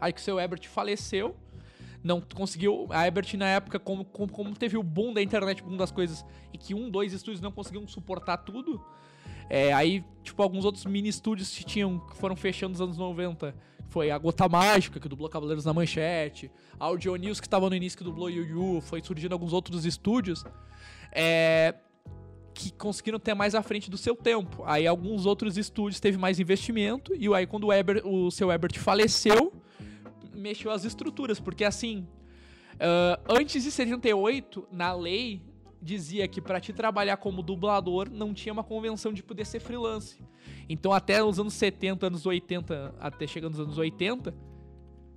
Aí 0.00 0.12
que 0.12 0.20
o 0.20 0.22
seu 0.22 0.40
Ebert 0.40 0.66
faleceu 0.68 1.36
não 2.02 2.20
conseguiu. 2.20 2.86
A 2.90 3.06
Ebert, 3.06 3.36
na 3.36 3.46
época, 3.46 3.78
como, 3.78 4.04
como, 4.04 4.32
como 4.32 4.54
teve 4.56 4.76
o 4.76 4.82
boom 4.82 5.12
da 5.12 5.22
internet, 5.22 5.62
boom 5.62 5.76
das 5.76 5.90
coisas, 5.90 6.24
e 6.52 6.58
que 6.58 6.74
um, 6.74 6.90
dois 6.90 7.12
estúdios 7.12 7.40
não 7.40 7.52
conseguiam 7.52 7.86
suportar 7.86 8.38
tudo, 8.38 8.84
é, 9.48 9.72
aí, 9.72 10.04
tipo, 10.22 10.42
alguns 10.42 10.64
outros 10.64 10.84
mini 10.84 11.08
estúdios 11.08 11.54
que 11.56 11.64
tinham, 11.64 11.98
que 11.98 12.16
foram 12.16 12.36
fechando 12.36 12.72
nos 12.72 12.80
anos 12.80 12.96
90. 12.96 13.54
Foi 13.88 14.10
a 14.10 14.18
Gota 14.18 14.48
Mágica, 14.48 15.00
que 15.00 15.08
dublou 15.08 15.30
Cavaleiros 15.30 15.64
na 15.64 15.72
Manchete, 15.72 16.50
a 16.78 16.84
Audio 16.84 17.16
News, 17.16 17.40
que 17.40 17.46
estava 17.46 17.70
no 17.70 17.74
início, 17.74 17.96
que 17.96 18.04
dublou 18.04 18.28
Yu 18.28 18.44
Yu, 18.44 18.80
foi 18.82 19.02
surgindo 19.02 19.32
alguns 19.32 19.52
outros 19.52 19.86
estúdios. 19.86 20.44
É, 21.10 21.74
que 22.52 22.72
conseguiram 22.72 23.20
ter 23.20 23.34
mais 23.34 23.54
à 23.54 23.62
frente 23.62 23.88
do 23.88 23.96
seu 23.96 24.16
tempo. 24.16 24.64
Aí 24.66 24.86
alguns 24.86 25.24
outros 25.24 25.56
estúdios 25.56 26.00
teve 26.00 26.18
mais 26.18 26.40
investimento 26.40 27.14
e 27.14 27.32
aí 27.32 27.46
quando 27.46 27.68
o, 27.68 27.72
Ebert, 27.72 28.04
o 28.04 28.30
seu 28.32 28.50
Ebert 28.50 28.76
faleceu, 28.78 29.52
mexeu 30.34 30.72
as 30.72 30.84
estruturas, 30.84 31.38
porque 31.38 31.64
assim, 31.64 32.06
ah, 32.80 33.20
antes 33.28 33.62
de 33.62 33.70
78, 33.70 34.68
na 34.70 34.92
lei 34.92 35.42
dizia 35.80 36.26
que 36.26 36.40
pra 36.40 36.60
te 36.60 36.72
trabalhar 36.72 37.16
como 37.16 37.42
dublador 37.42 38.10
não 38.10 38.34
tinha 38.34 38.52
uma 38.52 38.64
convenção 38.64 39.12
de 39.12 39.22
poder 39.22 39.44
ser 39.44 39.60
freelance. 39.60 40.20
Então 40.68 40.92
até 40.92 41.22
os 41.22 41.38
anos 41.38 41.54
70, 41.54 42.06
anos 42.06 42.26
80, 42.26 42.94
até 42.98 43.26
chegando 43.26 43.52
nos 43.52 43.60
anos 43.60 43.78
80, 43.78 44.34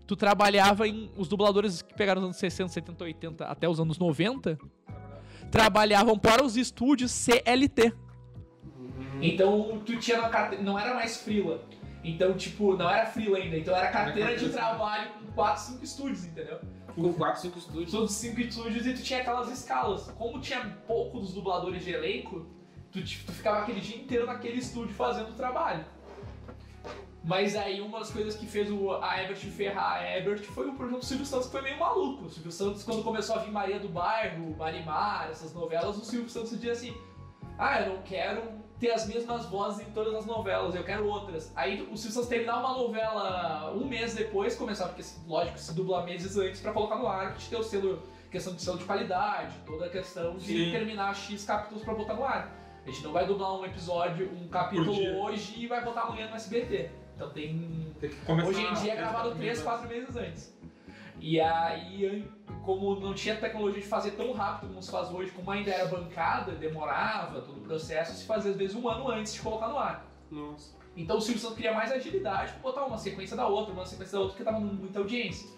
tu 0.06 0.16
trabalhava 0.16 0.88
em 0.88 1.12
os 1.18 1.28
dubladores 1.28 1.82
que 1.82 1.94
pegaram 1.94 2.22
os 2.22 2.26
anos 2.26 2.38
60, 2.38 2.70
70, 2.70 3.04
80 3.04 3.46
até 3.46 3.68
os 3.68 3.80
anos 3.80 3.98
90 3.98 4.58
trabalhavam 5.52 6.18
para 6.18 6.44
os 6.44 6.56
estúdios 6.56 7.12
CLT. 7.12 7.94
Então 9.22 9.82
tu 9.86 9.98
tinha 9.98 10.20
uma 10.20 10.30
carteira, 10.30 10.64
não 10.64 10.80
era 10.80 10.94
mais 10.94 11.18
freela. 11.18 11.64
Então, 12.04 12.34
tipo, 12.34 12.76
não 12.76 12.90
era 12.90 13.06
freela 13.06 13.38
ainda, 13.38 13.58
então 13.58 13.76
era 13.76 13.90
carteira 13.90 14.36
de 14.36 14.50
trabalho 14.50 15.12
com 15.20 15.32
4, 15.34 15.64
5 15.74 15.84
estúdios, 15.84 16.26
entendeu? 16.26 16.60
Com 16.96 17.14
4, 17.14 17.42
5 17.42 17.58
estúdios. 17.58 17.92
Todos 17.92 18.12
5 18.12 18.42
estúdios 18.42 18.86
e 18.86 18.94
tu 18.94 19.02
tinha 19.02 19.22
aquelas 19.22 19.50
escalas. 19.52 20.12
Como 20.18 20.40
tinha 20.40 20.78
pouco 20.88 21.20
dos 21.20 21.34
dubladores 21.34 21.84
de 21.84 21.92
elenco, 21.92 22.46
tu, 22.92 23.02
tu 23.02 23.32
ficava 23.32 23.60
aquele 23.60 23.80
dia 23.80 23.98
inteiro 23.98 24.26
naquele 24.26 24.58
estúdio 24.58 24.94
fazendo 24.94 25.30
o 25.30 25.34
trabalho. 25.34 25.86
Mas 27.24 27.56
aí 27.56 27.80
uma 27.82 28.00
das 28.00 28.10
coisas 28.10 28.36
que 28.36 28.48
fez 28.48 28.72
o, 28.72 28.92
a 28.94 29.22
Ebert 29.22 29.38
ferrar 29.38 30.02
a 30.02 30.18
Ebert 30.18 30.44
foi 30.44 30.68
o 30.68 30.74
projeto 30.74 31.00
do 31.00 31.06
Silvio 31.06 31.26
Santos 31.26 31.46
que 31.46 31.52
foi 31.52 31.62
meio 31.62 31.80
maluco. 31.80 32.26
O 32.26 32.30
Silvio 32.30 32.52
Santos, 32.52 32.84
quando 32.84 33.04
começou 33.04 33.36
a 33.36 33.40
vir 33.40 33.52
Maria 33.52 33.80
do 33.80 33.88
Bairro, 33.88 34.56
Marimar, 34.58 35.30
essas 35.30 35.54
novelas, 35.54 35.98
o 35.98 36.04
Silvio 36.04 36.30
Santos 36.30 36.52
dizia 36.52 36.72
assim: 36.72 36.98
Ah, 37.60 37.82
eu 37.82 37.96
não 37.96 38.02
quero 38.02 38.61
ter 38.82 38.92
as 38.92 39.08
mesmas 39.08 39.46
vozes 39.46 39.88
em 39.88 39.92
todas 39.92 40.16
as 40.16 40.26
novelas, 40.26 40.74
eu 40.74 40.84
quero 40.84 41.08
outras. 41.08 41.54
Aí 41.56 41.84
o 41.84 41.96
Santos 41.96 42.28
terminar 42.28 42.60
uma 42.60 42.74
novela 42.74 43.72
um 43.76 43.86
mês 43.86 44.16
depois, 44.16 44.56
começar, 44.56 44.88
porque 44.88 45.04
lógico, 45.28 45.60
se 45.60 45.76
dubla 45.76 46.04
meses 46.04 46.36
antes 46.36 46.60
pra 46.60 46.74
colocar 46.74 46.96
no 46.96 47.08
ar, 47.08 47.36
que 47.36 47.48
ter 47.48 47.58
o 47.58 47.64
selo, 47.64 48.02
questão 48.32 48.56
de 48.56 48.62
selo 48.64 48.80
de 48.80 48.86
qualidade, 48.86 49.54
toda 49.68 49.86
a 49.86 49.90
questão 49.90 50.36
de 50.36 50.48
Sim. 50.48 50.72
terminar 50.72 51.16
X 51.16 51.46
capítulos 51.46 51.84
pra 51.84 51.94
botar 51.94 52.16
no 52.16 52.26
ar. 52.26 52.52
A 52.84 52.90
gente 52.90 53.04
não 53.04 53.14
vai 53.14 53.28
dublar 53.28 53.54
um 53.54 53.64
episódio, 53.64 54.32
um 54.34 54.48
capítulo 54.48 55.22
hoje 55.22 55.54
e 55.60 55.68
vai 55.68 55.84
botar 55.84 56.02
amanhã 56.02 56.28
no 56.28 56.36
SBT. 56.36 56.90
Então 57.16 57.30
tem. 57.30 57.94
Tem 58.00 58.10
Hoje 58.44 58.66
em 58.66 58.74
dia 58.74 58.94
é 58.94 58.96
gravado 58.96 59.36
3, 59.36 59.62
4 59.62 59.88
meses 59.88 60.16
antes. 60.16 60.58
E 61.20 61.40
aí, 61.40 62.28
como 62.64 63.00
não 63.00 63.14
tinha 63.14 63.36
tecnologia 63.36 63.82
de 63.82 63.88
fazer 63.88 64.12
tão 64.12 64.32
rápido 64.34 64.70
como 64.70 64.82
se 64.82 64.92
faz 64.92 65.10
hoje, 65.10 65.32
como 65.32 65.50
ainda 65.50 65.72
era 65.72 65.86
bancada, 65.86 66.52
demorava 66.54 67.42
todo 67.42 67.58
o 67.58 67.62
processo, 67.62 68.16
se 68.16 68.26
fazia 68.26 68.52
às 68.52 68.58
vezes 68.58 68.76
um 68.76 68.88
ano 68.88 69.10
antes 69.10 69.34
de 69.34 69.42
colocar 69.42 69.68
no 69.68 69.78
ar. 69.78 70.06
Nossa. 70.30 70.76
Então 70.96 71.18
o 71.18 71.22
Silvio 71.22 71.42
Santos 71.42 71.58
queria 71.58 71.74
mais 71.74 71.92
agilidade 71.92 72.52
pra 72.54 72.62
botar 72.62 72.86
uma 72.86 72.98
sequência 72.98 73.36
da 73.36 73.48
outra, 73.48 73.74
uma 73.74 73.86
sequência 73.86 74.14
da 74.14 74.20
outra, 74.20 74.36
porque 74.36 74.44
tava 74.44 74.60
muita 74.60 75.00
audiência. 75.00 75.50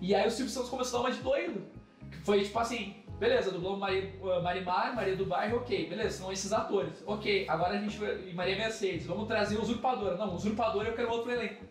E 0.00 0.14
aí 0.14 0.26
o 0.26 0.30
Silvio 0.30 0.52
Santos 0.52 0.70
começou 0.70 1.00
a 1.00 1.02
dar 1.02 1.08
uma 1.08 1.16
de 1.16 1.22
doido. 1.22 1.66
Que 2.10 2.18
foi 2.18 2.42
tipo 2.42 2.58
assim, 2.58 3.04
beleza, 3.18 3.50
dublou 3.50 3.76
Mari, 3.76 4.18
uh, 4.22 4.42
Marimar, 4.42 4.94
Maria 4.94 5.14
do 5.14 5.26
Bairro, 5.26 5.58
ok, 5.58 5.88
beleza, 5.88 6.18
são 6.18 6.32
esses 6.32 6.52
atores. 6.52 7.02
Ok, 7.06 7.46
agora 7.48 7.78
a 7.78 7.80
gente 7.80 7.98
vai. 7.98 8.28
E 8.28 8.32
Maria 8.32 8.56
Mercedes, 8.56 9.06
vamos 9.06 9.28
trazer 9.28 9.58
Usurpadora. 9.58 10.16
Não, 10.16 10.34
Usurpadora 10.34 10.88
eu 10.88 10.94
quero 10.94 11.10
outro 11.10 11.30
elenco. 11.30 11.64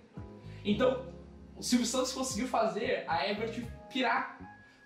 Então, 0.63 1.05
o 1.55 1.63
Silvio 1.63 1.87
Santos 1.87 2.13
conseguiu 2.13 2.47
fazer 2.47 3.03
a 3.07 3.27
Ebert 3.27 3.63
pirar. 3.91 4.37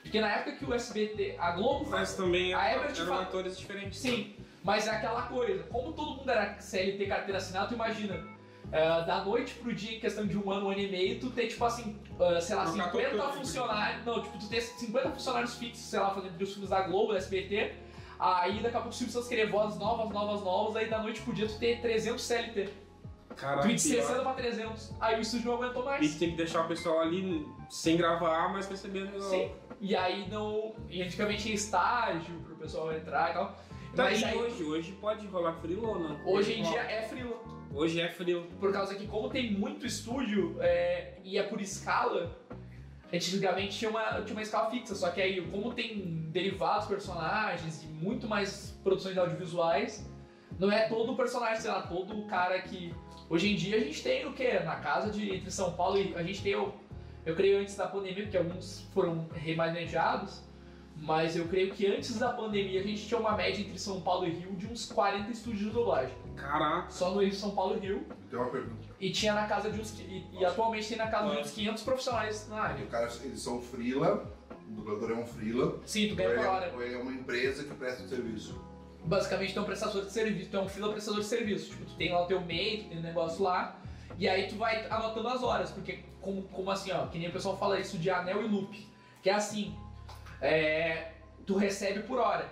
Porque 0.03 0.19
na 0.21 0.27
época 0.31 0.57
que 0.57 0.65
o 0.65 0.73
SBT, 0.73 1.35
a 1.39 1.51
Globo 1.51 1.89
Mas 1.89 2.13
também 2.15 2.53
A 2.53 2.73
Ebert 2.75 2.95
eram 2.97 3.07
fala- 3.07 3.21
atores 3.23 3.57
diferentes. 3.57 3.99
Sim, 3.99 4.35
mas 4.63 4.85
é 4.87 4.91
aquela 4.91 5.23
coisa, 5.23 5.63
como 5.63 5.93
todo 5.93 6.17
mundo 6.17 6.29
era 6.29 6.59
CLT 6.59 7.05
carteira 7.07 7.37
assinada, 7.37 7.67
tu 7.67 7.73
imagina, 7.73 8.21
é, 8.71 9.03
da 9.05 9.23
noite 9.23 9.53
pro 9.55 9.73
dia, 9.73 9.97
em 9.97 9.99
questão 9.99 10.27
de 10.27 10.37
um 10.37 10.51
ano, 10.51 10.67
um 10.67 10.69
ano 10.71 10.79
e 10.79 10.91
meio, 10.91 11.19
tu 11.19 11.29
ter, 11.31 11.47
tipo 11.47 11.63
assim, 11.63 11.97
ah, 12.19 12.39
sei 12.41 12.55
lá, 12.55 12.65
Trocar 12.65 12.91
50 12.91 13.09
todo- 13.17 13.33
funcionários, 13.33 14.05
não, 14.05 14.21
tipo, 14.21 14.37
tu 14.37 14.47
ter 14.49 14.61
50 14.61 15.09
funcionários 15.11 15.55
fixos, 15.55 15.85
sei 15.85 15.99
lá, 15.99 16.13
fazendo 16.13 16.39
os 16.41 16.51
filmes 16.51 16.69
da 16.69 16.81
Globo, 16.81 17.13
da 17.13 17.17
SBT, 17.19 17.73
aí 18.19 18.61
daqui 18.61 18.75
a 18.75 18.79
pouco 18.81 18.89
o 18.89 18.93
Silvio 18.93 19.13
Santos 19.13 19.29
querer 19.29 19.49
vozes 19.49 19.79
novas, 19.79 20.09
novas, 20.13 20.41
novas, 20.43 20.75
aí 20.75 20.89
da 20.89 20.99
noite 21.01 21.21
pro 21.21 21.33
dia 21.33 21.47
tu 21.47 21.57
ter 21.57 21.79
300 21.81 22.21
CLT. 22.23 22.69
Caralho, 23.35 23.61
Tu 23.67 23.75
de 23.75 23.89
pior. 23.89 24.01
60 24.03 24.21
pra 24.21 24.33
300, 24.33 24.93
aí 25.01 25.17
o 25.17 25.21
estúdio 25.21 25.47
não 25.47 25.55
aguentou 25.55 25.81
E 25.81 25.85
mais. 25.85 26.15
tem 26.17 26.29
que 26.31 26.37
deixar 26.37 26.65
o 26.65 26.67
pessoal 26.67 26.99
ali 27.01 27.43
sem 27.67 27.97
gravar, 27.97 28.49
mas 28.53 28.67
recebendo. 28.69 29.19
Sim. 29.19 29.51
E 29.83 29.97
aí 29.97 30.29
não. 30.29 30.73
E 30.89 31.03
antigamente 31.03 31.43
tinha 31.43 31.55
estágio 31.55 32.39
pro 32.39 32.55
pessoal 32.55 32.93
entrar 32.93 33.31
e 33.31 33.33
tal. 33.33 33.47
Tá, 33.93 34.03
Mas 34.05 34.23
aí, 34.23 34.33
hoje? 34.33 34.63
Hoje 34.63 34.91
pode 34.93 35.27
rolar 35.27 35.55
frilo 35.55 35.85
ou 35.85 35.99
não? 35.99 36.25
hoje 36.25 36.53
em 36.53 36.63
dia 36.63 36.79
é 36.79 37.01
frila. 37.01 37.35
Hoje 37.73 37.99
é 37.99 38.09
frilo. 38.09 38.45
Por 38.61 38.71
causa 38.71 38.95
que, 38.95 39.05
como 39.05 39.29
tem 39.29 39.51
muito 39.51 39.85
estúdio 39.85 40.55
é, 40.61 41.15
e 41.21 41.37
é 41.37 41.43
por 41.43 41.59
escala, 41.59 42.33
antigamente 43.13 43.77
tinha 43.77 43.91
uma, 43.91 44.21
tinha 44.21 44.37
uma 44.37 44.41
escala 44.41 44.71
fixa, 44.71 44.95
só 44.95 45.09
que 45.11 45.21
aí, 45.21 45.45
como 45.51 45.73
tem 45.73 46.29
derivados 46.31 46.87
personagens 46.87 47.83
e 47.83 47.87
muito 47.87 48.25
mais 48.25 48.79
produções 48.83 49.17
audiovisuais, 49.17 50.09
não 50.57 50.71
é 50.71 50.87
todo 50.87 51.11
o 51.11 51.17
personagem, 51.17 51.57
sei 51.57 51.71
lá, 51.71 51.81
todo 51.81 52.17
o 52.17 52.25
cara 52.27 52.61
que. 52.61 52.95
Hoje 53.29 53.51
em 53.51 53.55
dia 53.55 53.77
a 53.77 53.79
gente 53.79 54.01
tem 54.01 54.25
o 54.25 54.33
quê? 54.33 54.59
Na 54.59 54.77
casa 54.77 55.11
de 55.11 55.35
entre 55.35 55.51
São 55.51 55.73
Paulo 55.73 55.97
e. 55.97 56.15
A 56.15 56.23
gente 56.23 56.41
tem 56.41 56.55
o. 56.55 56.73
Eu 57.25 57.35
creio 57.35 57.59
antes 57.59 57.75
da 57.75 57.87
pandemia, 57.87 58.23
porque 58.23 58.37
alguns 58.37 58.81
foram 58.93 59.27
remanejados, 59.33 60.41
Mas 60.95 61.35
eu 61.35 61.47
creio 61.47 61.73
que 61.73 61.87
antes 61.87 62.19
da 62.19 62.31
pandemia 62.31 62.79
a 62.79 62.83
gente 62.83 63.07
tinha 63.07 63.19
uma 63.19 63.35
média 63.35 63.61
entre 63.61 63.79
São 63.79 63.99
Paulo 64.01 64.27
e 64.27 64.29
Rio 64.29 64.51
de 64.55 64.67
uns 64.67 64.85
40 64.85 65.31
estúdios 65.31 65.63
de 65.63 65.69
dublagem. 65.71 66.15
Caraca. 66.35 66.89
Só 66.89 67.11
no 67.11 67.21
Rio, 67.21 67.33
São 67.33 67.51
Paulo 67.51 67.77
e 67.77 67.79
Rio. 67.79 68.05
Tem 68.29 68.39
uma 68.39 68.49
pergunta. 68.49 68.87
E 68.99 69.11
tinha 69.11 69.33
na 69.33 69.47
casa 69.47 69.71
de 69.71 69.81
uns. 69.81 69.99
E, 69.99 70.23
e 70.31 70.45
atualmente 70.45 70.87
tem 70.87 70.97
na 70.97 71.07
casa 71.07 71.31
de 71.31 71.41
uns 71.41 71.51
500 71.51 71.83
profissionais 71.83 72.47
na 72.47 72.61
área. 72.61 72.85
O 72.85 72.87
cara, 72.87 73.09
eles 73.23 73.41
são 73.41 73.59
freela, 73.59 74.31
o 74.69 74.71
dublador 74.71 75.11
é 75.11 75.15
um 75.15 75.25
freela. 75.25 75.79
Sim, 75.85 76.09
tu 76.09 76.15
ganha 76.15 76.29
ele, 76.29 76.37
por 76.37 76.45
é, 76.45 76.49
hora. 76.49 76.71
ou 76.73 76.83
ele 76.83 76.93
é 76.93 76.97
uma 76.97 77.11
empresa 77.11 77.63
que 77.63 77.73
presta 77.73 78.03
o 78.03 78.07
serviço. 78.07 78.61
Basicamente, 79.03 79.53
tu 79.53 79.59
é 79.59 79.61
um 79.63 79.65
prestador 79.65 80.05
de 80.05 80.11
serviço, 80.11 80.49
tu 80.49 80.57
é 80.57 80.61
um 80.61 80.69
fila 80.69 80.91
prestador 80.91 81.19
de 81.19 81.25
serviço. 81.25 81.71
Tipo, 81.71 81.85
tu 81.85 81.95
tem 81.95 82.11
lá 82.13 82.23
o 82.23 82.27
teu 82.27 82.39
MEI, 82.39 82.83
tu 82.83 82.89
tem 82.89 82.99
um 82.99 83.01
negócio 83.01 83.43
lá, 83.43 83.77
e 84.17 84.27
aí 84.29 84.47
tu 84.47 84.55
vai 84.55 84.85
anotando 84.89 85.27
as 85.27 85.41
horas, 85.43 85.71
porque 85.71 85.99
como, 86.21 86.43
como 86.43 86.69
assim, 86.71 86.91
ó, 86.91 87.07
que 87.07 87.17
nem 87.19 87.29
o 87.29 87.31
pessoal 87.33 87.57
fala 87.57 87.79
isso 87.79 87.97
de 87.97 88.09
anel 88.09 88.43
e 88.43 88.47
loop. 88.47 88.87
Que 89.21 89.29
é 89.29 89.33
assim, 89.33 89.75
é, 90.41 91.11
tu 91.45 91.55
recebe 91.55 92.03
por 92.03 92.19
hora. 92.19 92.47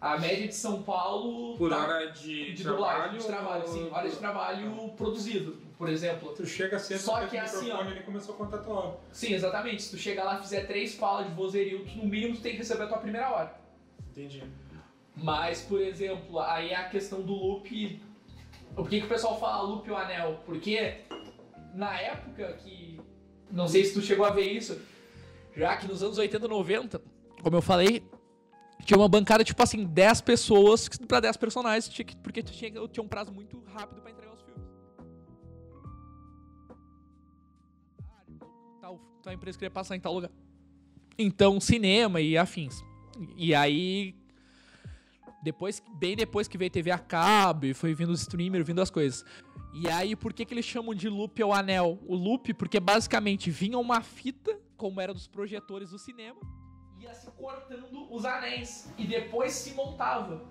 A 0.00 0.16
média 0.16 0.48
de 0.48 0.54
São 0.54 0.82
Paulo. 0.82 1.58
Por 1.58 1.68
tá- 1.68 1.76
hora 1.82 2.10
de, 2.10 2.54
de 2.54 2.62
trabalho. 2.62 2.78
dublagem, 3.12 3.18
de 3.18 3.26
trabalho, 3.26 3.68
sim, 3.68 3.84
ou- 3.84 3.92
hora 3.92 4.08
de 4.08 4.16
trabalho 4.16 4.88
produzido, 4.96 5.58
por 5.76 5.90
exemplo. 5.90 6.32
Tu 6.32 6.46
chega 6.46 6.78
cedo, 6.78 7.00
Só 7.00 7.26
que 7.26 7.36
assim, 7.36 7.70
ó. 7.70 7.82
ele 7.82 8.00
começou 8.00 8.34
a 8.34 8.38
contar 8.38 8.58
tua 8.58 8.74
hora. 8.74 8.96
Sim, 9.12 9.34
exatamente. 9.34 9.82
Se 9.82 9.90
tu 9.90 9.98
chegar 9.98 10.24
lá 10.24 10.38
e 10.38 10.42
fizer 10.42 10.62
três 10.66 10.94
falas 10.94 11.26
de 11.28 11.34
vozerio, 11.34 11.84
tu, 11.84 11.98
no 11.98 12.04
mínimo 12.06 12.34
tu 12.34 12.40
tem 12.40 12.52
que 12.52 12.58
receber 12.58 12.84
a 12.84 12.86
tua 12.86 12.96
primeira 12.98 13.30
hora. 13.30 13.54
Entendi. 14.10 14.42
Mas, 15.14 15.60
por 15.62 15.82
exemplo, 15.82 16.40
aí 16.40 16.70
é 16.70 16.76
a 16.76 16.88
questão 16.88 17.20
do 17.20 17.34
loop. 17.34 18.00
Por 18.74 18.88
que, 18.88 19.00
que 19.00 19.06
o 19.06 19.08
pessoal 19.08 19.38
fala 19.38 19.62
loop 19.62 19.90
ou 19.90 19.96
anel? 19.96 20.40
Porque 20.46 21.04
na 21.74 21.98
época 22.00 22.52
que. 22.54 23.00
Não 23.50 23.66
sei 23.66 23.84
se 23.84 23.94
tu 23.94 24.00
chegou 24.00 24.24
a 24.24 24.30
ver 24.30 24.50
isso, 24.52 24.80
já 25.56 25.76
que 25.76 25.88
nos 25.88 26.02
anos 26.02 26.18
80 26.18 26.46
e 26.46 26.48
90, 26.48 27.02
como 27.42 27.56
eu 27.56 27.62
falei, 27.62 28.08
tinha 28.84 28.96
uma 28.96 29.08
bancada 29.08 29.42
tipo 29.42 29.60
assim, 29.60 29.84
10 29.84 30.20
pessoas 30.20 30.88
pra 31.08 31.18
10 31.18 31.36
personagens, 31.36 31.88
porque 32.22 32.42
tu 32.42 32.52
tinha, 32.52 32.70
tinha 32.88 33.02
um 33.02 33.08
prazo 33.08 33.32
muito 33.32 33.60
rápido 33.74 34.00
pra 34.00 34.10
entregar 34.10 34.34
os 34.34 34.42
filmes. 34.42 34.62
Tal, 38.80 39.00
tal 39.22 39.32
empresa 39.32 39.58
queria 39.58 39.70
passar 39.70 39.96
em 39.96 40.00
tal 40.00 40.14
lugar. 40.14 40.30
Então, 41.18 41.60
cinema 41.60 42.20
e 42.20 42.38
afins. 42.38 42.82
E 43.36 43.54
aí, 43.54 44.14
depois, 45.42 45.82
bem 45.98 46.16
depois 46.16 46.46
que 46.46 46.58
veio 46.58 46.70
TV 46.70 46.90
a 46.90 46.98
cabo 46.98 47.66
e 47.66 47.74
foi 47.74 47.94
vindo 47.94 48.10
os 48.10 48.20
streamer, 48.22 48.64
vindo 48.64 48.80
as 48.80 48.90
coisas. 48.90 49.24
E 49.72 49.88
aí, 49.88 50.16
por 50.16 50.32
que, 50.32 50.44
que 50.44 50.52
eles 50.52 50.64
chamam 50.64 50.94
de 50.94 51.08
loop 51.08 51.42
ou 51.42 51.52
anel? 51.52 51.98
O 52.06 52.14
loop, 52.14 52.52
porque 52.54 52.80
basicamente 52.80 53.50
vinha 53.50 53.78
uma 53.78 54.00
fita, 54.00 54.58
como 54.76 55.00
era 55.00 55.14
dos 55.14 55.26
projetores 55.26 55.90
do 55.90 55.98
cinema, 55.98 56.40
ia 56.98 57.14
se 57.14 57.30
cortando 57.30 58.12
os 58.12 58.24
anéis 58.24 58.92
e 58.98 59.06
depois 59.06 59.52
se 59.52 59.72
montava. 59.72 60.44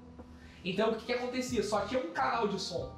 Então, 0.63 0.91
o 0.91 0.95
que, 0.95 1.05
que 1.05 1.13
acontecia? 1.13 1.63
Só 1.63 1.85
tinha 1.85 2.01
um 2.01 2.11
canal 2.11 2.47
de 2.47 2.59
som 2.59 2.95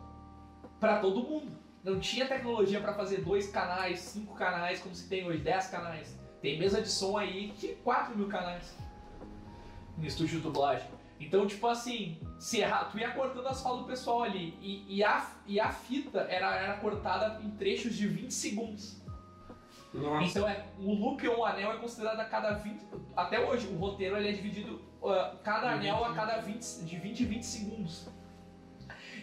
para 0.79 0.99
todo 0.99 1.23
mundo. 1.23 1.51
Não 1.83 1.99
tinha 1.99 2.27
tecnologia 2.27 2.79
para 2.79 2.93
fazer 2.93 3.21
dois 3.21 3.49
canais, 3.49 3.99
cinco 3.99 4.35
canais, 4.35 4.79
como 4.79 4.93
se 4.93 5.07
tem 5.09 5.25
hoje, 5.25 5.39
dez 5.39 5.67
canais. 5.67 6.17
Tem 6.41 6.57
mesa 6.57 6.81
de 6.81 6.89
som 6.89 7.17
aí 7.17 7.51
que 7.51 7.75
4 7.83 8.17
mil 8.17 8.27
canais 8.27 8.75
no 9.97 10.05
estúdio 10.05 10.37
de 10.37 10.43
dublagem. 10.43 10.87
Então, 11.21 11.45
tipo 11.45 11.67
assim, 11.67 12.17
se 12.39 12.59
errar, 12.59 12.85
tu 12.85 12.97
ia 12.97 13.11
cortando 13.11 13.47
as 13.47 13.61
falas 13.61 13.81
do 13.81 13.85
pessoal 13.85 14.23
ali. 14.23 14.57
E, 14.59 14.97
e, 14.97 15.03
a, 15.03 15.29
e 15.45 15.59
a 15.59 15.71
fita 15.71 16.21
era, 16.21 16.55
era 16.55 16.73
cortada 16.77 17.39
em 17.43 17.51
trechos 17.51 17.95
de 17.95 18.07
20 18.07 18.31
segundos. 18.31 18.99
Nossa. 19.93 20.25
Então, 20.25 20.49
é, 20.49 20.65
o 20.79 20.93
loop 20.93 21.27
ou 21.27 21.41
um 21.41 21.45
anel 21.45 21.73
é 21.73 21.77
considerado 21.77 22.19
a 22.19 22.25
cada 22.25 22.53
20. 22.53 22.81
Até 23.15 23.39
hoje, 23.39 23.67
o 23.67 23.77
roteiro 23.77 24.17
ele 24.17 24.29
é 24.29 24.31
dividido. 24.31 24.81
uh, 25.01 25.37
cada 25.43 25.71
anel 25.71 26.03
a 26.03 26.13
cada 26.13 26.37
20, 26.37 26.85
de 26.85 26.95
20 26.97 27.19
em 27.21 27.25
20 27.25 27.43
segundos. 27.43 28.07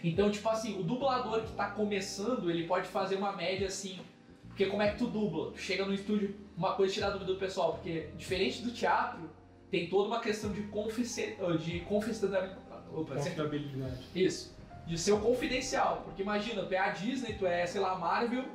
Então, 0.01 0.31
tipo 0.31 0.47
assim, 0.47 0.79
o 0.79 0.83
dublador 0.83 1.43
que 1.43 1.51
tá 1.51 1.71
começando, 1.71 2.49
ele 2.49 2.65
pode 2.65 2.87
fazer 2.87 3.15
uma 3.15 3.33
média 3.33 3.67
assim. 3.67 3.99
Porque 4.47 4.67
como 4.67 4.81
é 4.81 4.91
que 4.91 4.97
tu 4.97 5.07
dubla? 5.07 5.51
Tu 5.51 5.59
chega 5.59 5.85
no 5.85 5.93
estúdio, 5.93 6.35
uma 6.55 6.75
coisa 6.75 6.93
tirar 6.93 7.07
a 7.07 7.11
dúvida 7.11 7.33
do 7.33 7.39
pessoal, 7.39 7.73
porque 7.73 8.09
diferente 8.17 8.61
do 8.61 8.71
teatro, 8.71 9.29
tem 9.69 9.87
toda 9.87 10.07
uma 10.07 10.19
questão 10.19 10.51
de 10.51 10.63
confesse, 10.63 11.35
de 11.59 11.79
confidencialidade. 11.81 12.55
Confiabilidade. 12.91 14.07
isso. 14.15 14.57
De 14.87 14.97
ser 14.97 15.11
o 15.11 15.19
confidencial. 15.19 16.01
Porque 16.03 16.21
imagina, 16.21 16.63
tu 16.63 16.73
é 16.73 16.77
a 16.77 16.89
Disney, 16.89 17.33
tu 17.33 17.45
é, 17.45 17.65
sei 17.65 17.79
lá, 17.79 17.91
a 17.91 17.95
Marvel, 17.95 18.45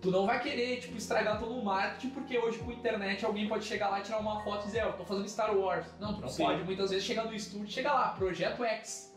tu 0.00 0.10
não 0.10 0.24
vai 0.26 0.40
querer, 0.40 0.80
tipo, 0.80 0.96
estragar 0.96 1.38
todo 1.38 1.52
o 1.52 1.64
marketing, 1.64 2.10
porque 2.10 2.38
hoje 2.38 2.58
com 2.58 2.70
a 2.70 2.74
internet 2.74 3.24
alguém 3.24 3.48
pode 3.48 3.64
chegar 3.64 3.88
lá 3.90 4.00
e 4.00 4.02
tirar 4.02 4.18
uma 4.18 4.42
foto 4.44 4.62
e 4.62 4.66
dizer, 4.66 4.82
eu 4.82 4.92
tô 4.92 5.04
fazendo 5.04 5.28
Star 5.28 5.56
Wars. 5.56 5.86
Não, 5.98 6.14
tu 6.14 6.20
não 6.20 6.28
Sim. 6.28 6.44
pode. 6.44 6.64
Muitas 6.64 6.90
vezes 6.90 7.04
chega 7.04 7.24
no 7.24 7.34
estúdio, 7.34 7.68
chega 7.68 7.92
lá, 7.92 8.10
Projeto 8.10 8.64
X. 8.64 9.10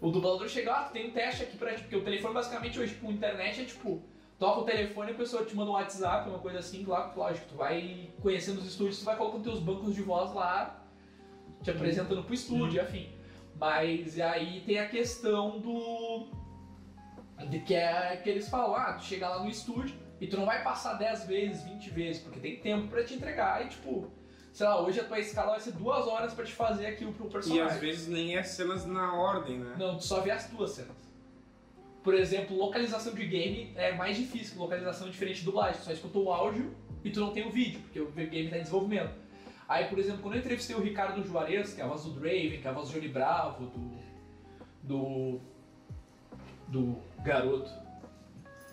O 0.00 0.10
dublador 0.10 0.48
chega 0.48 0.72
lá, 0.72 0.84
tu 0.84 0.92
tem 0.92 1.08
um 1.08 1.12
teste 1.12 1.44
aqui 1.44 1.56
pra 1.56 1.74
ti, 1.74 1.82
porque 1.82 1.96
o 1.96 2.02
telefone 2.02 2.34
basicamente 2.34 2.80
hoje 2.80 2.96
com 2.96 3.08
a 3.08 3.12
internet 3.12 3.60
é 3.60 3.64
tipo, 3.64 4.02
toca 4.42 4.60
o 4.62 4.64
telefone 4.64 5.12
e 5.12 5.14
a 5.14 5.16
pessoa 5.16 5.44
te 5.44 5.54
manda 5.54 5.70
um 5.70 5.74
WhatsApp, 5.74 6.28
uma 6.28 6.40
coisa 6.40 6.58
assim, 6.58 6.84
claro, 6.84 7.12
lógico, 7.16 7.46
tu 7.50 7.54
vai 7.54 8.10
conhecendo 8.20 8.58
os 8.58 8.66
estúdios, 8.66 8.98
tu 8.98 9.04
vai 9.04 9.16
colocando 9.16 9.44
teus 9.44 9.60
bancos 9.60 9.94
de 9.94 10.02
voz 10.02 10.34
lá, 10.34 10.82
te 11.62 11.70
apresentando 11.70 12.24
pro 12.24 12.34
estúdio, 12.34 12.82
afim. 12.82 13.08
Mas 13.56 14.18
aí 14.18 14.62
tem 14.66 14.80
a 14.80 14.88
questão 14.88 15.60
do. 15.60 16.26
De 17.48 17.60
que 17.60 17.72
é 17.72 18.16
que 18.16 18.28
eles 18.28 18.48
falam, 18.48 18.74
ah, 18.74 18.94
tu 18.94 19.04
chega 19.04 19.28
lá 19.28 19.44
no 19.44 19.48
estúdio 19.48 19.94
e 20.20 20.26
tu 20.26 20.36
não 20.36 20.44
vai 20.44 20.60
passar 20.64 20.94
10 20.94 21.24
vezes, 21.26 21.62
20 21.62 21.90
vezes, 21.90 22.20
porque 22.22 22.40
tem 22.40 22.56
tempo 22.58 22.88
pra 22.88 23.04
te 23.04 23.14
entregar 23.14 23.64
e 23.64 23.68
tipo, 23.68 24.10
sei 24.52 24.66
lá, 24.66 24.80
hoje 24.80 24.98
a 24.98 25.04
tua 25.04 25.20
escala 25.20 25.52
vai 25.52 25.60
ser 25.60 25.72
duas 25.72 26.04
horas 26.08 26.34
pra 26.34 26.44
te 26.44 26.52
fazer 26.52 26.86
aquilo 26.86 27.12
pro 27.12 27.28
E 27.28 27.30
personagem. 27.30 27.64
às 27.64 27.76
vezes 27.80 28.08
nem 28.08 28.36
é 28.36 28.42
cenas 28.42 28.84
na 28.86 29.14
ordem, 29.14 29.58
né? 29.60 29.76
Não, 29.78 29.96
tu 29.96 30.04
só 30.04 30.20
vê 30.20 30.32
as 30.32 30.48
duas 30.48 30.72
cenas. 30.72 30.96
Por 32.02 32.14
exemplo, 32.14 32.56
localização 32.56 33.14
de 33.14 33.26
game 33.26 33.72
é 33.76 33.92
mais 33.92 34.16
difícil 34.16 34.54
que 34.54 34.58
localização 34.58 35.08
diferente 35.08 35.40
de 35.40 35.44
dublagem. 35.44 35.80
Tu 35.80 35.84
só 35.84 35.92
escuta 35.92 36.18
o 36.18 36.32
áudio 36.32 36.74
e 37.04 37.10
tu 37.10 37.20
não 37.20 37.32
tem 37.32 37.46
o 37.46 37.50
vídeo, 37.50 37.80
porque 37.80 38.00
o 38.00 38.10
game 38.10 38.48
tá 38.48 38.56
em 38.56 38.62
desenvolvimento. 38.62 39.14
Aí, 39.68 39.86
por 39.86 39.98
exemplo, 39.98 40.20
quando 40.20 40.34
eu 40.34 40.40
entrevistei 40.40 40.74
o 40.74 40.80
Ricardo 40.80 41.24
Juarez, 41.24 41.72
que 41.72 41.80
é 41.80 41.84
a 41.84 41.86
voz 41.86 42.04
do 42.04 42.10
Draven, 42.10 42.60
que 42.60 42.66
é 42.66 42.70
a 42.70 42.74
voz 42.74 42.88
do 42.88 42.94
Johnny 42.94 43.08
Bravo, 43.08 43.66
do. 43.66 43.90
do. 44.82 45.40
do 46.68 46.96
garoto 47.22 47.70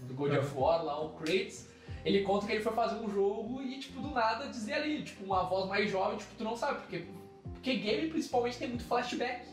do 0.02 0.14
God 0.14 0.34
of 0.34 0.58
War, 0.58 0.84
lá, 0.84 1.02
o 1.04 1.10
Kratos, 1.10 1.68
ele 2.06 2.22
conta 2.22 2.46
que 2.46 2.54
ele 2.54 2.64
foi 2.64 2.74
fazer 2.74 2.96
um 2.96 3.10
jogo 3.10 3.62
e, 3.62 3.80
tipo, 3.80 4.02
do 4.02 4.10
nada 4.10 4.48
dizer 4.48 4.74
ali, 4.74 5.04
tipo, 5.04 5.24
uma 5.26 5.44
voz 5.44 5.68
mais 5.68 5.90
jovem, 5.90 6.18
tipo, 6.18 6.36
tu 6.38 6.44
não 6.44 6.56
sabe, 6.56 6.80
porque, 6.80 7.06
porque 7.54 7.76
game 7.76 8.10
principalmente 8.10 8.58
tem 8.58 8.70
muito 8.70 8.84
flashback. 8.86 9.46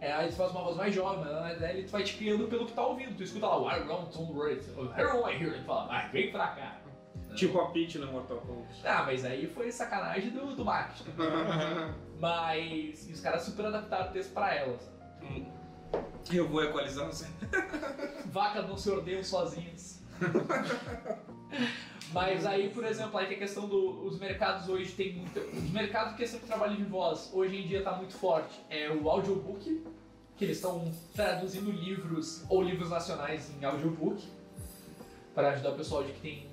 É, 0.00 0.12
aí 0.12 0.28
tu 0.28 0.36
faz 0.36 0.50
uma 0.52 0.62
voz 0.62 0.76
mais 0.76 0.94
jovem, 0.94 1.24
mas 1.30 1.60
né, 1.60 1.76
ele 1.76 1.86
vai 1.86 2.02
te 2.02 2.16
criando 2.16 2.48
pelo 2.48 2.66
que 2.66 2.72
tá 2.72 2.86
ouvindo. 2.86 3.14
Tu 3.16 3.22
escuta 3.22 3.46
lá, 3.46 3.58
o 3.58 3.76
Iron 3.76 4.06
Tom 4.06 4.32
Raid, 4.32 4.64
Iron 4.98 5.28
I 5.28 5.34
Hear, 5.34 5.54
ele 5.54 5.64
fala, 5.64 5.88
ah, 5.90 6.08
vem 6.08 6.32
pra 6.32 6.48
cá. 6.48 6.80
Tipo 7.34 7.60
a 7.60 7.70
Peach 7.70 7.98
no 7.98 8.10
Mortal 8.10 8.38
Kombat. 8.38 8.80
Ah, 8.84 9.04
mas 9.04 9.24
aí 9.24 9.46
foi 9.46 9.70
sacanagem 9.70 10.30
do, 10.30 10.56
do 10.56 10.64
marketing. 10.64 11.10
mas 12.18 13.08
os 13.08 13.20
caras 13.20 13.42
super 13.42 13.66
adaptaram 13.66 14.10
o 14.10 14.12
texto 14.12 14.32
pra 14.32 14.54
elas. 14.54 14.90
Eu 16.32 16.48
vou 16.48 16.64
equalizar 16.64 17.06
você. 17.06 17.26
Vacas 18.26 18.68
não 18.68 18.76
se 18.76 18.90
ordenham 18.90 19.22
sozinhas. 19.22 20.02
Mas 22.12 22.44
aí, 22.44 22.70
por 22.70 22.84
exemplo, 22.84 23.18
aí 23.18 23.26
tem 23.26 23.36
a 23.36 23.40
questão 23.40 23.68
dos 23.68 24.18
mercados 24.18 24.68
hoje 24.68 24.92
tem 24.92 25.14
muito. 25.14 25.38
Os 25.38 25.70
mercados 25.70 26.16
questão 26.16 26.40
de 26.40 26.46
trabalho 26.46 26.76
de 26.76 26.84
voz 26.84 27.30
hoje 27.32 27.56
em 27.56 27.66
dia 27.66 27.82
tá 27.82 27.92
muito 27.92 28.14
forte. 28.14 28.60
É 28.68 28.90
o 28.90 29.08
audiobook, 29.08 29.84
que 30.36 30.44
eles 30.44 30.56
estão 30.56 30.90
traduzindo 31.14 31.70
livros 31.70 32.44
ou 32.48 32.62
livros 32.62 32.90
nacionais 32.90 33.52
em 33.60 33.64
audiobook 33.64 34.26
para 35.34 35.50
ajudar 35.50 35.70
o 35.70 35.76
pessoal 35.76 36.02
de 36.02 36.12
que 36.12 36.20
tem 36.20 36.50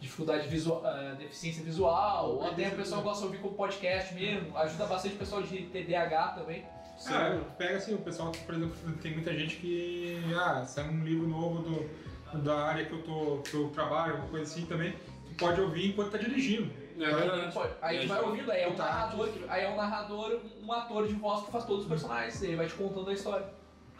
dificuldade 0.00 0.48
visual, 0.48 0.82
ah, 0.84 1.14
deficiência 1.18 1.62
visual, 1.62 2.36
ou 2.36 2.46
até 2.46 2.68
o 2.68 2.76
pessoal 2.76 3.02
gosta 3.02 3.20
de 3.20 3.26
ouvir 3.26 3.38
como 3.40 3.54
podcast 3.54 4.14
mesmo, 4.14 4.56
ajuda 4.56 4.86
bastante 4.86 5.14
o 5.14 5.18
pessoal 5.18 5.42
de 5.42 5.64
TDAH 5.64 6.28
também. 6.28 6.64
Sério? 6.96 7.44
pega 7.56 7.76
assim, 7.76 7.94
o 7.94 7.98
pessoal, 7.98 8.32
por 8.44 8.54
exemplo, 8.54 8.76
tem 9.00 9.12
muita 9.12 9.32
gente 9.32 9.56
que. 9.56 10.20
Ah, 10.34 10.64
sai 10.64 10.88
um 10.88 11.04
livro 11.04 11.28
novo 11.28 11.62
do, 11.62 11.90
da 12.34 12.58
área 12.64 12.84
que 12.84 12.92
eu, 12.92 13.02
tô, 13.02 13.38
que 13.42 13.54
eu 13.54 13.68
trabalho, 13.70 14.16
uma 14.16 14.28
coisa 14.28 14.44
assim 14.44 14.66
também. 14.66 14.92
Tu 15.26 15.34
pode 15.36 15.60
ouvir 15.60 15.88
enquanto 15.90 16.10
tá 16.12 16.18
dirigindo. 16.18 16.70
É 17.00 17.14
verdade. 17.14 17.52
pode- 17.54 17.72
aí 17.80 17.96
tu 17.98 18.00
aí 18.02 18.06
vai 18.08 18.18
tu- 18.18 18.26
ouvindo, 18.26 18.50
aí 18.50 18.62
é 18.62 18.68
um 18.68 18.74
Tá. 18.74 18.84
narrador, 18.84 19.28
que- 19.28 19.44
aí 19.48 19.64
é 19.64 19.68
um 19.70 19.76
narrador, 19.76 20.40
um 20.64 20.72
ator 20.72 21.06
de 21.06 21.14
voz 21.14 21.44
que 21.44 21.52
faz 21.52 21.64
todos 21.64 21.82
os 21.84 21.88
personagens, 21.88 22.42
ele 22.42 22.56
vai 22.56 22.66
te 22.66 22.74
contando 22.74 23.08
a 23.08 23.12
história. 23.12 23.46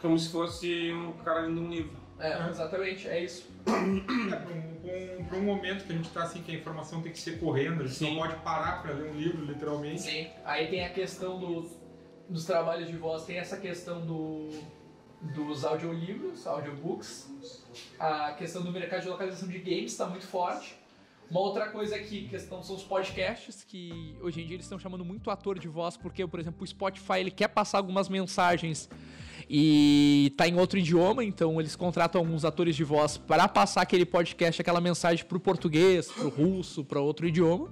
Como 0.03 0.19
se 0.19 0.31
fosse 0.31 0.93
um 0.93 1.13
cara 1.25 1.43
lendo 1.43 1.61
um 1.61 1.69
livro. 1.71 1.97
É, 2.19 2.33
É. 2.33 2.49
exatamente, 2.51 3.07
é 3.09 3.23
isso. 3.23 3.49
É, 3.67 3.71
pra, 3.71 3.79
um, 3.79 4.01
pra 4.01 5.19
um- 5.21 5.25
pra 5.27 5.39
um 5.39 5.43
momento 5.43 5.85
que 5.87 5.93
a 5.93 5.97
gente 5.97 6.09
tá 6.11 6.25
assim, 6.25 6.43
que 6.43 6.51
a 6.51 6.55
informação 6.59 7.01
tem 7.01 7.13
que 7.13 7.19
ser 7.21 7.39
correndo, 7.39 7.83
a 7.83 7.87
gente 7.87 7.95
Sim. 7.99 8.11
não 8.17 8.23
pode 8.23 8.35
parar 8.43 8.83
pra 8.83 8.93
ler 8.93 9.11
um 9.13 9.15
livro, 9.15 9.45
literalmente. 9.45 10.01
Sim. 10.03 10.29
Aí 10.45 10.67
tem 10.67 10.85
a 10.85 10.91
questão 10.91 11.39
do, 11.39 11.71
dos 12.29 12.45
trabalhos 12.45 12.89
de 12.89 12.97
voz, 12.97 13.25
tem 13.25 13.39
essa 13.39 13.57
questão 13.59 14.01
do, 14.05 14.51
dos 15.21 15.65
audiolivros, 15.65 16.47
audiobooks. 16.47 17.29
A 17.99 18.33
questão 18.33 18.63
do 18.63 18.71
mercado 18.71 19.03
de 19.03 19.09
localização 19.09 19.49
de 19.49 19.59
games 19.59 19.93
está 19.93 20.07
muito 20.07 20.27
forte. 20.27 20.77
Uma 21.31 21.41
outra 21.41 21.69
coisa 21.69 21.95
aqui, 21.95 22.27
questão 22.29 22.63
são 22.63 22.75
os 22.75 22.83
podcasts, 22.83 23.63
que 23.63 24.17
hoje 24.23 24.41
em 24.41 24.47
dia 24.47 24.57
eles 24.57 24.65
estão 24.65 24.79
chamando 24.79 25.05
muito 25.05 25.31
ator 25.31 25.59
de 25.59 25.69
voz, 25.69 25.95
porque, 25.95 26.27
por 26.27 26.41
exemplo, 26.41 26.63
o 26.63 26.67
Spotify 26.67 27.19
ele 27.19 27.31
quer 27.31 27.49
passar 27.49 27.79
algumas 27.79 28.09
mensagens 28.09 28.89
e 29.49 30.33
tá 30.39 30.49
em 30.49 30.59
outro 30.59 30.79
idioma, 30.79 31.23
então 31.23 31.61
eles 31.61 31.77
contratam 31.77 32.21
alguns 32.21 32.47
atores 32.47 32.75
de 32.75 32.83
voz 32.83 33.19
para 33.19 33.47
passar 33.47 33.83
aquele 33.83 34.07
podcast, 34.07 34.61
aquela 34.61 34.81
mensagem 34.81 35.23
pro 35.25 35.39
português, 35.39 36.11
pro 36.11 36.31
russo, 36.31 36.83
para 36.83 36.99
outro 36.99 37.27
idioma. 37.27 37.69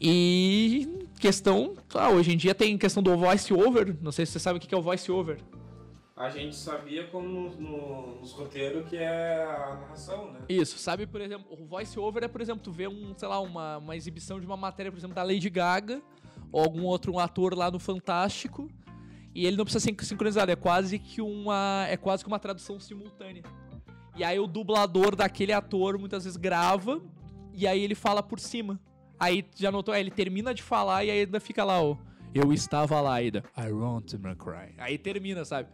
E 0.00 1.06
questão, 1.20 1.74
ah, 1.92 2.08
hoje 2.08 2.32
em 2.32 2.36
dia 2.36 2.54
tem 2.54 2.78
questão 2.78 3.02
do 3.02 3.14
voice 3.14 3.52
over, 3.52 3.94
não 4.00 4.12
sei 4.12 4.24
se 4.24 4.32
você 4.32 4.38
sabe 4.38 4.58
o 4.58 4.60
que 4.60 4.74
é 4.74 4.78
o 4.78 4.82
voice 4.82 5.10
over. 5.12 5.38
A 6.18 6.30
gente 6.30 6.56
sabia 6.56 7.06
como 7.06 7.28
no- 7.28 7.50
no- 7.60 8.20
nos 8.20 8.32
roteiros 8.32 8.88
que 8.88 8.96
é 8.96 9.44
a 9.44 9.76
narração, 9.80 10.32
né? 10.32 10.40
Isso, 10.48 10.76
sabe, 10.78 11.06
por 11.06 11.20
exemplo, 11.20 11.46
o 11.50 11.64
voice 11.64 11.96
over 11.98 12.24
é, 12.24 12.28
por 12.28 12.40
exemplo, 12.40 12.60
tu 12.62 12.72
vê 12.72 12.88
um, 12.88 13.14
sei 13.16 13.28
lá, 13.28 13.38
uma, 13.40 13.78
uma 13.78 13.94
exibição 13.96 14.40
de 14.40 14.46
uma 14.46 14.56
matéria, 14.56 14.90
por 14.90 14.98
exemplo, 14.98 15.14
da 15.14 15.22
Lady 15.22 15.48
Gaga 15.48 16.02
ou 16.50 16.60
algum 16.62 16.82
outro 16.84 17.18
ator 17.20 17.54
lá 17.56 17.70
no 17.70 17.78
Fantástico 17.78 18.68
e 19.32 19.46
ele 19.46 19.56
não 19.56 19.64
precisa 19.64 19.84
ser 19.84 19.94
sincronizado, 20.04 20.50
é 20.50 20.56
quase 20.56 20.98
que 20.98 21.22
uma 21.22 21.86
é 21.88 21.96
quase 21.96 22.24
que 22.24 22.28
uma 22.28 22.40
tradução 22.40 22.80
simultânea. 22.80 23.44
E 24.16 24.24
aí 24.24 24.40
o 24.40 24.48
dublador 24.48 25.14
daquele 25.14 25.52
ator 25.52 25.96
muitas 25.98 26.24
vezes 26.24 26.36
grava 26.36 27.00
e 27.54 27.64
aí 27.64 27.80
ele 27.80 27.94
fala 27.94 28.24
por 28.24 28.40
cima. 28.40 28.80
Aí 29.20 29.44
já 29.54 29.70
notou, 29.70 29.94
é, 29.94 30.00
ele 30.00 30.10
termina 30.10 30.52
de 30.52 30.62
falar 30.64 31.04
e 31.04 31.10
aí 31.12 31.20
ainda 31.20 31.38
fica 31.38 31.62
lá, 31.62 31.80
ó. 31.80 31.96
Eu 32.34 32.52
estava 32.52 33.00
lá 33.00 33.14
ainda. 33.14 33.42
I 33.56 33.70
want 33.72 34.10
to 34.10 34.18
cry. 34.36 34.74
Aí 34.78 34.98
termina, 34.98 35.44
sabe? 35.44 35.68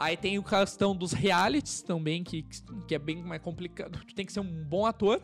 Aí 0.00 0.16
tem 0.16 0.38
o 0.38 0.42
questão 0.42 0.96
dos 0.96 1.12
realities 1.12 1.82
também, 1.82 2.24
que, 2.24 2.42
que 2.88 2.94
é 2.94 2.98
bem 2.98 3.22
mais 3.22 3.42
complicado. 3.42 4.02
Tu 4.08 4.14
tem 4.14 4.24
que 4.24 4.32
ser 4.32 4.40
um 4.40 4.64
bom 4.64 4.86
ator. 4.86 5.20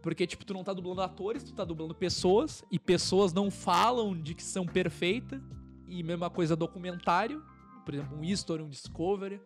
Porque, 0.00 0.26
tipo, 0.26 0.46
tu 0.46 0.54
não 0.54 0.64
tá 0.64 0.72
dublando 0.72 1.02
atores, 1.02 1.44
tu 1.44 1.52
tá 1.52 1.62
dublando 1.62 1.94
pessoas. 1.94 2.64
E 2.70 2.78
pessoas 2.78 3.34
não 3.34 3.50
falam 3.50 4.18
de 4.18 4.34
que 4.34 4.42
são 4.42 4.64
perfeitas. 4.64 5.42
E 5.86 6.02
mesma 6.02 6.30
coisa 6.30 6.56
documentário. 6.56 7.44
Por 7.84 7.92
exemplo, 7.92 8.16
um 8.16 8.24
History, 8.24 8.62
um 8.62 8.70
Discovery. 8.70 9.42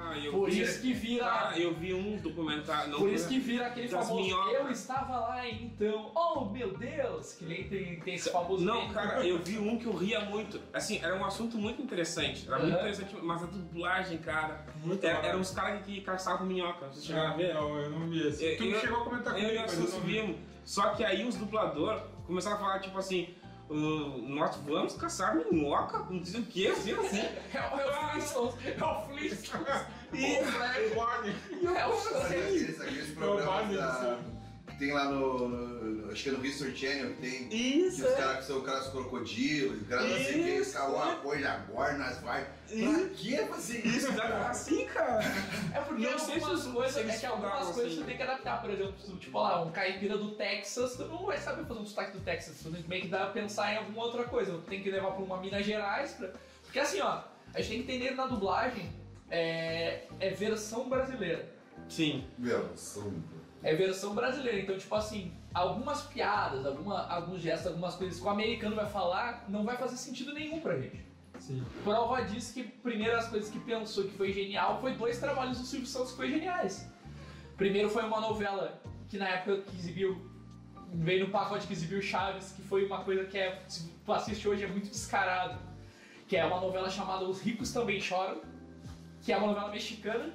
Ah, 0.00 0.16
eu 0.16 0.32
Por 0.32 0.48
vi, 0.48 0.60
isso 0.62 0.80
que 0.80 0.92
vira. 0.92 1.24
Cara, 1.24 1.58
eu 1.58 1.74
vi 1.74 1.92
um 1.92 2.16
documentário. 2.18 2.90
Não, 2.92 2.98
Por 3.00 3.10
isso 3.10 3.28
que 3.28 3.38
vira 3.40 3.66
aquele 3.66 3.88
famoso. 3.88 4.14
minhocas. 4.14 4.54
Eu 4.54 4.70
estava 4.70 5.18
lá 5.18 5.48
então. 5.48 6.12
Oh 6.14 6.44
meu 6.44 6.76
Deus! 6.78 7.34
Que 7.34 7.44
nem 7.44 7.64
tem, 7.68 7.98
tem 8.00 8.14
esse 8.14 8.30
famoso. 8.30 8.64
Não, 8.64 8.82
meme. 8.82 8.94
cara, 8.94 9.26
eu 9.26 9.38
vi 9.38 9.58
um 9.58 9.76
que 9.78 9.86
eu 9.86 9.96
ria 9.96 10.20
muito. 10.20 10.60
Assim, 10.72 10.98
era 11.02 11.14
um 11.16 11.24
assunto 11.24 11.58
muito 11.58 11.82
interessante. 11.82 12.46
Era 12.46 12.58
muito 12.58 12.70
Aham. 12.72 12.78
interessante, 12.80 13.16
mas 13.22 13.42
a 13.42 13.46
dublagem, 13.46 14.18
cara. 14.18 14.64
Muito 14.84 15.04
Era, 15.04 15.26
eram 15.26 15.40
uns 15.40 15.50
caras 15.50 15.84
que 15.84 16.00
caçavam 16.02 16.46
minhoca. 16.46 16.86
Vocês 16.86 17.04
chegaram 17.04 17.28
a 17.28 17.30
Não, 17.30 17.36
ver? 17.36 17.54
não, 17.54 17.76
eu 17.78 17.90
não 17.90 18.08
vi 18.08 18.28
esse. 18.28 18.44
Eu- 18.44 18.56
tu 18.56 18.64
eu- 18.64 18.80
chegou 18.80 19.00
a 19.00 19.04
comentar 19.04 19.32
Eu 19.38 19.64
comigo, 19.66 19.88
eu 19.94 20.00
vimos. 20.02 20.36
Só 20.64 20.90
que 20.90 21.02
aí 21.02 21.26
os 21.26 21.34
dubladores 21.34 22.02
começaram 22.26 22.56
a 22.56 22.60
falar, 22.60 22.78
tipo 22.80 22.98
assim. 22.98 23.34
"Uh, 23.70 24.22
nós 24.28 24.56
vamos 24.66 24.94
caçar 24.94 25.34
minhoca? 25.36 25.98
Não 26.10 26.24
sei 26.24 26.40
o 26.40 26.44
que, 26.44 26.68
assim, 26.68 26.92
assim. 26.92 27.20
É 27.20 27.60
o, 27.74 27.80
é 27.80 27.86
o 27.86 28.10
Flintstones. 28.10 28.54
É 28.66 28.84
o 28.84 29.00
Flintstones. 29.06 29.68
E- 30.12 30.38
O 30.90 30.94
Barney. 30.96 31.34
É 31.76 31.86
o 31.86 32.18
Aqueles, 32.24 32.80
aqueles 32.80 33.10
programas 33.14 33.44
Barney, 33.44 33.76
da, 33.76 34.18
que 34.18 34.37
tem 34.78 34.92
lá 34.92 35.04
no, 35.06 35.48
no- 35.48 36.10
Acho 36.10 36.22
que 36.22 36.28
é 36.30 36.32
no 36.32 36.44
History 36.46 36.74
Channel 36.76 37.14
que 37.14 37.20
tem. 37.20 37.48
Isso, 37.86 37.96
que 38.02 38.02
os 38.08 38.12
é. 38.12 38.16
caras 38.16 38.36
que 38.38 38.44
são 38.46 38.60
caras 38.62 38.86
crocodilos, 38.88 39.82
os 39.82 39.88
caras 39.88 40.08
não 40.08 40.16
sei 40.16 40.40
o 40.40 40.44
que, 40.44 40.60
os 40.60 40.72
caras, 40.72 40.88
é. 40.88 40.96
uma 40.96 41.16
coisa 41.16 41.50
agora, 41.50 41.98
nós 41.98 42.18
vai. 42.20 42.44
Pra 42.44 43.08
que 43.14 43.36
fazer 43.36 43.78
isso? 43.86 43.96
Isso, 44.08 44.12
dá 44.12 44.48
assim, 44.48 44.84
cara. 44.86 45.20
É 45.74 45.80
porque 45.80 46.02
Não 46.10 46.18
sei 46.18 46.34
algumas 46.36 46.60
se- 46.60 46.70
coisas, 46.70 46.94
se 46.94 47.00
eles 47.00 47.14
é 47.14 47.18
que 47.18 47.26
algumas 47.26 47.58
coisas 47.68 47.92
assim. 47.92 48.00
tu 48.00 48.04
tem 48.06 48.16
que 48.16 48.22
adaptar. 48.22 48.60
Por 48.62 48.70
exemplo, 48.70 48.94
tipo 49.18 49.38
lá, 49.38 49.62
um 49.62 49.70
caipira 49.70 50.16
do 50.16 50.30
Texas, 50.36 50.96
tu 50.96 51.04
não 51.06 51.26
vai 51.26 51.36
saber 51.38 51.64
fazer 51.66 51.80
um 51.80 51.86
sotaque 51.86 52.12
do 52.16 52.20
Texas. 52.24 52.60
Tu 52.62 52.70
meio 52.88 53.02
que 53.02 53.08
dá 53.08 53.18
pra 53.18 53.30
pensar 53.30 53.74
em 53.74 53.76
alguma 53.76 54.04
outra 54.04 54.24
coisa. 54.24 54.52
Tu 54.52 54.58
tem 54.62 54.82
que 54.82 54.90
levar 54.90 55.10
pra 55.12 55.22
uma 55.22 55.38
Minas 55.40 55.64
Gerais. 55.66 56.12
Pra... 56.12 56.30
Porque 56.62 56.78
assim, 56.78 57.00
ó, 57.00 57.22
a 57.54 57.60
gente 57.60 57.68
tem 57.68 57.82
que 57.84 57.92
entender 58.04 58.14
na 58.14 58.26
dublagem 58.26 58.90
é, 59.30 60.04
é 60.20 60.30
versão 60.30 60.88
brasileira. 60.88 61.50
Sim. 61.88 62.26
Meu, 62.38 62.74
são. 62.76 63.12
É 63.62 63.74
versão 63.74 64.14
brasileira. 64.14 64.60
Então, 64.60 64.78
tipo 64.78 64.94
assim, 64.94 65.32
algumas 65.52 66.02
piadas, 66.02 66.64
alguma, 66.64 67.06
alguns 67.08 67.40
gestos, 67.40 67.68
algumas 67.68 67.94
coisas 67.96 68.20
que 68.20 68.24
o 68.24 68.28
americano 68.28 68.76
vai 68.76 68.86
falar 68.86 69.44
não 69.48 69.64
vai 69.64 69.76
fazer 69.76 69.96
sentido 69.96 70.32
nenhum 70.32 70.60
pra 70.60 70.78
gente. 70.78 71.04
Sim. 71.38 71.64
Prova 71.84 72.22
disso 72.22 72.54
que 72.54 72.64
primeiras 72.64 73.28
coisas 73.28 73.50
que 73.50 73.58
pensou 73.60 74.04
que 74.04 74.10
foi 74.16 74.32
genial 74.32 74.80
foi 74.80 74.94
dois 74.94 75.18
trabalhos 75.18 75.58
do 75.58 75.64
Silvio 75.64 75.86
Santos 75.86 76.10
que 76.10 76.16
foi 76.16 76.30
geniais. 76.30 76.90
Primeiro 77.56 77.88
foi 77.88 78.04
uma 78.04 78.20
novela 78.20 78.80
que 79.08 79.18
na 79.18 79.28
época 79.28 79.62
que 79.62 79.76
exibiu, 79.76 80.30
veio 80.92 81.26
no 81.26 81.32
pacote 81.32 81.66
que 81.66 81.72
exibiu 81.72 82.00
Chaves, 82.00 82.52
que 82.52 82.62
foi 82.62 82.84
uma 82.84 83.02
coisa 83.02 83.24
que 83.24 83.38
é, 83.38 83.62
se 83.66 83.88
tu 84.04 84.12
assiste 84.12 84.48
hoje 84.48 84.64
é 84.64 84.66
muito 84.66 84.88
descarado. 84.88 85.58
Que 86.26 86.36
é 86.36 86.44
uma 86.44 86.60
novela 86.60 86.90
chamada 86.90 87.24
Os 87.24 87.40
Ricos 87.40 87.72
Também 87.72 88.00
Choram, 88.00 88.42
que 89.22 89.32
é 89.32 89.36
uma 89.36 89.46
novela 89.48 89.70
mexicana, 89.70 90.30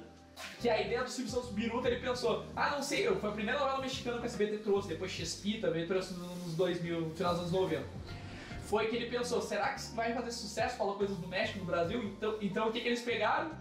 que 0.60 0.68
a 0.68 0.80
ideia 0.80 1.02
do 1.02 1.10
Silvio 1.10 1.32
Santos 1.32 1.50
Biruta, 1.50 1.88
ele 1.88 2.00
pensou, 2.00 2.44
ah, 2.56 2.70
não 2.70 2.82
sei, 2.82 3.06
foi 3.06 3.30
a 3.30 3.32
primeira 3.32 3.58
novela 3.58 3.80
mexicana 3.80 4.18
que 4.18 4.24
a 4.24 4.26
SBT 4.26 4.58
trouxe, 4.58 4.88
depois 4.88 5.10
Chespita, 5.10 5.70
veio 5.70 5.86
trouxe 5.86 6.14
nos 6.14 6.54
2000, 6.54 7.00
no 7.00 7.14
final 7.14 7.32
dos 7.32 7.40
anos 7.42 7.52
90 7.52 7.84
foi 8.64 8.88
que 8.88 8.96
ele 8.96 9.06
pensou, 9.06 9.40
será 9.42 9.74
que 9.74 9.82
vai 9.94 10.12
fazer 10.12 10.32
sucesso 10.32 10.78
falar 10.78 10.94
coisas 10.94 11.16
do 11.18 11.28
México 11.28 11.58
no 11.58 11.64
Brasil? 11.64 12.02
Então, 12.02 12.38
então 12.40 12.68
o 12.68 12.72
que, 12.72 12.80
que 12.80 12.88
eles 12.88 13.02
pegaram? 13.02 13.52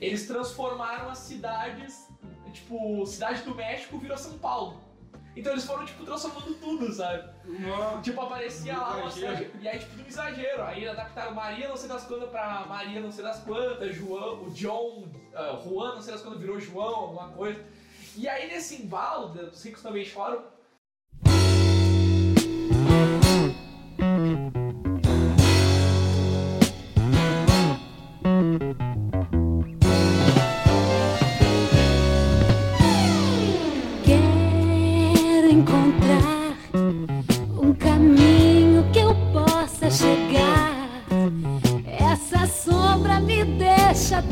Eles 0.00 0.26
transformaram 0.26 1.08
as 1.08 1.18
cidades, 1.18 2.08
tipo, 2.52 3.06
cidade 3.06 3.42
do 3.42 3.54
México 3.54 3.98
virou 3.98 4.16
São 4.16 4.38
Paulo. 4.38 4.80
Então 5.36 5.52
eles 5.52 5.64
foram, 5.64 5.84
tipo, 5.84 6.04
transformando 6.04 6.54
tudo, 6.60 6.92
sabe? 6.92 7.28
Tipo, 8.02 8.20
aparecia 8.20 8.76
lá 8.78 8.96
uma 8.98 9.10
cidade, 9.10 9.50
e 9.60 9.68
aí, 9.68 9.78
tipo, 9.78 10.00
um 10.00 10.06
exagero. 10.06 10.62
Aí 10.62 10.88
adaptaram 10.88 11.34
Maria 11.34 11.68
não 11.68 11.76
sei 11.76 11.88
das 11.88 12.04
quantas 12.04 12.28
pra 12.30 12.64
Maria 12.68 13.00
não 13.00 13.10
sei 13.10 13.24
das 13.24 13.40
quantas, 13.40 13.94
João, 13.94 14.44
o 14.44 14.50
John, 14.50 15.08
ah, 15.34 15.60
Juan 15.64 15.94
não 15.94 16.02
sei 16.02 16.12
das 16.12 16.22
quantas 16.22 16.40
virou 16.40 16.60
João, 16.60 16.94
alguma 16.94 17.28
coisa. 17.30 17.60
E 18.16 18.28
aí 18.28 18.46
nesse 18.48 18.82
embalo, 18.82 19.28
dos 19.30 19.64
ricos 19.64 19.82
também 19.82 20.04
choram, 20.04 20.44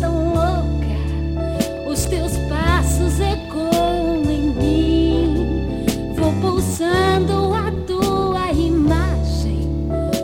tão 0.03 0.35
louca. 0.35 1.89
Os 1.89 2.05
teus 2.07 2.33
passos 2.49 3.21
ecoam 3.21 4.25
em 4.29 4.51
mim. 4.51 5.85
Vou 6.17 6.33
pulsando 6.41 7.55
a 7.55 7.71
tua 7.87 8.51
imagem. 8.53 9.69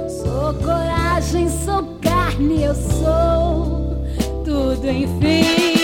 Sou 0.09 0.53
coragem, 0.55 1.49
sou 1.49 1.85
carne, 2.03 2.65
eu 2.65 2.75
sou 2.75 3.97
tudo, 4.45 4.91
enfim. 4.91 5.78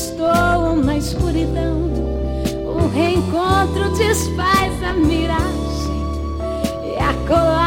Destoam 0.00 0.76
na 0.76 0.96
escuridão. 0.96 1.90
O 2.64 2.88
reencontro 2.88 3.90
desfaz 3.98 4.82
a 4.82 4.94
miragem 4.94 5.44
e 6.86 6.96
a 6.96 7.12
colagem 7.28 7.59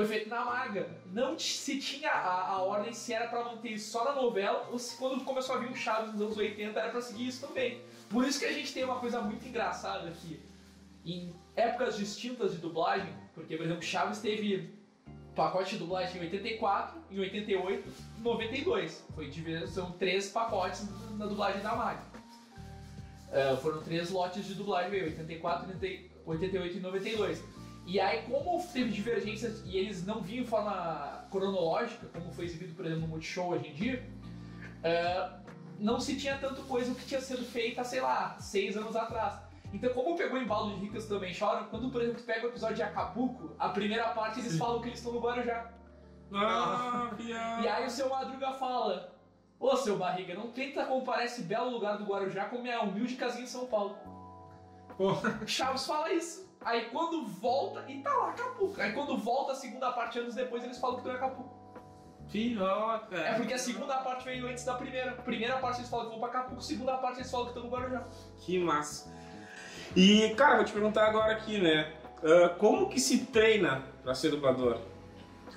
foi 0.00 0.06
feito 0.06 0.30
na 0.30 0.44
maga. 0.44 0.88
Não 1.12 1.38
se 1.38 1.78
tinha 1.78 2.10
a, 2.10 2.52
a 2.52 2.62
ordem 2.62 2.92
se 2.92 3.12
era 3.12 3.28
pra 3.28 3.44
manter 3.44 3.72
isso 3.72 3.90
só 3.90 4.04
na 4.04 4.12
novela 4.14 4.68
ou 4.72 4.78
se 4.78 4.96
quando 4.96 5.22
começou 5.24 5.56
a 5.56 5.58
vir 5.58 5.70
o 5.70 5.76
Chaves 5.76 6.12
nos 6.12 6.22
anos 6.22 6.36
80 6.38 6.78
era 6.78 6.90
pra 6.90 7.02
seguir 7.02 7.28
isso 7.28 7.46
também. 7.46 7.82
Por 8.08 8.24
isso 8.24 8.38
que 8.38 8.46
a 8.46 8.52
gente 8.52 8.72
tem 8.72 8.82
uma 8.82 8.98
coisa 8.98 9.20
muito 9.20 9.46
engraçada 9.46 10.08
aqui. 10.08 10.40
Em 11.04 11.34
épocas 11.54 11.98
distintas 11.98 12.52
de 12.52 12.58
dublagem, 12.58 13.12
porque, 13.34 13.56
por 13.56 13.66
exemplo, 13.66 13.82
Chaves 13.82 14.20
teve 14.20 14.72
pacote 15.36 15.72
de 15.72 15.78
dublagem 15.78 16.16
em 16.16 16.24
84, 16.24 16.98
em 17.10 17.18
88 17.20 17.88
e 18.18 18.20
92. 18.22 19.04
Foi 19.14 19.30
são 19.66 19.92
três 19.92 20.30
pacotes 20.30 20.88
na 21.18 21.26
dublagem 21.26 21.60
da 21.60 21.76
maga. 21.76 22.02
É, 23.30 23.54
foram 23.56 23.82
três 23.82 24.10
lotes 24.10 24.46
de 24.46 24.54
dublagem, 24.54 25.02
84, 25.02 25.68
80, 25.68 26.04
88 26.26 26.76
e 26.76 26.80
92. 26.80 27.59
E 27.90 27.98
aí, 27.98 28.22
como 28.22 28.64
teve 28.72 28.88
divergências 28.88 29.64
e 29.66 29.76
eles 29.76 30.06
não 30.06 30.22
vinham 30.22 30.44
em 30.44 30.46
forma 30.46 31.26
cronológica, 31.28 32.06
como 32.14 32.30
foi 32.30 32.44
exibido, 32.44 32.72
por 32.72 32.86
exemplo, 32.86 33.02
no 33.02 33.08
Multishow 33.08 33.48
hoje 33.50 33.66
em 33.66 33.74
dia, 33.74 34.08
é, 34.80 35.28
não 35.76 35.98
se 35.98 36.16
tinha 36.16 36.38
tanto 36.38 36.62
coisa 36.62 36.94
que 36.94 37.04
tinha 37.04 37.20
sido 37.20 37.44
feita, 37.44 37.82
sei 37.82 38.00
lá, 38.00 38.38
seis 38.38 38.76
anos 38.76 38.94
atrás. 38.94 39.40
Então, 39.72 39.92
como 39.92 40.16
pegou 40.16 40.38
em 40.38 40.44
embalo 40.44 40.72
de 40.72 40.82
Ricas 40.82 41.06
também 41.06 41.34
choram, 41.34 41.64
quando, 41.64 41.90
por 41.90 42.00
exemplo, 42.00 42.22
pega 42.22 42.46
o 42.46 42.50
episódio 42.50 42.76
de 42.76 42.82
Acapulco, 42.84 43.56
a 43.58 43.70
primeira 43.70 44.10
parte 44.10 44.38
eles 44.38 44.56
falam 44.56 44.80
que 44.80 44.86
eles 44.86 45.00
estão 45.00 45.12
no 45.12 45.20
Guarujá. 45.20 45.72
Ah, 46.32 47.10
piada. 47.16 47.62
E 47.62 47.68
aí 47.68 47.86
o 47.86 47.90
seu 47.90 48.08
Madruga 48.08 48.52
fala: 48.52 49.12
Ô 49.58 49.76
seu 49.76 49.98
barriga, 49.98 50.32
não 50.36 50.52
tenta 50.52 50.84
comparar 50.84 51.24
esse 51.24 51.42
belo 51.42 51.70
lugar 51.70 51.98
do 51.98 52.04
Guarujá 52.04 52.44
com 52.44 52.62
minha 52.62 52.82
humilde 52.82 53.16
casinha 53.16 53.42
em 53.42 53.48
São 53.48 53.66
Paulo. 53.66 53.96
Pô, 54.96 55.16
Chaves 55.44 55.84
fala 55.84 56.12
isso. 56.12 56.49
Aí 56.62 56.86
quando 56.90 57.26
volta, 57.26 57.84
e 57.88 58.02
tá 58.02 58.14
lá 58.14 58.30
Acapulco. 58.30 58.80
Aí 58.80 58.92
quando 58.92 59.16
volta 59.16 59.52
a 59.52 59.54
segunda 59.54 59.90
parte, 59.92 60.18
anos 60.18 60.34
depois, 60.34 60.62
eles 60.62 60.78
falam 60.78 60.96
que 60.96 61.02
tu 61.02 61.10
é 61.10 61.14
Acapulco. 61.14 61.58
Pior, 62.30 63.08
cara. 63.08 63.28
É 63.28 63.34
porque 63.34 63.54
a 63.54 63.58
segunda 63.58 63.96
parte 63.98 64.24
veio 64.24 64.46
antes 64.46 64.64
da 64.64 64.74
primeira. 64.74 65.12
Primeira 65.12 65.56
parte 65.56 65.80
eles 65.80 65.90
falam 65.90 66.06
que 66.06 66.10
vão 66.12 66.20
pra 66.20 66.28
Acapulco, 66.28 66.62
segunda 66.62 66.96
parte 66.98 67.18
eles 67.18 67.30
falam 67.30 67.46
que 67.46 67.52
estão 67.52 67.64
no 67.64 67.70
Guarujá. 67.70 68.06
Que 68.38 68.58
massa. 68.58 69.12
E, 69.96 70.32
cara, 70.36 70.56
vou 70.56 70.64
te 70.64 70.72
perguntar 70.72 71.08
agora 71.08 71.32
aqui, 71.32 71.60
né? 71.60 71.92
ah, 72.22 72.54
como 72.58 72.88
que 72.88 73.00
se 73.00 73.26
treina 73.26 73.82
pra 74.02 74.14
ser 74.14 74.30
dublador? 74.30 74.78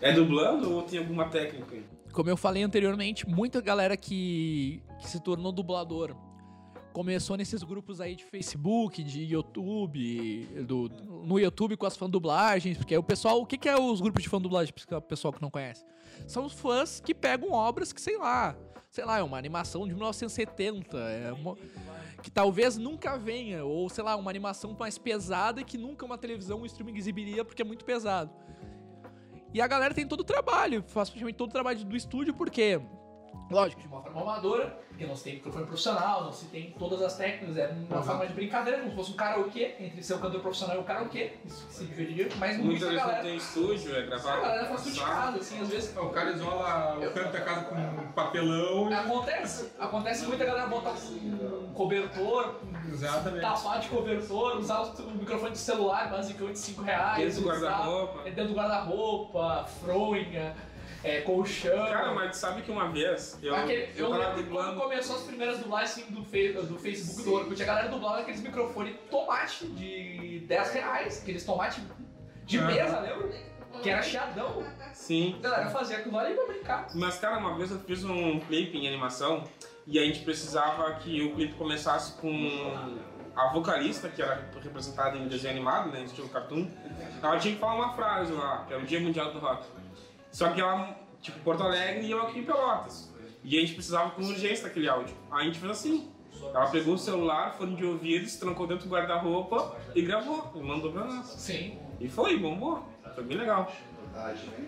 É 0.02 0.12
dublando 0.12 0.74
ou 0.74 0.82
tem 0.84 1.00
alguma 1.00 1.30
técnica 1.30 1.76
aí? 1.76 1.86
Como 2.12 2.30
eu 2.30 2.38
falei 2.38 2.64
anteriormente, 2.64 3.28
muita 3.28 3.62
galera 3.62 3.98
que, 3.98 4.84
que 5.00 5.08
se 5.08 5.20
tornou 5.20 5.52
dublador 5.52 6.16
começou 6.94 7.36
nesses 7.36 7.64
grupos 7.64 8.00
aí 8.00 8.16
de 8.16 8.24
Facebook, 8.24 9.04
de 9.04 9.24
YouTube, 9.24 10.46
do, 10.66 10.90
no 11.26 11.40
YouTube 11.40 11.76
com 11.76 11.86
as 11.86 11.98
fã-dublagens, 11.98 12.78
porque 12.78 12.96
o 12.96 13.04
pessoal, 13.04 13.42
o 13.42 13.46
que, 13.46 13.58
que 13.58 13.68
é 13.68 13.76
os 13.76 14.00
grupos 14.00 14.22
de 14.24 14.30
fã-dublagem, 14.30 14.74
para 14.88 15.00
o 15.00 15.02
pessoal 15.02 15.34
que 15.34 15.42
não 15.42 15.50
conhece? 15.50 15.84
São 16.28 16.46
os 16.46 16.54
fãs 16.54 17.02
que 17.02 17.14
pegam 17.14 17.52
obras 17.52 17.92
que, 17.92 18.00
sei 18.00 18.18
lá, 18.18 18.56
sei 18.92 19.04
lá, 19.04 19.18
é 19.18 19.24
uma 19.24 19.38
animação 19.38 19.88
de 19.88 19.94
1970, 19.94 20.98
é 20.98 21.34
uma, 21.34 21.58
que 22.22 22.30
talvez 22.30 22.78
nunca 22.78 23.18
venha, 23.18 23.66
ou 23.66 23.90
sei 23.90 24.04
lá, 24.04 24.16
uma 24.16 24.30
animação 24.30 24.76
mais 24.80 25.00
pesada 25.00 25.64
que 25.64 25.78
nunca 25.78 26.06
uma 26.06 26.18
televisão, 26.18 26.62
um 26.62 26.66
streaming 26.66 26.96
exibiria 26.96 27.44
porque 27.44 27.64
é 27.64 27.66
muito 27.66 27.84
pesado. 27.84 28.32
E 29.52 29.60
a 29.60 29.68
galera 29.68 29.94
tem 29.94 30.08
todo 30.08 30.22
o 30.22 30.24
trabalho, 30.24 30.84
faz 30.88 31.10
praticamente 31.10 31.38
todo 31.38 31.50
o 31.50 31.54
trabalho 31.54 31.84
do 31.84 31.96
estúdio, 31.96 32.34
porque, 32.34 32.80
lógico, 33.50 33.82
de 33.82 33.88
uma 33.88 34.02
forma 34.02 34.22
amadora, 34.22 34.78
porque 34.90 35.06
não 35.06 35.16
se 35.16 35.24
tem 35.24 35.34
microfone 35.36 35.66
profissional, 35.66 36.24
não 36.24 36.32
se 36.32 36.46
tem 36.46 36.72
todas 36.78 37.02
as 37.02 37.16
técnicas, 37.18 37.58
é 37.58 37.68
uma 37.90 37.98
Uhum. 37.98 38.04
forma 38.04 38.28
de 38.28 38.34
brincadeira, 38.34 38.80
como 38.80 38.90
se 38.92 38.96
fosse 38.96 39.12
um 39.12 39.16
karaokê, 39.16 39.76
entre 39.80 40.04
ser 40.04 40.14
o 40.16 40.20
cantor 40.20 40.42
profissional 40.42 40.78
e 40.78 40.80
o 40.80 40.84
karaokê, 40.84 41.34
isso 41.46 41.66
que 41.68 41.74
se 41.74 41.86
dividiria, 41.86 42.30
mas 42.38 42.58
Muitas 42.58 42.66
muita 42.66 42.86
vezes 42.86 42.94
não 43.02 43.08
galera... 43.08 43.24
tem 43.24 43.36
estúdio, 43.38 43.96
é 43.96 44.00
A 44.00 44.06
gravado. 44.06 44.42
galera 44.42 44.66
faz 44.68 44.84
tudo 44.84 44.94
de 44.94 45.00
casa, 45.00 45.38
assim, 45.38 45.62
às 45.62 45.68
vezes 45.70 45.98
o 45.98 46.10
cara 46.10 46.32
isola 46.32 46.98
o 46.98 47.12
canto 47.12 47.32
da 47.32 47.42
casa 47.42 47.62
com 47.66 47.76
um 47.76 48.12
papelão 48.14 48.90
e... 48.90 48.94
Acontece, 48.94 49.72
acontece 49.80 50.26
muita 50.28 50.46
galera 50.46 50.68
botar 50.68 50.92
um 50.92 51.74
cobertor, 51.74 52.56
Exatamente. 52.92 53.42
tapar 53.42 53.80
de 53.80 53.88
cobertor, 53.90 54.58
usar 54.58 54.82
o 54.82 55.12
microfone 55.12 55.52
de 55.52 55.58
celular, 55.58 56.10
basicamente 56.10 56.60
5 56.60 56.82
reais. 56.84 57.36
Dentro 57.36 57.42
do 57.50 57.58
usar- 57.58 57.70
guarda-roupa. 57.70 58.20
é 58.28 58.32
Dentro 58.32 58.54
do 58.54 58.60
guarda-roupa, 58.60 59.66
fronha, 59.84 60.56
é, 61.04 61.22
colchão. 61.22 61.76
Cara, 61.88 62.14
mas 62.14 62.38
sabe 62.38 62.62
que 62.62 62.72
uma 62.72 62.90
vez 62.90 63.38
eu, 63.44 63.56
Aquele- 63.56 63.92
eu 63.96 64.06
eu 64.06 64.10
tava 64.12 64.18
lembro 64.30 64.44
que 64.44 64.50
quando 64.50 64.66
dublando. 64.66 64.82
começou 64.82 65.16
as 65.18 65.24
primeiras 65.24 65.60
dublagens 65.60 65.92
assim, 65.92 66.12
do, 66.14 66.24
fe- 66.24 66.54
do 66.54 66.78
Facebook 66.80 67.22
e 67.22 67.24
do 67.26 67.34
Orkut, 67.34 67.62
a 67.62 67.66
galera 67.66 67.88
dublava 67.90 68.20
aqueles 68.20 68.42
microfones 68.42 68.96
tomate 69.12 69.68
de 69.68 70.44
10 70.48 70.74
reais, 70.74 71.22
aqueles 71.22 71.44
tomates 71.46 71.82
de 72.46 72.60
mesa, 72.62 73.00
lembra? 73.00 73.54
Que 73.82 73.90
era 73.90 74.02
chiadão. 74.04 74.64
Sim. 74.94 75.36
A 75.40 75.42
galera 75.42 75.70
fazia 75.72 75.98
aquilo 75.98 76.18
ali 76.18 76.36
pra 76.36 76.46
brincar. 76.46 76.88
Mas, 76.94 77.18
cara, 77.18 77.38
uma 77.40 77.58
vez 77.58 77.72
eu 77.72 77.80
fiz 77.80 78.04
um 78.06 78.40
clipe 78.42 78.78
em 78.78 78.88
animação 78.88 79.44
e 79.88 79.98
a 80.00 80.04
gente 80.06 80.20
precisava 80.20 80.94
que 80.96 81.22
o 81.24 81.34
clipe 81.36 81.56
começasse 81.56 82.14
com 82.22 82.30
a 83.36 83.52
vocalista, 83.52 84.10
que 84.10 84.22
era 84.22 84.48
representada 84.62 85.18
em 85.18 85.28
desenho 85.28 85.56
animado, 85.56 85.90
né, 85.92 86.04
estilo 86.04 86.30
cartoon. 86.30 86.68
Ela 87.22 87.38
tinha 87.40 87.56
que 87.56 87.60
falar 87.60 87.74
uma 87.76 87.94
frase 87.94 88.32
lá, 88.32 88.64
que 88.68 88.74
era 88.74 88.82
o 88.84 88.86
Dia 88.86 89.00
Mundial 89.00 89.34
do 89.34 89.40
Rock. 89.40 89.66
Só 90.34 90.52
que 90.52 90.60
ela, 90.60 91.00
tipo, 91.22 91.40
Porto 91.40 91.64
Alegre 91.64 92.06
e 92.06 92.12
eu 92.12 92.22
aqui 92.24 92.40
em 92.40 92.44
Pelotas. 92.44 93.14
E 93.44 93.58
a 93.58 93.62
gente 93.62 93.76
precisava 93.76 94.12
com 94.12 94.24
urgência 94.24 94.68
daquele 94.68 94.90
áudio. 94.90 95.16
Aí 95.32 95.44
a 95.44 95.46
gente 95.46 95.60
fez 95.60 95.72
assim. 95.72 96.10
Ela 96.42 96.70
pegou 96.70 96.96
o 96.96 96.98
celular, 96.98 97.54
fone 97.54 97.76
de 97.76 97.86
ouvido, 97.86 98.28
se 98.28 98.40
trancou 98.40 98.66
dentro 98.66 98.88
do 98.88 98.94
guarda-roupa 98.94 99.78
e 99.96 100.02
gravou. 100.02 100.52
E 100.56 100.60
mandou 100.60 100.92
pra 100.92 101.06
nós. 101.06 101.28
Sim. 101.28 101.78
E 102.00 102.10
foi, 102.10 102.38
bombou. 102.38 102.84
Foi 103.14 103.24
bem 103.24 103.38
legal. 103.38 103.72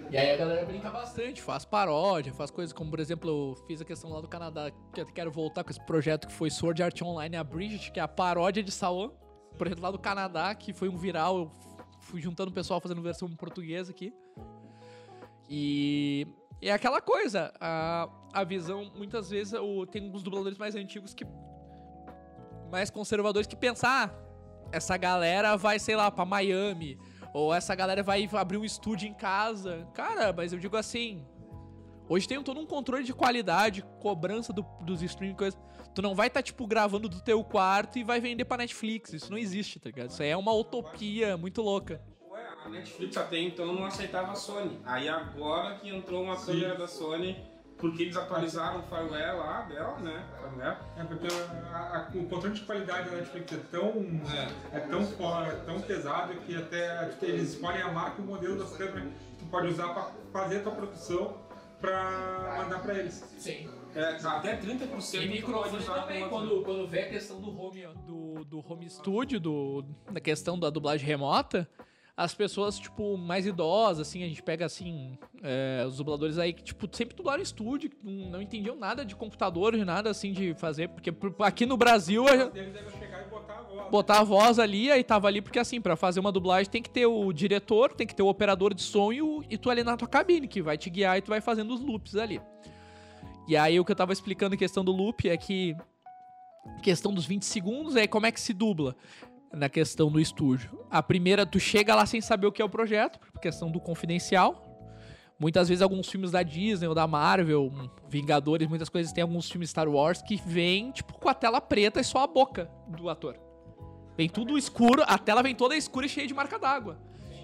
E 0.10 0.18
aí 0.18 0.32
a 0.32 0.38
galera 0.38 0.66
brinca 0.66 0.90
bastante, 0.90 1.42
faz 1.42 1.66
paródia, 1.66 2.34
faz 2.34 2.50
coisas 2.50 2.74
como, 2.74 2.90
por 2.90 3.00
exemplo, 3.00 3.30
eu 3.30 3.56
fiz 3.68 3.80
a 3.80 3.86
questão 3.86 4.10
lá 4.10 4.20
do 4.20 4.28
Canadá, 4.28 4.72
que 4.94 5.02
eu 5.02 5.06
quero 5.06 5.32
voltar 5.32 5.64
com 5.64 5.70
esse 5.70 5.84
projeto 5.86 6.28
que 6.28 6.34
foi 6.34 6.50
Sword 6.50 6.82
Art 6.82 7.00
Online 7.02 7.38
Abridged, 7.38 7.92
que 7.92 8.00
é 8.00 8.04
a 8.04 8.08
paródia 8.08 8.64
de 8.64 8.72
Sawan, 8.72 9.12
projeto 9.56 9.82
lá 9.82 9.92
do 9.92 10.00
Canadá, 10.00 10.54
que 10.56 10.74
foi 10.74 10.90
um 10.90 10.98
viral, 10.98 11.38
eu 11.38 11.52
fui 12.00 12.22
juntando 12.22 12.50
o 12.50 12.54
pessoal 12.54 12.82
fazendo 12.82 13.02
versão 13.02 13.28
em 13.28 13.36
português 13.36 13.90
aqui. 13.90 14.12
E 15.50 16.28
é 16.62 16.72
aquela 16.72 17.02
coisa, 17.02 17.54
a, 17.60 18.10
a 18.34 18.44
visão, 18.44 18.92
muitas 18.96 19.30
vezes, 19.30 19.54
o, 19.54 19.86
tem 19.86 20.10
uns 20.12 20.24
dubladores 20.24 20.58
mais 20.58 20.76
antigos 20.76 21.14
que. 21.14 21.26
mais 22.72 22.90
conservadores 22.90 23.48
que 23.48 23.56
pensam, 23.56 23.90
ah, 23.90 24.10
essa 24.72 24.98
galera 24.98 25.56
vai, 25.56 25.78
sei 25.80 25.96
lá, 25.96 26.10
pra 26.10 26.26
Miami, 26.26 26.98
ou 27.34 27.54
essa 27.54 27.76
galera 27.76 28.02
vai 28.02 28.28
abrir 28.34 28.58
um 28.58 28.66
estúdio 28.66 29.08
em 29.08 29.14
casa. 29.14 29.88
Cara, 29.94 30.34
mas 30.34 30.52
eu 30.54 30.60
digo 30.60 30.76
assim. 30.78 31.26
Hoje 32.08 32.28
tem 32.28 32.40
todo 32.44 32.60
um 32.60 32.68
controle 32.68 33.04
de 33.04 33.14
qualidade, 33.16 33.84
cobrança 34.00 34.54
do- 34.54 34.64
dos 34.82 35.02
streaming, 35.02 35.34
coisa. 35.36 35.58
Tu 35.96 36.04
não 36.04 36.14
vai 36.14 36.28
estar, 36.28 36.44
tipo, 36.44 36.68
gravando 36.68 37.10
do 37.10 37.20
teu 37.20 37.44
quarto 37.44 37.98
e 37.98 38.04
vai 38.04 38.20
vender 38.20 38.46
pra 38.46 38.58
Netflix. 38.58 39.12
Isso 39.12 39.32
não 39.32 39.40
existe, 39.40 39.80
tá 39.80 39.90
ligado? 39.90 40.12
Isso 40.12 40.22
aí 40.22 40.30
é 40.30 40.38
uma 40.38 40.54
utopia 40.54 41.36
muito 41.36 41.64
louca. 41.64 42.00
A 42.66 42.70
Netflix 42.70 43.16
até 43.16 43.38
então 43.40 43.68
não 43.68 43.86
aceitava 43.86 44.32
a 44.32 44.36
Sony. 44.36 44.80
Aí 44.86 45.08
agora 45.08 45.76
que 45.76 45.90
entrou 45.90 46.24
uma 46.24 46.36
câmera 46.36 46.76
da 46.76 46.88
Sony, 46.88 47.38
porque 47.78 48.04
eles 48.04 48.18
atualizaram 48.18 48.80
o 48.80 48.84
firmware 48.84 49.38
lá 49.38 49.62
dela, 49.62 50.00
né? 50.00 50.26
Firmware. 50.42 50.78
É 50.98 51.04
porque 51.04 51.28
a- 51.72 51.78
a- 51.78 52.18
o 52.18 52.26
controle 52.28 52.56
de 52.56 52.62
qualidade 52.62 53.10
da 53.10 53.18
Netflix 53.18 53.54
é 53.54 53.58
tão, 53.70 53.94
é. 54.74 54.80
tão 54.80 55.06
fora, 55.06 55.48
é 55.50 55.56
tão 55.58 55.80
pesado 55.82 56.34
que 56.42 56.56
até 56.56 57.12
eles 57.22 57.54
escolhem 57.54 57.82
a 57.84 57.92
marca 57.92 58.20
e 58.20 58.24
o 58.24 58.28
modelo 58.28 58.58
das 58.58 58.76
câmeras 58.76 59.04
que 59.04 59.36
tu 59.40 59.46
pode 59.52 59.68
usar 59.68 59.94
para 59.94 60.10
fazer 60.34 60.58
a 60.58 60.64
tua 60.64 60.72
produção 60.72 61.38
para 61.80 62.56
mandar 62.64 62.80
para 62.82 62.96
eles. 62.96 63.14
Sim. 63.38 63.70
É, 63.94 64.16
até 64.24 64.58
30% 64.58 65.24
E 65.24 65.28
microfone 65.30 65.84
também, 65.84 66.28
quando, 66.28 66.64
quando 66.64 66.86
vê 66.88 67.02
a 67.04 67.10
questão 67.10 67.40
do 67.40 67.58
home, 67.58 67.88
do, 68.06 68.44
do 68.44 68.60
home 68.68 68.90
studio, 68.90 69.40
do, 69.40 69.86
da 70.12 70.20
questão 70.20 70.60
da 70.60 70.70
dublagem 70.70 71.06
remota, 71.08 71.70
as 72.18 72.34
pessoas, 72.34 72.80
tipo, 72.80 73.18
mais 73.18 73.46
idosas, 73.46 74.08
assim, 74.08 74.24
a 74.24 74.28
gente 74.28 74.42
pega, 74.42 74.66
assim, 74.66 75.18
é, 75.44 75.84
os 75.86 75.98
dubladores 75.98 76.38
aí 76.38 76.54
que, 76.54 76.64
tipo, 76.64 76.88
sempre 76.96 77.14
dublaram 77.14 77.44
estúdio, 77.44 77.90
que 77.90 77.98
não, 78.02 78.30
não 78.32 78.42
entendiam 78.42 78.76
nada 78.78 79.04
de 79.04 79.14
computador, 79.16 79.76
de 79.76 79.84
nada, 79.84 80.10
assim, 80.10 80.32
de 80.32 80.54
fazer, 80.54 80.88
porque 80.88 81.12
por- 81.12 81.36
aqui 81.40 81.66
no 81.66 81.76
Brasil... 81.76 82.26
a- 82.26 82.32
Eles 82.32 82.54
devem 82.74 82.90
chegar 82.98 83.26
e 83.28 83.30
botar 83.30 83.54
a 83.56 83.62
voz. 83.64 83.90
botar 83.92 84.20
a 84.20 84.24
voz 84.24 84.60
ali, 84.60 84.90
aí 84.90 85.04
tava 85.04 85.28
ali, 85.28 85.42
porque 85.42 85.60
assim, 85.60 85.82
pra 85.82 85.98
fazer 85.98 86.22
uma 86.22 86.32
dublagem 86.32 86.72
tem 86.72 86.82
que 86.82 86.90
ter 86.90 87.06
o 87.06 87.34
diretor, 87.34 87.94
tem 87.94 88.08
que 88.08 88.16
ter 88.16 88.24
o 88.24 88.28
operador 88.28 88.74
de 88.74 88.82
som 88.82 89.12
e, 89.12 89.22
o- 89.22 89.44
e 89.50 89.58
tu 89.58 89.70
ali 89.70 89.84
na 89.84 89.98
tua 89.98 90.08
cabine, 90.08 90.48
que 90.48 90.62
vai 90.62 90.78
te 90.78 90.90
guiar 90.90 91.18
e 91.18 91.22
tu 91.22 91.28
vai 91.30 91.42
fazendo 91.42 91.74
os 91.74 91.82
loops 91.82 92.16
ali. 92.16 92.40
E 93.46 93.58
aí 93.58 93.78
o 93.78 93.84
que 93.84 93.92
eu 93.92 93.96
tava 93.96 94.14
explicando 94.14 94.56
em 94.56 94.58
questão 94.58 94.86
do 94.86 94.92
loop 94.94 95.28
é 95.30 95.36
que 95.36 95.76
questão 96.82 97.14
dos 97.14 97.26
20 97.26 97.44
segundos, 97.44 97.96
aí 97.98 98.08
como 98.08 98.26
é 98.26 98.32
que 98.32 98.40
se 98.40 98.54
dubla 98.54 98.96
na 99.56 99.70
questão 99.70 100.12
do 100.12 100.20
estúdio? 100.20 100.86
A 100.90 101.02
primeira, 101.02 101.46
tu 101.46 101.60
chega 101.60 101.96
lá 101.96 102.06
sem 102.06 102.22
saber 102.22 102.48
o 102.48 102.52
que 102.52 102.62
é 102.62 102.66
o 102.66 102.70
projeto, 102.70 103.20
por 103.20 103.40
questão 103.40 103.72
do 103.72 103.80
confidencial. 103.80 104.62
Muitas 105.40 105.68
vezes 105.68 105.82
alguns 105.82 106.08
filmes 106.08 106.32
da 106.32 106.44
Disney 106.44 106.88
ou 106.88 106.96
da 106.96 107.08
Marvel, 107.08 107.72
Vingadores, 108.08 108.68
muitas 108.68 108.88
coisas, 108.88 109.12
tem 109.12 109.22
alguns 109.22 109.50
filmes 109.50 109.70
Star 109.70 109.88
Wars 109.88 110.22
que 110.22 110.38
vem, 110.46 110.92
tipo, 110.92 111.14
com 111.14 111.28
a 111.28 111.34
tela 111.34 111.60
preta 111.60 112.00
e 112.00 112.04
só 112.04 112.24
a 112.24 112.28
boca 112.28 112.70
do 112.88 113.10
ator. 113.10 113.38
Vem 114.18 114.30
tudo 114.30 114.58
escuro, 114.58 115.04
a 115.06 115.18
tela 115.18 115.44
vem 115.44 115.54
toda 115.54 115.76
escura 115.76 116.06
e 116.06 116.10
cheia 116.10 116.28
de 116.28 116.34
marca 116.34 116.58
d'água. 116.58 116.98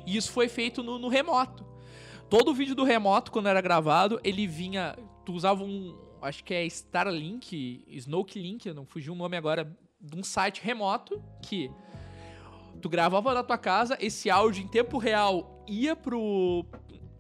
E 0.06 0.16
isso 0.16 0.32
foi 0.32 0.48
feito 0.48 0.82
no, 0.82 0.98
no 0.98 1.10
remoto. 1.10 1.66
Todo 2.30 2.52
o 2.52 2.54
vídeo 2.54 2.74
do 2.74 2.86
remoto, 2.86 3.30
quando 3.30 3.50
era 3.50 3.60
gravado, 3.60 4.20
ele 4.24 4.48
vinha. 4.48 4.96
Tu 5.26 5.34
usava 5.34 5.64
um. 5.64 5.98
Acho 6.22 6.44
que 6.44 6.54
é 6.54 6.66
Starlink, 6.66 7.84
Snoke 7.88 8.40
Link, 8.40 8.72
não 8.74 8.86
fugiu 8.86 9.12
o 9.12 9.16
nome 9.16 9.36
agora, 9.36 9.76
de 10.00 10.18
um 10.18 10.24
site 10.24 10.62
remoto 10.64 11.22
que 11.42 11.70
tu 12.82 12.90
gravava 12.90 13.34
da 13.34 13.44
tua 13.44 13.58
casa, 13.58 13.98
esse 14.02 14.30
áudio 14.30 14.64
em 14.64 14.68
tempo 14.68 14.98
real 14.98 15.64
ia 15.68 15.96
pro 15.96 16.66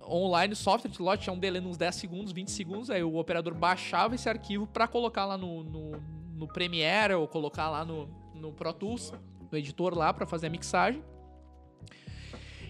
online 0.04 0.56
software, 0.56 0.92
lá 1.00 1.16
tinha 1.16 1.32
um 1.34 1.40
delay 1.40 1.62
uns 1.62 1.78
10 1.78 1.96
segundos, 1.96 2.32
20 2.34 2.52
segundos, 2.52 2.90
aí 2.90 3.04
o 3.04 3.16
operador 3.16 3.54
baixava 3.54 4.16
esse 4.16 4.28
arquivo 4.28 4.68
pra 4.68 4.88
colocar 4.88 5.26
lá 5.26 5.38
no, 5.38 5.64
no, 5.64 5.92
no 6.36 6.48
Premiere 6.48 7.14
ou 7.14 7.28
colocar 7.28 7.70
lá 7.70 7.86
no, 7.86 8.10
no 8.36 8.52
Pro 8.52 8.74
Tools, 8.74 9.14
no 9.52 9.58
editor 9.58 9.96
lá 9.98 10.12
pra 10.14 10.26
fazer 10.26 10.48
a 10.48 10.50
mixagem. 10.50 11.02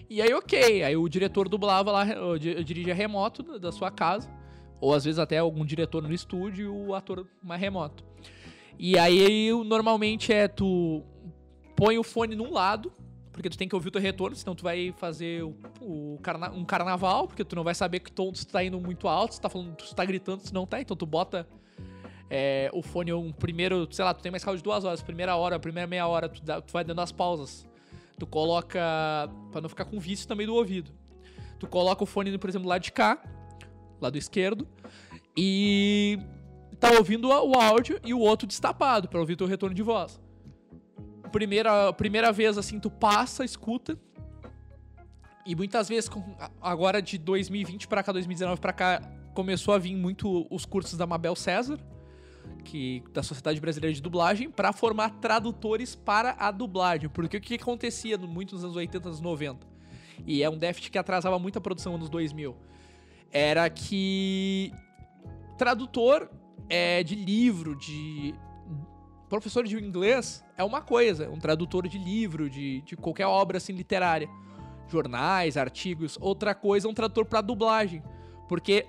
E 0.08 0.20
aí, 0.20 0.32
ok, 0.34 0.82
aí 0.84 0.96
o 0.96 1.08
diretor 1.08 1.48
dublava 1.48 1.90
lá, 1.90 2.04
dirigia 2.62 2.94
remoto 2.94 3.58
da- 3.58 3.72
sua 3.72 3.90
casa, 3.90 4.30
ou 4.80 4.92
às 4.94 5.04
vezes 5.04 5.18
até 5.18 5.38
algum 5.38 5.64
diretor 5.64 6.02
no 6.02 6.12
estúdio 6.12 6.66
e 6.66 6.68
o 6.68 6.94
ator 6.94 7.26
mais 7.42 7.60
remoto. 7.60 8.04
E 8.78 8.98
aí, 8.98 9.50
normalmente 9.64 10.32
é 10.32 10.48
tu 10.48 11.02
põe 11.82 11.98
o 11.98 12.04
fone 12.04 12.36
num 12.36 12.52
lado, 12.52 12.92
porque 13.32 13.50
tu 13.50 13.58
tem 13.58 13.68
que 13.68 13.74
ouvir 13.74 13.88
o 13.88 13.90
teu 13.90 14.00
retorno, 14.00 14.36
senão 14.36 14.54
tu 14.54 14.62
vai 14.62 14.94
fazer 14.98 15.42
o, 15.42 15.52
o 15.80 16.18
carna- 16.22 16.52
um 16.52 16.64
carnaval, 16.64 17.26
porque 17.26 17.42
tu 17.44 17.56
não 17.56 17.64
vai 17.64 17.74
saber 17.74 17.98
que 17.98 18.12
tom 18.12 18.30
tu 18.30 18.46
tá 18.46 18.62
indo 18.62 18.80
muito 18.80 19.08
alto, 19.08 19.34
se 19.34 19.40
tá 19.40 19.48
falando, 19.48 19.74
tu 19.74 19.92
tá 19.92 20.04
gritando, 20.04 20.46
se 20.46 20.54
não 20.54 20.64
tá, 20.64 20.80
então 20.80 20.96
tu 20.96 21.04
bota 21.04 21.44
é, 22.30 22.70
o 22.72 22.82
fone 22.82 23.12
um 23.12 23.32
primeiro, 23.32 23.88
sei 23.90 24.04
lá, 24.04 24.14
tu 24.14 24.22
tem 24.22 24.30
uma 24.30 24.36
escala 24.36 24.56
de 24.56 24.62
duas 24.62 24.84
horas, 24.84 25.02
primeira 25.02 25.34
hora, 25.34 25.58
primeira 25.58 25.88
meia 25.88 26.06
hora, 26.06 26.28
tu, 26.28 26.40
dá- 26.40 26.60
tu 26.60 26.72
vai 26.72 26.84
dando 26.84 27.00
as 27.00 27.10
pausas. 27.10 27.66
Tu 28.16 28.26
coloca, 28.28 28.78
pra 29.50 29.60
não 29.60 29.68
ficar 29.68 29.84
com 29.86 29.98
vício 29.98 30.28
também 30.28 30.46
do 30.46 30.54
ouvido. 30.54 30.92
Tu 31.58 31.66
coloca 31.66 32.04
o 32.04 32.06
fone, 32.06 32.38
por 32.38 32.48
exemplo, 32.48 32.68
lá 32.68 32.78
de 32.78 32.92
cá, 32.92 33.20
lado 34.00 34.16
esquerdo, 34.16 34.68
e 35.36 36.16
tá 36.78 36.92
ouvindo 36.92 37.28
o 37.28 37.54
áudio 37.60 37.98
e 38.04 38.14
o 38.14 38.20
outro 38.20 38.46
destapado, 38.46 39.08
pra 39.08 39.18
ouvir 39.18 39.34
teu 39.34 39.48
retorno 39.48 39.74
de 39.74 39.82
voz. 39.82 40.20
Primeira, 41.32 41.92
primeira 41.94 42.30
vez, 42.30 42.58
assim, 42.58 42.78
tu 42.78 42.90
passa, 42.90 43.44
escuta, 43.44 43.98
e 45.44 45.56
muitas 45.56 45.88
vezes, 45.88 46.08
agora 46.60 47.02
de 47.02 47.18
2020 47.18 47.88
pra 47.88 48.02
cá, 48.02 48.12
2019 48.12 48.60
pra 48.60 48.72
cá, 48.72 49.02
começou 49.34 49.74
a 49.74 49.78
vir 49.78 49.96
muito 49.96 50.46
os 50.50 50.64
cursos 50.64 50.96
da 50.96 51.04
Mabel 51.04 51.34
César, 51.34 51.78
que 52.64 53.02
da 53.12 53.24
Sociedade 53.24 53.60
Brasileira 53.60 53.92
de 53.92 54.00
Dublagem, 54.00 54.50
pra 54.50 54.72
formar 54.72 55.10
tradutores 55.20 55.96
para 55.96 56.36
a 56.38 56.50
dublagem. 56.52 57.08
Porque 57.08 57.36
o 57.36 57.40
que 57.40 57.54
acontecia 57.54 58.16
muito 58.18 58.54
nos 58.54 58.62
anos 58.62 58.76
80, 58.76 59.08
anos 59.08 59.20
90? 59.20 59.66
E 60.24 60.44
é 60.44 60.48
um 60.48 60.56
déficit 60.56 60.92
que 60.92 60.98
atrasava 60.98 61.38
muito 61.40 61.58
a 61.58 61.60
produção 61.60 61.98
nos 61.98 62.08
2000. 62.08 62.56
Era 63.32 63.68
que 63.68 64.72
tradutor 65.58 66.30
é, 66.68 67.02
de 67.02 67.16
livro, 67.16 67.74
de 67.74 68.32
professor 69.32 69.64
de 69.64 69.82
inglês 69.82 70.44
é 70.58 70.62
uma 70.62 70.82
coisa, 70.82 71.30
um 71.30 71.38
tradutor 71.38 71.88
de 71.88 71.96
livro, 71.96 72.50
de, 72.50 72.82
de 72.82 72.94
qualquer 72.94 73.26
obra 73.26 73.56
assim 73.56 73.72
literária, 73.72 74.28
jornais, 74.86 75.56
artigos. 75.56 76.18
Outra 76.20 76.54
coisa 76.54 76.86
é 76.86 76.90
um 76.90 76.92
tradutor 76.92 77.24
para 77.24 77.40
dublagem, 77.40 78.02
porque 78.46 78.86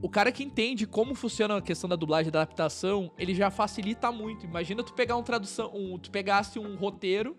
o 0.00 0.08
cara 0.08 0.32
que 0.32 0.42
entende 0.42 0.86
como 0.86 1.14
funciona 1.14 1.58
a 1.58 1.60
questão 1.60 1.90
da 1.90 1.94
dublagem, 1.94 2.32
da 2.32 2.40
adaptação, 2.40 3.12
ele 3.18 3.34
já 3.34 3.50
facilita 3.50 4.10
muito. 4.10 4.46
Imagina 4.46 4.82
tu 4.82 4.94
pegar 4.94 5.18
um 5.18 5.22
tradução, 5.22 5.70
um, 5.74 5.98
tu 5.98 6.10
pegasse 6.10 6.58
um 6.58 6.74
roteiro 6.74 7.36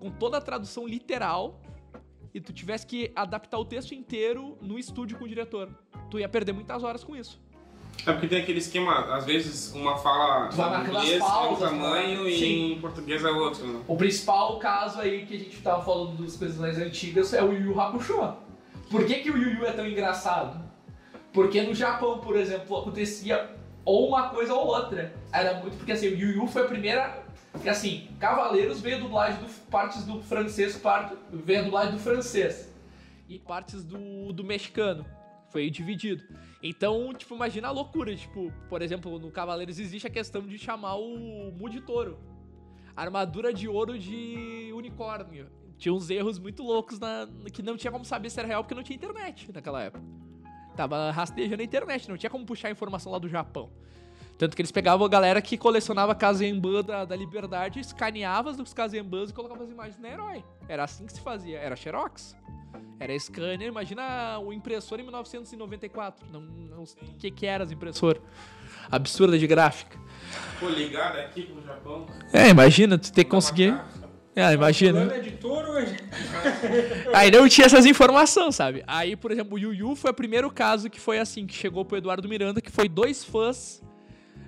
com 0.00 0.10
toda 0.10 0.38
a 0.38 0.40
tradução 0.40 0.88
literal 0.88 1.62
e 2.34 2.40
tu 2.40 2.52
tivesse 2.52 2.84
que 2.84 3.12
adaptar 3.14 3.58
o 3.58 3.64
texto 3.64 3.94
inteiro 3.94 4.58
no 4.60 4.76
estúdio 4.76 5.16
com 5.16 5.24
o 5.24 5.28
diretor. 5.28 5.72
Tu 6.10 6.18
ia 6.18 6.28
perder 6.28 6.52
muitas 6.52 6.82
horas 6.82 7.04
com 7.04 7.14
isso. 7.14 7.40
É 8.04 8.12
porque 8.12 8.26
tem 8.26 8.42
aquele 8.42 8.58
esquema, 8.58 9.14
às 9.14 9.24
vezes 9.24 9.72
uma 9.74 9.96
fala 9.96 10.48
em 10.50 10.88
inglês 10.88 11.20
é 11.20 11.24
um 11.24 11.28
pausas, 11.28 11.70
tamanho 11.70 12.24
né? 12.24 12.30
e 12.30 12.38
Sim. 12.38 12.72
em 12.72 12.80
português 12.80 13.24
é 13.24 13.30
outro, 13.30 13.64
né? 13.64 13.80
O 13.86 13.96
principal 13.96 14.58
caso 14.58 15.00
aí 15.00 15.24
que 15.24 15.36
a 15.36 15.38
gente 15.38 15.56
tava 15.62 15.84
falando 15.84 16.20
das 16.20 16.36
coisas 16.36 16.58
mais 16.58 16.78
antigas 16.78 17.32
é 17.32 17.42
o 17.42 17.52
Yu 17.52 17.70
Yu 17.70 17.80
Hakusho. 17.80 18.34
Por 18.90 19.06
que, 19.06 19.20
que 19.20 19.30
o 19.30 19.36
Yu 19.36 19.58
Yu 19.58 19.66
é 19.66 19.72
tão 19.72 19.86
engraçado? 19.86 20.60
Porque 21.32 21.62
no 21.62 21.74
Japão, 21.74 22.18
por 22.18 22.36
exemplo, 22.36 22.76
acontecia 22.76 23.50
ou 23.84 24.08
uma 24.08 24.28
coisa 24.30 24.52
ou 24.52 24.66
outra. 24.66 25.14
Era 25.32 25.60
muito 25.60 25.76
porque 25.76 25.92
assim, 25.92 26.08
o 26.08 26.18
Yu 26.18 26.30
Yu 26.36 26.46
foi 26.46 26.62
a 26.62 26.66
primeira. 26.66 27.22
Porque 27.52 27.68
assim, 27.68 28.08
Cavaleiros 28.18 28.80
veio 28.80 28.96
a 28.96 29.00
dublagem 29.00 29.38
do 29.40 29.48
partes 29.70 30.04
do 30.04 30.20
francês, 30.22 30.76
parte, 30.76 31.14
veio 31.30 31.60
a 31.60 31.62
dublagem 31.62 31.92
do 31.92 31.98
francês. 31.98 32.72
E 33.28 33.38
partes 33.38 33.84
do, 33.84 34.32
do 34.32 34.42
mexicano. 34.42 35.06
Foi 35.50 35.70
dividido. 35.70 36.24
Então, 36.62 37.12
tipo, 37.12 37.34
imagina 37.34 37.68
a 37.68 37.70
loucura. 37.70 38.14
Tipo, 38.14 38.52
por 38.68 38.82
exemplo, 38.82 39.18
no 39.18 39.30
Cavaleiros 39.30 39.78
existe 39.78 40.06
a 40.06 40.10
questão 40.10 40.46
de 40.46 40.58
chamar 40.58 40.96
o 40.96 41.50
Muditoro 41.52 42.18
armadura 42.96 43.52
de 43.52 43.68
ouro 43.68 43.98
de 43.98 44.70
unicórnio. 44.74 45.48
Tinha 45.78 45.92
uns 45.92 46.10
erros 46.10 46.38
muito 46.38 46.62
loucos 46.62 46.98
na, 46.98 47.28
que 47.52 47.62
não 47.62 47.76
tinha 47.76 47.90
como 47.90 48.04
saber 48.04 48.30
se 48.30 48.38
era 48.38 48.46
real 48.46 48.62
porque 48.62 48.74
não 48.74 48.82
tinha 48.82 48.96
internet 48.96 49.50
naquela 49.52 49.82
época. 49.82 50.04
Tava 50.76 51.10
rastejando 51.10 51.60
a 51.60 51.64
internet, 51.64 52.08
não 52.08 52.16
tinha 52.16 52.30
como 52.30 52.46
puxar 52.46 52.68
a 52.68 52.70
informação 52.70 53.10
lá 53.10 53.18
do 53.18 53.28
Japão. 53.28 53.70
Tanto 54.38 54.56
que 54.56 54.62
eles 54.62 54.72
pegavam 54.72 55.06
a 55.06 55.08
galera 55.08 55.40
que 55.40 55.56
colecionava 55.56 56.14
Kazemban 56.14 56.82
da, 56.82 57.04
da 57.04 57.14
Liberdade, 57.14 57.80
escaneava 57.80 58.50
os 58.50 58.74
Kazembans 58.74 59.30
e 59.30 59.32
colocava 59.32 59.62
as 59.62 59.70
imagens 59.70 59.98
na 59.98 60.08
herói. 60.08 60.44
Era 60.68 60.84
assim 60.84 61.06
que 61.06 61.12
se 61.12 61.20
fazia. 61.20 61.58
Era 61.58 61.76
Xerox. 61.76 62.36
Era 62.98 63.18
scanner. 63.18 63.68
Imagina 63.68 64.38
o 64.38 64.52
impressor 64.52 65.00
em 65.00 65.02
1994. 65.02 66.26
Não, 66.32 66.40
não 66.40 66.86
sei 66.86 67.02
o 67.08 67.14
que, 67.14 67.30
que 67.30 67.46
era 67.46 67.64
as 67.64 67.70
impressoras. 67.70 68.22
Absurda 68.90 69.38
de 69.38 69.46
gráfica. 69.46 69.98
Pô, 70.58 70.68
ligado 70.68 71.18
aqui 71.18 71.42
pro 71.42 71.62
Japão. 71.62 72.06
É, 72.32 72.48
imagina, 72.48 72.98
tu 72.98 73.12
ter 73.12 73.24
que 73.24 73.30
conseguir. 73.30 73.78
É, 74.34 74.52
imagina. 74.52 75.12
É 75.12 75.18
editor 75.18 75.68
hoje. 75.68 75.96
Aí 77.12 77.30
não 77.30 77.46
tinha 77.48 77.66
essas 77.66 77.84
informações, 77.84 78.54
sabe? 78.54 78.82
Aí, 78.86 79.14
por 79.14 79.30
exemplo, 79.30 79.56
o 79.56 79.58
Yu 79.58 79.74
Yu 79.74 79.96
foi 79.96 80.10
o 80.10 80.14
primeiro 80.14 80.50
caso 80.50 80.88
que 80.88 80.98
foi 80.98 81.18
assim, 81.18 81.46
que 81.46 81.54
chegou 81.54 81.84
pro 81.84 81.98
Eduardo 81.98 82.26
Miranda, 82.28 82.60
que 82.60 82.70
foi 82.70 82.88
dois 82.88 83.22
fãs 83.24 83.82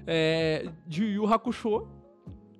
é, 0.06 0.68
de 0.86 1.05
Yu 1.05 1.26
Hakusho. 1.32 1.86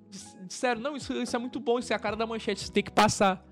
dis- 0.09 0.35
Disseram, 0.47 0.79
não, 0.81 0.95
isso, 0.95 1.11
isso 1.13 1.35
é 1.35 1.39
muito 1.39 1.59
bom, 1.59 1.79
isso 1.79 1.91
é 1.91 1.95
a 1.95 1.99
cara 1.99 2.15
da 2.15 2.25
manchete, 2.25 2.61
isso 2.61 2.71
tem 2.71 2.83
que 2.83 2.91
passar. 2.91 3.43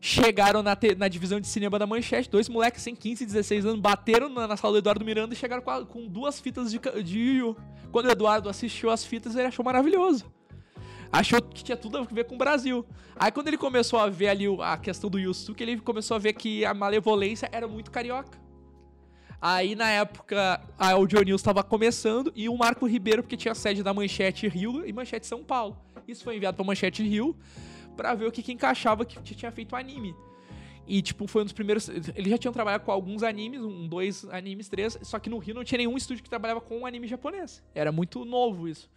Chegaram 0.00 0.62
na, 0.62 0.76
te- 0.76 0.94
na 0.94 1.08
divisão 1.08 1.40
de 1.40 1.46
cinema 1.46 1.78
da 1.78 1.86
manchete, 1.86 2.28
dois 2.28 2.48
moleques 2.48 2.82
sem 2.82 2.94
15, 2.94 3.24
16 3.24 3.64
anos, 3.64 3.80
bateram 3.80 4.28
na, 4.28 4.46
na 4.46 4.56
sala 4.56 4.72
do 4.74 4.78
Eduardo 4.78 5.04
Miranda 5.04 5.32
e 5.32 5.36
chegaram 5.36 5.62
com, 5.62 5.70
a- 5.70 5.86
com 5.86 6.06
duas 6.06 6.40
fitas 6.40 6.70
de, 6.70 6.78
de 7.02 7.18
Yu. 7.38 7.56
Quando 7.90 8.06
o 8.06 8.10
Eduardo 8.10 8.48
assistiu 8.48 8.90
as 8.90 9.04
fitas, 9.04 9.34
ele 9.34 9.46
achou 9.46 9.64
maravilhoso 9.64 10.24
achou 11.12 11.40
que 11.40 11.62
tinha 11.62 11.76
tudo 11.76 11.98
a 11.98 12.02
ver 12.02 12.24
com 12.24 12.34
o 12.34 12.38
Brasil. 12.38 12.84
Aí 13.14 13.30
quando 13.30 13.46
ele 13.46 13.56
começou 13.56 14.00
a 14.00 14.08
ver 14.10 14.26
ali 14.30 14.46
a 14.60 14.76
questão 14.76 15.08
do 15.08 15.16
Yusuke, 15.16 15.62
ele 15.62 15.78
começou 15.78 16.16
a 16.16 16.18
ver 16.18 16.32
que 16.32 16.64
a 16.64 16.74
malevolência 16.74 17.48
era 17.52 17.68
muito 17.68 17.88
carioca. 17.88 18.36
Aí 19.46 19.74
na 19.74 19.90
época 19.90 20.58
a 20.78 20.92
Audio 20.92 21.22
News 21.22 21.42
estava 21.42 21.62
começando 21.62 22.32
e 22.34 22.48
o 22.48 22.56
Marco 22.56 22.86
Ribeiro, 22.86 23.22
porque 23.22 23.36
tinha 23.36 23.54
sede 23.54 23.82
da 23.82 23.92
Manchete 23.92 24.48
Rio 24.48 24.88
e 24.88 24.90
Manchete 24.90 25.26
São 25.26 25.44
Paulo. 25.44 25.76
Isso 26.08 26.24
foi 26.24 26.36
enviado 26.36 26.56
pra 26.56 26.64
Manchete 26.64 27.02
Rio 27.02 27.36
pra 27.94 28.14
ver 28.14 28.24
o 28.24 28.32
que, 28.32 28.42
que 28.42 28.52
encaixava 28.52 29.04
que 29.04 29.20
tinha 29.34 29.52
feito 29.52 29.76
anime. 29.76 30.16
E, 30.86 31.02
tipo, 31.02 31.26
foi 31.26 31.42
um 31.42 31.44
dos 31.44 31.52
primeiros. 31.52 31.90
Eles 31.90 32.30
já 32.30 32.38
tinham 32.38 32.54
trabalhado 32.54 32.84
com 32.84 32.90
alguns 32.90 33.22
animes, 33.22 33.60
um, 33.60 33.86
dois 33.86 34.24
animes, 34.30 34.66
três, 34.70 34.98
só 35.02 35.18
que 35.18 35.28
no 35.28 35.36
Rio 35.36 35.54
não 35.54 35.62
tinha 35.62 35.76
nenhum 35.76 35.98
estúdio 35.98 36.24
que 36.24 36.30
trabalhava 36.30 36.62
com 36.62 36.78
um 36.78 36.86
anime 36.86 37.06
japonês. 37.06 37.62
Era 37.74 37.92
muito 37.92 38.24
novo 38.24 38.66
isso. 38.66 38.88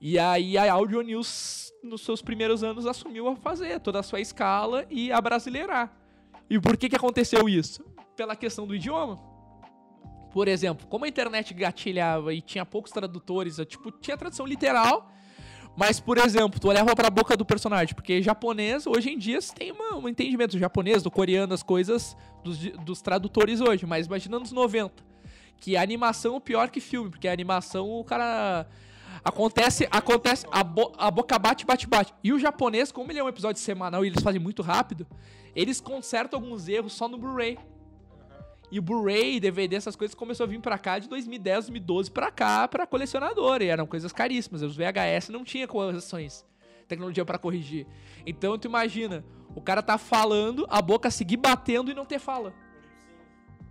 E 0.00 0.18
aí 0.18 0.56
a 0.56 0.72
Audio 0.72 1.02
News, 1.02 1.70
nos 1.84 2.00
seus 2.00 2.22
primeiros 2.22 2.64
anos, 2.64 2.86
assumiu 2.86 3.28
a 3.28 3.36
fazer 3.36 3.78
toda 3.80 3.98
a 4.00 4.02
sua 4.02 4.22
escala 4.22 4.86
e 4.88 5.12
a 5.12 5.20
brasileirar. 5.20 5.94
E 6.48 6.58
por 6.58 6.78
que, 6.78 6.88
que 6.88 6.96
aconteceu 6.96 7.46
isso? 7.46 7.84
Pela 8.16 8.34
questão 8.34 8.66
do 8.66 8.74
idioma. 8.74 9.28
Por 10.32 10.46
exemplo, 10.48 10.86
como 10.86 11.04
a 11.04 11.08
internet 11.08 11.52
gatilhava 11.54 12.32
e 12.32 12.40
tinha 12.40 12.64
poucos 12.64 12.92
tradutores, 12.92 13.56
tipo, 13.66 13.90
tinha 13.90 14.16
tradução 14.16 14.46
literal, 14.46 15.10
mas, 15.76 15.98
por 15.98 16.18
exemplo, 16.18 16.60
tu 16.60 16.68
olhava 16.68 16.94
pra 16.94 17.10
boca 17.10 17.36
do 17.36 17.44
personagem, 17.44 17.94
porque 17.94 18.22
japonês, 18.22 18.86
hoje 18.86 19.10
em 19.10 19.18
dia, 19.18 19.40
você 19.40 19.52
tem 19.54 19.72
uma- 19.72 19.96
um 19.96 20.08
entendimento 20.08 20.52
do 20.52 20.58
japonês, 20.58 21.02
do 21.02 21.10
coreano, 21.10 21.52
as 21.52 21.62
coisas 21.62 22.16
dos, 22.44 22.58
dos 22.58 23.02
tradutores 23.02 23.60
hoje, 23.60 23.86
mas 23.86 24.06
imagina 24.06 24.38
nos 24.38 24.52
90, 24.52 25.02
que 25.56 25.76
a 25.76 25.82
animação 25.82 26.36
é 26.36 26.40
pior 26.40 26.70
que 26.70 26.80
filme, 26.80 27.10
porque 27.10 27.26
a 27.28 27.32
animação, 27.32 27.88
o 27.90 28.04
cara... 28.04 28.66
Acontece, 29.24 29.86
acontece, 29.90 30.46
a, 30.50 30.62
bo- 30.64 30.92
a 30.96 31.10
boca 31.10 31.38
bate, 31.38 31.66
bate, 31.66 31.86
bate. 31.86 32.14
E 32.24 32.32
o 32.32 32.38
japonês, 32.38 32.90
como 32.90 33.10
ele 33.12 33.18
é 33.18 33.24
um 33.24 33.28
episódio 33.28 33.60
semanal 33.60 34.02
e 34.04 34.08
eles 34.08 34.22
fazem 34.22 34.40
muito 34.40 34.62
rápido, 34.62 35.06
eles 35.54 35.78
consertam 35.80 36.40
alguns 36.40 36.68
erros 36.68 36.92
só 36.94 37.06
no 37.06 37.18
Blu-ray. 37.18 37.58
E 38.70 38.78
o 38.78 38.82
Blu-ray, 38.82 39.40
DVD, 39.40 39.76
essas 39.76 39.96
coisas 39.96 40.14
começou 40.14 40.44
a 40.44 40.46
vir 40.46 40.60
pra 40.60 40.78
cá 40.78 40.98
de 40.98 41.08
2010, 41.08 41.66
2012 41.66 42.10
pra 42.10 42.30
cá, 42.30 42.68
pra 42.68 42.86
colecionador. 42.86 43.62
E 43.62 43.66
eram 43.66 43.86
coisas 43.86 44.12
caríssimas. 44.12 44.62
Os 44.62 44.76
VHS 44.76 45.28
não 45.30 45.44
tinha 45.44 45.66
correções. 45.66 46.44
Tecnologia 46.86 47.24
pra 47.24 47.38
corrigir. 47.38 47.86
Então 48.24 48.56
tu 48.56 48.66
imagina, 48.66 49.24
o 49.54 49.60
cara 49.60 49.82
tá 49.82 49.98
falando, 49.98 50.66
a 50.68 50.80
boca 50.80 51.10
seguir 51.10 51.36
batendo 51.36 51.90
e 51.90 51.94
não 51.94 52.04
ter 52.04 52.20
fala. 52.20 52.54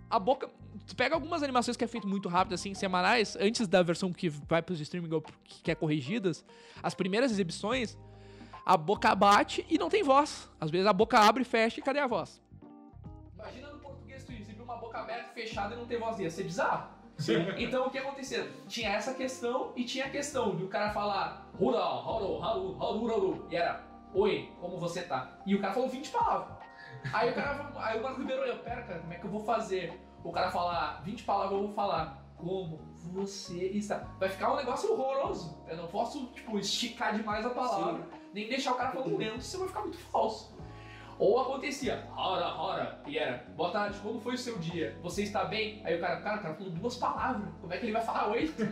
A 0.08 0.18
boca. 0.18 0.50
Tu 0.86 0.94
pega 0.96 1.14
algumas 1.14 1.42
animações 1.42 1.76
que 1.76 1.84
é 1.84 1.86
feito 1.86 2.06
muito 2.06 2.28
rápido, 2.28 2.54
assim, 2.54 2.74
semanais, 2.74 3.36
antes 3.40 3.66
da 3.68 3.82
versão 3.82 4.12
que 4.12 4.28
vai 4.28 4.60
pros 4.60 4.80
streaming 4.80 5.12
ou 5.12 5.22
que 5.44 5.70
é 5.70 5.74
corrigidas, 5.74 6.44
as 6.82 6.94
primeiras 6.94 7.30
exibições, 7.30 7.96
a 8.64 8.76
boca 8.76 9.14
bate 9.14 9.64
e 9.68 9.78
não 9.78 9.88
tem 9.88 10.02
voz. 10.02 10.50
Às 10.60 10.70
vezes 10.70 10.86
a 10.86 10.92
boca 10.92 11.18
abre 11.18 11.42
e 11.42 11.44
fecha 11.44 11.80
e 11.80 11.82
cadê 11.82 12.00
a 12.00 12.06
voz? 12.06 12.40
Aberta, 15.10 15.32
fechada 15.32 15.74
e 15.74 15.78
não 15.78 15.86
ter 15.86 15.98
voz. 15.98 16.18
Ia 16.18 16.30
ser 16.30 16.44
bizarro. 16.44 16.88
Então 17.58 17.86
o 17.86 17.90
que 17.90 17.98
acontecia? 17.98 18.50
Tinha 18.66 18.90
essa 18.90 19.12
questão 19.12 19.72
e 19.76 19.84
tinha 19.84 20.06
a 20.06 20.10
questão 20.10 20.56
de 20.56 20.64
o 20.64 20.68
cara 20.68 20.90
falar 20.90 21.50
Hura, 21.58 21.78
haru, 21.78 22.42
haru, 22.42 22.76
haru, 22.80 23.12
haru. 23.12 23.46
E 23.50 23.56
era 23.56 23.90
Oi, 24.12 24.50
como 24.60 24.76
você 24.76 25.02
tá? 25.02 25.38
E 25.46 25.54
o 25.54 25.60
cara 25.60 25.72
falou 25.72 25.88
20 25.88 26.10
palavras. 26.10 26.56
Aí 27.12 27.30
o 27.30 27.34
cara, 27.34 27.72
aí 27.76 27.98
o 27.98 28.02
Marco 28.02 28.20
Ribeiro 28.20 28.42
olhou, 28.42 28.56
pera, 28.58 28.82
cara, 28.82 28.98
como 28.98 29.12
é 29.12 29.16
que 29.16 29.24
eu 29.24 29.30
vou 29.30 29.44
fazer? 29.44 30.00
O 30.24 30.32
cara 30.32 30.50
falar 30.50 31.00
20 31.04 31.22
palavras, 31.22 31.52
eu 31.52 31.66
vou 31.66 31.74
falar 31.74 32.20
como 32.36 32.80
você 33.12 33.66
está. 33.68 33.98
Vai 34.18 34.28
ficar 34.28 34.52
um 34.52 34.56
negócio 34.56 34.92
horroroso. 34.92 35.62
Eu 35.68 35.76
não 35.76 35.86
posso, 35.86 36.26
tipo, 36.32 36.58
esticar 36.58 37.14
demais 37.16 37.46
a 37.46 37.50
palavra, 37.50 38.06
nem 38.34 38.48
deixar 38.48 38.72
o 38.72 38.76
cara 38.76 38.90
falando 38.90 39.16
lento, 39.16 39.42
senão 39.42 39.66
vai 39.66 39.68
ficar 39.68 39.82
muito 39.82 39.98
falso. 39.98 40.56
Ou 41.20 41.38
acontecia, 41.38 42.02
hora, 42.16 42.46
hora, 42.54 42.98
e 43.06 43.18
era, 43.18 43.44
boa 43.54 43.70
tarde, 43.70 43.98
como 44.00 44.18
foi 44.18 44.34
o 44.34 44.38
seu 44.38 44.56
dia? 44.58 44.96
Você 45.02 45.22
está 45.22 45.44
bem? 45.44 45.82
Aí 45.84 45.96
o 45.96 46.00
cara, 46.00 46.16
cara, 46.22 46.38
o 46.38 46.42
cara 46.42 46.54
falou 46.54 46.72
duas 46.72 46.96
palavras, 46.96 47.46
como 47.60 47.70
é 47.74 47.76
que 47.76 47.84
ele 47.84 47.92
vai 47.92 48.00
falar 48.02 48.28
oito? 48.30 48.66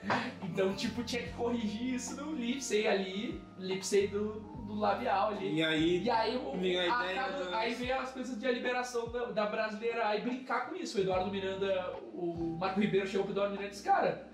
então, 0.42 0.72
tipo, 0.74 1.04
tinha 1.04 1.22
que 1.24 1.32
corrigir 1.34 1.94
isso 1.96 2.16
no 2.16 2.32
lipsey 2.32 2.86
ali, 2.88 3.38
lipsey 3.58 4.08
do, 4.08 4.40
do 4.40 4.74
labial 4.76 5.28
ali. 5.28 5.56
E 5.56 5.62
aí, 5.62 6.02
E 6.02 6.08
aí, 6.10 6.36
o, 6.38 6.52
a 6.52 6.56
ideia 6.56 6.90
acaba- 6.90 7.56
aí 7.58 7.74
veio 7.74 7.98
as 8.00 8.10
coisas 8.12 8.40
de 8.40 8.50
liberação 8.50 9.10
da, 9.10 9.26
da 9.26 9.44
brasileira 9.46 10.16
e 10.16 10.22
brincar 10.22 10.70
com 10.70 10.76
isso. 10.76 10.96
O 10.96 11.02
Eduardo 11.02 11.30
Miranda, 11.30 11.96
o 12.14 12.56
Marco 12.58 12.80
Ribeiro 12.80 13.06
chegou 13.06 13.24
pro 13.24 13.34
Eduardo 13.34 13.52
Miranda 13.52 13.68
e 13.68 13.72
disse, 13.72 13.84
cara, 13.84 14.26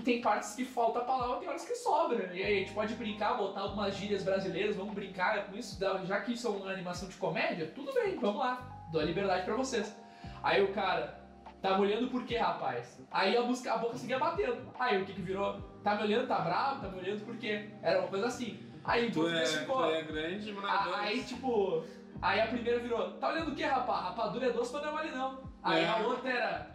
tem 0.00 0.20
partes 0.20 0.54
que 0.54 0.64
falta 0.64 0.98
a 1.00 1.04
palavra, 1.04 1.36
tem 1.36 1.48
horas 1.48 1.64
que 1.64 1.74
sobra. 1.74 2.30
E 2.34 2.42
aí 2.42 2.56
a 2.56 2.58
gente 2.60 2.72
pode 2.72 2.94
brincar, 2.94 3.34
botar 3.34 3.60
algumas 3.60 3.94
gírias 3.96 4.22
brasileiras, 4.22 4.76
vamos 4.76 4.94
brincar 4.94 5.46
com 5.46 5.56
isso, 5.56 5.78
já 6.04 6.20
que 6.20 6.32
isso 6.32 6.46
é 6.46 6.50
uma 6.50 6.70
animação 6.70 7.08
de 7.08 7.16
comédia, 7.16 7.70
tudo 7.74 7.92
bem, 7.92 8.16
vamos 8.18 8.40
lá, 8.40 8.86
dou 8.90 9.00
a 9.00 9.04
liberdade 9.04 9.44
pra 9.44 9.54
vocês. 9.54 9.96
Aí 10.42 10.62
o 10.62 10.72
cara, 10.72 11.20
tá 11.62 11.76
me 11.78 11.82
olhando 11.86 12.08
por 12.08 12.24
quê, 12.24 12.36
rapaz? 12.36 13.00
Aí 13.10 13.36
a, 13.36 13.42
busca, 13.42 13.72
a 13.72 13.78
boca 13.78 13.96
seguia 13.96 14.18
batendo. 14.18 14.68
Aí 14.78 15.00
o 15.00 15.04
que 15.06 15.12
que 15.14 15.22
virou? 15.22 15.60
Tá 15.82 15.94
me 15.94 16.02
olhando, 16.02 16.26
tá 16.28 16.38
bravo? 16.40 16.80
Tá 16.82 16.88
me 16.88 16.98
olhando 16.98 17.24
por 17.24 17.36
quê? 17.36 17.70
Era 17.82 18.00
uma 18.00 18.08
coisa 18.08 18.26
assim. 18.26 18.58
Aí 18.84 19.06
o 19.08 19.12
tu 19.12 19.20
é, 19.20 19.22
português 19.22 19.54
ficou... 19.54 19.76
tu 19.82 19.90
é 19.90 20.02
grande, 20.02 20.52
mas 20.52 20.64
A- 20.64 21.00
Aí, 21.00 21.24
tipo, 21.24 21.84
aí 22.20 22.40
a 22.40 22.46
primeira 22.48 22.78
virou, 22.80 23.12
tá 23.12 23.28
olhando 23.28 23.52
o 23.52 23.54
que, 23.54 23.62
rapaz? 23.62 24.04
Rapadura 24.04 24.46
é 24.46 24.50
doce, 24.50 24.72
mas 24.74 24.82
não 24.82 24.88
é 24.90 24.92
mole, 24.92 25.10
não. 25.16 25.38
Aí 25.62 25.82
É. 25.84 25.88
a 25.88 25.96
outra 25.98 26.30
era, 26.30 26.73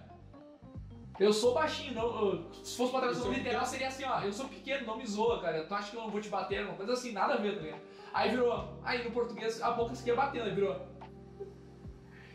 eu 1.20 1.34
sou 1.34 1.54
baixinho, 1.54 1.94
não, 1.94 2.06
eu- 2.34 2.46
se 2.64 2.78
fosse 2.78 2.92
uma 2.92 3.02
tradução 3.02 3.32
literal, 3.32 3.66
seria 3.66 3.88
assim, 3.88 4.04
ó, 4.06 4.22
eu 4.22 4.32
sou 4.34 4.48
pequeno, 4.48 4.86
não 4.88 4.98
me 4.98 5.06
zoa, 5.06 5.42
cara. 5.42 5.64
Tu 5.66 5.74
acha 5.74 5.92
que 5.92 5.98
eu 5.98 6.02
não 6.02 6.10
vou 6.10 6.22
te 6.22 6.30
bater? 6.30 6.64
Uma 6.66 6.76
coisa 6.76 6.94
assim, 6.94 7.12
nada 7.12 7.34
a 7.34 7.38
ver, 7.38 7.56
tá 7.56 7.62
ligado? 7.62 7.82
Aí 8.14 8.30
virou, 8.32 8.80
aí 8.84 9.04
no 9.04 9.12
português 9.12 9.62
a 9.62 9.72
boca 9.72 9.94
seguia 9.96 10.16
batendo, 10.16 10.46
aí 10.46 10.56
virou. 10.56 10.76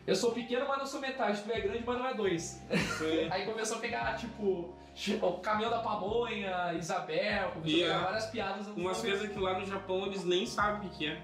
Eu 0.07 0.15
sou 0.15 0.33
pequeno, 0.33 0.67
mas 0.69 0.79
não 0.79 0.87
sou 0.87 1.01
metade. 1.01 1.43
Tu 1.43 1.51
é 1.51 1.61
grande, 1.61 1.83
mas 1.87 1.99
não 1.99 2.07
é 2.07 2.13
dois. 2.15 2.63
Aí 3.31 3.47
começou 3.47 3.79
a 3.79 3.81
pegar, 3.81 4.15
tipo, 4.17 4.75
o 5.23 5.33
caminhão 5.41 5.71
da 5.71 5.79
pamonha, 5.79 6.75
Isabel, 6.75 7.53
começou 7.53 7.79
E 7.79 7.83
a 7.85 7.87
pegar 7.87 7.97
a- 8.01 8.05
várias 8.05 8.27
piadas. 8.27 8.67
Umas 8.67 8.99
90. 8.99 9.01
coisas 9.01 9.33
que 9.33 9.39
lá 9.39 9.59
no 9.59 9.65
Japão 9.65 10.05
eles 10.05 10.23
nem 10.25 10.45
sabem 10.47 10.89
o 10.89 10.93
que 10.93 11.07
é. 11.07 11.23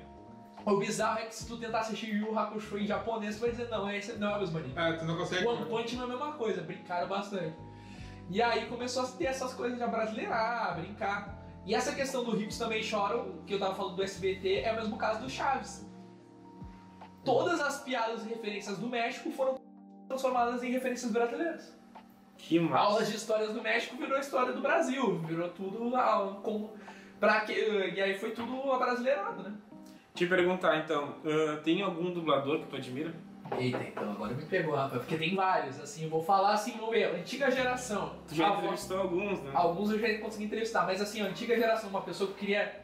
O 0.67 0.77
bizarro 0.77 1.21
é 1.21 1.27
que 1.27 1.35
se 1.35 1.47
tu 1.47 1.57
tentar 1.57 1.81
assistir 1.81 2.15
Yu 2.15 2.27
Yu 2.27 2.39
Hakusho 2.39 2.79
em 2.79 2.87
japonês, 2.87 3.37
tu 3.37 3.41
vai 3.43 3.51
dizer, 3.51 3.69
não, 3.69 3.91
esse 3.91 4.13
não 4.15 4.31
é 4.31 4.37
o 4.37 4.41
mesmo 4.41 4.59
anime. 4.59 4.75
É, 4.77 4.93
tu 4.93 5.05
não 5.05 5.17
consegue. 5.17 5.47
One 5.47 5.65
Punch 5.67 5.97
não 5.97 6.03
é 6.03 6.07
a 6.07 6.09
mesma 6.09 6.33
coisa, 6.33 6.61
brincaram 6.63 7.09
bastante. 7.09 7.55
E 8.29 8.41
aí 8.41 8.67
começou 8.67 9.03
a 9.03 9.07
ter 9.07 9.25
essas 9.25 9.55
coisas 9.55 9.79
de 9.79 9.87
brasileirar, 9.87 10.77
brincar. 10.79 11.41
E 11.67 11.75
essa 11.75 11.95
questão 11.95 12.25
do 12.25 12.37
Ricos 12.37 12.59
Também 12.59 12.83
Choram, 12.83 13.43
que 13.47 13.55
eu 13.55 13.59
tava 13.59 13.75
falando 13.75 13.97
do 13.97 14.03
SBT, 14.03 14.61
é 14.61 14.73
o 14.73 14.77
mesmo 14.77 14.97
caso 14.97 15.21
do 15.21 15.29
Chaves. 15.29 15.87
Todas 17.25 17.61
as 17.61 17.83
piadas 17.83 18.25
e 18.25 18.29
referências 18.29 18.79
do 18.79 18.87
México 18.87 19.31
foram 19.31 19.61
transformadas 20.09 20.63
em 20.63 20.71
referências 20.71 21.11
brasileiras. 21.11 21.77
Que 22.39 22.59
massa. 22.59 22.79
Aulas 22.79 23.09
de 23.09 23.17
histórias 23.17 23.53
do 23.53 23.61
México 23.61 23.97
virou 23.97 24.19
história 24.19 24.53
do 24.53 24.63
Brasil, 24.63 25.19
virou 25.21 25.49
tudo 25.51 25.95
ah, 25.97 26.41
com... 26.43 26.71
Pra 27.19 27.43
que... 27.43 27.53
E 27.53 28.01
aí 28.01 28.19
foi 28.19 28.31
tudo 28.31 28.73
abrasileirado, 28.73 29.43
né? 29.43 29.55
Te 30.15 30.27
perguntar 30.27 30.79
então, 30.79 31.17
ah, 31.25 31.61
tem 31.63 31.83
algum 31.83 32.13
dublador 32.13 32.61
que 32.61 32.67
tu 32.67 32.77
admira? 32.77 33.13
Eita, 33.59 33.79
então 33.83 34.11
agora 34.13 34.33
me 34.33 34.45
pegou, 34.45 34.77
rapaz, 34.77 35.01
porque 35.03 35.17
tem 35.17 35.35
vários, 35.35 35.81
assim, 35.81 36.05
eu 36.05 36.11
vou 36.11 36.23
falar 36.23 36.53
assim, 36.53 36.73
vamos 36.73 36.91
ver, 36.91 37.13
antiga 37.17 37.51
geração. 37.51 38.15
Tu 38.29 38.37
já 38.37 38.47
A 38.47 38.51
voz- 38.51 38.59
entrevistou 38.63 39.01
alguns, 39.01 39.43
né? 39.43 39.51
Alguns 39.53 39.91
eu 39.91 39.99
já 39.99 40.19
consegui 40.21 40.45
entrevistar, 40.45 40.87
mas 40.87 41.01
assim, 41.01 41.21
a 41.21 41.25
antiga 41.27 41.57
geração, 41.57 41.91
uma 41.91 42.03
pessoa 42.03 42.31
que 42.31 42.39
queria. 42.39 42.81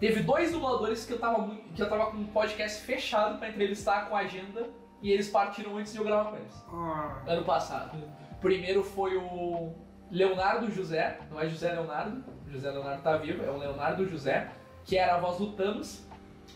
Teve 0.00 0.22
dois 0.24 0.50
dubladores 0.52 1.06
que 1.06 1.12
eu 1.12 1.18
tava, 1.18 1.38
mui- 1.38 1.62
que 1.74 1.80
eu 1.80 1.88
tava 1.88 2.06
com 2.10 2.16
um 2.16 2.26
podcast 2.26 2.82
fechado 2.84 3.38
pra 3.38 3.48
entrevistar 3.48 4.08
com 4.08 4.16
agenda 4.16 4.68
e 5.00 5.10
eles 5.12 5.30
partiram 5.30 5.76
antes 5.78 5.92
de 5.92 5.98
eu 5.98 6.04
gravar 6.04 6.30
com 6.30 6.36
eles. 6.36 6.64
Ah, 6.72 7.22
Ano 7.26 7.44
passado. 7.44 7.96
Primeiro 8.40 8.82
foi 8.82 9.16
o 9.16 9.72
Leonardo 10.10 10.70
José, 10.70 11.18
não 11.30 11.40
é 11.40 11.48
José 11.48 11.72
Leonardo, 11.72 12.24
José 12.48 12.70
Leonardo 12.70 13.02
tá 13.02 13.16
vivo, 13.16 13.42
é 13.44 13.50
o 13.50 13.56
Leonardo 13.56 14.06
José, 14.06 14.48
que 14.84 14.98
era 14.98 15.14
a 15.14 15.18
voz 15.18 15.38
do 15.38 15.52
Thanos, 15.52 16.06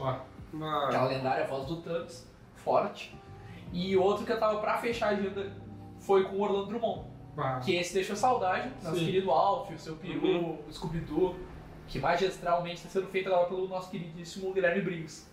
Ó, 0.01 0.17
mas- 0.53 0.85
aquela 0.89 1.09
lendária 1.09 1.47
voz 1.47 1.67
do 1.67 1.77
Thanos, 1.83 2.27
forte. 2.57 3.15
E 3.73 3.97
outro 3.97 4.25
que 4.27 4.33
eu 4.33 4.41
tava 4.41 4.59
pra 4.61 4.79
fechar 4.79 5.09
a 5.09 5.11
agenda 5.11 5.53
foi 6.01 6.25
com 6.25 6.37
o 6.37 6.41
Orlando 6.43 6.67
Drummond. 6.67 7.09
pá. 7.37 7.61
Que 7.61 7.77
esse 7.77 7.95
deixou 7.95 8.17
saudade, 8.17 8.71
nosso 8.83 8.99
Sim. 8.99 9.05
querido 9.07 9.31
Alf, 9.31 9.71
o 9.73 9.79
seu 9.79 9.95
peru, 9.97 10.27
Uhum. 10.27 10.59
o 10.69 10.73
Scooby-Doo, 10.73 11.37
que 11.87 11.99
magistralmente 12.01 12.79
está 12.79 12.89
sendo 12.89 13.07
feito 13.07 13.29
agora 13.29 13.47
pelo 13.47 13.69
nosso 13.69 13.89
queridíssimo 13.91 14.53
Guilherme 14.53 14.81
Briggs. 14.83 15.29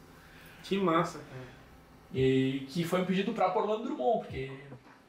Que 0.64 0.78
massa, 0.78 1.18
cara. 1.18 1.58
E 2.14 2.66
que 2.70 2.84
foi 2.84 3.02
um 3.02 3.06
pedido 3.06 3.34
pra 3.34 3.54
Orlando 3.58 3.84
Drummond, 3.84 4.20
porque 4.20 4.52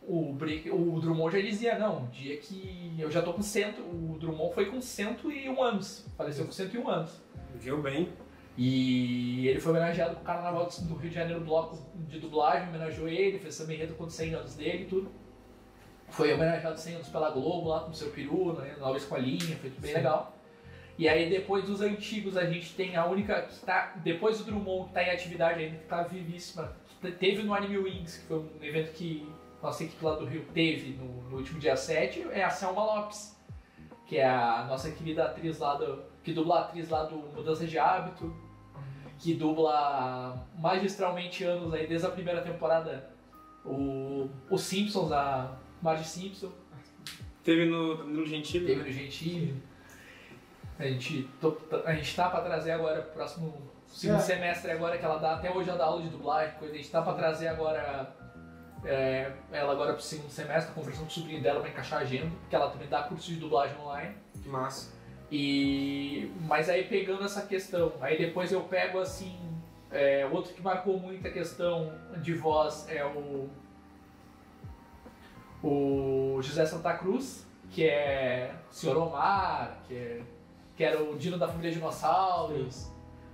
o, 0.03 0.33
Brig- 0.33 0.71
o 0.71 0.99
Drummond 0.99 1.37
já 1.37 1.43
dizia, 1.47 1.79
não, 1.79 2.05
o 2.05 2.07
dia 2.09 2.37
que 2.39 2.95
eu 2.99 3.11
já 3.11 3.21
tô 3.23 3.33
com 3.35 3.43
cento, 3.43 3.83
o 3.83 4.17
Drummond 4.19 4.55
foi 4.55 4.67
com 4.67 4.81
101 4.81 5.63
anos, 5.63 6.07
faleceu 6.17 6.47
com 6.47 6.53
101 6.53 6.89
anos. 6.89 7.21
Viu 7.57 7.81
bem? 7.83 8.09
E 8.61 9.47
ele 9.47 9.61
foi 9.61 9.71
homenageado 9.71 10.17
com 10.17 10.23
o 10.23 10.25
Carnaval 10.25 10.69
do 10.69 10.95
Rio 10.97 11.09
de 11.09 11.15
Janeiro, 11.15 11.41
bloco 11.45 11.79
de 11.95 12.19
dublagem, 12.19 12.69
homenageou 12.69 13.09
ele, 13.09 13.39
fez 13.39 13.57
também 13.57 13.77
enredo 13.77 13.95
com 13.95 14.03
os 14.05 14.13
100 14.13 14.35
anos 14.35 14.57
dele 14.57 14.83
e 14.83 14.87
tudo. 14.87 15.13
Foi 16.09 16.35
homenageado 16.35 16.77
100 16.77 16.95
anos 16.97 17.09
pela 17.09 17.31
Globo, 17.31 17.69
lá 17.69 17.81
com 17.81 17.91
o 17.93 17.95
seu 17.95 18.11
peru, 18.11 18.55
né, 18.55 18.75
nova 18.81 18.97
escolinha, 18.97 19.57
foi 19.59 19.71
tudo 19.71 19.81
bem 19.83 19.95
legal. 19.95 20.35
E 20.99 21.09
aí 21.09 21.31
depois 21.31 21.65
dos 21.67 21.81
antigos 21.81 22.37
a 22.37 22.47
gente 22.47 22.75
tem 22.75 22.97
a 22.97 23.07
única 23.07 23.43
que 23.43 23.61
tá, 23.61 23.93
depois 24.03 24.39
do 24.39 24.45
Drummond 24.45 24.89
que 24.89 24.95
tá 24.95 25.05
em 25.05 25.11
atividade 25.11 25.63
ainda, 25.63 25.77
que 25.77 25.85
tá 25.87 26.03
vivíssima, 26.03 26.73
que 26.89 27.07
te- 27.07 27.17
teve 27.17 27.45
no 27.45 27.55
Anime 27.55 27.79
Wings, 27.79 28.19
que 28.19 28.27
foi 28.27 28.39
um 28.39 28.49
evento 28.61 28.93
que 28.93 29.31
nossa 29.63 29.85
equipe 29.85 30.05
lá 30.05 30.17
do 30.17 30.25
Rio 30.25 30.45
teve 30.53 30.97
no, 30.97 31.23
no 31.31 31.37
último 31.37 31.61
dia 31.61 31.77
7 31.77 32.27
é 32.33 32.43
a 32.43 32.51
Selma 32.51 32.83
Lopes, 32.83 33.39
que 34.09 34.17
é 34.17 34.27
a 34.29 34.65
nossa 34.69 34.91
querida 34.91 35.27
atriz 35.27 35.61
lá 35.61 35.75
do. 35.77 36.03
que 36.25 36.33
dubla 36.33 36.57
a 36.57 36.61
atriz 36.63 36.89
lá 36.89 37.05
do 37.05 37.17
Mudança 37.17 37.65
de 37.65 37.79
Hábito, 37.79 38.35
que 39.19 39.35
dubla 39.35 40.47
magistralmente 40.59 41.45
anos 41.45 41.73
aí, 41.75 41.87
desde 41.87 42.07
a 42.07 42.11
primeira 42.11 42.41
temporada, 42.43 43.11
o, 43.65 44.29
os 44.51 44.63
Simpsons, 44.63 45.11
a 45.13 45.57
Marge 45.83 46.05
Simpson. 46.05 46.51
Teve 47.43 47.65
no 47.67 47.97
Danilo 47.97 48.27
Gentili. 48.27 48.67
Teve 48.67 48.83
no 48.85 48.91
Gentili. 48.93 49.63
A 50.79 50.85
gente, 50.85 51.29
tô- 51.41 51.57
a 51.85 51.93
gente 51.95 52.15
tá 52.15 52.31
pra 52.31 52.41
trazer 52.43 52.71
agora, 52.71 53.03
próximo 53.03 53.53
segundo 53.89 54.19
É. 54.19 54.23
semestre 54.23 54.71
agora, 54.71 54.97
que 54.97 55.05
ela 55.05 55.19
dá, 55.19 55.35
até 55.35 55.51
hoje 55.51 55.69
ela 55.69 55.79
dá 55.79 55.85
aula 55.87 56.03
de 56.03 56.09
dublagem, 56.11 56.55
coisa, 56.59 56.75
a 56.75 56.77
gente 56.77 56.91
tá 56.91 57.03
pra 57.03 57.15
trazer 57.15 57.49
agora, 57.49 58.15
é, 58.85 59.33
ela 59.51 59.73
agora 59.73 59.95
pro 59.95 60.03
segundo 60.03 60.31
semestre, 60.31 60.73
conversando 60.75 61.05
com 61.05 61.09
o 61.09 61.11
sobrinho 61.11 61.43
dela 61.43 61.59
pra 61.61 61.69
encaixar 61.71 61.99
a 62.01 62.03
agenda, 62.03 62.31
porque 62.41 62.55
ela 62.55 62.71
também 62.71 62.89
dá 62.89 63.03
curso 63.03 63.27
de 63.29 63.41
dublagem 63.41 63.77
online. 63.81 64.15
Que 64.41 64.49
massa. 64.49 64.93
E, 65.31 66.33
mas 66.47 66.69
aí 66.69 66.85
pegando 66.85 67.25
essa 67.25 67.43
questão, 67.47 67.93
aí 68.01 68.17
depois 68.17 68.51
eu 68.51 68.63
pego 68.63 68.99
assim, 68.99 69.39
é, 69.91 70.27
outro 70.27 70.55
que 70.55 70.63
marcou 70.63 70.99
muito 70.99 71.27
a 71.27 71.31
questão 71.31 71.93
de 72.23 72.35
voz 72.35 72.87
é 72.89 73.05
o 73.05 73.49
o 75.63 76.41
José 76.41 76.65
Santa 76.65 76.95
Cruz, 76.95 77.47
que 77.71 77.85
é 77.85 78.55
o 78.71 78.75
Sr. 78.75 78.97
Omar, 78.97 79.81
que, 79.87 79.95
é, 79.95 80.21
que 80.77 80.85
era 80.85 81.03
o 81.03 81.17
Dino 81.19 81.39
da 81.39 81.49
família 81.49 81.73
Dinossauros. 81.73 82.91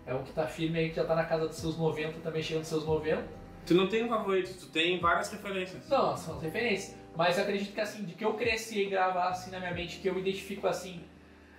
É 0.07 0.15
um 0.15 0.23
que 0.23 0.33
tá 0.33 0.47
firme 0.47 0.79
aí, 0.79 0.91
que 0.91 0.97
já 0.97 1.05
tá 1.05 1.15
na 1.15 1.25
casa 1.25 1.47
dos 1.47 1.57
seus 1.57 1.79
90, 1.79 2.21
também 2.21 2.43
chegando 2.43 2.61
nos 2.61 2.69
seus 2.69 2.85
90. 2.85 3.27
Tu 3.67 3.75
não 3.75 3.89
tem 3.89 4.05
um 4.05 4.09
favorito, 4.09 4.55
tu 4.59 4.67
tem 4.67 5.01
várias 5.01 5.31
referências. 5.31 5.89
Não, 5.89 6.17
são 6.17 6.37
as 6.37 6.43
referências. 6.43 6.97
Mas 7.17 7.39
eu 7.39 7.45
acredito 7.45 7.73
que 7.73 7.81
assim, 7.81 8.05
de 8.05 8.15
que 8.15 8.25
eu 8.25 8.35
cresci 8.35 8.83
em 8.83 8.91
gravar 8.91 9.29
assim 9.29 9.51
na 9.51 9.59
minha 9.59 9.73
mente, 9.73 10.01
que 10.01 10.09
eu 10.09 10.19
identifico 10.19 10.67
assim, 10.67 11.03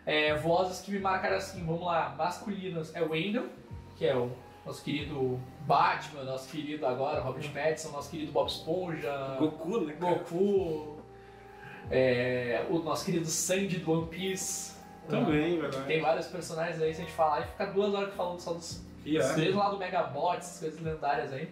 é, 0.05 0.35
vozes 0.35 0.81
que 0.81 0.91
me 0.91 0.99
marcaram 0.99 1.37
assim, 1.37 1.65
vamos 1.65 1.85
lá, 1.85 2.13
masculinas, 2.17 2.95
é 2.95 3.01
o 3.01 3.11
Wendell, 3.11 3.49
que 3.95 4.05
é 4.05 4.15
o 4.15 4.31
nosso 4.65 4.83
querido 4.83 5.39
Batman, 5.61 6.23
nosso 6.23 6.49
querido 6.49 6.85
agora 6.85 7.21
Robert 7.21 7.51
Pattinson, 7.51 7.91
nosso 7.91 8.09
querido 8.09 8.31
Bob 8.31 8.47
Esponja, 8.47 9.35
Goku, 9.39 9.81
né? 9.81 9.93
cara? 9.93 10.15
Goku, 10.15 10.97
é, 11.89 12.65
o 12.69 12.79
nosso 12.79 13.05
querido 13.05 13.25
Sandy 13.25 13.79
do 13.79 13.91
One 13.91 14.07
Piece. 14.07 14.75
Também, 15.07 15.59
verdade. 15.59 15.85
Tem 15.85 16.01
vários 16.01 16.27
personagens 16.27 16.81
aí, 16.81 16.93
se 16.93 17.01
a 17.01 17.05
gente 17.05 17.15
falar, 17.15 17.41
e 17.41 17.43
fica 17.45 17.65
duas 17.67 17.93
horas 17.93 18.13
falando 18.15 18.39
só 18.39 18.53
dos 18.53 18.83
E 19.05 19.17
é. 19.17 19.33
Desde 19.33 19.53
lá 19.53 19.69
do 19.69 19.77
Megabot, 19.77 20.37
essas 20.37 20.59
coisas 20.59 20.81
lendárias 20.81 21.31
aí. 21.31 21.51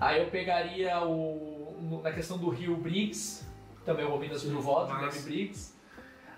Aí 0.00 0.20
eu 0.20 0.30
pegaria 0.30 1.00
o. 1.04 2.00
na 2.02 2.10
questão 2.10 2.38
do 2.38 2.48
Rio 2.48 2.76
Briggs, 2.76 3.46
também 3.84 4.04
o 4.04 4.16
Minas 4.16 4.42
Mil 4.44 4.60
Votos, 4.60 4.92
o 4.92 5.22
Briggs. 5.22 5.74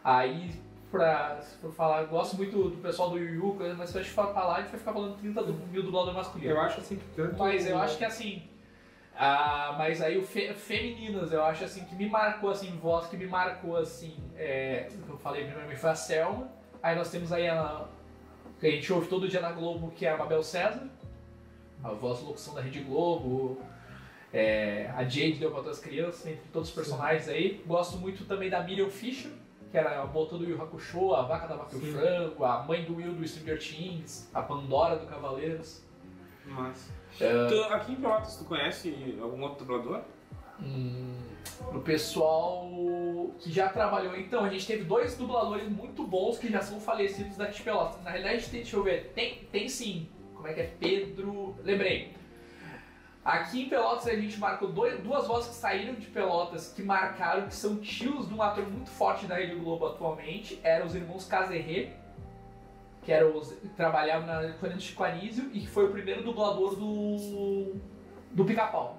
Aí, 0.05 0.51
pra, 0.93 1.41
se 1.43 1.57
for 1.59 1.73
falar, 1.73 2.05
gosto 2.05 2.37
muito 2.37 2.69
do 2.69 2.77
pessoal 2.77 3.11
do 3.11 3.19
Yu 3.19 3.35
Yu, 3.35 3.57
mas 3.77 3.91
se 3.91 3.99
a 3.99 4.03
gente 4.03 4.13
for 4.15 4.33
falar, 4.33 4.57
a 4.57 4.61
gente 4.61 4.71
vai 4.71 4.79
ficar 4.79 4.93
falando 4.93 5.17
30 5.17 5.43
du- 5.43 5.55
mil 5.73 5.83
dublador 5.83 6.15
masculino. 6.15 6.53
Eu 6.53 6.61
acho 6.61 6.79
assim 6.81 6.97
que 6.97 7.05
tanto. 7.17 7.37
Mas 7.37 7.67
eu 7.67 7.77
acho 7.79 7.99
que 7.99 8.05
assim. 8.05 8.49
Ah, 9.17 9.75
mas 9.77 10.01
aí 10.01 10.17
o 10.17 10.23
fe- 10.23 10.55
femininas, 10.55 11.33
eu 11.33 11.43
acho 11.45 11.65
assim 11.65 11.85
que 11.85 11.95
me 11.95 12.09
marcou 12.09 12.51
assim, 12.51 12.71
voz 12.79 13.07
que 13.09 13.17
me 13.17 13.27
marcou 13.27 13.77
assim. 13.77 14.17
É, 14.37 14.89
eu 15.09 15.17
falei 15.19 15.45
primeiramente 15.45 15.81
foi 15.81 15.91
a 15.91 15.95
Selma. 15.95 16.49
Aí 16.83 16.95
nós 16.97 17.11
temos 17.11 17.33
aí 17.33 17.49
a. 17.49 17.85
que 18.61 18.67
a 18.67 18.71
gente 18.71 18.93
ouve 18.93 19.09
todo 19.09 19.29
dia 19.29 19.41
na 19.41 19.51
Globo, 19.53 19.91
que 19.91 20.07
é 20.07 20.11
a 20.13 20.17
Mabel 20.17 20.43
César, 20.43 20.89
a 21.83 21.91
voz 21.91 22.23
locução 22.23 22.55
da 22.55 22.61
Rede 22.61 22.81
Globo. 22.81 23.61
é, 24.33 24.91
a 24.97 25.03
Jade 25.05 25.35
deu 25.35 25.51
para 25.51 25.71
as 25.71 25.79
crianças, 25.79 26.27
entre 26.27 26.49
todos 26.53 26.71
os 26.71 26.75
personagens 26.75 27.29
aí. 27.29 27.63
Gosto 27.67 27.99
muito 27.99 28.25
também 28.25 28.49
da 28.49 28.63
Miriam 28.63 28.89
Fisher, 28.89 29.31
que 29.73 29.79
era 29.79 30.03
a 30.03 30.07
motor 30.07 30.39
do 30.39 30.45
Yu 30.45 30.61
Hakusho, 30.61 31.15
a 31.15 31.23
vaca 31.23 31.47
da 31.47 31.57
vaca 31.57 31.75
e 31.75 31.79
o 31.79 31.81
Sim. 31.81 31.93
frango, 31.95 32.45
a 32.45 32.63
mãe 32.63 32.85
do 32.85 32.97
Will 32.97 33.15
do 33.15 33.27
Stranger 33.27 33.59
Things, 33.59 34.31
a 34.35 34.43
Pandora 34.43 34.97
do 34.97 35.07
Cavaleiros. 35.07 35.83
Massa. 36.45 36.93
É. 37.19 37.47
Tu, 37.47 37.55
aqui 37.73 37.93
em 37.93 37.97
Pelotas, 37.97 38.37
tu 38.37 38.45
conhece 38.45 39.19
algum 39.21 39.41
outro 39.43 39.65
dublador? 39.65 40.03
Hum, 40.61 41.17
o 41.73 41.81
pessoal 41.81 42.69
que 43.39 43.51
já 43.51 43.71
trabalhou. 43.71 44.15
Então, 44.15 44.45
a 44.45 44.51
gente 44.51 44.67
teve 44.67 44.85
dois 44.85 45.17
dubladores 45.17 45.67
muito 45.69 46.07
bons 46.07 46.39
que 46.39 46.51
já 46.51 46.61
são 46.61 46.79
falecidos 46.79 47.39
daqui 47.39 47.55
de 47.55 47.63
Pelotas. 47.63 48.03
Na 48.03 48.11
realidade, 48.11 48.51
tem, 48.51 48.61
deixa 48.61 48.77
eu 48.77 48.83
ver, 48.83 49.11
tem, 49.15 49.37
tem 49.51 49.69
sim. 49.71 50.07
Como 50.35 50.49
é 50.49 50.53
que 50.53 50.61
é? 50.61 50.75
Pedro. 50.79 51.57
Lembrei. 51.65 52.13
Aqui 53.25 53.63
em 53.63 53.69
Pelotas 53.69 54.09
a 54.09 54.17
gente 54.17 54.37
marcou 54.39 54.73
dois- 54.73 54.99
duas 55.01 55.29
vozes 55.29 55.51
que 55.51 55.55
saíram 55.55 55.95
de 55.95 56.07
Pelotas 56.07 56.73
que 56.73 56.83
marcaram, 56.83 57.47
que 57.47 57.55
são 57.55 57.77
tios 57.77 58.27
de 58.29 58.35
um 58.35 58.43
ator 58.43 58.69
muito 58.69 58.91
forte 58.91 59.27
da 59.27 59.37
Rede 59.37 59.55
Globo 59.55 59.87
atualmente. 59.87 60.59
Eram 60.65 60.87
os 60.87 60.95
irmãos 60.95 61.25
Caserré, 61.27 61.93
que 63.03 63.13
eram 63.13 63.37
os, 63.37 63.53
que 63.53 63.69
trabalhavam 63.71 64.27
na 64.27 64.53
Colina 64.55 64.77
do 64.77 64.83
Chico 64.83 65.05
Anísio 65.05 65.51
e 65.53 65.61
que 65.61 65.69
foi 65.69 65.87
o 65.87 65.93
primeiro 65.93 66.25
dublador 66.25 66.75
do. 66.75 67.77
do 68.33 68.45
Pica-Pau 68.45 68.99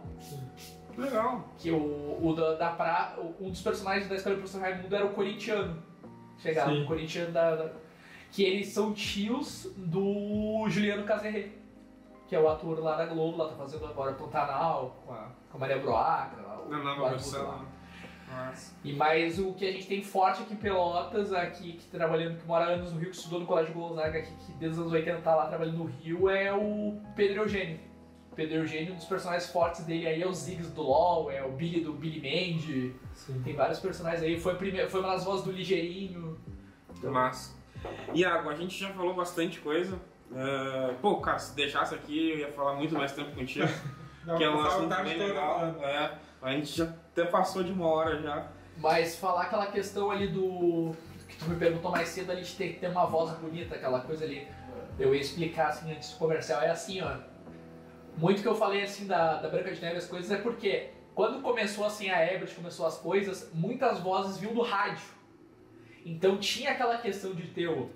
Legal. 0.97 1.49
que 1.57 1.71
o, 1.71 2.19
o 2.21 2.33
da, 2.35 2.53
da 2.53 2.69
pra, 2.69 3.17
um 3.41 3.49
dos 3.49 3.61
personagens 3.61 4.07
da 4.07 4.15
história 4.15 4.37
do 4.37 4.41
professor 4.41 4.61
Raimundo 4.61 4.95
era 4.95 5.05
o 5.05 5.09
corintiano. 5.13 5.81
Chegava 6.37 6.71
Sim. 6.71 6.83
o 6.83 6.85
corintiano 6.87 7.31
da, 7.33 7.55
da- 7.55 7.71
Que 8.31 8.43
eles 8.43 8.67
são 8.69 8.93
tios 8.93 9.69
do 9.75 10.65
Juliano 10.69 11.03
Caserré, 11.03 11.49
que 12.33 12.37
é 12.37 12.39
o 12.39 12.49
ator 12.49 12.79
lá 12.79 12.95
da 12.95 13.05
Globo, 13.05 13.37
lá 13.37 13.47
tá 13.49 13.55
fazendo 13.55 13.85
agora 13.85 14.11
Pantanal, 14.13 14.97
com 15.05 15.13
a, 15.13 15.27
com 15.51 15.57
a 15.57 15.59
Maria 15.59 15.77
Broaca. 15.77 16.41
lá, 16.41 16.59
o- 16.65 16.67
Na 16.67 16.79
nova 16.79 17.09
versão. 17.11 17.47
lá. 17.47 17.57
né? 17.57 17.65
Massa. 18.27 18.75
E 18.83 18.91
mais 18.93 19.37
o 19.37 19.53
que 19.53 19.69
a 19.69 19.71
gente 19.71 19.85
tem 19.85 20.01
forte 20.01 20.41
aqui 20.41 20.53
em 20.55 20.57
Pelotas, 20.57 21.31
aqui 21.31 21.73
que 21.73 21.85
trabalhando, 21.85 22.39
que 22.39 22.47
mora 22.47 22.65
anos 22.65 22.91
no 22.91 22.99
Rio, 22.99 23.11
que 23.11 23.15
estudou 23.17 23.41
no 23.41 23.45
Colégio 23.45 23.71
Gonzaga, 23.75 24.17
aqui, 24.17 24.31
que 24.47 24.51
desde 24.53 24.79
os 24.79 24.79
anos 24.79 24.91
80 24.93 25.21
tá 25.21 25.35
lá 25.35 25.45
trabalhando 25.45 25.77
no 25.77 25.85
Rio, 25.85 26.27
é 26.27 26.51
o 26.51 26.99
Pedro 27.15 27.43
Eugênio. 27.43 27.79
O 28.31 28.35
Pedro 28.35 28.55
Eugênio, 28.57 28.93
um 28.93 28.95
dos 28.95 29.05
personagens 29.05 29.51
fortes 29.51 29.85
dele 29.85 30.07
aí 30.07 30.23
é 30.23 30.27
o 30.27 30.33
Ziggs 30.33 30.71
do 30.73 30.81
LoL, 30.81 31.29
é 31.29 31.43
o 31.45 31.51
Billy 31.51 31.81
do 31.81 31.93
Billy 31.93 32.17
Mandy. 32.19 32.95
Sim. 33.13 33.39
Tem 33.43 33.55
vários 33.55 33.79
personagens 33.79 34.23
aí. 34.23 34.39
Foi, 34.39 34.53
a 34.53 34.55
primeira, 34.55 34.89
foi 34.89 35.01
uma 35.01 35.09
das 35.11 35.23
vozes 35.23 35.45
do 35.45 35.51
Ligeirinho. 35.51 36.35
Então, 36.97 37.11
Massa. 37.11 37.53
Iago, 38.11 38.49
a 38.49 38.55
gente 38.55 38.75
já 38.79 38.89
falou 38.91 39.13
bastante 39.13 39.59
coisa. 39.59 39.99
É, 40.35 40.93
pô, 41.01 41.17
cara, 41.17 41.39
se 41.39 41.55
deixasse 41.55 41.93
aqui, 41.93 42.31
eu 42.31 42.37
ia 42.39 42.51
falar 42.51 42.73
muito 42.73 42.93
mais 42.95 43.11
tempo 43.11 43.31
contigo. 43.35 43.67
Não, 44.25 44.37
que 44.37 44.43
é 44.43 44.49
um 44.49 44.61
assunto 44.61 44.95
bem 45.03 45.17
legal. 45.17 45.75
É, 45.81 46.11
a 46.41 46.51
gente 46.51 46.77
já 46.77 46.85
até 46.85 47.25
passou 47.25 47.63
de 47.63 47.71
uma 47.71 47.87
hora 47.87 48.21
já. 48.21 48.47
Mas 48.77 49.17
falar 49.17 49.43
aquela 49.43 49.67
questão 49.67 50.09
ali 50.09 50.27
do. 50.27 50.91
que 51.27 51.35
tu 51.37 51.45
me 51.45 51.57
perguntou 51.57 51.91
mais 51.91 52.07
cedo 52.09 52.31
ali 52.31 52.41
de 52.41 52.55
ter 52.55 52.73
que 52.73 52.79
ter 52.79 52.87
uma 52.87 53.05
voz 53.05 53.31
bonita, 53.37 53.75
aquela 53.75 53.99
coisa 54.01 54.23
ali. 54.23 54.47
Eu 54.97 55.13
ia 55.13 55.21
explicar 55.21 55.69
assim 55.69 55.91
antes 55.91 56.11
do 56.11 56.17
comercial. 56.17 56.61
É 56.61 56.69
assim, 56.69 57.01
ó. 57.01 57.17
Muito 58.17 58.41
que 58.41 58.47
eu 58.47 58.55
falei 58.55 58.83
assim 58.83 59.07
da, 59.07 59.41
da 59.41 59.49
Branca 59.49 59.73
de 59.73 59.81
Neve 59.81 59.97
as 59.97 60.07
coisas 60.07 60.31
é 60.31 60.37
porque 60.37 60.91
quando 61.15 61.41
começou 61.41 61.85
assim 61.85 62.09
a 62.09 62.25
Ebert, 62.25 62.53
começou 62.55 62.85
as 62.85 62.97
coisas, 62.97 63.49
muitas 63.53 63.99
vozes 63.99 64.37
vinham 64.37 64.53
do 64.53 64.61
rádio. 64.61 65.05
Então 66.05 66.37
tinha 66.37 66.71
aquela 66.71 66.97
questão 66.97 67.33
de 67.33 67.47
ter 67.47 67.67
o. 67.67 67.89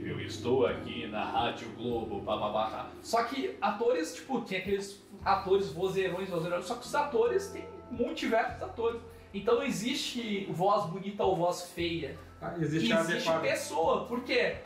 Eu 0.00 0.20
estou 0.20 0.66
aqui 0.66 1.06
na 1.08 1.24
Rádio 1.24 1.68
Globo, 1.76 2.20
bababá. 2.20 2.88
Só 3.02 3.24
que 3.24 3.56
atores, 3.60 4.14
tipo, 4.14 4.40
tinha 4.42 4.60
aqueles 4.60 5.02
atores 5.24 5.72
vozeirões, 5.72 6.28
vozeirões, 6.30 6.64
só 6.64 6.74
que 6.76 6.86
os 6.86 6.94
atores 6.94 7.48
têm 7.48 7.64
multiversos 7.90 8.62
atores. 8.62 9.00
Então 9.34 9.56
não 9.56 9.62
existe 9.64 10.46
voz 10.50 10.86
bonita 10.90 11.24
ou 11.24 11.36
voz 11.36 11.62
feia. 11.72 12.16
Ah, 12.40 12.54
Existe 12.58 12.92
a 12.92 13.00
Existe 13.00 13.30
pessoa, 13.40 14.04
por 14.06 14.22
quê? 14.22 14.56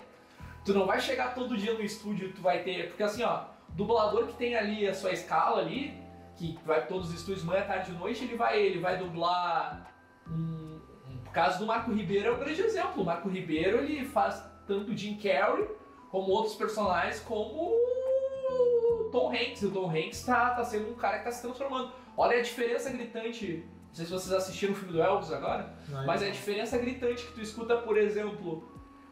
Tu 0.64 0.72
não 0.74 0.86
vai 0.86 1.00
chegar 1.00 1.34
todo 1.34 1.56
dia 1.56 1.72
no 1.74 1.82
estúdio 1.82 2.32
tu 2.32 2.42
vai 2.42 2.62
ter. 2.62 2.88
Porque 2.88 3.02
assim, 3.02 3.22
ó, 3.22 3.44
dublador 3.70 4.26
que 4.26 4.34
tem 4.34 4.54
ali 4.54 4.86
a 4.86 4.94
sua 4.94 5.12
escala 5.12 5.60
ali, 5.62 5.94
que 6.36 6.56
vai 6.64 6.78
pra 6.80 6.86
todos 6.86 7.08
os 7.08 7.14
estúdios 7.14 7.42
manhã, 7.44 7.62
tarde 7.64 7.90
e 7.90 7.94
noite, 7.94 8.22
ele 8.24 8.36
vai, 8.36 8.60
ele 8.60 8.78
vai 8.78 8.98
dublar. 8.98 9.90
Um, 10.28 10.32
um- 10.32 10.80
o 11.26 11.30
caso 11.32 11.58
do 11.58 11.66
Marco 11.66 11.90
Ribeiro 11.90 12.28
é 12.28 12.32
um 12.32 12.38
grande 12.38 12.60
exemplo. 12.60 13.02
O 13.02 13.06
Marco 13.06 13.28
Ribeiro 13.28 13.78
ele 13.78 14.04
faz 14.04 14.44
tanto 14.66 14.96
Jim 14.96 15.16
Carrey 15.16 15.68
como 16.10 16.30
outros 16.30 16.54
personagens, 16.54 17.20
como 17.20 17.70
o 17.70 19.08
Tom 19.10 19.30
Hanks. 19.30 19.62
E 19.62 19.66
o 19.66 19.70
Tom 19.70 19.90
Hanks 19.90 20.24
tá, 20.24 20.50
tá 20.50 20.64
sendo 20.64 20.90
um 20.90 20.94
cara 20.94 21.18
que 21.18 21.24
tá 21.24 21.30
se 21.32 21.42
transformando. 21.42 21.92
Olha 22.16 22.38
a 22.38 22.42
diferença 22.42 22.90
gritante. 22.90 23.64
Não 23.88 23.94
sei 23.94 24.06
se 24.06 24.12
vocês 24.12 24.32
assistiram 24.32 24.72
o 24.72 24.76
filme 24.76 24.92
do 24.92 25.02
Elvis 25.02 25.32
agora. 25.32 25.74
Aí, 25.94 26.06
Mas 26.06 26.22
é 26.22 26.28
a 26.28 26.30
diferença 26.30 26.78
gritante 26.78 27.26
que 27.26 27.32
tu 27.32 27.40
escuta, 27.40 27.76
por 27.78 27.98
exemplo, 27.98 28.64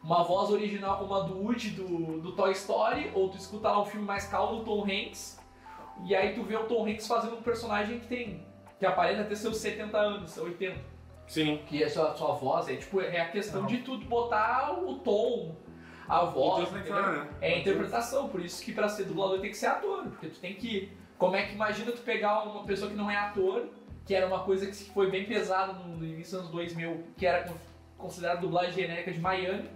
uma 0.03 0.23
voz 0.23 0.51
original 0.51 0.99
como 0.99 1.15
a 1.15 1.21
do 1.21 1.39
Woody 1.39 1.71
do, 1.71 2.21
do 2.21 2.33
Toy 2.33 2.53
Story, 2.53 3.11
ou 3.15 3.29
tu 3.29 3.37
escuta 3.37 3.69
lá 3.69 3.83
um 3.83 3.85
filme 3.85 4.07
mais 4.07 4.27
calmo 4.27 4.61
do 4.61 4.65
Tom 4.65 4.85
Hanks, 4.85 5.39
e 6.05 6.15
aí 6.15 6.35
tu 6.35 6.43
vê 6.43 6.57
o 6.57 6.65
Tom 6.65 6.87
Hanks 6.87 7.07
fazendo 7.07 7.37
um 7.37 7.43
personagem 7.43 8.01
que 8.01 8.07
tem. 8.07 8.47
que 8.79 8.87
aparenta 8.87 9.25
ter 9.25 9.37
seus 9.37 9.59
70 9.59 9.99
anos, 9.99 10.39
80. 10.39 10.79
Sim. 11.31 11.61
Que 11.67 11.83
é 11.83 11.87
a 11.87 11.91
sua, 11.91 12.15
sua 12.17 12.33
voz, 12.35 12.69
é 12.69 12.75
tipo, 12.77 13.01
é 13.01 13.21
a 13.21 13.29
questão 13.29 13.65
de 13.67 13.79
tu 13.79 13.97
botar 13.99 14.73
o 14.73 14.97
tom, 14.97 15.55
a 16.09 16.25
voz. 16.25 16.69
Entendeu? 16.69 17.03
né? 17.13 17.29
É 17.41 17.55
a 17.55 17.59
interpretação, 17.59 18.29
por 18.29 18.41
isso 18.45 18.63
que 18.65 18.73
pra 18.73 18.89
ser 18.89 19.05
dublador 19.05 19.39
tem 19.41 19.51
que 19.51 19.57
ser 19.57 19.67
ator, 19.67 20.03
porque 20.09 20.27
tu 20.29 20.41
tem 20.41 20.55
que. 20.55 20.91
Como 21.17 21.37
é 21.37 21.43
que 21.47 21.55
imagina 21.55 21.93
tu 21.93 22.01
pegar 22.03 22.43
uma 22.43 22.65
pessoa 22.65 22.91
que 22.91 22.97
não 22.97 23.11
é 23.11 23.17
ator 23.17 23.69
que 24.07 24.15
era 24.15 24.27
uma 24.27 24.41
coisa 24.41 24.67
que 24.67 24.75
foi 24.91 25.09
bem 25.09 25.25
pesada 25.25 25.73
no 25.75 26.05
início 26.05 26.33
dos 26.33 26.41
anos 26.41 26.51
2000, 26.51 27.05
que 27.17 27.25
era 27.27 27.45
con- 27.45 27.55
considerada 27.97 28.41
dublagem 28.41 28.73
genérica 28.73 29.13
de 29.13 29.21
Miami, 29.21 29.71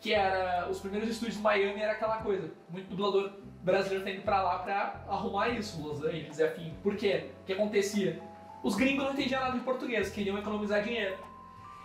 que 0.00 0.12
era 0.12 0.66
os 0.68 0.80
primeiros 0.80 1.08
estúdios 1.10 1.36
de 1.36 1.42
Miami 1.42 1.80
era 1.80 1.92
aquela 1.92 2.16
coisa, 2.16 2.50
muito 2.70 2.88
dublador 2.88 3.30
brasileiro 3.62 4.04
tá 4.04 4.10
indo 4.10 4.22
pra 4.22 4.42
lá 4.42 4.58
pra 4.60 5.04
arrumar 5.08 5.50
isso, 5.50 5.80
Los 5.86 6.02
Angeles 6.02 6.40
afim. 6.40 6.72
Por 6.82 6.96
quê? 6.96 7.26
O 7.42 7.44
que 7.46 7.52
acontecia? 7.52 8.20
Os 8.62 8.74
gringos 8.74 9.04
não 9.04 9.12
entendiam 9.12 9.40
nada 9.40 9.56
de 9.56 9.64
português, 9.64 10.10
queriam 10.10 10.38
economizar 10.38 10.82
dinheiro. 10.82 11.16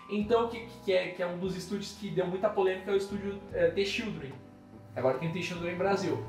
Então, 0.09 0.49
que, 0.49 0.65
que, 0.83 0.93
é, 0.93 1.09
que 1.09 1.23
é 1.23 1.27
um 1.27 1.37
dos 1.37 1.55
estúdios 1.55 1.93
que 1.99 2.09
deu 2.09 2.27
muita 2.27 2.49
polêmica 2.49 2.91
é 2.91 2.93
o 2.93 2.97
estúdio 2.97 3.39
é, 3.53 3.69
The 3.69 3.85
Children. 3.85 4.33
Agora 4.95 5.17
tem 5.17 5.31
The 5.31 5.41
Children 5.41 5.75
Brasil. 5.75 6.23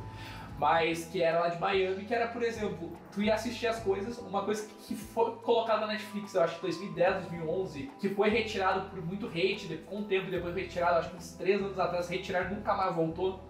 Mas 0.58 1.06
que 1.06 1.20
era 1.20 1.40
lá 1.40 1.48
de 1.48 1.58
Miami, 1.58 2.04
que 2.04 2.14
era, 2.14 2.28
por 2.28 2.42
exemplo, 2.42 2.96
tu 3.12 3.20
ia 3.20 3.34
assistir 3.34 3.66
as 3.66 3.80
coisas, 3.80 4.18
uma 4.18 4.44
coisa 4.44 4.68
que 4.86 4.94
foi 4.94 5.32
colocada 5.38 5.80
na 5.80 5.88
Netflix, 5.88 6.32
eu 6.32 6.42
acho, 6.42 6.58
em 6.58 6.60
2010, 6.60 7.14
2011, 7.28 7.90
que 8.00 8.08
foi 8.10 8.28
retirado 8.28 8.88
por 8.88 9.04
muito 9.04 9.26
hate, 9.26 9.82
com 9.86 9.98
um 9.98 10.04
tempo 10.04 10.30
depois 10.30 10.54
retirado, 10.54 10.98
acho 11.00 11.10
que 11.10 11.16
uns 11.16 11.32
3 11.32 11.60
anos 11.60 11.78
atrás, 11.78 12.08
retiraram 12.08 12.54
nunca 12.54 12.72
mais 12.74 12.94
voltou. 12.94 13.40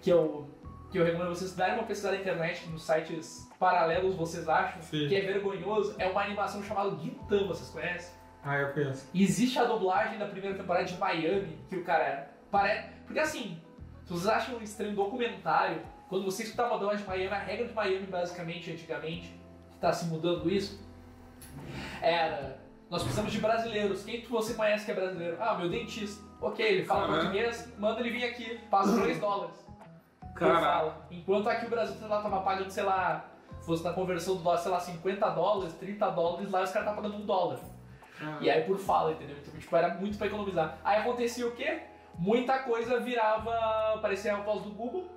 Que 0.00 0.10
eu, 0.10 0.48
que 0.90 0.98
eu 0.98 1.04
recomendo 1.04 1.30
vocês 1.30 1.54
darem 1.54 1.74
uma 1.74 1.82
pesquisada 1.82 2.14
na 2.14 2.22
internet, 2.22 2.66
nos 2.70 2.84
sites 2.86 3.49
paralelos, 3.60 4.16
vocês 4.16 4.48
acham, 4.48 4.80
Sim. 4.80 5.06
que 5.06 5.14
é 5.14 5.20
vergonhoso. 5.20 5.94
É 5.98 6.08
uma 6.08 6.22
animação 6.22 6.62
chamada 6.62 6.96
Gintama, 6.96 7.48
vocês 7.48 7.68
conhecem? 7.68 8.14
Ah, 8.42 8.56
eu 8.56 8.72
conheço. 8.72 9.06
Existe 9.14 9.58
a 9.58 9.64
dublagem 9.64 10.18
da 10.18 10.26
primeira 10.26 10.56
temporada 10.56 10.86
de 10.86 10.96
Miami, 10.96 11.58
que 11.68 11.76
o 11.76 11.84
cara 11.84 12.30
parece. 12.50 12.88
Porque 13.04 13.20
assim, 13.20 13.60
se 14.02 14.12
vocês 14.14 14.26
acham 14.26 14.56
um 14.56 14.62
estranho 14.62 14.94
documentário, 14.96 15.82
quando 16.08 16.24
você 16.24 16.42
escutar 16.42 16.68
uma 16.68 16.78
dublagem 16.78 17.02
de 17.04 17.08
Miami, 17.08 17.34
a 17.34 17.38
regra 17.38 17.68
de 17.68 17.74
Miami, 17.74 18.06
basicamente, 18.06 18.72
antigamente, 18.72 19.28
que 19.70 19.76
tá 19.78 19.92
se 19.92 20.06
mudando 20.06 20.50
isso, 20.50 20.82
era. 22.00 22.58
Nós 22.88 23.02
precisamos 23.02 23.30
de 23.30 23.38
brasileiros. 23.40 24.02
Quem 24.02 24.22
tu 24.22 24.30
você 24.30 24.54
conhece 24.54 24.84
que 24.86 24.90
é 24.90 24.94
brasileiro? 24.94 25.36
Ah, 25.38 25.54
meu 25.54 25.68
dentista. 25.68 26.24
Ok, 26.40 26.64
ele 26.64 26.84
fala 26.84 27.02
Caramba. 27.02 27.18
português, 27.18 27.72
manda 27.78 28.00
ele 28.00 28.10
vir 28.10 28.24
aqui, 28.24 28.58
paga 28.70 28.90
2 28.90 29.18
dólares. 29.20 29.64
Fala. 30.38 31.06
Enquanto 31.10 31.48
aqui 31.50 31.66
o 31.66 31.70
Brasil, 31.70 31.94
sei 31.96 32.08
lá, 32.08 32.22
tava 32.22 32.40
pagando, 32.40 32.70
sei 32.70 32.82
lá, 32.82 33.29
fosse 33.64 33.84
na 33.84 33.92
conversão 33.92 34.36
do 34.36 34.42
dólar, 34.42 34.58
sei 34.58 34.70
lá, 34.70 34.80
50 34.80 35.28
dólares, 35.30 35.74
30 35.74 36.10
dólares, 36.10 36.50
lá 36.50 36.62
os 36.62 36.70
caras 36.70 36.88
tá 36.88 36.94
pagando 36.94 37.16
um 37.16 37.26
dólar. 37.26 37.58
E 38.40 38.50
aí 38.50 38.64
por 38.64 38.78
fala, 38.78 39.12
entendeu? 39.12 39.36
Então, 39.40 39.58
tipo, 39.58 39.74
era 39.76 39.94
muito 39.94 40.18
pra 40.18 40.26
economizar. 40.26 40.78
Aí 40.84 40.98
acontecia 41.00 41.46
o 41.46 41.52
quê? 41.52 41.80
Muita 42.18 42.58
coisa 42.60 43.00
virava. 43.00 43.98
parecia 44.02 44.34
a 44.36 44.40
voz 44.40 44.62
do 44.62 44.70
Google. 44.70 45.08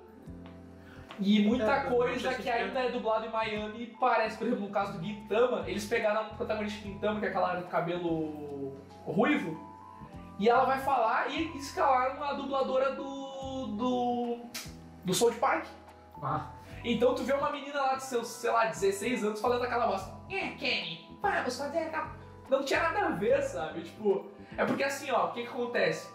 E 1.20 1.46
muita 1.46 1.70
É, 1.70 1.80
coisa 1.84 2.34
que 2.34 2.50
ainda 2.50 2.80
é 2.80 2.90
dublado 2.90 3.26
em 3.26 3.30
Miami 3.30 3.94
parece, 4.00 4.36
por 4.36 4.46
exemplo, 4.46 4.66
no 4.66 4.72
caso 4.72 4.98
do 4.98 5.04
Gintama, 5.04 5.62
eles 5.66 5.86
pegaram 5.86 6.28
o 6.32 6.34
protagonista 6.34 6.80
de 6.80 6.88
Gintama, 6.92 7.20
que 7.20 7.26
é 7.26 7.28
aquela 7.28 7.54
do 7.54 7.66
cabelo 7.68 8.72
ruivo, 9.04 9.56
e 10.40 10.48
ela 10.48 10.64
vai 10.64 10.80
falar 10.80 11.30
e 11.30 11.56
escalaram 11.56 12.22
a 12.24 12.32
dubladora 12.32 12.96
do. 12.96 13.66
do. 13.76 14.38
do 15.04 15.14
South 15.14 15.34
Park. 15.34 15.66
Ah, 16.22 16.46
Então 16.84 17.14
tu 17.14 17.24
vê 17.24 17.32
uma 17.32 17.50
menina 17.50 17.80
lá 17.80 17.94
de 17.94 18.02
seus, 18.02 18.28
sei 18.28 18.50
lá, 18.50 18.66
16 18.66 19.24
anos 19.24 19.40
falando 19.40 19.64
aquela 19.64 19.86
voz. 19.86 20.06
É, 20.30 20.48
Kenny, 20.50 21.08
vamos 21.20 21.56
fazer 21.56 21.78
aquela... 21.78 22.14
Não 22.50 22.62
tinha 22.62 22.82
nada 22.82 23.06
a 23.06 23.10
ver, 23.10 23.42
sabe? 23.42 23.80
Tipo, 23.80 24.30
é 24.56 24.66
porque 24.66 24.84
assim, 24.84 25.10
ó, 25.10 25.28
o 25.28 25.32
que 25.32 25.42
que 25.42 25.48
acontece? 25.48 26.12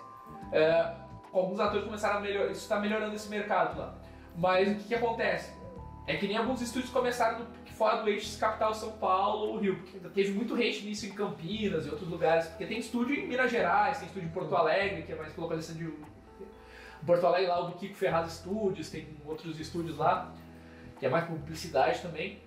É, 0.52 0.94
alguns 1.34 1.60
atores 1.60 1.86
começaram 1.86 2.18
a 2.18 2.22
melhorar, 2.22 2.52
isso 2.52 2.70
tá 2.70 2.80
melhorando 2.80 3.16
esse 3.16 3.28
mercado 3.30 3.80
lá. 3.80 3.96
Mas 4.36 4.70
o 4.70 4.76
que 4.76 4.84
que 4.90 4.96
acontece? 4.96 5.58
É 6.06 6.16
que 6.18 6.28
nem 6.28 6.38
alguns 6.38 6.62
estúdios 6.62 6.92
começaram 6.92 7.40
no, 7.40 7.48
fora 7.74 8.02
do 8.04 8.10
eixo 8.10 8.38
capital 8.40 8.74
São 8.74 8.92
Paulo 8.92 9.54
ou 9.54 9.58
Rio. 9.58 9.78
Porque 9.78 10.00
teve 10.10 10.34
muito 10.34 10.54
hate 10.54 10.86
nisso 10.86 11.08
em 11.08 11.12
Campinas 11.12 11.88
e 11.88 11.90
outros 11.90 12.10
lugares. 12.10 12.48
Porque 12.48 12.66
tem 12.66 12.78
estúdio 12.78 13.16
em 13.16 13.28
Minas 13.28 13.50
Gerais, 13.50 13.98
tem 13.98 14.08
estúdio 14.08 14.28
em 14.28 14.32
Porto 14.32 14.56
Alegre, 14.56 15.02
que 15.04 15.14
é 15.14 15.16
mais 15.16 15.36
localização 15.36 15.76
de 15.78 15.92
Porto 17.06 17.26
Alegre 17.26 17.48
lá, 17.48 17.60
o 17.62 17.68
do 17.68 17.78
Kiko 17.78 17.96
Ferraz 17.96 18.32
Studios, 18.34 18.90
tem 18.90 19.08
outros 19.26 19.60
estúdios 19.60 19.98
lá, 19.98 20.34
que 21.00 21.06
é 21.06 21.10
mais 21.10 21.26
publicidade 21.26 22.02
também. 22.02 22.42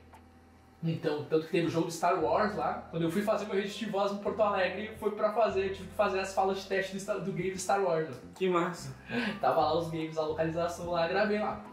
Então, 0.85 1.24
tanto 1.24 1.47
que 1.47 1.53
teve 1.53 1.69
o 1.69 1.70
jogo 1.70 1.87
de 1.87 1.95
Star 1.95 2.23
Wars 2.23 2.57
lá. 2.57 2.89
Quando 2.91 3.05
eu 3.05 3.11
fui 3.11 3.23
fazer 3.23 3.45
meu 3.47 3.55
registro 3.55 3.87
de 3.87 3.93
voz 3.93 4.11
em 4.12 4.19
Porto 4.19 4.43
Alegre, 4.43 4.91
foi 4.99 5.12
pra 5.12 5.33
fazer, 5.33 5.66
eu 5.66 5.73
tive 5.73 5.89
que 5.89 5.95
fazer 5.95 6.19
as 6.19 6.35
falas 6.35 6.61
de 6.61 6.66
teste 6.66 6.99
do, 6.99 7.20
do 7.20 7.33
game 7.33 7.57
Star 7.57 7.83
Wars. 7.83 8.09
né? 8.09 8.31
Que 8.35 8.49
massa. 8.49 8.95
Tava 9.41 9.61
lá 9.61 9.79
os 9.79 9.91
games, 9.91 10.19
a 10.19 10.23
localização 10.23 10.91
lá, 10.91 11.07
gravei 11.07 11.39
lá. 11.39 11.65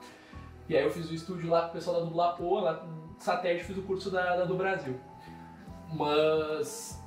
E 0.68 0.78
aí 0.78 0.84
eu 0.84 0.92
fiz 0.92 1.10
o 1.10 1.14
estúdio 1.16 1.50
lá 1.50 1.64
com 1.64 1.70
o 1.70 1.72
pessoal 1.72 2.00
da 2.00 2.06
Dublapoa, 2.06 2.62
lá 2.62 2.74
com 2.76 3.16
satélite, 3.18 3.66
fiz 3.66 3.78
o 3.78 3.82
curso 3.82 4.12
da, 4.12 4.36
da 4.36 4.46
do 4.46 4.56
Brasil. 4.56 5.00
Mas. 5.92 7.04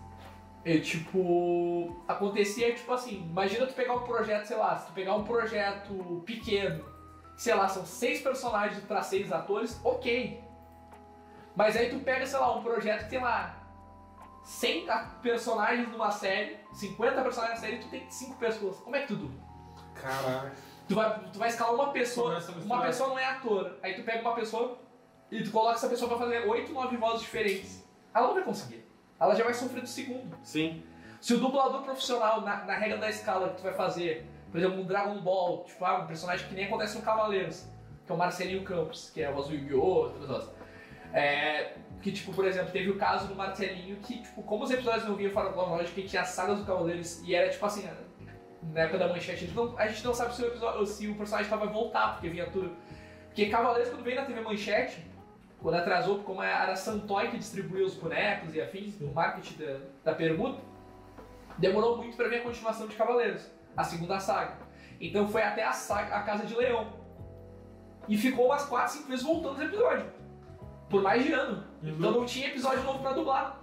É 0.65 0.79
tipo. 0.79 1.97
Acontecia 2.09 2.75
tipo 2.75 2.93
assim, 2.93 3.27
imagina 3.31 3.67
tu 3.67 3.75
pegar 3.75 3.95
um 3.95 4.03
projeto, 4.03 4.45
sei 4.45 4.57
lá, 4.57 4.77
se 4.77 4.87
tu 4.87 4.93
pegar 4.93 5.15
um 5.15 5.23
projeto 5.23 6.23
pequeno, 6.27 6.85
sei 7.37 7.55
lá, 7.55 7.69
são 7.69 7.85
seis 7.85 8.21
personagens 8.23 8.83
pra 8.85 9.03
seis 9.03 9.33
atores, 9.33 9.81
ok. 9.85 10.43
Mas 11.55 11.77
aí 11.77 11.91
tu 11.91 11.99
pega, 12.01 12.27
sei 12.27 12.39
lá, 12.39 12.57
um 12.57 12.63
projeto 12.63 13.05
que 13.05 13.11
tem 13.11 13.21
lá 13.21 13.55
100 14.45 14.89
a- 14.91 15.05
personagens 15.23 15.89
numa 15.91 16.11
série, 16.11 16.59
50 16.73 17.23
personagens 17.23 17.61
na 17.61 17.67
série 17.67 17.79
tu 17.79 17.89
tem 17.89 18.09
5 18.11 18.37
pessoas. 18.37 18.77
Como 18.79 18.97
é 18.97 19.01
que 19.03 19.09
tu 19.09 19.17
dubla? 19.17 19.41
Caraca. 19.95 20.53
Tu 20.89 20.95
vai, 20.95 21.21
tu 21.33 21.39
vai 21.39 21.49
escalar 21.49 21.75
uma 21.75 21.91
pessoa, 21.93 22.39
uma 22.65 22.83
pessoa 22.83 23.11
não 23.11 23.19
é 23.19 23.25
ator. 23.27 23.79
Aí 23.83 23.95
tu 23.95 24.03
pega 24.03 24.21
uma 24.21 24.35
pessoa 24.35 24.79
e 25.31 25.43
tu 25.43 25.51
coloca 25.51 25.75
essa 25.77 25.89
pessoa 25.89 26.09
pra 26.09 26.19
fazer 26.19 26.47
8, 26.47 26.73
9 26.73 26.97
vozes 26.97 27.21
diferentes. 27.23 27.85
Ela 28.15 28.27
não 28.29 28.35
vai 28.35 28.43
conseguir. 28.43 28.85
Ela 29.21 29.35
já 29.35 29.45
vai 29.45 29.55
sofrer 29.55 29.81
do 29.83 29.87
segundo. 29.89 30.37
Sim. 30.43 30.83
Se 31.21 31.35
o 31.35 31.39
dublador 31.39 31.83
profissional, 31.83 32.41
na, 32.41 32.65
na 32.65 32.75
regra 32.75 32.99
da 32.99 33.09
escala 33.09 33.51
que 33.51 33.59
tu 33.59 33.63
vai 33.63 33.75
fazer, 33.75 34.27
por 34.53 34.59
exemplo, 34.59 34.83
um 34.83 34.85
Dragon 34.85 35.19
Ball, 35.21 35.65
tipo, 35.65 35.83
ah, 35.83 36.01
um 36.01 36.07
personagem 36.07 36.47
que 36.47 36.55
nem 36.55 36.67
acontece 36.67 36.97
no 36.97 37.03
Cavaleiros, 37.03 37.67
que 38.05 38.13
é 38.13 38.15
o 38.15 38.19
Marcelinho 38.19 38.63
Campos, 38.63 39.11
que 39.13 39.23
é 39.23 39.27
a 39.27 39.31
voz 39.31 39.49
do 39.49 39.55
Yu-Gi-Oh!, 39.55 39.81
outras. 39.81 40.51
É, 41.15 41.73
que, 42.03 42.13
tipo, 42.13 42.35
por 42.35 42.45
exemplo, 42.45 42.71
teve 42.71 42.91
o 42.91 42.99
caso 42.99 43.27
do 43.29 43.35
Marcelinho 43.35 43.97
que, 43.97 44.21
tipo, 44.21 44.43
como 44.43 44.65
os 44.65 44.71
episódios 44.71 45.05
não 45.07 45.17
vinham 45.17 45.33
cronológico, 45.33 45.95
que 45.95 46.07
tinha 46.07 46.25
sagas 46.25 46.59
do 46.59 46.67
Cavaleiros, 46.67 47.23
e 47.27 47.35
era, 47.35 47.49
tipo 47.49 47.65
assim, 47.65 47.89
na 48.63 48.81
época 48.83 48.99
da 48.99 49.09
manchete, 49.09 49.33
a 49.33 49.47
gente 49.47 49.55
não, 49.55 49.79
a 49.79 49.89
gente 49.89 50.05
não 50.05 50.13
sabe 50.13 50.35
se 50.35 50.43
o, 50.43 50.47
episódio, 50.47 50.87
se 50.87 51.09
o 51.09 51.15
personagem 51.15 51.51
tava 51.51 51.67
voltar, 51.67 52.13
porque 52.13 52.29
vinha 52.29 52.47
tudo. 52.51 52.77
Porque 53.29 53.47
Cavaleiros, 53.47 53.89
quando 53.89 54.05
veio 54.05 54.17
na 54.17 54.27
TV 54.27 54.43
Manchete, 54.43 55.03
quando 55.63 55.77
atrasou, 55.77 56.19
como 56.19 56.43
era 56.43 56.77
Santoy 56.77 57.29
que 57.31 57.39
distribuía 57.39 57.87
os 57.87 57.95
bonecos 57.95 58.55
e 58.55 58.61
afins, 58.61 59.01
o 59.01 59.07
marketing 59.07 59.63
da, 59.63 59.79
da 60.05 60.15
permuta, 60.15 60.61
demorou 61.57 61.97
muito 61.97 62.17
pra 62.17 62.29
ver 62.29 62.41
a 62.41 62.43
continuação 62.43 62.87
de 62.87 62.95
Cavaleiros, 62.97 63.51
a 63.77 63.85
segunda 63.85 64.19
saga. 64.19 64.59
Então 65.01 65.29
foi 65.29 65.43
até 65.43 65.65
a, 65.65 65.73
saga, 65.73 66.15
a 66.15 66.23
Casa 66.23 66.47
de 66.47 66.55
Leão. 66.55 66.93
E 68.09 68.17
ficou 68.17 68.47
umas 68.47 68.65
4, 68.65 68.99
5 68.99 69.09
vezes 69.09 69.25
voltando 69.25 69.55
os 69.55 69.61
episódios. 69.61 70.07
Por 70.89 71.03
mais 71.03 71.25
de 71.25 71.33
ano. 71.33 71.65
Então 71.83 72.13
não 72.13 72.27
tinha 72.27 72.49
episódio 72.49 72.83
novo 72.85 73.01
pra 73.01 73.13
dublar. 73.13 73.61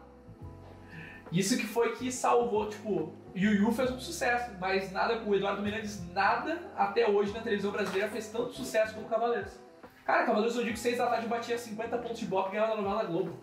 Isso 1.32 1.58
que 1.58 1.68
foi 1.68 1.96
que 1.96 2.12
salvou, 2.12 2.68
tipo, 2.68 3.14
Yu 3.36 3.54
Yu 3.54 3.72
fez 3.72 3.92
um 3.92 4.00
sucesso, 4.00 4.52
mas 4.60 4.92
nada, 4.92 5.22
o 5.24 5.36
Eduardo 5.36 5.62
Menezes, 5.62 6.12
nada 6.12 6.60
até 6.76 7.08
hoje 7.08 7.32
na 7.32 7.42
televisão 7.42 7.72
brasileira 7.72 8.10
fez 8.10 8.28
tanto 8.30 8.54
sucesso 8.54 8.96
como 8.96 9.08
Cavaleiros. 9.08 9.60
Cara, 10.04 10.26
Cavaleiros 10.26 10.56
eu 10.56 10.64
digo 10.64 10.74
que 10.74 10.80
6 10.80 10.98
da 10.98 11.08
tarde 11.08 11.28
batia 11.28 11.58
50 11.58 11.98
pontos 12.00 12.20
de 12.20 12.26
bop 12.26 12.50
e 12.50 12.54
ganhava 12.54 12.76
na 12.76 12.82
novela 12.82 13.04
da 13.04 13.10
Globo. 13.10 13.38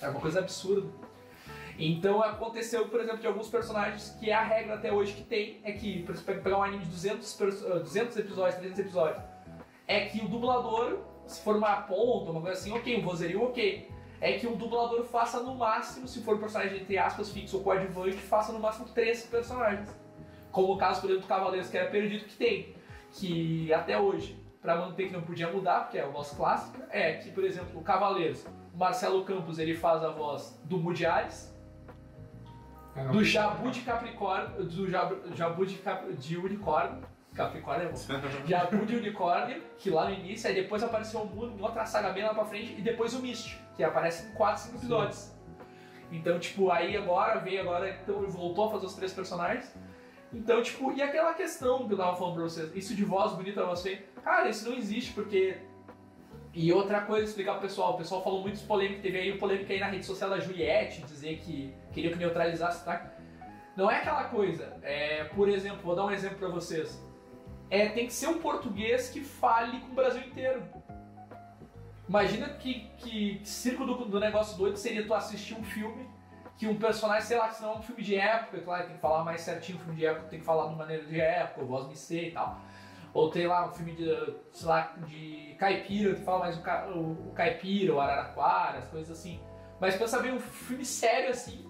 É 0.00 0.08
uma 0.08 0.20
coisa 0.20 0.38
absurda. 0.38 0.88
Então 1.78 2.22
aconteceu, 2.22 2.88
por 2.88 3.00
exemplo, 3.00 3.18
de 3.20 3.26
alguns 3.26 3.48
personagens 3.48 4.16
que 4.20 4.30
é 4.30 4.34
a 4.34 4.42
regra 4.42 4.74
até 4.74 4.92
hoje 4.92 5.12
que 5.12 5.22
tem 5.24 5.60
é 5.64 5.72
que, 5.72 6.02
por 6.04 6.14
exemplo, 6.14 6.42
pegar 6.42 6.58
um 6.58 6.62
anime 6.62 6.84
de 6.84 6.90
200, 6.90 7.34
perso- 7.34 7.66
ah, 7.72 7.78
200 7.80 8.16
episódios, 8.16 8.54
300 8.56 8.78
episódios, 8.80 9.22
é 9.86 10.06
que 10.06 10.24
o 10.24 10.28
dublador, 10.28 10.98
se 11.26 11.42
for 11.42 11.56
uma 11.56 11.76
ponta, 11.82 12.30
uma 12.30 12.40
coisa 12.40 12.56
assim, 12.58 12.72
ok, 12.72 12.96
um 12.98 13.02
vozerio, 13.02 13.42
ok. 13.42 13.90
É 14.20 14.38
que 14.38 14.46
um 14.46 14.56
dublador 14.56 15.04
faça 15.04 15.40
no 15.42 15.54
máximo, 15.56 16.06
se 16.06 16.22
for 16.22 16.36
um 16.36 16.38
personagem 16.38 16.80
entre 16.80 16.96
aspas 16.96 17.30
fixo 17.30 17.58
ou 17.58 17.62
coadjuvante, 17.64 18.16
faça 18.16 18.52
no 18.52 18.60
máximo 18.60 18.86
três 18.88 19.26
personagens. 19.26 19.88
Como 20.52 20.72
o 20.72 20.78
caso, 20.78 21.00
por 21.00 21.10
exemplo, 21.10 21.26
do 21.26 21.28
Cavaleiros, 21.28 21.68
que 21.68 21.76
era 21.76 21.90
perdido, 21.90 22.24
que 22.24 22.36
tem. 22.36 22.74
Que 23.12 23.72
até 23.74 23.98
hoje, 23.98 24.38
pra 24.62 24.76
manter 24.76 25.08
que 25.08 25.12
não 25.12 25.22
podia 25.22 25.50
mudar, 25.50 25.80
porque 25.82 25.98
é 25.98 26.06
o 26.06 26.12
nosso 26.12 26.36
clássico, 26.36 26.80
é 26.90 27.14
que, 27.14 27.30
por 27.32 27.44
exemplo, 27.44 27.78
o 27.78 27.82
Cavaleiros, 27.82 28.46
o 28.72 28.78
Marcelo 28.78 29.24
Campos, 29.24 29.58
ele 29.58 29.74
faz 29.74 30.02
a 30.02 30.10
voz 30.10 30.58
do 30.64 30.78
Mudiares, 30.78 31.53
é, 32.96 33.04
do 33.04 33.24
Jabu 33.24 33.70
de 33.70 33.80
Capricórnio, 33.80 34.64
do 34.64 34.90
Jabu, 34.90 35.34
Jabu 35.34 35.66
de, 35.66 35.76
Cap, 35.78 36.12
de 36.12 36.36
Unicórnio, 36.36 37.02
Capricórnio 37.34 37.88
é 37.88 37.92
bom. 37.92 37.98
Jabu 38.46 38.86
de 38.86 38.96
Unicórnio, 38.96 39.62
que 39.78 39.90
lá 39.90 40.06
no 40.08 40.14
início, 40.14 40.48
aí 40.48 40.54
depois 40.54 40.82
apareceu 40.82 41.20
o 41.20 41.26
Mundo 41.26 41.58
em 41.58 41.62
outra 41.62 41.84
saga 41.84 42.10
bem 42.10 42.22
lá 42.24 42.32
pra 42.32 42.44
frente, 42.44 42.74
e 42.78 42.80
depois 42.80 43.14
o 43.14 43.20
Mist, 43.20 43.58
que 43.76 43.82
aparece 43.82 44.28
em 44.28 44.34
4, 44.34 44.62
5 44.62 44.76
episódios. 44.76 45.34
Então, 46.12 46.38
tipo, 46.38 46.70
aí 46.70 46.96
agora, 46.96 47.40
veio 47.40 47.60
agora, 47.60 47.90
então 47.90 48.22
ele 48.22 48.30
voltou 48.30 48.68
a 48.68 48.70
fazer 48.70 48.86
os 48.86 48.94
três 48.94 49.12
personagens. 49.12 49.74
Então, 50.32 50.62
tipo, 50.62 50.92
e 50.92 51.02
aquela 51.02 51.34
questão 51.34 51.86
que 51.86 51.94
eu 51.94 51.96
tava 51.96 52.16
falando 52.16 52.34
pra 52.34 52.42
vocês, 52.44 52.74
isso 52.74 52.94
de 52.94 53.04
voz 53.04 53.32
bonita, 53.32 53.76
feia, 53.76 54.04
cara, 54.22 54.48
isso 54.48 54.68
não 54.68 54.76
existe, 54.76 55.12
porque 55.12 55.58
E 56.54 56.72
outra 56.72 57.00
coisa, 57.00 57.26
explicar 57.26 57.54
pro 57.54 57.62
pessoal, 57.62 57.94
o 57.94 57.96
pessoal 57.96 58.22
falou 58.22 58.40
muitos 58.40 58.62
polêmicos, 58.62 59.02
teve 59.02 59.18
aí 59.18 59.36
polêmica 59.36 59.72
aí 59.72 59.80
na 59.80 59.86
rede 59.86 60.06
social 60.06 60.30
da 60.30 60.38
Juliette, 60.38 61.02
dizer 61.02 61.38
que 61.38 61.74
queria 61.92 62.12
que 62.12 62.16
neutralizasse, 62.16 62.84
tá? 62.84 63.12
Não 63.76 63.90
é 63.90 63.96
aquela 63.96 64.24
coisa, 64.24 64.76
é, 64.82 65.24
por 65.24 65.48
exemplo, 65.48 65.80
vou 65.82 65.96
dar 65.96 66.04
um 66.04 66.12
exemplo 66.12 66.38
pra 66.38 66.48
vocês. 66.48 67.02
É, 67.68 67.88
tem 67.88 68.06
que 68.06 68.12
ser 68.12 68.28
um 68.28 68.38
português 68.38 69.10
que 69.10 69.20
fale 69.20 69.80
com 69.80 69.88
o 69.88 69.94
Brasil 69.94 70.22
inteiro. 70.22 70.62
Imagina 72.08 72.48
que, 72.50 72.88
que 72.98 73.40
circo 73.42 73.84
do, 73.84 74.04
do 74.04 74.20
negócio 74.20 74.56
doido 74.56 74.76
seria 74.76 75.04
tu 75.04 75.12
assistir 75.12 75.54
um 75.54 75.64
filme 75.64 76.08
que 76.56 76.68
um 76.68 76.76
personagem, 76.76 77.22
sei 77.22 77.36
lá, 77.36 77.48
que 77.48 77.56
se 77.56 77.62
não 77.62 77.72
é 77.72 77.76
um 77.78 77.82
filme 77.82 78.00
de 78.00 78.14
época, 78.14 78.60
claro, 78.60 78.86
tem 78.86 78.94
que 78.94 79.00
falar 79.00 79.24
mais 79.24 79.40
certinho, 79.40 79.78
um 79.78 79.80
filme 79.80 79.98
de 79.98 80.06
época 80.06 80.28
tem 80.28 80.38
que 80.38 80.44
falar 80.44 80.68
de 80.68 80.76
maneira 80.76 81.04
de 81.04 81.20
época, 81.20 81.64
voz 81.64 81.88
me 81.88 81.96
ser 81.96 82.28
e 82.28 82.30
tal. 82.30 82.60
Ou 83.14 83.30
tem 83.30 83.46
lá 83.46 83.68
um 83.68 83.72
filme 83.72 83.92
de, 83.92 84.34
sei 84.50 84.68
lá, 84.68 84.92
de 85.06 85.54
caipira, 85.58 86.14
que 86.16 86.22
fala 86.22 86.40
mais 86.40 86.58
o, 86.58 86.62
ca- 86.62 86.88
o, 86.88 87.28
o 87.28 87.32
caipira, 87.34 87.94
o 87.94 88.00
araraquara, 88.00 88.78
as 88.78 88.86
coisas 88.86 89.16
assim. 89.16 89.40
Mas 89.80 89.96
pensa 89.96 90.20
bem, 90.20 90.32
um 90.34 90.40
filme 90.40 90.84
sério 90.84 91.30
assim, 91.30 91.64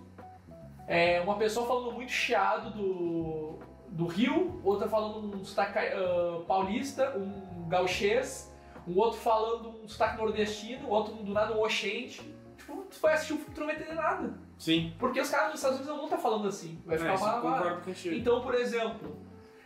é 0.89 1.21
uma 1.21 1.37
pessoa 1.37 1.67
falando 1.67 1.93
muito 1.93 2.11
chiado 2.13 2.71
do, 2.71 3.59
do 3.89 4.07
Rio, 4.07 4.61
outra 4.65 4.89
falando 4.89 5.37
um 5.37 5.45
sotaque 5.45 5.79
ah, 5.79 6.41
paulista, 6.47 7.15
um 7.17 7.69
gauchês, 7.69 8.53
um 8.89 8.97
outro 8.99 9.19
falando 9.21 9.69
um 9.83 9.89
sotaque 9.89 10.17
nordestino, 10.19 10.89
outro 10.89 11.15
do 11.15 11.33
nada 11.33 11.55
um 11.55 11.61
oxente. 11.63 12.23
Tipo, 12.57 12.77
tu 12.91 12.99
vai 13.01 13.15
assistir 13.15 13.35
o 13.35 13.37
filme 13.37 13.55
tu 13.55 13.61
não 13.61 13.67
vai 13.67 13.77
entender 13.77 13.95
nada. 13.95 14.35
Sim. 14.59 14.95
Porque 14.99 15.21
os 15.21 15.29
caras 15.29 15.49
dos 15.53 15.57
Estados 15.57 15.77
Unidos 15.79 15.89
não 15.91 15.97
vão 15.97 16.05
estar 16.07 16.19
falando 16.19 16.49
assim. 16.49 16.81
Vai 16.87 16.97
É, 16.97 16.99
ficar 16.99 17.15
eu 17.15 17.41
uma... 17.45 17.77
contigo. 17.81 18.15
Então, 18.15 18.41
por 18.41 18.55
exemplo, 18.55 19.17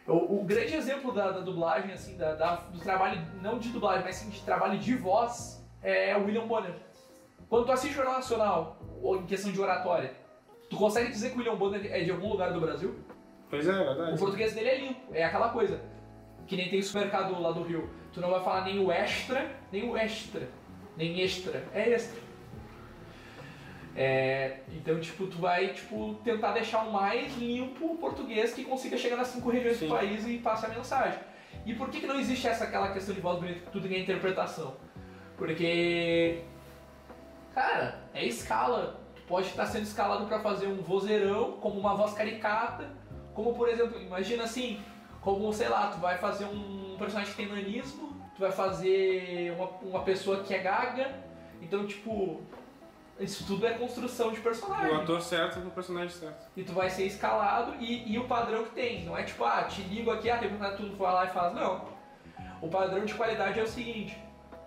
o, 0.09 0.41
o 0.41 0.45
grande 0.45 0.75
exemplo 0.75 1.13
da, 1.13 1.31
da 1.31 1.41
dublagem, 1.41 1.93
assim, 1.93 2.17
da, 2.17 2.35
da- 2.35 2.57
do 2.57 2.79
trabalho, 2.81 3.21
não 3.43 3.59
de 3.59 3.69
dublagem, 3.69 4.03
mas 4.05 4.17
sim 4.17 4.31
de 4.31 4.41
trabalho 4.43 4.79
de 4.79 4.95
voz, 4.97 5.65
é 5.83 6.17
o 6.17 6.25
William 6.25 6.47
Bonner. 6.47 6.75
Quando 7.49 7.67
tu 7.67 7.73
assiste 7.73 7.93
o 7.93 7.97
Jornal 7.97 8.15
Nacional, 8.15 8.79
ou 9.03 9.17
em 9.17 9.27
questão 9.27 9.53
de 9.53 9.61
oratória, 9.61 10.13
tu 10.69 10.77
consegue 10.77 11.11
dizer 11.11 11.31
que 11.31 11.37
o 11.37 11.39
William 11.39 11.57
Bonner 11.57 11.87
é 11.93 12.01
de 12.03 12.11
algum 12.11 12.29
lugar 12.29 12.53
do 12.53 12.61
Brasil? 12.61 12.95
Pois 13.51 13.67
é, 13.67 13.71
é 13.73 13.85
verdade. 13.85 14.13
O 14.15 14.19
português 14.19 14.53
dele 14.55 14.69
é 14.69 14.79
limpo, 14.81 15.01
é 15.15 15.25
aquela 15.25 15.49
coisa. 15.51 15.81
Que 16.47 16.57
nem 16.57 16.69
tem 16.69 16.81
supermercado 16.83 17.39
lá 17.41 17.53
do 17.53 17.63
Rio. 17.63 17.89
Tu 18.13 18.21
não 18.21 18.31
vai 18.31 18.43
falar 18.43 18.65
nem 18.65 18.79
o 18.79 18.91
extra, 18.91 19.51
nem 19.71 19.89
o 19.89 19.97
extra. 19.97 20.49
Nem 20.97 21.21
extra. 21.21 21.63
É 21.75 21.91
extra. 21.91 22.21
É, 24.01 24.61
então, 24.71 25.01
tipo, 25.01 25.27
tu 25.27 25.39
vai 25.39 25.73
tipo, 25.73 26.15
tentar 26.23 26.53
deixar 26.53 26.85
o 26.85 26.93
mais 26.93 27.37
limpo 27.37 27.95
o 27.95 27.97
português 27.97 28.55
que 28.55 28.63
consiga 28.63 28.97
chegar 28.97 29.17
nas 29.17 29.27
cinco 29.27 29.51
regiões 29.51 29.77
Sim. 29.77 29.89
do 29.89 29.95
país 29.97 30.25
e 30.25 30.39
passar 30.39 30.71
a 30.71 30.75
mensagem. 30.75 31.19
E 31.67 31.75
por 31.75 31.91
que, 31.91 31.99
que 31.99 32.07
não 32.07 32.21
existe 32.21 32.47
essa 32.47 32.63
aquela 32.63 32.93
questão 32.93 33.13
de 33.13 33.21
voz 33.21 33.41
bonita 33.41 33.59
que 33.59 33.73
tudo 33.73 33.93
é 33.93 33.99
interpretação? 33.99 34.77
Porque, 35.37 36.45
cara, 37.53 38.05
é 38.15 38.25
escala. 38.25 39.01
Tu 39.17 39.23
pode 39.23 39.49
estar 39.49 39.67
sendo 39.67 39.83
escalado 39.83 40.27
para 40.27 40.39
fazer 40.39 40.69
um 40.69 40.81
vozeirão, 40.81 41.55
como 41.61 41.81
uma 41.81 41.97
voz 41.97 42.15
caricata, 42.15 42.93
como 43.35 43.53
por 43.53 43.69
exemplo, 43.69 44.01
imagina 44.01 44.45
assim, 44.45 44.81
como 45.21 45.53
sei 45.53 45.69
lá, 45.69 45.89
tu 45.89 45.99
vai 45.99 46.17
fazer 46.19 46.45
um 46.45 46.95
personagem 46.97 47.33
que 47.33 47.37
tem 47.37 47.49
nanismo, 47.49 48.17
tu 48.37 48.41
vai 48.43 48.53
fazer 48.53 49.53
uma, 49.57 49.67
uma 49.83 50.01
pessoa 50.05 50.45
que 50.45 50.55
é 50.55 50.59
gaga, 50.59 51.13
então 51.61 51.85
tipo, 51.85 52.41
isso 53.21 53.45
tudo 53.47 53.67
é 53.67 53.75
construção 53.75 54.31
de 54.31 54.41
personagem. 54.41 54.93
O 54.93 55.01
ator 55.01 55.21
certo 55.21 55.59
no 55.61 55.71
personagem 55.71 56.11
certo. 56.11 56.47
E 56.57 56.63
tu 56.63 56.73
vai 56.73 56.89
ser 56.89 57.05
escalado 57.05 57.75
e, 57.81 58.13
e 58.13 58.19
o 58.19 58.25
padrão 58.25 58.65
que 58.65 58.71
tem. 58.71 59.05
Não 59.05 59.17
é 59.17 59.23
tipo, 59.25 59.45
ah, 59.45 59.65
te 59.65 59.83
ligo 59.83 60.11
aqui, 60.11 60.31
ah, 60.31 60.39
tem 60.39 60.49
que 60.49 60.57
tu 60.57 60.97
vai 60.97 61.13
lá 61.13 61.25
e 61.25 61.29
faz. 61.29 61.55
Não. 61.55 61.85
O 62.61 62.69
padrão 62.69 63.05
de 63.05 63.15
qualidade 63.15 63.59
é 63.59 63.63
o 63.63 63.67
seguinte. 63.67 64.17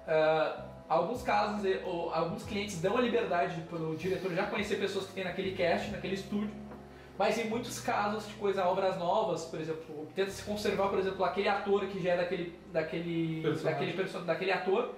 ah, 0.08 0.66
alguns 0.90 1.24
casos, 1.24 1.64
eh, 1.64 1.82
ou 1.86 2.14
alguns 2.14 2.44
clientes 2.44 2.82
dão 2.82 2.98
a 2.98 3.02
liberdade 3.02 3.62
para 3.70 3.80
o 3.80 3.96
diretor 3.96 4.34
já 4.34 4.46
conhecer 4.48 4.76
pessoas 4.76 5.06
que 5.06 5.14
tem 5.14 5.24
naquele 5.24 5.54
cast, 5.56 5.90
naquele 5.90 6.16
estúdio. 6.16 6.52
Mas 7.18 7.38
em 7.38 7.46
muitos 7.46 7.80
casos 7.80 8.28
de 8.28 8.34
coisa, 8.34 8.66
obras 8.66 8.98
novas, 8.98 9.46
por 9.46 9.60
exemplo, 9.62 10.08
tenta 10.14 10.32
se 10.32 10.44
conservar, 10.44 10.90
por 10.90 11.00
exemplo, 11.00 11.24
aquele 11.24 11.48
ator 11.48 11.86
que 11.86 12.02
já 12.02 12.14
é 12.14 12.18
daquele, 12.18 12.60
daquele, 12.74 13.42
Personagem. 13.42 13.96
daquele, 13.96 14.26
daquele 14.26 14.52
ator. 14.52 14.96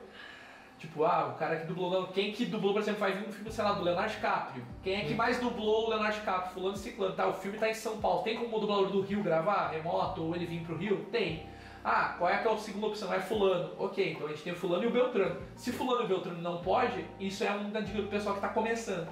Tipo, 0.83 1.05
ah, 1.05 1.31
o 1.33 1.39
cara 1.39 1.55
que 1.55 1.65
dublou. 1.65 2.07
Quem 2.07 2.33
que 2.33 2.43
dublou, 2.43 2.73
por 2.73 2.81
exemplo, 2.81 2.99
vai 2.99 3.13
vir 3.13 3.25
um 3.25 3.31
filme, 3.31 3.49
sei 3.49 3.63
lá, 3.63 3.71
do 3.71 3.83
Leonardo 3.83 4.11
DiCaprio. 4.11 4.65
Quem 4.83 4.95
é 4.95 5.05
que 5.05 5.13
mais 5.13 5.39
dublou 5.39 5.85
o 5.85 5.89
Leonardo 5.91 6.17
DiCaprio? 6.17 6.53
Fulano 6.53 6.75
e 6.75 6.77
Ciclano. 6.77 7.15
Tá, 7.15 7.25
o 7.25 7.33
filme 7.33 7.57
tá 7.57 7.69
em 7.69 7.73
São 7.73 8.01
Paulo. 8.01 8.21
Tem 8.21 8.35
como 8.35 8.57
o 8.57 8.59
dublador 8.59 8.89
do 8.89 8.99
Rio 8.99 9.23
gravar 9.23 9.69
remoto 9.69 10.21
ou 10.21 10.35
ele 10.35 10.45
vir 10.45 10.59
pro 10.65 10.75
Rio? 10.75 11.05
Tem. 11.09 11.47
Ah, 11.85 12.15
qual 12.17 12.29
é 12.29 12.37
que 12.37 12.45
é 12.45 12.51
a 12.51 12.57
segunda 12.57 12.87
opção? 12.87 13.13
É 13.13 13.19
Fulano. 13.21 13.71
Ok, 13.79 14.11
então 14.11 14.27
a 14.27 14.29
gente 14.31 14.43
tem 14.43 14.51
o 14.51 14.57
Fulano 14.57 14.83
e 14.83 14.87
o 14.87 14.91
Beltrano. 14.91 15.39
Se 15.55 15.71
Fulano 15.71 16.01
e 16.01 16.03
o 16.03 16.07
Beltrano 16.09 16.41
não 16.41 16.57
pode, 16.57 17.05
isso 17.17 17.45
é 17.45 17.51
um 17.51 17.69
da 17.69 17.79
dica 17.79 18.01
do 18.01 18.09
pessoal 18.09 18.35
que 18.35 18.41
tá 18.41 18.49
começando. 18.49 19.07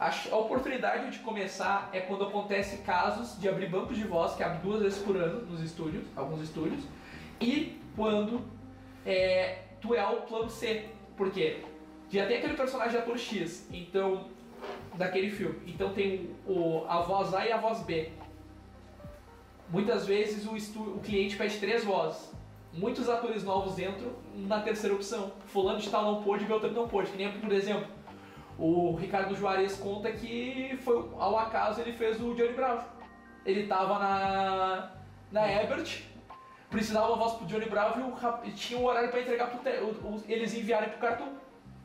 A, 0.00 0.10
oportunidade 0.36 1.10
de 1.10 1.18
começar 1.18 1.90
é 1.92 2.00
quando 2.00 2.24
acontece 2.24 2.78
casos 2.78 3.38
de 3.38 3.46
abrir 3.46 3.68
bancos 3.68 3.98
de 3.98 4.04
voz, 4.04 4.34
que 4.34 4.42
abre 4.42 4.58
duas 4.62 4.80
vezes 4.80 5.02
por 5.02 5.16
ano 5.16 5.42
nos 5.44 5.60
estúdios, 5.60 6.04
alguns 6.16 6.40
estúdios, 6.40 6.82
e 7.38 7.78
quando 7.94 8.42
é, 9.04 9.63
tu 9.84 9.94
é 9.94 10.04
o 10.06 10.22
plano 10.22 10.48
C. 10.48 10.86
Por 11.14 11.30
quê? 11.30 11.58
Já 12.10 12.26
tem 12.26 12.38
aquele 12.38 12.54
personagem 12.54 12.98
ator 12.98 13.18
X, 13.18 13.68
então, 13.70 14.28
daquele 14.94 15.30
filme. 15.30 15.60
Então 15.66 15.92
tem 15.92 16.30
o, 16.46 16.84
a 16.88 17.02
voz 17.02 17.34
A 17.34 17.46
e 17.46 17.52
a 17.52 17.58
voz 17.58 17.80
B. 17.80 18.10
Muitas 19.68 20.06
vezes 20.06 20.46
o, 20.46 20.56
estu, 20.56 20.80
o 20.80 21.00
cliente 21.00 21.36
pede 21.36 21.58
três 21.58 21.84
vozes. 21.84 22.32
Muitos 22.72 23.08
atores 23.08 23.44
novos 23.44 23.78
entram 23.78 24.12
na 24.34 24.60
terceira 24.60 24.94
opção. 24.94 25.32
Fulano 25.46 25.78
de 25.78 25.90
tal 25.90 26.02
não 26.02 26.22
pôde, 26.22 26.44
Beltrano 26.44 26.74
não 26.74 26.88
pôde. 26.88 27.10
Que 27.10 27.18
nem, 27.18 27.30
por 27.32 27.52
exemplo, 27.52 27.86
o 28.58 28.94
Ricardo 28.96 29.34
Juarez 29.36 29.76
conta 29.76 30.10
que 30.10 30.76
foi 30.82 30.96
ao 31.18 31.38
acaso 31.38 31.80
ele 31.80 31.92
fez 31.92 32.20
o 32.20 32.34
Johnny 32.34 32.54
Bravo. 32.54 32.88
Ele 33.44 33.66
tava 33.66 33.98
na, 33.98 34.92
na 35.30 35.62
Ebert, 35.62 36.02
precisava 36.70 37.08
uma 37.08 37.16
voz 37.16 37.34
pro 37.34 37.46
Johnny 37.46 37.66
Bravo 37.66 38.00
e, 38.00 38.02
o 38.02 38.38
e 38.48 38.50
tinha 38.52 38.78
um 38.78 38.84
horário 38.84 39.10
pra 39.10 39.20
entregar 39.20 39.46
pro 39.48 39.58
o- 39.84 40.14
o- 40.16 40.22
eles 40.28 40.54
enviarem 40.54 40.88
pro 40.90 40.98
cartão. 40.98 41.32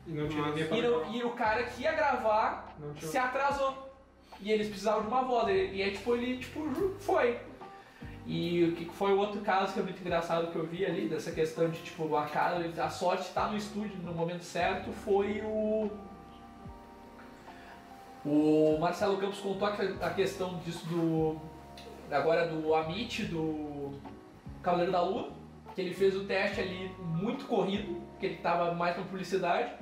E 0.06 0.12
não 0.12 0.28
tinha 0.28 0.44
ninguém 0.46 0.66
pra 0.66 0.76
E, 0.78 0.82
não- 0.82 1.14
e 1.14 1.22
o 1.24 1.30
cara 1.30 1.62
que 1.64 1.82
ia 1.82 1.92
gravar 1.92 2.74
se 3.00 3.18
atrasou. 3.18 3.90
E 4.40 4.50
eles 4.50 4.68
precisavam 4.68 5.02
de 5.02 5.08
uma 5.08 5.22
voz. 5.22 5.48
E, 5.48 5.74
e 5.74 5.82
aí, 5.82 5.92
tipo, 5.92 6.14
ele 6.16 6.38
tipo, 6.38 6.94
foi. 6.98 7.38
E 8.26 8.64
o 8.64 8.72
que 8.76 8.84
foi 8.86 9.12
o 9.12 9.18
outro 9.18 9.40
caso 9.40 9.72
que 9.72 9.80
é 9.80 9.82
muito 9.82 10.00
engraçado 10.00 10.50
que 10.50 10.56
eu 10.56 10.66
vi 10.66 10.84
ali, 10.86 11.08
dessa 11.08 11.30
questão 11.32 11.68
de 11.68 11.80
tipo, 11.82 12.14
a 12.16 12.26
cara, 12.26 12.64
a 12.82 12.88
sorte 12.90 13.30
tá 13.32 13.48
no 13.48 13.56
estúdio 13.56 13.96
no 14.02 14.12
momento 14.14 14.42
certo, 14.44 14.90
foi 14.92 15.40
o. 15.44 15.90
O 18.24 18.76
Marcelo 18.78 19.16
Campos 19.16 19.38
contou 19.40 19.66
a 19.68 20.10
questão 20.10 20.58
disso 20.58 20.86
do. 20.86 21.40
Agora 22.10 22.46
do 22.48 22.74
Amit, 22.74 23.24
do 23.24 23.92
Cavaleiro 24.62 24.92
da 24.92 25.02
Lua, 25.02 25.30
que 25.74 25.80
ele 25.80 25.94
fez 25.94 26.16
o 26.16 26.24
teste 26.24 26.60
ali 26.60 26.90
muito 26.98 27.46
corrido, 27.46 28.00
que 28.18 28.26
ele 28.26 28.36
tava 28.36 28.72
mais 28.74 28.94
pra 28.94 29.04
publicidade, 29.04 29.72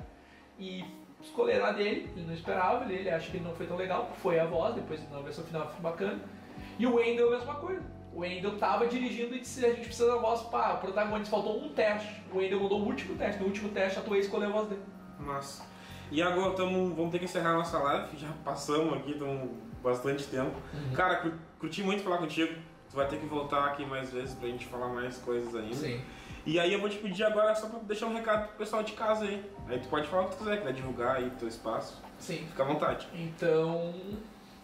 e 0.57 0.83
escolheram 1.21 1.65
a 1.65 1.71
dele, 1.71 2.09
ele 2.15 2.25
não 2.25 2.33
esperava, 2.33 2.85
ele, 2.85 2.95
ele 2.95 3.09
acha 3.09 3.29
que 3.29 3.37
ele 3.37 3.43
não 3.45 3.53
foi 3.55 3.65
tão 3.65 3.75
legal, 3.77 4.11
foi 4.21 4.39
a 4.39 4.45
voz, 4.45 4.75
depois 4.75 5.01
na 5.09 5.19
versão 5.19 5.43
final 5.43 5.67
foi 5.69 5.81
bacana. 5.81 6.19
E 6.77 6.85
o 6.87 6.95
Wendell 6.95 7.33
a 7.33 7.37
mesma 7.37 7.55
coisa. 7.55 7.83
O 8.13 8.21
Wendell 8.21 8.57
tava 8.57 8.87
dirigindo 8.87 9.35
e 9.35 9.39
disse, 9.41 9.63
a 9.65 9.69
gente 9.69 9.85
precisa 9.85 10.07
da 10.07 10.15
voz, 10.15 10.41
pá, 10.43 10.73
o 10.73 10.77
protagonista 10.77 11.29
faltou 11.29 11.61
um 11.61 11.69
teste. 11.69 12.21
O 12.33 12.37
Wendell 12.37 12.59
mandou 12.61 12.79
o 12.81 12.85
último 12.85 13.15
teste, 13.17 13.39
no 13.41 13.47
último 13.47 13.69
teste 13.69 13.99
a 13.99 14.01
tua 14.01 14.17
escolheu 14.17 14.49
a 14.49 14.51
voz 14.51 14.69
dele. 14.69 14.81
Massa. 15.19 15.63
E 16.11 16.21
agora 16.21 16.53
tamo, 16.55 16.95
vamos 16.95 17.11
ter 17.11 17.19
que 17.19 17.25
encerrar 17.25 17.51
a 17.51 17.57
nossa 17.57 17.77
live, 17.77 18.17
já 18.17 18.29
passamos 18.43 18.93
aqui, 18.95 19.11
estamos 19.11 19.49
bastante 19.83 20.25
tempo. 20.25 20.55
Uhum. 20.73 20.93
Cara, 20.95 21.17
cur- 21.17 21.33
curti 21.59 21.83
muito 21.83 22.01
falar 22.01 22.17
contigo. 22.17 22.53
Tu 22.89 22.95
vai 22.95 23.07
ter 23.07 23.17
que 23.17 23.25
voltar 23.25 23.65
aqui 23.65 23.85
mais 23.85 24.11
vezes 24.11 24.33
pra 24.33 24.47
gente 24.47 24.65
falar 24.65 24.87
mais 24.87 25.17
coisas 25.17 25.53
ainda. 25.55 25.75
E 26.45 26.59
aí 26.59 26.73
eu 26.73 26.79
vou 26.79 26.89
te 26.89 26.97
pedir 26.97 27.23
agora 27.23 27.53
só 27.53 27.67
pra 27.67 27.79
deixar 27.79 28.07
um 28.07 28.13
recado 28.13 28.47
pro 28.47 28.57
pessoal 28.57 28.81
de 28.81 28.93
casa 28.93 29.25
aí. 29.25 29.43
Aí 29.67 29.79
tu 29.79 29.87
pode 29.87 30.07
falar 30.07 30.23
o 30.23 30.29
que 30.29 30.35
tu 30.35 30.39
quiser, 30.39 30.57
quiser 30.57 30.73
divulgar 30.73 31.17
aí 31.17 31.29
teu 31.37 31.47
espaço. 31.47 32.01
Sim. 32.17 32.45
Fica 32.49 32.63
à 32.63 32.65
vontade. 32.65 33.07
Então, 33.13 33.93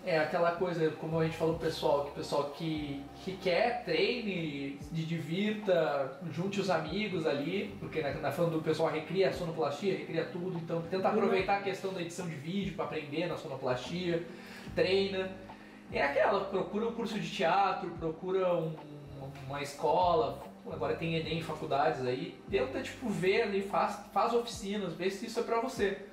é 0.06 0.20
aquela 0.20 0.52
coisa, 0.52 0.90
como 0.92 1.20
a 1.20 1.26
gente 1.26 1.36
falou 1.36 1.56
pro 1.56 1.66
pessoal, 1.66 2.06
que 2.06 2.12
o 2.12 2.14
pessoal 2.14 2.44
que, 2.52 3.04
que 3.24 3.38
quer, 3.38 3.84
treine, 3.84 4.80
se 4.82 4.94
divirta, 5.04 6.20
junte 6.32 6.60
os 6.60 6.70
amigos 6.70 7.26
ali, 7.26 7.76
porque 7.80 8.02
na, 8.02 8.14
na 8.14 8.32
falando 8.32 8.54
do 8.54 8.62
pessoal 8.62 8.90
recria 8.90 9.30
a 9.30 9.34
sonoplastia, 9.34 9.98
recria 9.98 10.26
tudo, 10.26 10.58
então 10.58 10.82
tenta 10.84 11.08
aproveitar 11.08 11.58
a 11.58 11.62
questão 11.62 11.92
da 11.92 12.02
edição 12.02 12.28
de 12.28 12.36
vídeo 12.36 12.76
para 12.76 12.86
aprender 12.86 13.26
na 13.26 13.36
sonoplastia, 13.36 14.24
treina. 14.76 15.30
É 15.96 16.02
aquela, 16.04 16.42
procura 16.46 16.88
um 16.90 16.92
curso 16.92 17.18
de 17.20 17.30
teatro, 17.34 17.90
procura 17.92 18.54
um- 18.54 18.76
uma 19.48 19.62
escola, 19.62 20.44
agora 20.70 20.94
tem 20.96 21.16
Enem 21.16 21.38
em 21.40 21.42
faculdades 21.42 22.06
aí, 22.06 22.38
tenta 22.50 22.82
tipo 22.82 23.08
ver 23.10 23.44
ali, 23.44 23.62
faz, 23.62 23.98
faz 24.14 24.34
oficinas, 24.34 24.94
vê 24.94 25.10
se 25.10 25.26
isso 25.28 25.40
é 25.40 25.44
pra 25.44 25.62
você. 25.62 26.06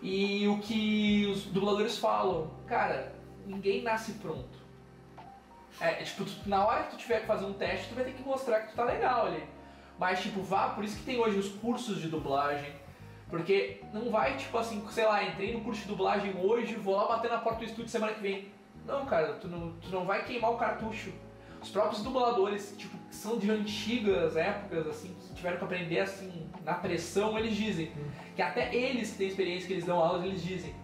E 0.00 0.48
o 0.48 0.58
que 0.60 1.26
os 1.26 1.44
dubladores 1.44 1.98
falam, 1.98 2.50
cara, 2.66 3.12
ninguém 3.46 3.82
nasce 3.82 4.12
pronto. 4.12 4.58
É, 5.78 6.00
é, 6.00 6.02
tipo, 6.02 6.24
tu- 6.24 6.48
na 6.48 6.64
hora 6.66 6.84
que 6.84 6.92
tu 6.92 6.96
tiver 6.96 7.20
que 7.20 7.26
fazer 7.26 7.44
um 7.44 7.52
teste, 7.52 7.88
tu 7.90 7.94
vai 7.94 8.04
ter 8.04 8.12
que 8.12 8.22
mostrar 8.22 8.60
que 8.60 8.68
tu 8.72 8.76
tá 8.76 8.84
legal 8.84 9.26
ali. 9.26 9.44
Mas, 9.98 10.22
tipo, 10.22 10.40
vá, 10.40 10.70
por 10.70 10.82
isso 10.82 10.96
que 10.96 11.04
tem 11.04 11.18
hoje 11.20 11.38
os 11.38 11.50
cursos 11.50 12.00
de 12.00 12.08
dublagem. 12.08 12.72
Porque 13.28 13.82
não 13.92 14.10
vai, 14.10 14.36
tipo 14.38 14.56
assim, 14.56 14.82
sei 14.90 15.04
lá, 15.04 15.22
entrei 15.22 15.52
no 15.52 15.60
curso 15.60 15.82
de 15.82 15.88
dublagem 15.88 16.34
hoje, 16.42 16.74
vou 16.74 16.96
lá 16.96 17.06
bater 17.06 17.30
na 17.30 17.38
porta 17.38 17.58
do 17.60 17.64
estúdio 17.66 17.90
semana 17.90 18.14
que 18.14 18.20
vem. 18.20 18.48
Não, 18.86 19.06
cara, 19.06 19.34
tu 19.34 19.48
não, 19.48 19.72
tu 19.80 19.90
não 19.90 20.04
vai 20.04 20.24
queimar 20.24 20.52
o 20.52 20.56
cartucho. 20.56 21.12
Os 21.62 21.68
próprios 21.68 22.02
dubladores, 22.02 22.74
tipo, 22.76 22.96
que 22.96 23.14
são 23.14 23.38
de 23.38 23.50
antigas 23.50 24.36
épocas, 24.36 24.86
assim, 24.86 25.14
que 25.20 25.34
tiveram 25.34 25.58
que 25.58 25.64
aprender, 25.64 26.00
assim, 26.00 26.48
na 26.64 26.74
pressão, 26.74 27.38
eles 27.38 27.54
dizem. 27.54 27.92
Que 28.34 28.40
até 28.40 28.74
eles 28.74 29.10
que 29.12 29.18
têm 29.18 29.28
experiência, 29.28 29.66
que 29.66 29.74
eles 29.74 29.84
dão 29.84 29.98
aulas, 29.98 30.24
eles 30.24 30.42
dizem. 30.42 30.74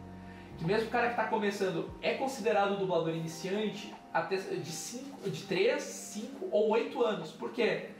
Que 0.59 0.65
mesmo 0.65 0.89
o 0.89 0.91
cara 0.91 1.07
que 1.07 1.13
está 1.13 1.25
começando 1.25 1.91
é 2.03 2.15
considerado 2.15 2.79
dublador 2.79 3.15
iniciante 3.15 3.95
até 4.13 4.37
de, 4.37 4.71
cinco, 4.71 5.29
de 5.29 5.43
3, 5.45 5.83
5 5.83 6.49
ou 6.51 6.71
8 6.71 7.03
anos. 7.05 7.33
Por 7.33 7.53
quê? 7.53 7.91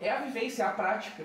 É 0.00 0.10
a 0.10 0.20
vivência, 0.22 0.64
é 0.64 0.66
a 0.66 0.70
prática. 0.70 1.24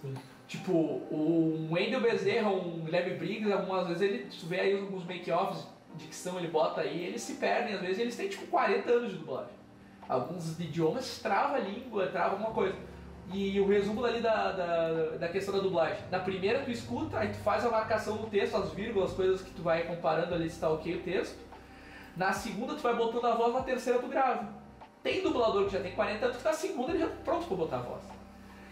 Sim. 0.00 0.14
Tipo, 0.46 0.72
um 1.10 1.68
Wendel 1.72 2.00
Bezerra, 2.00 2.50
um 2.50 2.84
Guilherme 2.84 3.16
Briggs, 3.16 3.52
algumas 3.52 3.88
vezes 3.88 4.02
ele, 4.02 4.26
tu 4.26 4.46
vê 4.46 4.60
aí 4.60 4.78
alguns 4.78 5.04
make-offs 5.04 5.66
dicção, 5.96 6.38
ele 6.38 6.48
bota 6.48 6.80
aí, 6.80 7.04
eles 7.04 7.22
se 7.22 7.34
perdem, 7.34 7.74
às 7.74 7.80
vezes 7.80 7.98
eles 7.98 8.16
têm 8.16 8.28
tipo 8.28 8.46
40 8.46 8.90
anos 8.90 9.10
de 9.10 9.18
dublagem. 9.18 9.52
Alguns 10.08 10.58
idiomas 10.58 11.20
trava 11.20 11.56
a 11.56 11.58
língua, 11.60 12.06
trava 12.08 12.32
alguma 12.32 12.50
coisa. 12.50 12.76
E 13.32 13.58
o 13.60 13.66
resumo 13.66 14.04
ali 14.04 14.20
da, 14.20 14.52
da, 14.52 15.16
da 15.16 15.28
questão 15.28 15.54
da 15.54 15.60
dublagem. 15.60 15.98
Na 16.10 16.18
primeira 16.18 16.60
tu 16.60 16.70
escuta, 16.70 17.18
aí 17.18 17.28
tu 17.28 17.38
faz 17.38 17.64
a 17.64 17.70
marcação 17.70 18.16
no 18.16 18.26
texto, 18.28 18.56
as 18.56 18.72
vírgulas, 18.72 19.10
as 19.10 19.16
coisas 19.16 19.42
que 19.42 19.50
tu 19.52 19.62
vai 19.62 19.84
comparando 19.84 20.34
ali 20.34 20.50
se 20.50 20.60
tá 20.60 20.68
ok 20.68 20.96
o 20.96 21.00
texto. 21.00 21.38
Na 22.16 22.32
segunda 22.32 22.74
tu 22.74 22.82
vai 22.82 22.94
botando 22.94 23.24
a 23.24 23.34
voz, 23.34 23.54
na 23.54 23.62
terceira 23.62 23.98
tu 23.98 24.08
grava. 24.08 24.48
Tem 25.02 25.22
dublador 25.22 25.64
que 25.66 25.72
já 25.72 25.80
tem 25.80 25.92
40 25.92 26.26
anos 26.26 26.36
que 26.36 26.44
na 26.44 26.52
segunda 26.52 26.90
ele 26.90 26.98
já 26.98 27.08
tá 27.08 27.16
pronto 27.24 27.46
pra 27.46 27.56
botar 27.56 27.76
a 27.76 27.82
voz. 27.82 28.02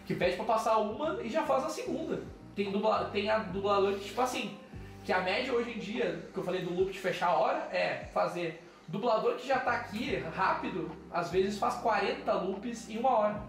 Que 0.06 0.14
pede 0.14 0.36
pra 0.36 0.44
passar 0.44 0.78
uma 0.78 1.22
e 1.22 1.28
já 1.28 1.42
faz 1.44 1.64
a 1.64 1.68
segunda. 1.68 2.22
Tem, 2.54 2.70
dubla, 2.70 3.04
tem 3.06 3.30
a 3.30 3.38
dublador 3.38 3.94
que, 3.94 4.04
tipo 4.06 4.20
assim, 4.20 4.58
que 5.04 5.12
a 5.12 5.20
média 5.20 5.52
hoje 5.52 5.70
em 5.70 5.78
dia, 5.78 6.28
que 6.32 6.38
eu 6.38 6.44
falei 6.44 6.62
do 6.62 6.74
loop 6.74 6.92
de 6.92 6.98
fechar 6.98 7.28
a 7.28 7.38
hora, 7.38 7.58
é 7.72 8.08
fazer. 8.12 8.66
Dublador 8.88 9.36
que 9.36 9.46
já 9.46 9.60
tá 9.60 9.72
aqui 9.72 10.16
rápido, 10.34 10.90
às 11.12 11.30
vezes 11.30 11.58
faz 11.58 11.76
40 11.76 12.32
loops 12.32 12.90
em 12.90 12.98
uma 12.98 13.10
hora. 13.10 13.42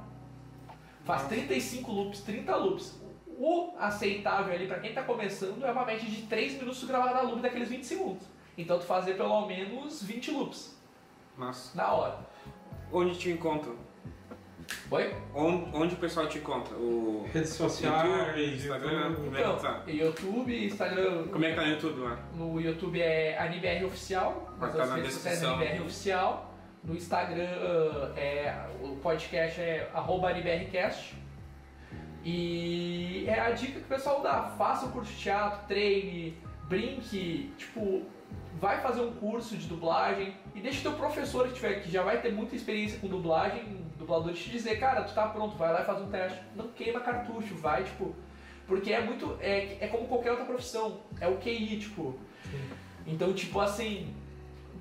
Faz 1.04 1.24
35 1.24 1.92
loops, 1.92 2.22
30 2.22 2.56
loops. 2.56 3.02
O 3.26 3.74
aceitável 3.80 4.54
ali 4.54 4.68
pra 4.68 4.80
quem 4.80 4.94
tá 4.94 5.02
começando 5.02 5.66
é 5.66 5.72
uma 5.72 5.84
média 5.84 6.08
de 6.08 6.22
3 6.28 6.54
minutos 6.60 6.82
de 6.82 6.86
gravar 6.86 7.18
a 7.18 7.22
loop 7.22 7.42
daqueles 7.42 7.70
20 7.70 7.84
segundos. 7.84 8.28
Então 8.56 8.78
tu 8.78 8.86
fazer 8.86 9.16
pelo 9.16 9.48
menos 9.48 10.04
20 10.04 10.30
loops 10.30 10.80
na 11.74 11.92
hora. 11.92 12.20
Onde 12.94 13.18
te 13.18 13.32
encontram? 13.32 13.76
Oi? 14.90 15.16
Onde, 15.34 15.76
onde 15.76 15.96
o 15.96 15.98
pessoal 15.98 16.28
te 16.28 16.38
encontra? 16.38 16.76
O 16.76 17.28
Redes 17.32 17.52
sociais, 17.52 18.06
YouTube, 18.06 18.56
Instagram, 18.56 18.92
YouTube. 18.92 19.16
como 19.16 19.38
é 19.38 19.42
que 19.42 19.48
Então, 19.48 19.58
tá? 19.58 19.84
YouTube, 19.88 20.66
Instagram. 20.66 21.28
Como 21.28 21.46
é 21.46 21.50
que 21.50 21.56
tá 21.56 21.62
no 21.62 21.70
YouTube 21.70 22.00
lá? 22.00 22.20
No 22.34 22.62
YouTube 22.62 23.02
é 23.02 23.38
AniBR 23.38 23.86
Oficial, 23.86 24.54
nas 24.60 24.76
tá 24.76 24.86
na 24.86 24.96
redes 24.96 25.14
sociais 25.14 25.44
é. 25.44 25.46
AniBR 25.48 25.82
Oficial. 25.84 26.56
No 26.84 26.96
Instagram 26.96 27.48
ah, 27.48 28.20
é 28.20 28.68
o 28.82 28.96
podcast 28.98 29.62
é 29.62 29.90
arroba 29.94 30.30
AniBRcast. 30.30 31.16
E 32.24 33.26
é 33.28 33.40
a 33.40 33.52
dica 33.52 33.74
que 33.74 33.86
o 33.86 33.90
pessoal 33.90 34.22
dá, 34.22 34.54
faça 34.58 34.86
um 34.86 34.92
curso 34.92 35.12
de 35.12 35.18
teatro, 35.20 35.68
treine, 35.68 36.38
brinque, 36.68 37.52
tipo, 37.58 38.04
vai 38.60 38.80
fazer 38.80 39.02
um 39.02 39.14
curso 39.14 39.58
de 39.58 39.68
dublagem 39.68 40.36
e 40.54 40.62
deixa 40.62 40.80
o 40.80 40.82
teu 40.84 40.94
professor 40.94 41.48
que 41.48 41.56
tiver, 41.56 41.82
que 41.82 41.92
já 41.92 42.04
vai 42.04 42.22
ter 42.22 42.32
muita 42.32 42.56
experiência 42.56 43.00
com 43.00 43.08
dublagem, 43.08 43.64
dublador, 44.02 44.34
te 44.34 44.50
dizer, 44.50 44.80
cara, 44.80 45.04
tu 45.04 45.14
tá 45.14 45.28
pronto, 45.28 45.56
vai 45.56 45.72
lá 45.72 45.82
e 45.82 45.86
faz 45.86 46.02
um 46.02 46.10
teste. 46.10 46.40
Não 46.56 46.68
queima 46.70 47.00
cartucho, 47.00 47.56
vai, 47.56 47.84
tipo. 47.84 48.14
Porque 48.68 48.92
é 48.92 49.02
muito. 49.02 49.38
É, 49.40 49.78
é 49.80 49.88
como 49.88 50.08
qualquer 50.08 50.32
outra 50.32 50.46
profissão. 50.46 51.00
É 51.20 51.28
o 51.28 51.38
QI, 51.38 51.80
tipo. 51.80 52.18
Então, 53.06 53.34
tipo 53.34 53.60
assim, 53.60 54.14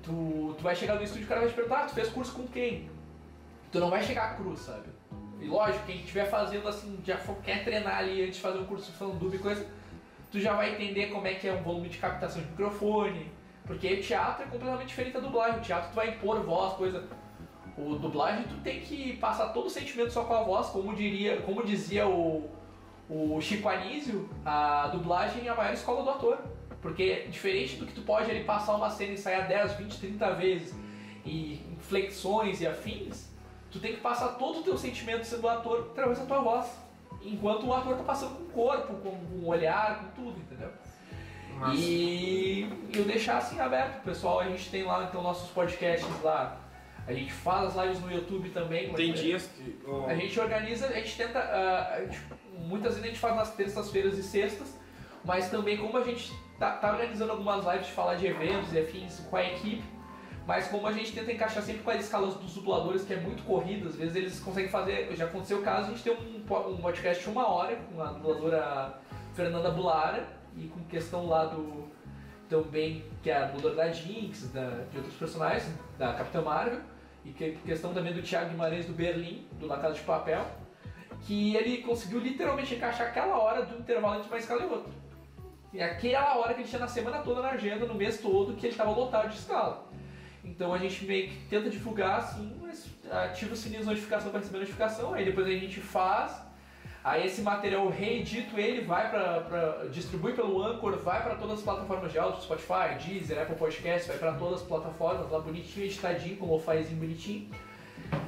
tu, 0.03 0.53
tu 0.57 0.63
vai 0.63 0.75
chegar 0.75 0.95
no 0.95 1.03
estúdio 1.03 1.23
e 1.23 1.25
o 1.25 1.27
cara 1.27 1.41
vai 1.41 1.49
te 1.49 1.55
perguntar, 1.55 1.79
ah, 1.79 1.85
tu 1.85 1.95
fez 1.95 2.09
curso 2.09 2.33
com 2.33 2.47
quem? 2.47 2.89
Tu 3.71 3.79
não 3.79 3.89
vai 3.89 4.03
chegar 4.03 4.35
cru, 4.35 4.55
sabe? 4.55 4.89
E 5.39 5.47
lógico, 5.47 5.85
quem 5.85 5.97
estiver 5.97 6.25
fazendo 6.25 6.67
assim, 6.67 6.99
já 7.03 7.17
for, 7.17 7.35
quer 7.37 7.63
treinar 7.63 7.97
ali 7.97 8.21
antes 8.21 8.35
de 8.35 8.41
fazer 8.41 8.59
um 8.59 8.65
curso 8.65 8.91
falando 8.91 9.17
dub 9.17 9.33
e 9.33 9.39
coisa, 9.39 9.65
tu 10.31 10.39
já 10.39 10.53
vai 10.53 10.73
entender 10.73 11.07
como 11.07 11.25
é 11.25 11.33
que 11.33 11.47
é 11.47 11.53
um 11.53 11.63
volume 11.63 11.89
de 11.89 11.97
captação 11.97 12.41
de 12.41 12.49
microfone. 12.49 13.31
Porque 13.65 13.97
teatro 13.97 14.43
é 14.43 14.47
completamente 14.47 14.89
diferente 14.89 15.13
da 15.13 15.19
dublagem. 15.19 15.59
O 15.59 15.61
teatro 15.61 15.89
tu 15.91 15.95
vai 15.95 16.09
impor 16.09 16.41
voz, 16.43 16.73
coisa. 16.73 17.07
O 17.77 17.95
dublagem 17.95 18.43
tu 18.43 18.55
tem 18.63 18.81
que 18.81 19.13
passar 19.17 19.49
todo 19.49 19.67
o 19.67 19.69
sentimento 19.69 20.11
só 20.11 20.23
com 20.23 20.33
a 20.33 20.43
voz, 20.43 20.67
como 20.67 20.93
diria, 20.93 21.37
como 21.41 21.63
dizia 21.63 22.07
o, 22.07 22.49
o 23.09 23.39
Chico 23.41 23.67
Anísio, 23.69 24.29
a 24.45 24.87
dublagem 24.87 25.47
é 25.47 25.49
a 25.49 25.55
maior 25.55 25.73
escola 25.73 26.03
do 26.03 26.09
ator. 26.09 26.37
Porque 26.81 27.27
diferente 27.29 27.75
do 27.75 27.85
que 27.85 27.93
tu 27.93 28.01
pode 28.01 28.29
ali 28.31 28.43
passar 28.43 28.75
uma 28.75 28.89
cena 28.89 29.11
e 29.11 29.13
ensaiar 29.13 29.47
10, 29.47 29.73
20, 29.73 29.99
30 29.99 30.31
vezes 30.33 30.75
e 31.25 31.61
flexões 31.79 32.59
e 32.59 32.65
afins, 32.67 33.29
tu 33.69 33.79
tem 33.79 33.93
que 33.93 34.01
passar 34.01 34.29
todo 34.29 34.59
o 34.59 34.63
teu 34.63 34.75
sentimento 34.75 35.23
sendo 35.23 35.47
ator 35.47 35.89
através 35.91 36.17
da 36.19 36.25
tua 36.25 36.39
voz. 36.41 36.65
Enquanto 37.23 37.67
o 37.67 37.73
ator 37.73 37.95
tá 37.97 38.03
passando 38.03 38.35
com 38.35 38.43
o 38.45 38.49
corpo, 38.49 38.95
com 38.95 39.09
o 39.09 39.47
olhar, 39.47 39.99
com 39.99 40.23
tudo, 40.23 40.39
entendeu? 40.39 40.69
Mas- 41.59 41.77
E 41.79 42.67
eu 42.91 43.03
deixar 43.05 43.37
assim 43.37 43.59
aberto, 43.59 44.01
pessoal. 44.03 44.39
A 44.39 44.45
gente 44.45 44.71
tem 44.71 44.81
lá 44.83 45.03
então 45.03 45.21
nossos 45.21 45.51
podcasts 45.51 46.07
lá. 46.23 46.57
A 47.11 47.15
gente 47.15 47.31
faz 47.33 47.75
as 47.77 47.83
lives 47.85 48.01
no 48.01 48.11
YouTube 48.11 48.49
também. 48.49 48.93
Tem 48.93 49.13
dias 49.13 49.47
que. 49.47 49.79
oh, 49.87 50.05
A 50.07 50.15
gente 50.15 50.39
organiza, 50.39 50.87
a 50.87 50.93
gente 50.93 51.15
tenta. 51.17 51.39
ah, 51.39 51.95
a 51.95 52.01
gente- 52.05 52.21
muitas 52.57 52.91
vezes 52.93 53.03
a 53.03 53.07
gente 53.07 53.19
faz 53.19 53.35
nas 53.35 53.53
terças-feiras 53.55 54.17
e 54.17 54.23
sextas, 54.23 54.77
mas 55.25 55.49
também 55.49 55.77
como 55.77 55.97
a 55.97 56.03
gente 56.03 56.31
tá, 56.59 56.71
tá 56.77 56.91
organizando 56.91 57.31
algumas 57.31 57.65
lives 57.65 57.87
de 57.87 57.93
falar 57.93 58.15
de 58.15 58.27
eventos 58.27 58.71
e 58.73 58.79
afins 58.79 59.19
com 59.29 59.35
a 59.35 59.43
equipe, 59.43 59.83
mas 60.47 60.67
como 60.67 60.85
a 60.87 60.91
gente 60.91 61.11
tenta 61.13 61.31
encaixar 61.31 61.63
sempre 61.63 61.81
com 61.83 61.91
as 61.91 62.01
escalas 62.03 62.35
dos 62.35 62.53
dubladores, 62.53 63.03
que 63.03 63.13
é 63.13 63.17
muito 63.19 63.43
corrida, 63.43 63.87
às 63.87 63.95
vezes 63.95 64.15
eles 64.15 64.39
conseguem 64.39 64.69
fazer. 64.69 65.15
Já 65.15 65.25
aconteceu 65.25 65.59
o 65.59 65.61
caso, 65.63 65.87
a 65.87 65.89
gente 65.91 66.03
tem 66.03 66.13
um, 66.13 66.69
um 66.69 66.77
podcast 66.77 67.23
de 67.23 67.29
uma 67.29 67.47
hora 67.47 67.75
com 67.75 68.01
a 68.01 68.07
dubladora 68.07 68.99
Fernanda 69.33 69.71
Bulara 69.71 70.27
e 70.57 70.67
com 70.67 70.83
questão 70.85 71.25
lá 71.27 71.45
do. 71.45 71.89
Também, 72.49 73.05
que 73.23 73.31
é 73.31 73.37
a 73.37 73.45
dubladora 73.45 73.75
da 73.75 73.91
Jinx, 73.93 74.51
da, 74.51 74.83
de 74.91 74.97
outros 74.97 75.15
personagens, 75.15 75.73
da 75.97 76.13
Capitã 76.13 76.41
Marvel, 76.41 76.81
e 77.23 77.31
que, 77.31 77.51
questão 77.65 77.93
também 77.93 78.13
do 78.13 78.21
Thiago 78.21 78.49
Guimarães 78.49 78.85
do 78.85 78.93
Berlim, 78.93 79.47
do 79.59 79.67
La 79.67 79.77
Casa 79.77 79.95
de 79.95 80.01
Papel, 80.01 80.45
que 81.21 81.55
ele 81.55 81.77
conseguiu 81.83 82.19
literalmente 82.19 82.75
encaixar 82.75 83.07
aquela 83.07 83.37
hora 83.37 83.65
do 83.65 83.77
intervalo 83.79 84.15
entre 84.15 84.27
uma 84.27 84.37
escala 84.37 84.61
e 84.61 84.65
outra. 84.65 84.91
E 85.73 85.81
aquela 85.81 86.37
hora 86.37 86.53
que 86.53 86.61
ele 86.61 86.67
tinha 86.67 86.79
na 86.79 86.87
semana 86.87 87.19
toda 87.19 87.41
na 87.41 87.51
agenda, 87.51 87.85
no 87.85 87.93
mês 87.93 88.19
todo, 88.19 88.55
que 88.55 88.65
ele 88.65 88.73
estava 88.73 88.91
lotado 88.91 89.29
de 89.29 89.37
escala. 89.37 89.87
Então 90.43 90.73
a 90.73 90.77
gente 90.77 91.05
meio 91.05 91.29
que 91.29 91.37
tenta 91.47 91.69
divulgar 91.69 92.19
assim, 92.19 92.57
mas 92.61 92.87
ativa 93.09 93.53
o 93.53 93.55
sininho 93.55 93.81
de 93.81 93.87
notificação 93.87 94.31
para 94.31 94.39
receber 94.39 94.59
notificação, 94.59 95.13
aí 95.13 95.23
depois 95.23 95.47
a 95.47 95.51
gente 95.51 95.79
faz. 95.79 96.50
Aí 97.03 97.25
esse 97.25 97.41
material 97.41 97.89
reedito 97.89 98.59
ele, 98.59 98.81
vai 98.81 99.09
para 99.09 99.87
distribui 99.91 100.33
pelo 100.33 100.61
Anchor, 100.61 100.97
vai 100.99 101.23
para 101.23 101.35
todas 101.35 101.59
as 101.59 101.63
plataformas 101.63 102.11
de 102.11 102.19
áudio, 102.19 102.41
Spotify, 102.43 102.95
Deezer, 103.03 103.41
Apple 103.41 103.55
Podcast, 103.55 104.07
vai 104.07 104.19
para 104.19 104.33
todas 104.33 104.61
as 104.61 104.67
plataformas 104.67 105.29
lá 105.31 105.39
bonitinho, 105.39 105.87
editadinho, 105.87 106.37
com 106.37 106.45
lo-fizinho 106.45 106.99
bonitinho. 106.99 107.49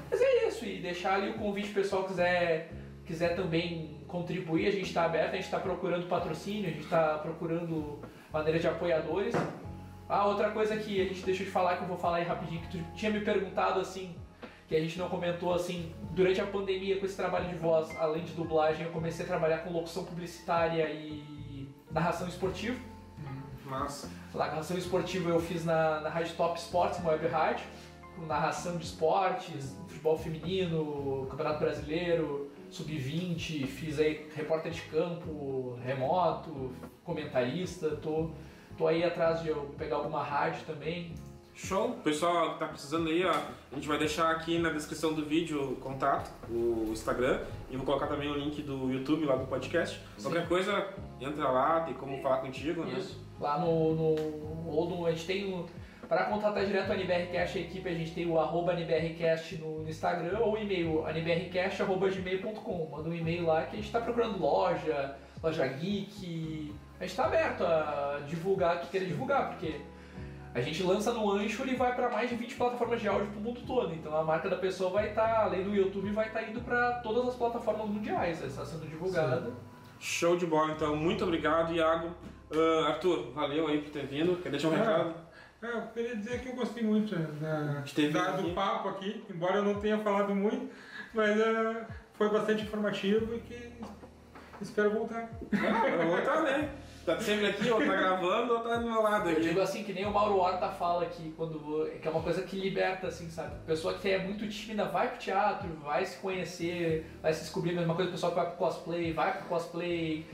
Mas 0.10 0.20
é 0.20 0.48
isso, 0.48 0.66
e 0.66 0.80
deixar 0.80 1.16
ali 1.16 1.30
o 1.30 1.34
convite 1.36 1.70
pro 1.70 1.84
pessoal 1.84 2.04
quiser, 2.06 2.72
quiser 3.06 3.36
também 3.36 4.02
contribuir, 4.08 4.68
a 4.68 4.72
gente 4.72 4.86
está 4.86 5.06
aberto, 5.06 5.34
a 5.34 5.36
gente 5.36 5.46
está 5.46 5.60
procurando 5.60 6.08
patrocínio, 6.08 6.68
a 6.68 6.72
gente 6.72 6.84
está 6.84 7.20
procurando 7.20 8.00
maneira 8.32 8.58
de 8.58 8.68
apoiadores. 8.68 9.36
Ah, 10.10 10.26
outra 10.26 10.50
coisa 10.50 10.78
que 10.78 11.00
a 11.00 11.06
gente 11.06 11.24
deixou 11.24 11.46
de 11.46 11.52
falar, 11.52 11.78
que 11.78 11.84
eu 11.84 11.88
vou 11.88 11.98
falar 11.98 12.18
aí 12.18 12.24
rapidinho, 12.24 12.62
que 12.62 12.78
tu 12.78 12.84
tinha 12.96 13.12
me 13.12 13.22
perguntado 13.22 13.80
assim, 13.80 14.16
que 14.74 14.78
a 14.78 14.82
gente 14.82 14.98
não 14.98 15.08
comentou 15.08 15.54
assim, 15.54 15.94
durante 16.16 16.42
a 16.42 16.48
pandemia 16.48 17.00
com 17.00 17.06
esse 17.06 17.16
trabalho 17.16 17.48
de 17.48 17.54
voz, 17.58 17.96
além 18.00 18.24
de 18.24 18.34
dublagem, 18.34 18.88
eu 18.88 18.92
comecei 18.92 19.24
a 19.24 19.28
trabalhar 19.28 19.60
com 19.60 19.72
locução 19.72 20.04
publicitária 20.04 20.90
e 20.90 21.70
narração 21.92 22.28
esportiva. 22.28 22.80
Mas. 23.66 24.10
Lá, 24.34 24.48
narração 24.48 24.76
esportiva 24.76 25.30
eu 25.30 25.40
fiz 25.40 25.64
na, 25.64 26.02
na 26.02 26.10
Rádio 26.10 26.36
Top 26.36 26.60
Sports, 26.60 26.98
uma 26.98 27.12
web 27.12 27.28
rádio, 27.28 27.68
com 28.16 28.26
narração 28.26 28.78
de 28.78 28.86
esportes, 28.86 29.78
futebol 29.88 30.18
feminino, 30.18 31.28
Campeonato 31.30 31.60
Brasileiro, 31.60 32.50
Sub-20, 32.72 33.68
fiz 33.68 34.00
aí 34.00 34.28
repórter 34.36 34.72
de 34.72 34.82
campo, 34.82 35.78
remoto, 35.84 36.72
comentarista, 37.04 37.92
tô, 37.98 38.32
tô 38.76 38.88
aí 38.88 39.04
atrás 39.04 39.44
de 39.44 39.50
eu 39.50 39.72
pegar 39.78 39.98
alguma 39.98 40.24
rádio 40.24 40.66
também. 40.66 41.14
Show! 41.56 41.92
Pessoal 42.04 42.54
que 42.54 42.60
tá 42.60 42.66
precisando 42.68 43.10
aí, 43.10 43.24
ó, 43.24 43.32
a 43.32 43.76
gente 43.76 43.88
vai 43.88 43.98
deixar 43.98 44.32
aqui 44.32 44.58
na 44.58 44.70
descrição 44.72 45.14
do 45.14 45.24
vídeo 45.24 45.74
o 45.74 45.76
contato, 45.76 46.32
o 46.50 46.88
Instagram, 46.92 47.42
e 47.70 47.78
vou 47.78 47.86
colocar 47.86 48.08
também 48.08 48.30
o 48.30 48.34
link 48.36 48.62
do 48.64 48.92
YouTube 48.92 49.26
lá 49.26 49.36
do 49.36 49.46
podcast. 49.46 50.00
Qualquer 50.22 50.48
coisa, 50.48 50.88
entra 51.22 51.48
lá, 51.50 51.82
tem 51.82 51.94
como 51.94 52.20
falar 52.22 52.38
contigo, 52.38 52.84
né? 52.84 52.98
Isso. 52.98 53.22
Lá 53.40 53.60
no, 53.60 53.94
no. 53.94 54.16
Ou 54.68 54.90
no. 54.90 55.06
A 55.06 55.12
gente 55.12 55.26
tem. 55.26 55.50
no- 55.52 55.66
Para 56.10 56.26
contratar 56.26 56.66
direto 56.66 56.92
a 56.92 56.96
NBRcast, 56.96 57.58
a 57.58 57.62
equipe, 57.62 57.88
a 57.88 57.94
gente 57.94 58.12
tem 58.14 58.26
o 58.30 58.40
arroba 58.40 58.74
NBRcast 58.74 59.58
no, 59.58 59.84
no 59.84 59.90
Instagram 59.90 60.40
ou 60.40 60.54
o 60.54 60.58
e-mail 60.58 61.04
nbrcast.gmail.com. 61.08 62.90
Manda 62.92 63.10
um 63.10 63.14
e-mail 63.14 63.46
lá 63.46 63.62
que 63.64 63.74
a 63.74 63.76
gente 63.76 63.86
está 63.86 64.02
procurando 64.02 64.40
loja, 64.40 65.16
loja 65.42 65.68
geek. 65.68 66.74
A 67.00 67.04
gente 67.04 67.12
está 67.12 67.26
aberto 67.26 67.64
a 67.64 68.20
divulgar 68.28 68.78
o 68.78 68.80
que 68.82 68.88
queira 68.88 69.06
divulgar, 69.06 69.50
porque 69.50 69.76
a 70.54 70.62
gente 70.62 70.84
lança 70.84 71.12
no 71.12 71.32
Ancho 71.32 71.66
e 71.68 71.76
vai 71.76 71.96
para 71.96 72.10
mais 72.10 72.30
de 72.30 72.36
20 72.36 72.56
plataformas 72.56 73.02
de 73.02 73.08
áudio 73.08 73.28
pro 73.32 73.40
mundo 73.42 73.62
todo. 73.66 73.94
Então 73.94 74.16
a 74.16 74.24
marca 74.24 74.50
da 74.50 74.58
pessoa 74.58 74.90
vai 74.92 75.10
estar, 75.10 75.44
além 75.46 75.64
do 75.64 75.76
YouTube, 75.76 76.12
vai 76.12 76.28
estar 76.28 76.44
indo 76.44 76.62
para 76.62 76.94
todas 77.00 77.28
as 77.30 77.36
plataformas 77.36 77.88
mundiais. 77.90 78.44
Está 78.44 78.64
sendo 78.66 78.88
divulgada. 78.88 79.52
Show 80.00 80.36
de 80.38 80.46
bola, 80.46 80.74
então. 80.74 80.96
Muito 80.96 81.24
obrigado, 81.24 81.74
Iago. 81.74 82.12
Ah, 82.54 82.90
Arthur, 82.90 83.32
valeu 83.34 83.68
aí 83.68 83.82
por 83.82 83.90
ter 83.90 84.06
vindo. 84.06 84.36
Quer 84.44 84.50
deixar 84.50 84.68
um 84.70 84.74
É. 84.74 84.78
recado? 84.78 85.14
É, 85.62 85.78
eu 85.78 85.82
queria 85.94 86.16
dizer 86.18 86.42
que 86.42 86.50
eu 86.50 86.56
gostei 86.56 86.84
muito 86.84 87.16
né, 87.18 87.84
da, 88.12 88.32
da- 88.32 88.32
do 88.36 88.50
papo 88.50 88.90
aqui, 88.90 89.24
embora 89.30 89.56
eu 89.56 89.64
não 89.64 89.76
tenha 89.80 89.98
falado 90.00 90.36
muito, 90.36 90.70
mas 91.14 91.40
é, 91.40 91.88
foi 92.16 92.30
bastante 92.30 92.64
informativo 92.64 93.34
e 93.34 93.40
que 93.40 93.72
espero 94.62 94.90
voltar. 94.92 95.30
Ah, 95.54 95.88
eu 95.88 96.08
vou 96.10 96.20
estar, 96.20 96.42
né? 96.42 96.70
Tá 97.06 97.20
sempre 97.20 97.48
aqui, 97.48 97.70
ou 97.70 97.80
tá 97.80 97.96
gravando, 97.96 98.54
ou 98.54 98.60
tá 98.62 98.78
do 98.78 98.90
meu 98.90 99.02
lado 99.02 99.30
Eu 99.30 99.42
digo 99.42 99.60
assim, 99.60 99.84
que 99.84 99.92
nem 99.92 100.06
o 100.06 100.12
Mauro 100.12 100.38
Horta 100.38 100.70
fala 100.70 101.04
aqui, 101.04 101.34
quando, 101.36 101.92
que 102.02 102.08
é 102.08 102.12
uma 102.12 102.22
coisa 102.22 102.44
que 102.44 102.58
liberta, 102.58 103.08
assim, 103.08 103.30
sabe? 103.30 103.52
Pessoa 103.68 103.96
que 103.96 104.10
é 104.10 104.20
muito 104.20 104.48
tímida 104.48 104.86
vai 104.86 105.10
pro 105.10 105.20
teatro, 105.20 105.68
vai 105.84 106.06
se 106.06 106.18
conhecer, 106.20 107.06
vai 107.22 107.34
se 107.34 107.42
descobrir, 107.42 107.72
a 107.72 107.74
mesma 107.74 107.94
coisa 107.94 108.10
o 108.10 108.14
pessoal 108.14 108.32
que 108.32 108.38
vai 108.38 108.48
pro 108.48 108.56
cosplay, 108.56 109.12
vai 109.12 109.38
pro 109.38 109.48
cosplay, 109.48 110.26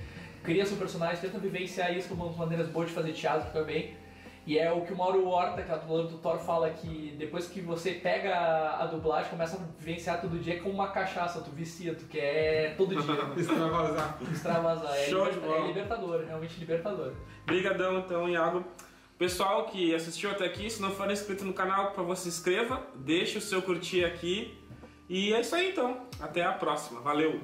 cria 0.44 0.64
seu 0.64 0.78
personagem, 0.78 1.20
tenta 1.20 1.40
vivenciar 1.40 1.91
isso 1.98 2.08
como 2.08 2.28
uma 2.28 2.38
maneiras 2.38 2.68
boas 2.70 2.90
de 2.90 2.94
fazer 2.94 3.14
teatro 3.14 3.52
também. 3.52 3.96
E 4.49 4.57
é 4.57 4.71
o 4.71 4.81
que 4.81 4.91
o 4.91 4.97
Mauro 4.97 5.27
Horta, 5.27 5.61
que 5.61 5.71
é 5.71 5.76
o 5.76 5.77
dublador 5.77 6.07
do 6.07 6.17
Thor, 6.17 6.39
fala 6.39 6.71
que 6.71 7.13
depois 7.19 7.45
que 7.47 7.61
você 7.61 7.91
pega 7.91 8.35
a, 8.80 8.88
dublagem, 8.88 9.30
começa 9.30 9.57
a 9.57 9.59
vivenciar 9.80 10.19
todo 10.19 10.39
dia 10.39 10.59
como 10.59 10.73
uma 10.73 10.88
cachaça, 10.88 11.39
tu 11.41 11.51
vicia, 11.51 11.93
tu 11.93 12.05
quer 12.05 12.76
todo 12.76 12.89
dia 12.89 12.97
Extravasar. 13.38 14.17
extravasar. 14.31 14.95
É, 14.95 15.03
Show 15.07 15.26
de 15.26 15.34
liberta- 15.35 15.47
bola. 15.47 15.63
é 15.63 15.67
libertador, 15.67 16.23
realmente 16.26 16.59
libertador. 16.59 17.13
Brigadão, 17.45 17.99
então, 17.99 18.27
Iago. 18.27 18.63
Pessoal 19.19 19.65
que 19.65 19.93
assistiu 19.93 20.31
até 20.31 20.45
aqui, 20.45 20.67
se 20.67 20.81
não 20.81 20.89
for 20.89 21.11
inscrito 21.11 21.45
no 21.45 21.53
canal, 21.53 21.89
por 21.89 21.97
favor, 21.97 22.17
se 22.17 22.27
inscreva, 22.27 22.81
deixe 22.95 23.38
o 23.38 23.41
seu 23.41 23.61
curtir 23.61 24.03
aqui. 24.03 24.57
E 25.07 25.31
é 25.31 25.41
isso 25.41 25.53
aí, 25.55 25.69
então. 25.69 26.07
Até 26.19 26.43
a 26.43 26.53
próxima. 26.53 27.01
Valeu! 27.01 27.39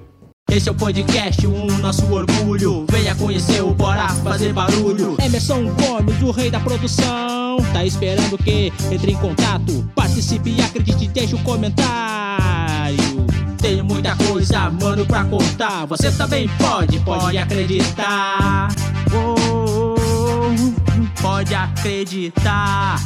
Esse 0.48 0.68
é 0.68 0.72
o 0.72 0.74
podcast, 0.76 1.44
o 1.44 1.78
nosso 1.78 2.06
orgulho. 2.10 2.86
Venha 2.88 3.14
conhecer 3.16 3.62
o 3.62 3.74
Bora 3.74 4.08
Fazer 4.08 4.52
Barulho. 4.52 5.16
Emerson 5.20 5.64
Gomes, 5.74 6.22
o 6.22 6.30
rei 6.30 6.50
da 6.50 6.60
produção. 6.60 7.56
Tá 7.72 7.84
esperando 7.84 8.34
o 8.34 8.38
quê? 8.38 8.72
Entre 8.90 9.10
em 9.10 9.16
contato, 9.16 9.90
participe 9.94 10.56
acredite, 10.62 11.08
deixe 11.08 11.34
um 11.34 11.42
comentário. 11.42 13.26
Tem 13.60 13.82
muita 13.82 14.14
coisa, 14.14 14.70
mano, 14.70 15.04
pra 15.04 15.24
contar. 15.24 15.84
Você 15.86 16.12
também 16.12 16.48
pode, 16.58 17.00
pode 17.00 17.36
acreditar. 17.36 18.68
Oh, 19.12 19.34
oh, 19.50 19.94
oh, 19.98 21.20
pode 21.20 21.54
acreditar. 21.54 23.00